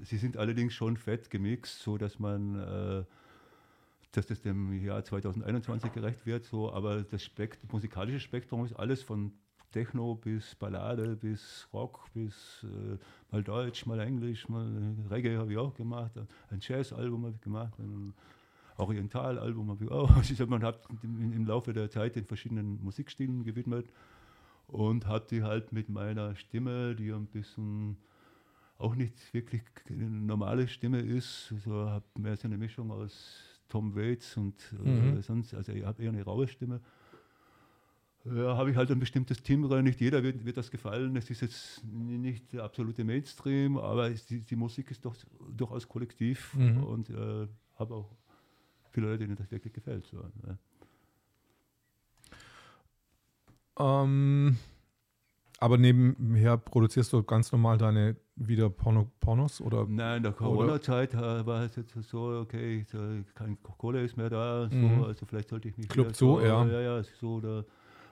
sie 0.00 0.16
sind 0.16 0.36
allerdings 0.36 0.74
schon 0.74 0.96
fett 0.96 1.30
gemixt, 1.30 1.80
so 1.80 1.98
dass 1.98 2.18
man 2.18 2.58
äh, 2.58 3.04
dass 4.12 4.26
das 4.26 4.42
dem 4.42 4.72
Jahr 4.84 5.02
2021 5.02 5.92
gerecht 5.92 6.26
wird, 6.26 6.44
so, 6.44 6.70
aber 6.70 7.02
das 7.02 7.24
Spekt 7.24 7.72
musikalische 7.72 8.20
Spektrum 8.20 8.64
ist 8.64 8.74
alles 8.74 9.02
von 9.02 9.32
Techno 9.72 10.14
bis 10.14 10.54
Ballade 10.54 11.16
bis 11.16 11.66
Rock 11.72 12.04
bis 12.12 12.64
äh, 12.64 12.98
mal 13.30 13.42
Deutsch, 13.42 13.86
mal 13.86 13.98
Englisch, 14.00 14.48
mal 14.48 14.94
Reggae 15.10 15.38
habe 15.38 15.52
ich 15.52 15.58
auch 15.58 15.74
gemacht, 15.74 16.12
ein 16.50 16.58
Jazz-Album 16.60 17.24
habe 17.24 17.34
ich 17.36 17.40
gemacht, 17.40 17.72
ein 17.78 18.12
Oriental-Album 18.76 19.70
habe 19.70 19.84
ich 19.84 19.90
auch. 19.90 20.10
Also 20.16 20.46
man 20.46 20.62
hat 20.62 20.80
im, 21.02 21.32
im 21.32 21.46
Laufe 21.46 21.72
der 21.72 21.90
Zeit 21.90 22.16
den 22.16 22.26
verschiedenen 22.26 22.82
Musikstilen 22.82 23.44
gewidmet 23.44 23.86
und 24.66 25.06
hat 25.06 25.30
die 25.30 25.42
halt 25.42 25.72
mit 25.72 25.88
meiner 25.88 26.36
Stimme, 26.36 26.94
die 26.94 27.12
ein 27.12 27.26
bisschen 27.26 27.96
auch 28.82 28.94
nicht 28.94 29.32
wirklich 29.32 29.62
eine 29.88 30.08
normale 30.08 30.68
Stimme 30.68 31.00
ist, 31.00 31.54
so 31.64 31.88
habe 31.88 32.04
mehr 32.18 32.36
so 32.36 32.48
eine 32.48 32.58
Mischung 32.58 32.90
aus 32.90 33.60
Tom 33.68 33.94
Waits 33.94 34.36
und 34.36 34.54
äh, 34.72 34.76
Mhm. 34.76 35.22
sonst, 35.22 35.54
also 35.54 35.72
ich 35.72 35.84
habe 35.84 36.02
eher 36.02 36.10
eine 36.10 36.22
raue 36.24 36.48
Stimme. 36.48 36.80
Ja, 38.24 38.56
habe 38.56 38.70
ich 38.70 38.76
halt 38.76 38.90
ein 38.90 39.00
bestimmtes 39.00 39.42
Timbre. 39.42 39.82
Nicht 39.82 40.00
jeder 40.00 40.22
wird, 40.22 40.44
wird 40.44 40.56
das 40.56 40.70
gefallen. 40.70 41.16
Es 41.16 41.28
ist 41.28 41.40
jetzt 41.40 41.82
nicht 41.84 42.52
der 42.52 42.62
absolute 42.62 43.02
Mainstream, 43.04 43.76
aber 43.78 44.10
es, 44.10 44.26
die, 44.26 44.42
die 44.42 44.54
Musik 44.56 44.90
ist 44.92 45.04
doch 45.04 45.16
durchaus 45.50 45.88
kollektiv 45.88 46.54
Mhm. 46.54 46.84
und 46.84 47.10
äh, 47.10 47.48
habe 47.78 47.94
auch 47.94 48.16
viele 48.92 49.08
Leute, 49.08 49.24
denen 49.24 49.36
das 49.36 49.50
wirklich 49.50 49.72
gefällt. 49.72 50.06
So, 50.06 50.18
ne? 50.18 50.58
Ähm, 53.78 54.56
aber 55.58 55.78
nebenher 55.78 56.58
produzierst 56.58 57.12
du 57.12 57.22
ganz 57.24 57.50
normal 57.50 57.78
deine 57.78 58.16
wieder 58.36 58.70
Porno, 58.70 59.10
Pornos 59.20 59.60
oder? 59.60 59.86
Nein, 59.88 60.18
in 60.18 60.22
der 60.24 60.32
Corona-Zeit 60.32 61.14
äh, 61.14 61.46
war 61.46 61.62
es 61.64 61.76
jetzt 61.76 61.94
so, 62.02 62.40
okay, 62.40 62.84
so, 62.90 62.98
kein 63.34 63.58
Kohle 63.62 64.02
ist 64.02 64.16
mehr 64.16 64.30
da, 64.30 64.68
so, 64.68 64.76
Mhm. 64.76 65.04
also 65.04 65.26
vielleicht 65.26 65.48
sollte 65.50 65.68
ich 65.68 65.76
mich 65.76 65.88
Club 65.88 66.14
Zoo, 66.16 66.38
so, 66.38 66.40
ja. 66.40 66.64
ja, 66.66 66.80
ja, 66.80 67.02
so, 67.20 67.40
da 67.40 67.64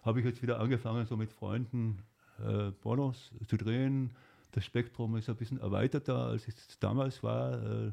habe 0.03 0.21
ich 0.21 0.27
jetzt 0.27 0.43
wieder 0.43 0.61
angefangen, 0.61 1.07
so 1.07 1.17
mit 1.17 1.33
Freunden 1.33 1.99
äh, 2.45 2.71
Pornos 2.71 3.31
zu 3.47 3.57
drehen. 3.57 4.11
Das 4.53 4.65
Spektrum 4.65 5.17
ist 5.17 5.29
ein 5.29 5.37
bisschen 5.37 5.61
erweiterter, 5.61 6.27
als 6.27 6.49
es 6.49 6.79
damals 6.81 7.23
war. 7.23 7.53
Äh, 7.55 7.93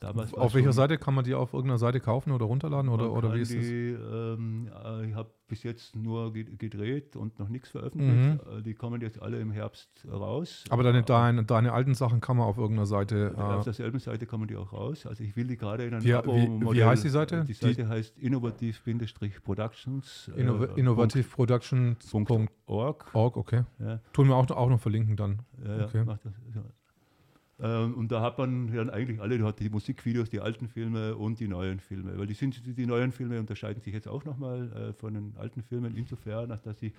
damals 0.00 0.34
Auf 0.34 0.54
welcher 0.54 0.72
Seite 0.72 0.98
kann 0.98 1.14
man 1.14 1.24
die 1.24 1.34
auf 1.34 1.52
irgendeiner 1.52 1.78
Seite 1.78 2.00
kaufen 2.00 2.32
oder 2.32 2.46
runterladen 2.46 2.90
oder, 2.90 3.12
oder 3.12 3.34
wie 3.34 3.40
ist 3.40 3.54
das? 3.54 3.60
die, 3.60 3.90
ähm, 3.90 4.68
äh, 4.84 5.06
ich 5.08 5.14
habe 5.14 5.30
bis 5.46 5.62
jetzt 5.62 5.96
nur 5.96 6.32
ge- 6.32 6.44
gedreht 6.56 7.16
und 7.16 7.38
noch 7.38 7.48
nichts 7.48 7.70
veröffentlicht. 7.70 8.40
Äh, 8.58 8.62
Die 8.62 8.74
kommen 8.74 9.00
jetzt 9.00 9.20
alle 9.20 9.40
im 9.40 9.50
Herbst 9.50 10.06
raus. 10.10 10.64
Mhm. 10.66 10.72
Aber 10.72 10.82
deine, 10.84 10.98
Äh, 11.00 11.04
deine, 11.04 11.44
deine 11.44 11.72
alten 11.72 11.94
Sachen 11.94 12.20
kann 12.20 12.36
man 12.36 12.46
auf 12.46 12.56
irgendeiner 12.56 12.86
Seite. 12.86 13.34
auf 13.36 13.62
Äh, 13.62 13.64
derselben 13.64 13.98
Seite 13.98 14.26
kommen 14.26 14.46
die 14.48 14.56
auch 14.56 14.72
raus. 14.72 15.06
Also 15.06 15.24
ich 15.24 15.36
will 15.36 15.46
die 15.46 15.56
gerade 15.56 15.84
in 15.84 15.94
ein 15.94 16.04
Wie- 16.04 16.14
Abo 16.14 16.34
wie- 16.34 16.76
wie 16.76 16.84
heißt 16.84 17.04
die 17.04 17.08
Seite? 17.08 17.44
Die 17.44 17.52
Seite 17.52 17.88
heißt 17.88 18.18
innovativ-productions. 18.18 20.30
äh, 20.36 20.40
Innov 20.40 20.76
innovativproductions.org, 20.76 22.26
Punkt 22.26 22.52
Org. 22.66 23.10
okay. 23.36 23.64
Ja, 23.78 24.00
Tun 24.12 24.28
wir 24.28 24.36
auch, 24.36 24.48
auch 24.50 24.68
noch 24.68 24.80
verlinken 24.80 25.16
dann. 25.16 25.40
ja, 25.64 25.84
Okay. 25.84 26.04
das, 26.06 26.18
ja. 26.54 26.62
Ähm, 27.62 27.94
und 27.94 28.10
da 28.10 28.22
hat 28.22 28.38
man 28.38 28.72
dann 28.74 28.90
eigentlich 28.90 29.20
alle, 29.20 29.52
die 29.52 29.68
Musikvideos, 29.68 30.30
die 30.30 30.40
alten 30.40 30.68
Filme 30.68 31.16
und 31.16 31.40
die 31.40 31.48
neuen 31.48 31.80
Filme. 31.80 32.18
Weil 32.18 32.26
die, 32.26 32.34
sind, 32.34 32.62
die, 32.64 32.86
neuen 32.86 33.12
Filme 33.12 33.38
unterscheiden 33.38 33.82
sich 33.82 33.92
jetzt 33.92 34.08
auch 34.08 34.24
nochmal 34.24 34.72
äh, 34.72 34.92
von 34.94 35.14
den 35.14 35.34
alten 35.36 35.62
Filmen 35.62 35.96
insofern, 35.96 36.48
dass 36.48 36.82
ich 36.82 36.92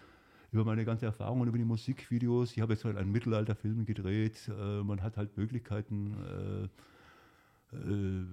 über 0.52 0.66
meine 0.66 0.86
ganze 0.86 1.06
Erfahrungen 1.06 1.48
über 1.48 1.58
die 1.58 1.64
Musikvideos, 1.64 2.52
ich 2.52 2.62
habe 2.62 2.74
jetzt 2.74 2.86
halt 2.86 2.98
einen 2.98 3.12
Mittelalterfilm 3.12 3.86
gedreht, 3.86 4.50
äh, 4.50 4.84
man 4.84 5.02
hat 5.02 5.18
halt 5.18 5.36
Möglichkeiten, 5.38 6.14
äh, 6.30 6.68
äh, 7.74 8.26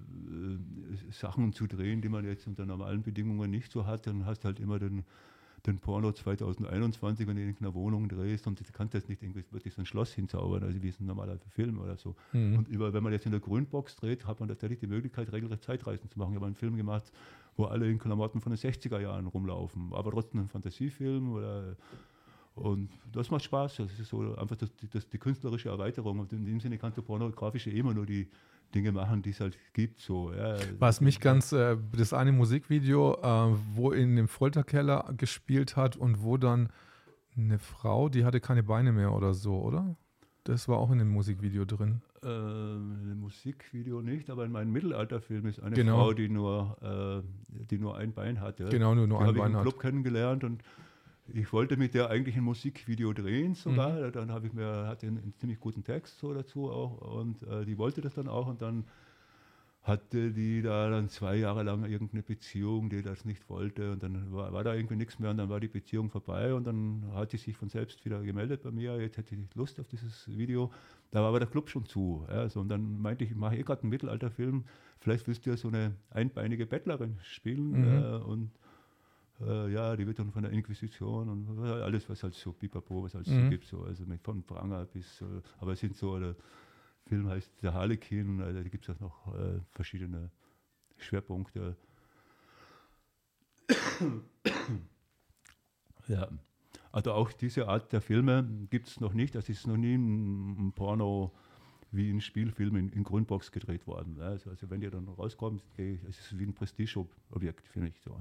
Sachen 1.13 1.53
zu 1.53 1.69
drehen, 1.69 2.03
die 2.03 2.09
man 2.09 2.25
jetzt 2.25 2.47
unter 2.49 2.67
normalen 2.67 3.03
Bedingungen 3.03 3.51
nicht 3.51 3.71
so 3.71 3.87
hat. 3.87 4.07
Dann 4.07 4.27
hast 4.27 4.41
du 4.41 4.47
halt 4.47 4.59
immer 4.59 4.81
den, 4.81 5.05
den 5.67 5.79
Porno 5.79 6.13
2021, 6.13 7.27
wenn 7.27 7.37
du 7.37 7.43
in 7.43 7.57
einer 7.61 7.75
Wohnung 7.75 8.09
drehst 8.09 8.47
und 8.47 8.61
du 8.61 8.65
kannst 8.73 8.95
jetzt 8.95 9.09
nicht 9.09 9.23
irgendwie 9.23 9.45
wirklich 9.51 9.75
so 9.75 9.83
ein 9.83 9.87
Schloss 9.87 10.13
hinzaubern, 10.13 10.63
also 10.63 10.83
wie 10.83 10.89
es 10.89 11.01
ein 11.01 11.07
normaler 11.07 11.39
Film 11.51 11.81
oder 11.81 11.97
so. 11.97 12.15
Mhm. 12.33 12.59
Und 12.59 12.69
über, 12.69 12.93
wenn 12.93 13.03
man 13.03 13.13
jetzt 13.13 13.27
in 13.27 13.33
der 13.33 13.41
Grünbox 13.41 13.97
dreht, 13.97 14.27
hat 14.27 14.41
man 14.41 14.49
tatsächlich 14.49 14.79
die 14.79 14.87
Möglichkeit, 14.87 15.33
regelrecht 15.33 15.65
Zeitreisen 15.65 16.09
zu 16.09 16.19
machen. 16.19 16.33
Ich 16.33 16.37
habe 16.37 16.47
einen 16.47 16.55
Film 16.55 16.77
gemacht, 16.77 17.13
wo 17.57 17.65
alle 17.65 17.91
in 17.91 17.99
Klamotten 17.99 18.41
von 18.41 18.53
den 18.53 18.59
60er 18.59 19.01
Jahren 19.01 19.27
rumlaufen, 19.27 19.93
aber 19.93 20.11
trotzdem 20.11 20.43
ein 20.43 20.49
Fantasiefilm 20.49 21.33
oder 21.33 21.77
und 22.59 22.91
das 23.13 23.31
macht 23.31 23.45
Spaß. 23.45 23.77
Das 23.77 23.99
ist 23.99 24.09
so 24.09 24.35
einfach 24.35 24.57
das, 24.57 24.71
das, 24.93 25.09
die 25.09 25.19
künstlerische 25.19 25.69
Erweiterung. 25.69 26.19
Und 26.19 26.33
in 26.33 26.45
dem 26.45 26.61
Sinne 26.61 26.77
kannst 26.77 26.99
du 26.99 27.03
pornografische 27.03 27.71
immer 27.71 27.95
nur 27.95 28.05
die 28.05 28.29
Dinge 28.75 28.93
machen, 28.93 29.23
die 29.23 29.31
es 29.31 29.41
halt 29.41 29.59
gibt. 29.73 30.01
So, 30.01 30.33
ja. 30.33 30.57
Was 30.79 31.01
mich 31.01 31.21
ganz, 31.21 31.53
äh, 31.53 31.77
das 31.97 32.13
eine 32.13 32.33
Musikvideo, 32.33 33.15
äh, 33.23 33.57
wo 33.75 33.93
in 33.93 34.17
dem 34.17 34.29
Folterkeller 34.29 35.13
gespielt 35.17 35.77
hat 35.77 35.97
und 35.97 36.23
wo 36.23 36.37
dann 36.37 36.69
eine 37.37 37.59
Frau, 37.59 38.09
die 38.09 38.25
hatte 38.25 38.41
keine 38.41 38.63
Beine 38.63 38.93
mehr 38.93 39.13
oder 39.13 39.33
so, 39.35 39.61
oder? 39.61 39.97
Das 40.45 40.67
war 40.69 40.79
auch 40.79 40.91
in 40.91 40.99
dem 40.99 41.09
Musikvideo 41.11 41.65
drin. 41.65 42.01
Ähm, 42.23 43.13
ein 43.13 43.21
Musikvideo 43.21 44.01
nicht, 44.01 44.29
aber 44.31 44.45
in 44.45 44.51
meinem 44.53 44.73
Mittelalterfilm 44.73 45.47
ist 45.47 45.61
eine 45.61 45.77
Genau. 45.77 45.97
Frau, 45.97 46.13
die 46.15 46.29
nur, 46.29 47.23
äh, 47.23 47.65
die 47.71 47.79
nur 47.79 47.97
ein 47.97 48.13
Bein 48.13 48.41
hatte. 48.41 48.65
Genau, 48.71 48.95
nur, 48.95 49.07
nur 49.07 49.19
die 49.19 49.23
ein 49.25 49.29
habe 49.29 49.39
ich 49.39 49.43
Bein 49.43 49.53
im 49.53 49.57
hat. 49.59 49.63
Club 49.63 49.79
kennengelernt 49.79 50.43
und 50.45 50.63
ich 51.35 51.53
wollte 51.53 51.77
mit 51.77 51.95
der 51.95 52.11
eigentlich 52.11 52.37
ein 52.37 52.45
Musikvideo 52.45 53.13
drehen 53.13 53.55
sogar. 53.55 53.93
Mhm. 53.93 54.13
Dann 54.13 54.33
habe 54.33 54.47
ich 54.47 54.53
mir, 54.53 54.87
hatte 54.87 55.07
einen, 55.07 55.19
einen, 55.19 55.35
ziemlich 55.39 55.61
guten 55.61 55.85
Text 55.85 56.19
so 56.19 56.33
dazu 56.33 56.71
auch 56.71 57.17
und 57.17 57.43
äh, 57.43 57.65
die 57.65 57.79
wollte 57.79 58.01
das 58.01 58.15
dann 58.15 58.29
auch 58.29 58.47
und 58.47 58.63
dann 58.63 58.85
hatte 59.83 60.33
die 60.33 60.61
da 60.61 60.91
dann 60.91 61.09
zwei 61.09 61.37
Jahre 61.37 61.63
lang 61.63 61.85
irgendeine 61.85 62.23
Beziehung, 62.23 62.91
die 62.91 63.03
das 63.03 63.25
nicht 63.25 63.49
wollte 63.49 63.93
und 63.93 64.03
dann 64.03 64.33
war, 64.33 64.53
war 64.53 64.63
da 64.63 64.75
irgendwie 64.75 64.97
nichts 64.97 65.19
mehr 65.19 65.31
und 65.31 65.39
dann 65.39 65.49
war 65.49 65.61
die 65.61 65.69
Beziehung 65.69 66.11
vorbei 66.11 66.53
und 66.53 66.67
dann 66.67 67.11
hat 67.15 67.31
sie 67.31 67.39
sich 67.39 67.57
von 67.57 67.71
selbst 67.71 68.05
wieder 68.05 68.21
gemeldet 68.23 68.63
bei 68.63 68.71
mir, 68.71 69.01
jetzt 69.01 69.17
hätte 69.17 69.35
ich 69.35 69.55
Lust 69.55 69.81
auf 69.81 69.89
dieses 69.89 70.29
Video. 70.29 70.71
Da 71.11 71.21
war 71.21 71.29
aber 71.29 71.39
der 71.39 71.49
Club 71.49 71.71
schon 71.71 71.87
zu. 71.87 72.27
Also, 72.29 72.61
und 72.61 72.69
dann 72.69 73.01
meinte 73.01 73.25
ich, 73.25 73.31
ich 73.31 73.37
mache 73.37 73.57
eh 73.57 73.63
gerade 73.63 73.81
einen 73.83 73.91
Mittelalterfilm, 73.91 74.65
vielleicht 75.01 75.27
willst 75.27 75.47
du 75.47 75.51
ja 75.51 75.57
so 75.57 75.69
eine 75.69 75.95
einbeinige 76.11 76.67
Bettlerin 76.67 77.19
spielen 77.23 77.71
mhm. 77.71 78.03
äh, 78.03 78.17
und 78.17 78.51
äh, 79.41 79.73
ja, 79.73 79.97
die 79.97 80.07
wird 80.07 80.19
dann 80.19 80.33
von 80.33 80.43
der 80.43 80.53
Inquisition 80.53 81.29
und 81.29 81.65
alles, 81.65 82.09
was 82.09 82.23
halt 82.23 82.35
so 82.35 82.53
Pipapo, 82.53 83.03
was 83.03 83.15
halt 83.15 83.27
mhm. 83.27 83.45
so 83.45 83.51
gibt, 83.51 83.65
so, 83.65 83.83
also 83.83 84.05
mit, 84.05 84.23
von 84.23 84.43
Pranger 84.43 84.85
bis, 84.87 85.21
äh, 85.21 85.27
aber 85.59 85.73
es 85.73 85.81
sind 85.81 85.97
so, 85.97 86.19
der 86.19 86.35
Film 87.07 87.29
heißt 87.29 87.63
Der 87.63 87.75
Harlekin, 87.75 88.41
also 88.41 88.63
da 88.63 88.69
gibt 88.69 88.89
es 88.89 88.95
auch 88.95 89.01
noch 89.01 89.35
äh, 89.35 89.61
verschiedene 89.73 90.31
Schwerpunkte. 90.97 91.77
ja, 96.09 96.29
also 96.91 97.13
auch 97.13 97.33
diese 97.33 97.69
Art 97.69 97.93
der 97.93 98.01
Filme 98.01 98.49
gibt 98.71 98.89
es 98.89 99.01
noch 99.01 99.15
nicht, 99.15 99.35
das 99.35 99.49
ist 99.49 99.67
noch 99.67 99.77
nie 99.77 99.95
ein, 99.95 100.69
ein 100.69 100.73
Porno 100.73 101.33
wie 101.91 102.11
ein 102.11 102.21
Spielfilm 102.21 102.77
in, 102.77 102.89
in 102.91 103.05
Grundbox 103.05 103.53
gedreht 103.53 103.87
worden. 103.87 104.21
Also, 104.21 104.51
also 104.51 104.69
wenn 104.69 104.83
ihr 104.83 104.91
dann 104.91 105.09
rauskommt, 105.09 105.63
es 105.77 106.03
ist 106.05 106.39
wie 106.39 106.45
ein 106.45 106.55
Prestige-Objekt, 106.55 107.67
finde 107.69 107.89
ich 107.89 108.01
so. 108.01 108.21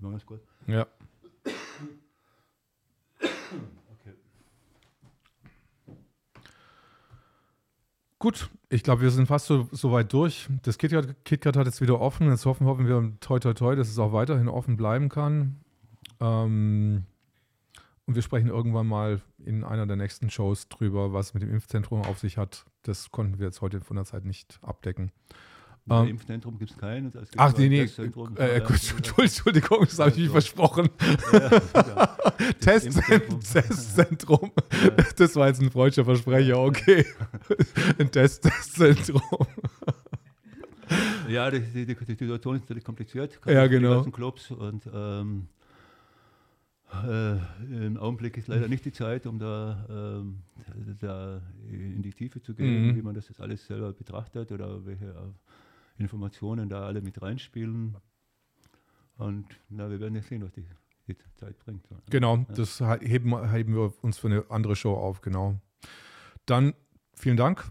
Wir 0.00 0.16
es 0.16 0.26
gut? 0.26 0.40
Ja. 0.66 0.86
Okay. 3.20 4.14
Gut, 8.18 8.50
ich 8.70 8.82
glaube, 8.82 9.02
wir 9.02 9.10
sind 9.10 9.26
fast 9.26 9.46
so, 9.46 9.68
so 9.72 9.92
weit 9.92 10.12
durch. 10.12 10.48
Das 10.62 10.78
KitKat, 10.78 11.24
KitKat 11.24 11.56
hat 11.56 11.66
jetzt 11.66 11.80
wieder 11.80 12.00
offen. 12.00 12.30
Jetzt 12.30 12.46
hoffen, 12.46 12.66
hoffen 12.66 12.86
wir 12.86 13.12
toi 13.20 13.38
toi 13.38 13.52
toi, 13.52 13.76
dass 13.76 13.88
es 13.88 13.98
auch 13.98 14.12
weiterhin 14.12 14.48
offen 14.48 14.76
bleiben 14.76 15.08
kann. 15.08 15.60
Ähm, 16.20 17.04
und 18.06 18.14
wir 18.14 18.22
sprechen 18.22 18.48
irgendwann 18.48 18.86
mal 18.86 19.20
in 19.44 19.64
einer 19.64 19.86
der 19.86 19.96
nächsten 19.96 20.30
Shows 20.30 20.68
drüber, 20.68 21.12
was 21.12 21.34
mit 21.34 21.42
dem 21.42 21.52
Impfzentrum 21.52 22.02
auf 22.02 22.18
sich 22.18 22.38
hat. 22.38 22.64
Das 22.82 23.10
konnten 23.10 23.38
wir 23.38 23.46
jetzt 23.46 23.60
heute 23.60 23.80
von 23.80 23.96
der 23.96 24.04
Zeit 24.04 24.24
nicht 24.24 24.58
abdecken. 24.62 25.12
Im 25.86 25.96
ähm, 25.96 26.08
Impfzentrum 26.08 26.58
gibt 26.58 26.70
es 26.70 26.76
keinen. 26.76 27.12
Ach, 27.36 27.56
nee, 27.56 27.68
nee. 27.68 27.80
Äh, 27.80 28.60
Entschuldigung, 28.60 29.84
das 29.84 29.98
habe 29.98 30.10
ich 30.10 30.18
mich 30.18 30.28
versprochen. 30.28 30.88
Testzentrum. 32.60 34.52
Das 35.16 35.36
war 35.36 35.48
jetzt 35.48 35.62
ein 35.62 35.70
freudscher 35.70 36.04
Versprecher, 36.04 36.58
okay. 36.58 37.04
ein 37.98 38.10
Testzentrum. 38.10 39.22
Ja, 41.28 41.50
die, 41.50 41.60
die, 41.60 41.86
die, 41.86 42.04
Situation 42.04 42.56
ist 42.56 42.62
natürlich 42.62 42.84
kompliziert. 42.84 43.40
Ja, 43.46 43.66
genau. 43.66 44.02
Die 44.02 44.10
Clubs 44.10 44.50
und 44.50 44.88
ähm, 44.92 45.48
äh, 46.92 47.36
Im 47.86 47.96
Augenblick 47.98 48.36
ist 48.36 48.48
leider 48.48 48.66
nicht 48.66 48.84
die 48.84 48.92
Zeit, 48.92 49.26
um 49.26 49.38
da, 49.38 49.86
ähm, 49.88 50.42
da 51.00 51.40
in 51.68 52.02
die 52.02 52.10
Tiefe 52.10 52.42
zu 52.42 52.54
gehen, 52.54 52.88
mhm. 52.88 52.96
wie 52.96 53.02
man 53.02 53.14
das 53.14 53.28
jetzt 53.28 53.40
alles 53.40 53.64
selber 53.66 53.92
betrachtet 53.92 54.50
oder 54.50 54.84
welche 54.84 55.14
Informationen 56.00 56.68
da 56.68 56.84
alle 56.84 57.02
mit 57.02 57.20
reinspielen. 57.20 57.96
Und 59.18 59.46
na, 59.68 59.90
wir 59.90 60.00
werden 60.00 60.14
ja 60.14 60.22
sehen, 60.22 60.42
was 60.42 60.52
die, 60.52 60.64
die 61.06 61.16
Zeit 61.36 61.58
bringt. 61.58 61.86
Genau, 62.08 62.36
ja. 62.36 62.46
das 62.54 62.80
heben, 62.80 63.52
heben 63.52 63.74
wir 63.74 63.92
uns 64.02 64.18
für 64.18 64.28
eine 64.28 64.44
andere 64.48 64.74
Show 64.76 64.94
auf, 64.94 65.20
genau. 65.20 65.60
Dann 66.46 66.74
vielen 67.14 67.36
Dank. 67.36 67.70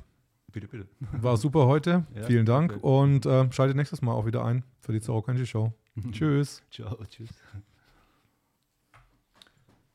Bitte, 0.51 0.68
bitte. 0.68 0.88
War 1.11 1.38
super 1.38 1.68
heute. 1.68 2.06
Ja, 2.15 2.23
vielen 2.23 2.45
Dank. 2.45 2.73
Okay. 2.73 2.81
Und 2.81 3.26
äh, 3.26 3.51
schaltet 3.51 3.76
nächstes 3.76 4.01
Mal 4.01 4.14
auch 4.14 4.26
wieder 4.26 4.45
ein 4.45 4.64
für 4.80 4.93
die 4.93 5.01
Zoro 5.01 5.22
Kenji 5.22 5.45
Show. 5.45 5.73
tschüss. 6.11 6.64
Ciao, 6.72 6.97
tschüss. 7.10 7.30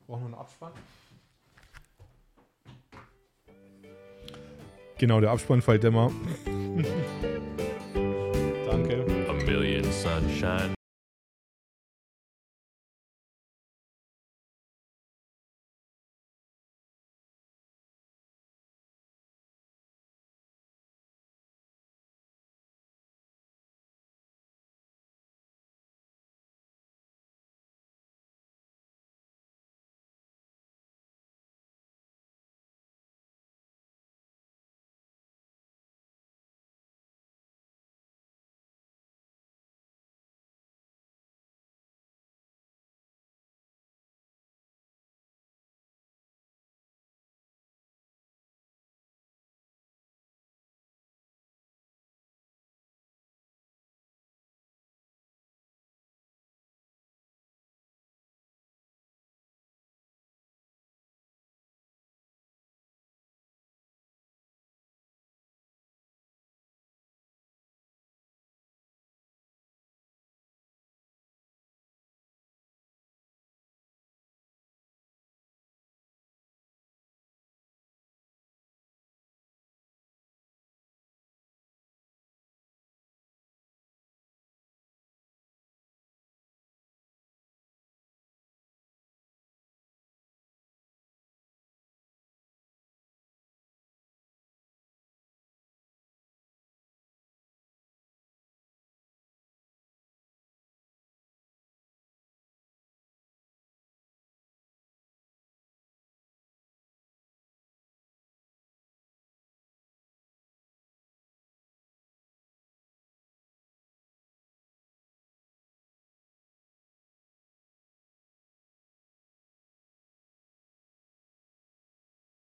Brauchen 0.07 0.21
wir 0.21 0.25
einen 0.25 0.35
Abspann? 0.35 0.71
Genau, 4.97 5.19
der 5.19 5.31
Abspann 5.31 5.61
fällt 5.61 5.83
immer. 5.83 6.11
Danke. 8.75 9.05
A 9.29 9.33
million 9.45 9.89
sunshine. 9.89 10.84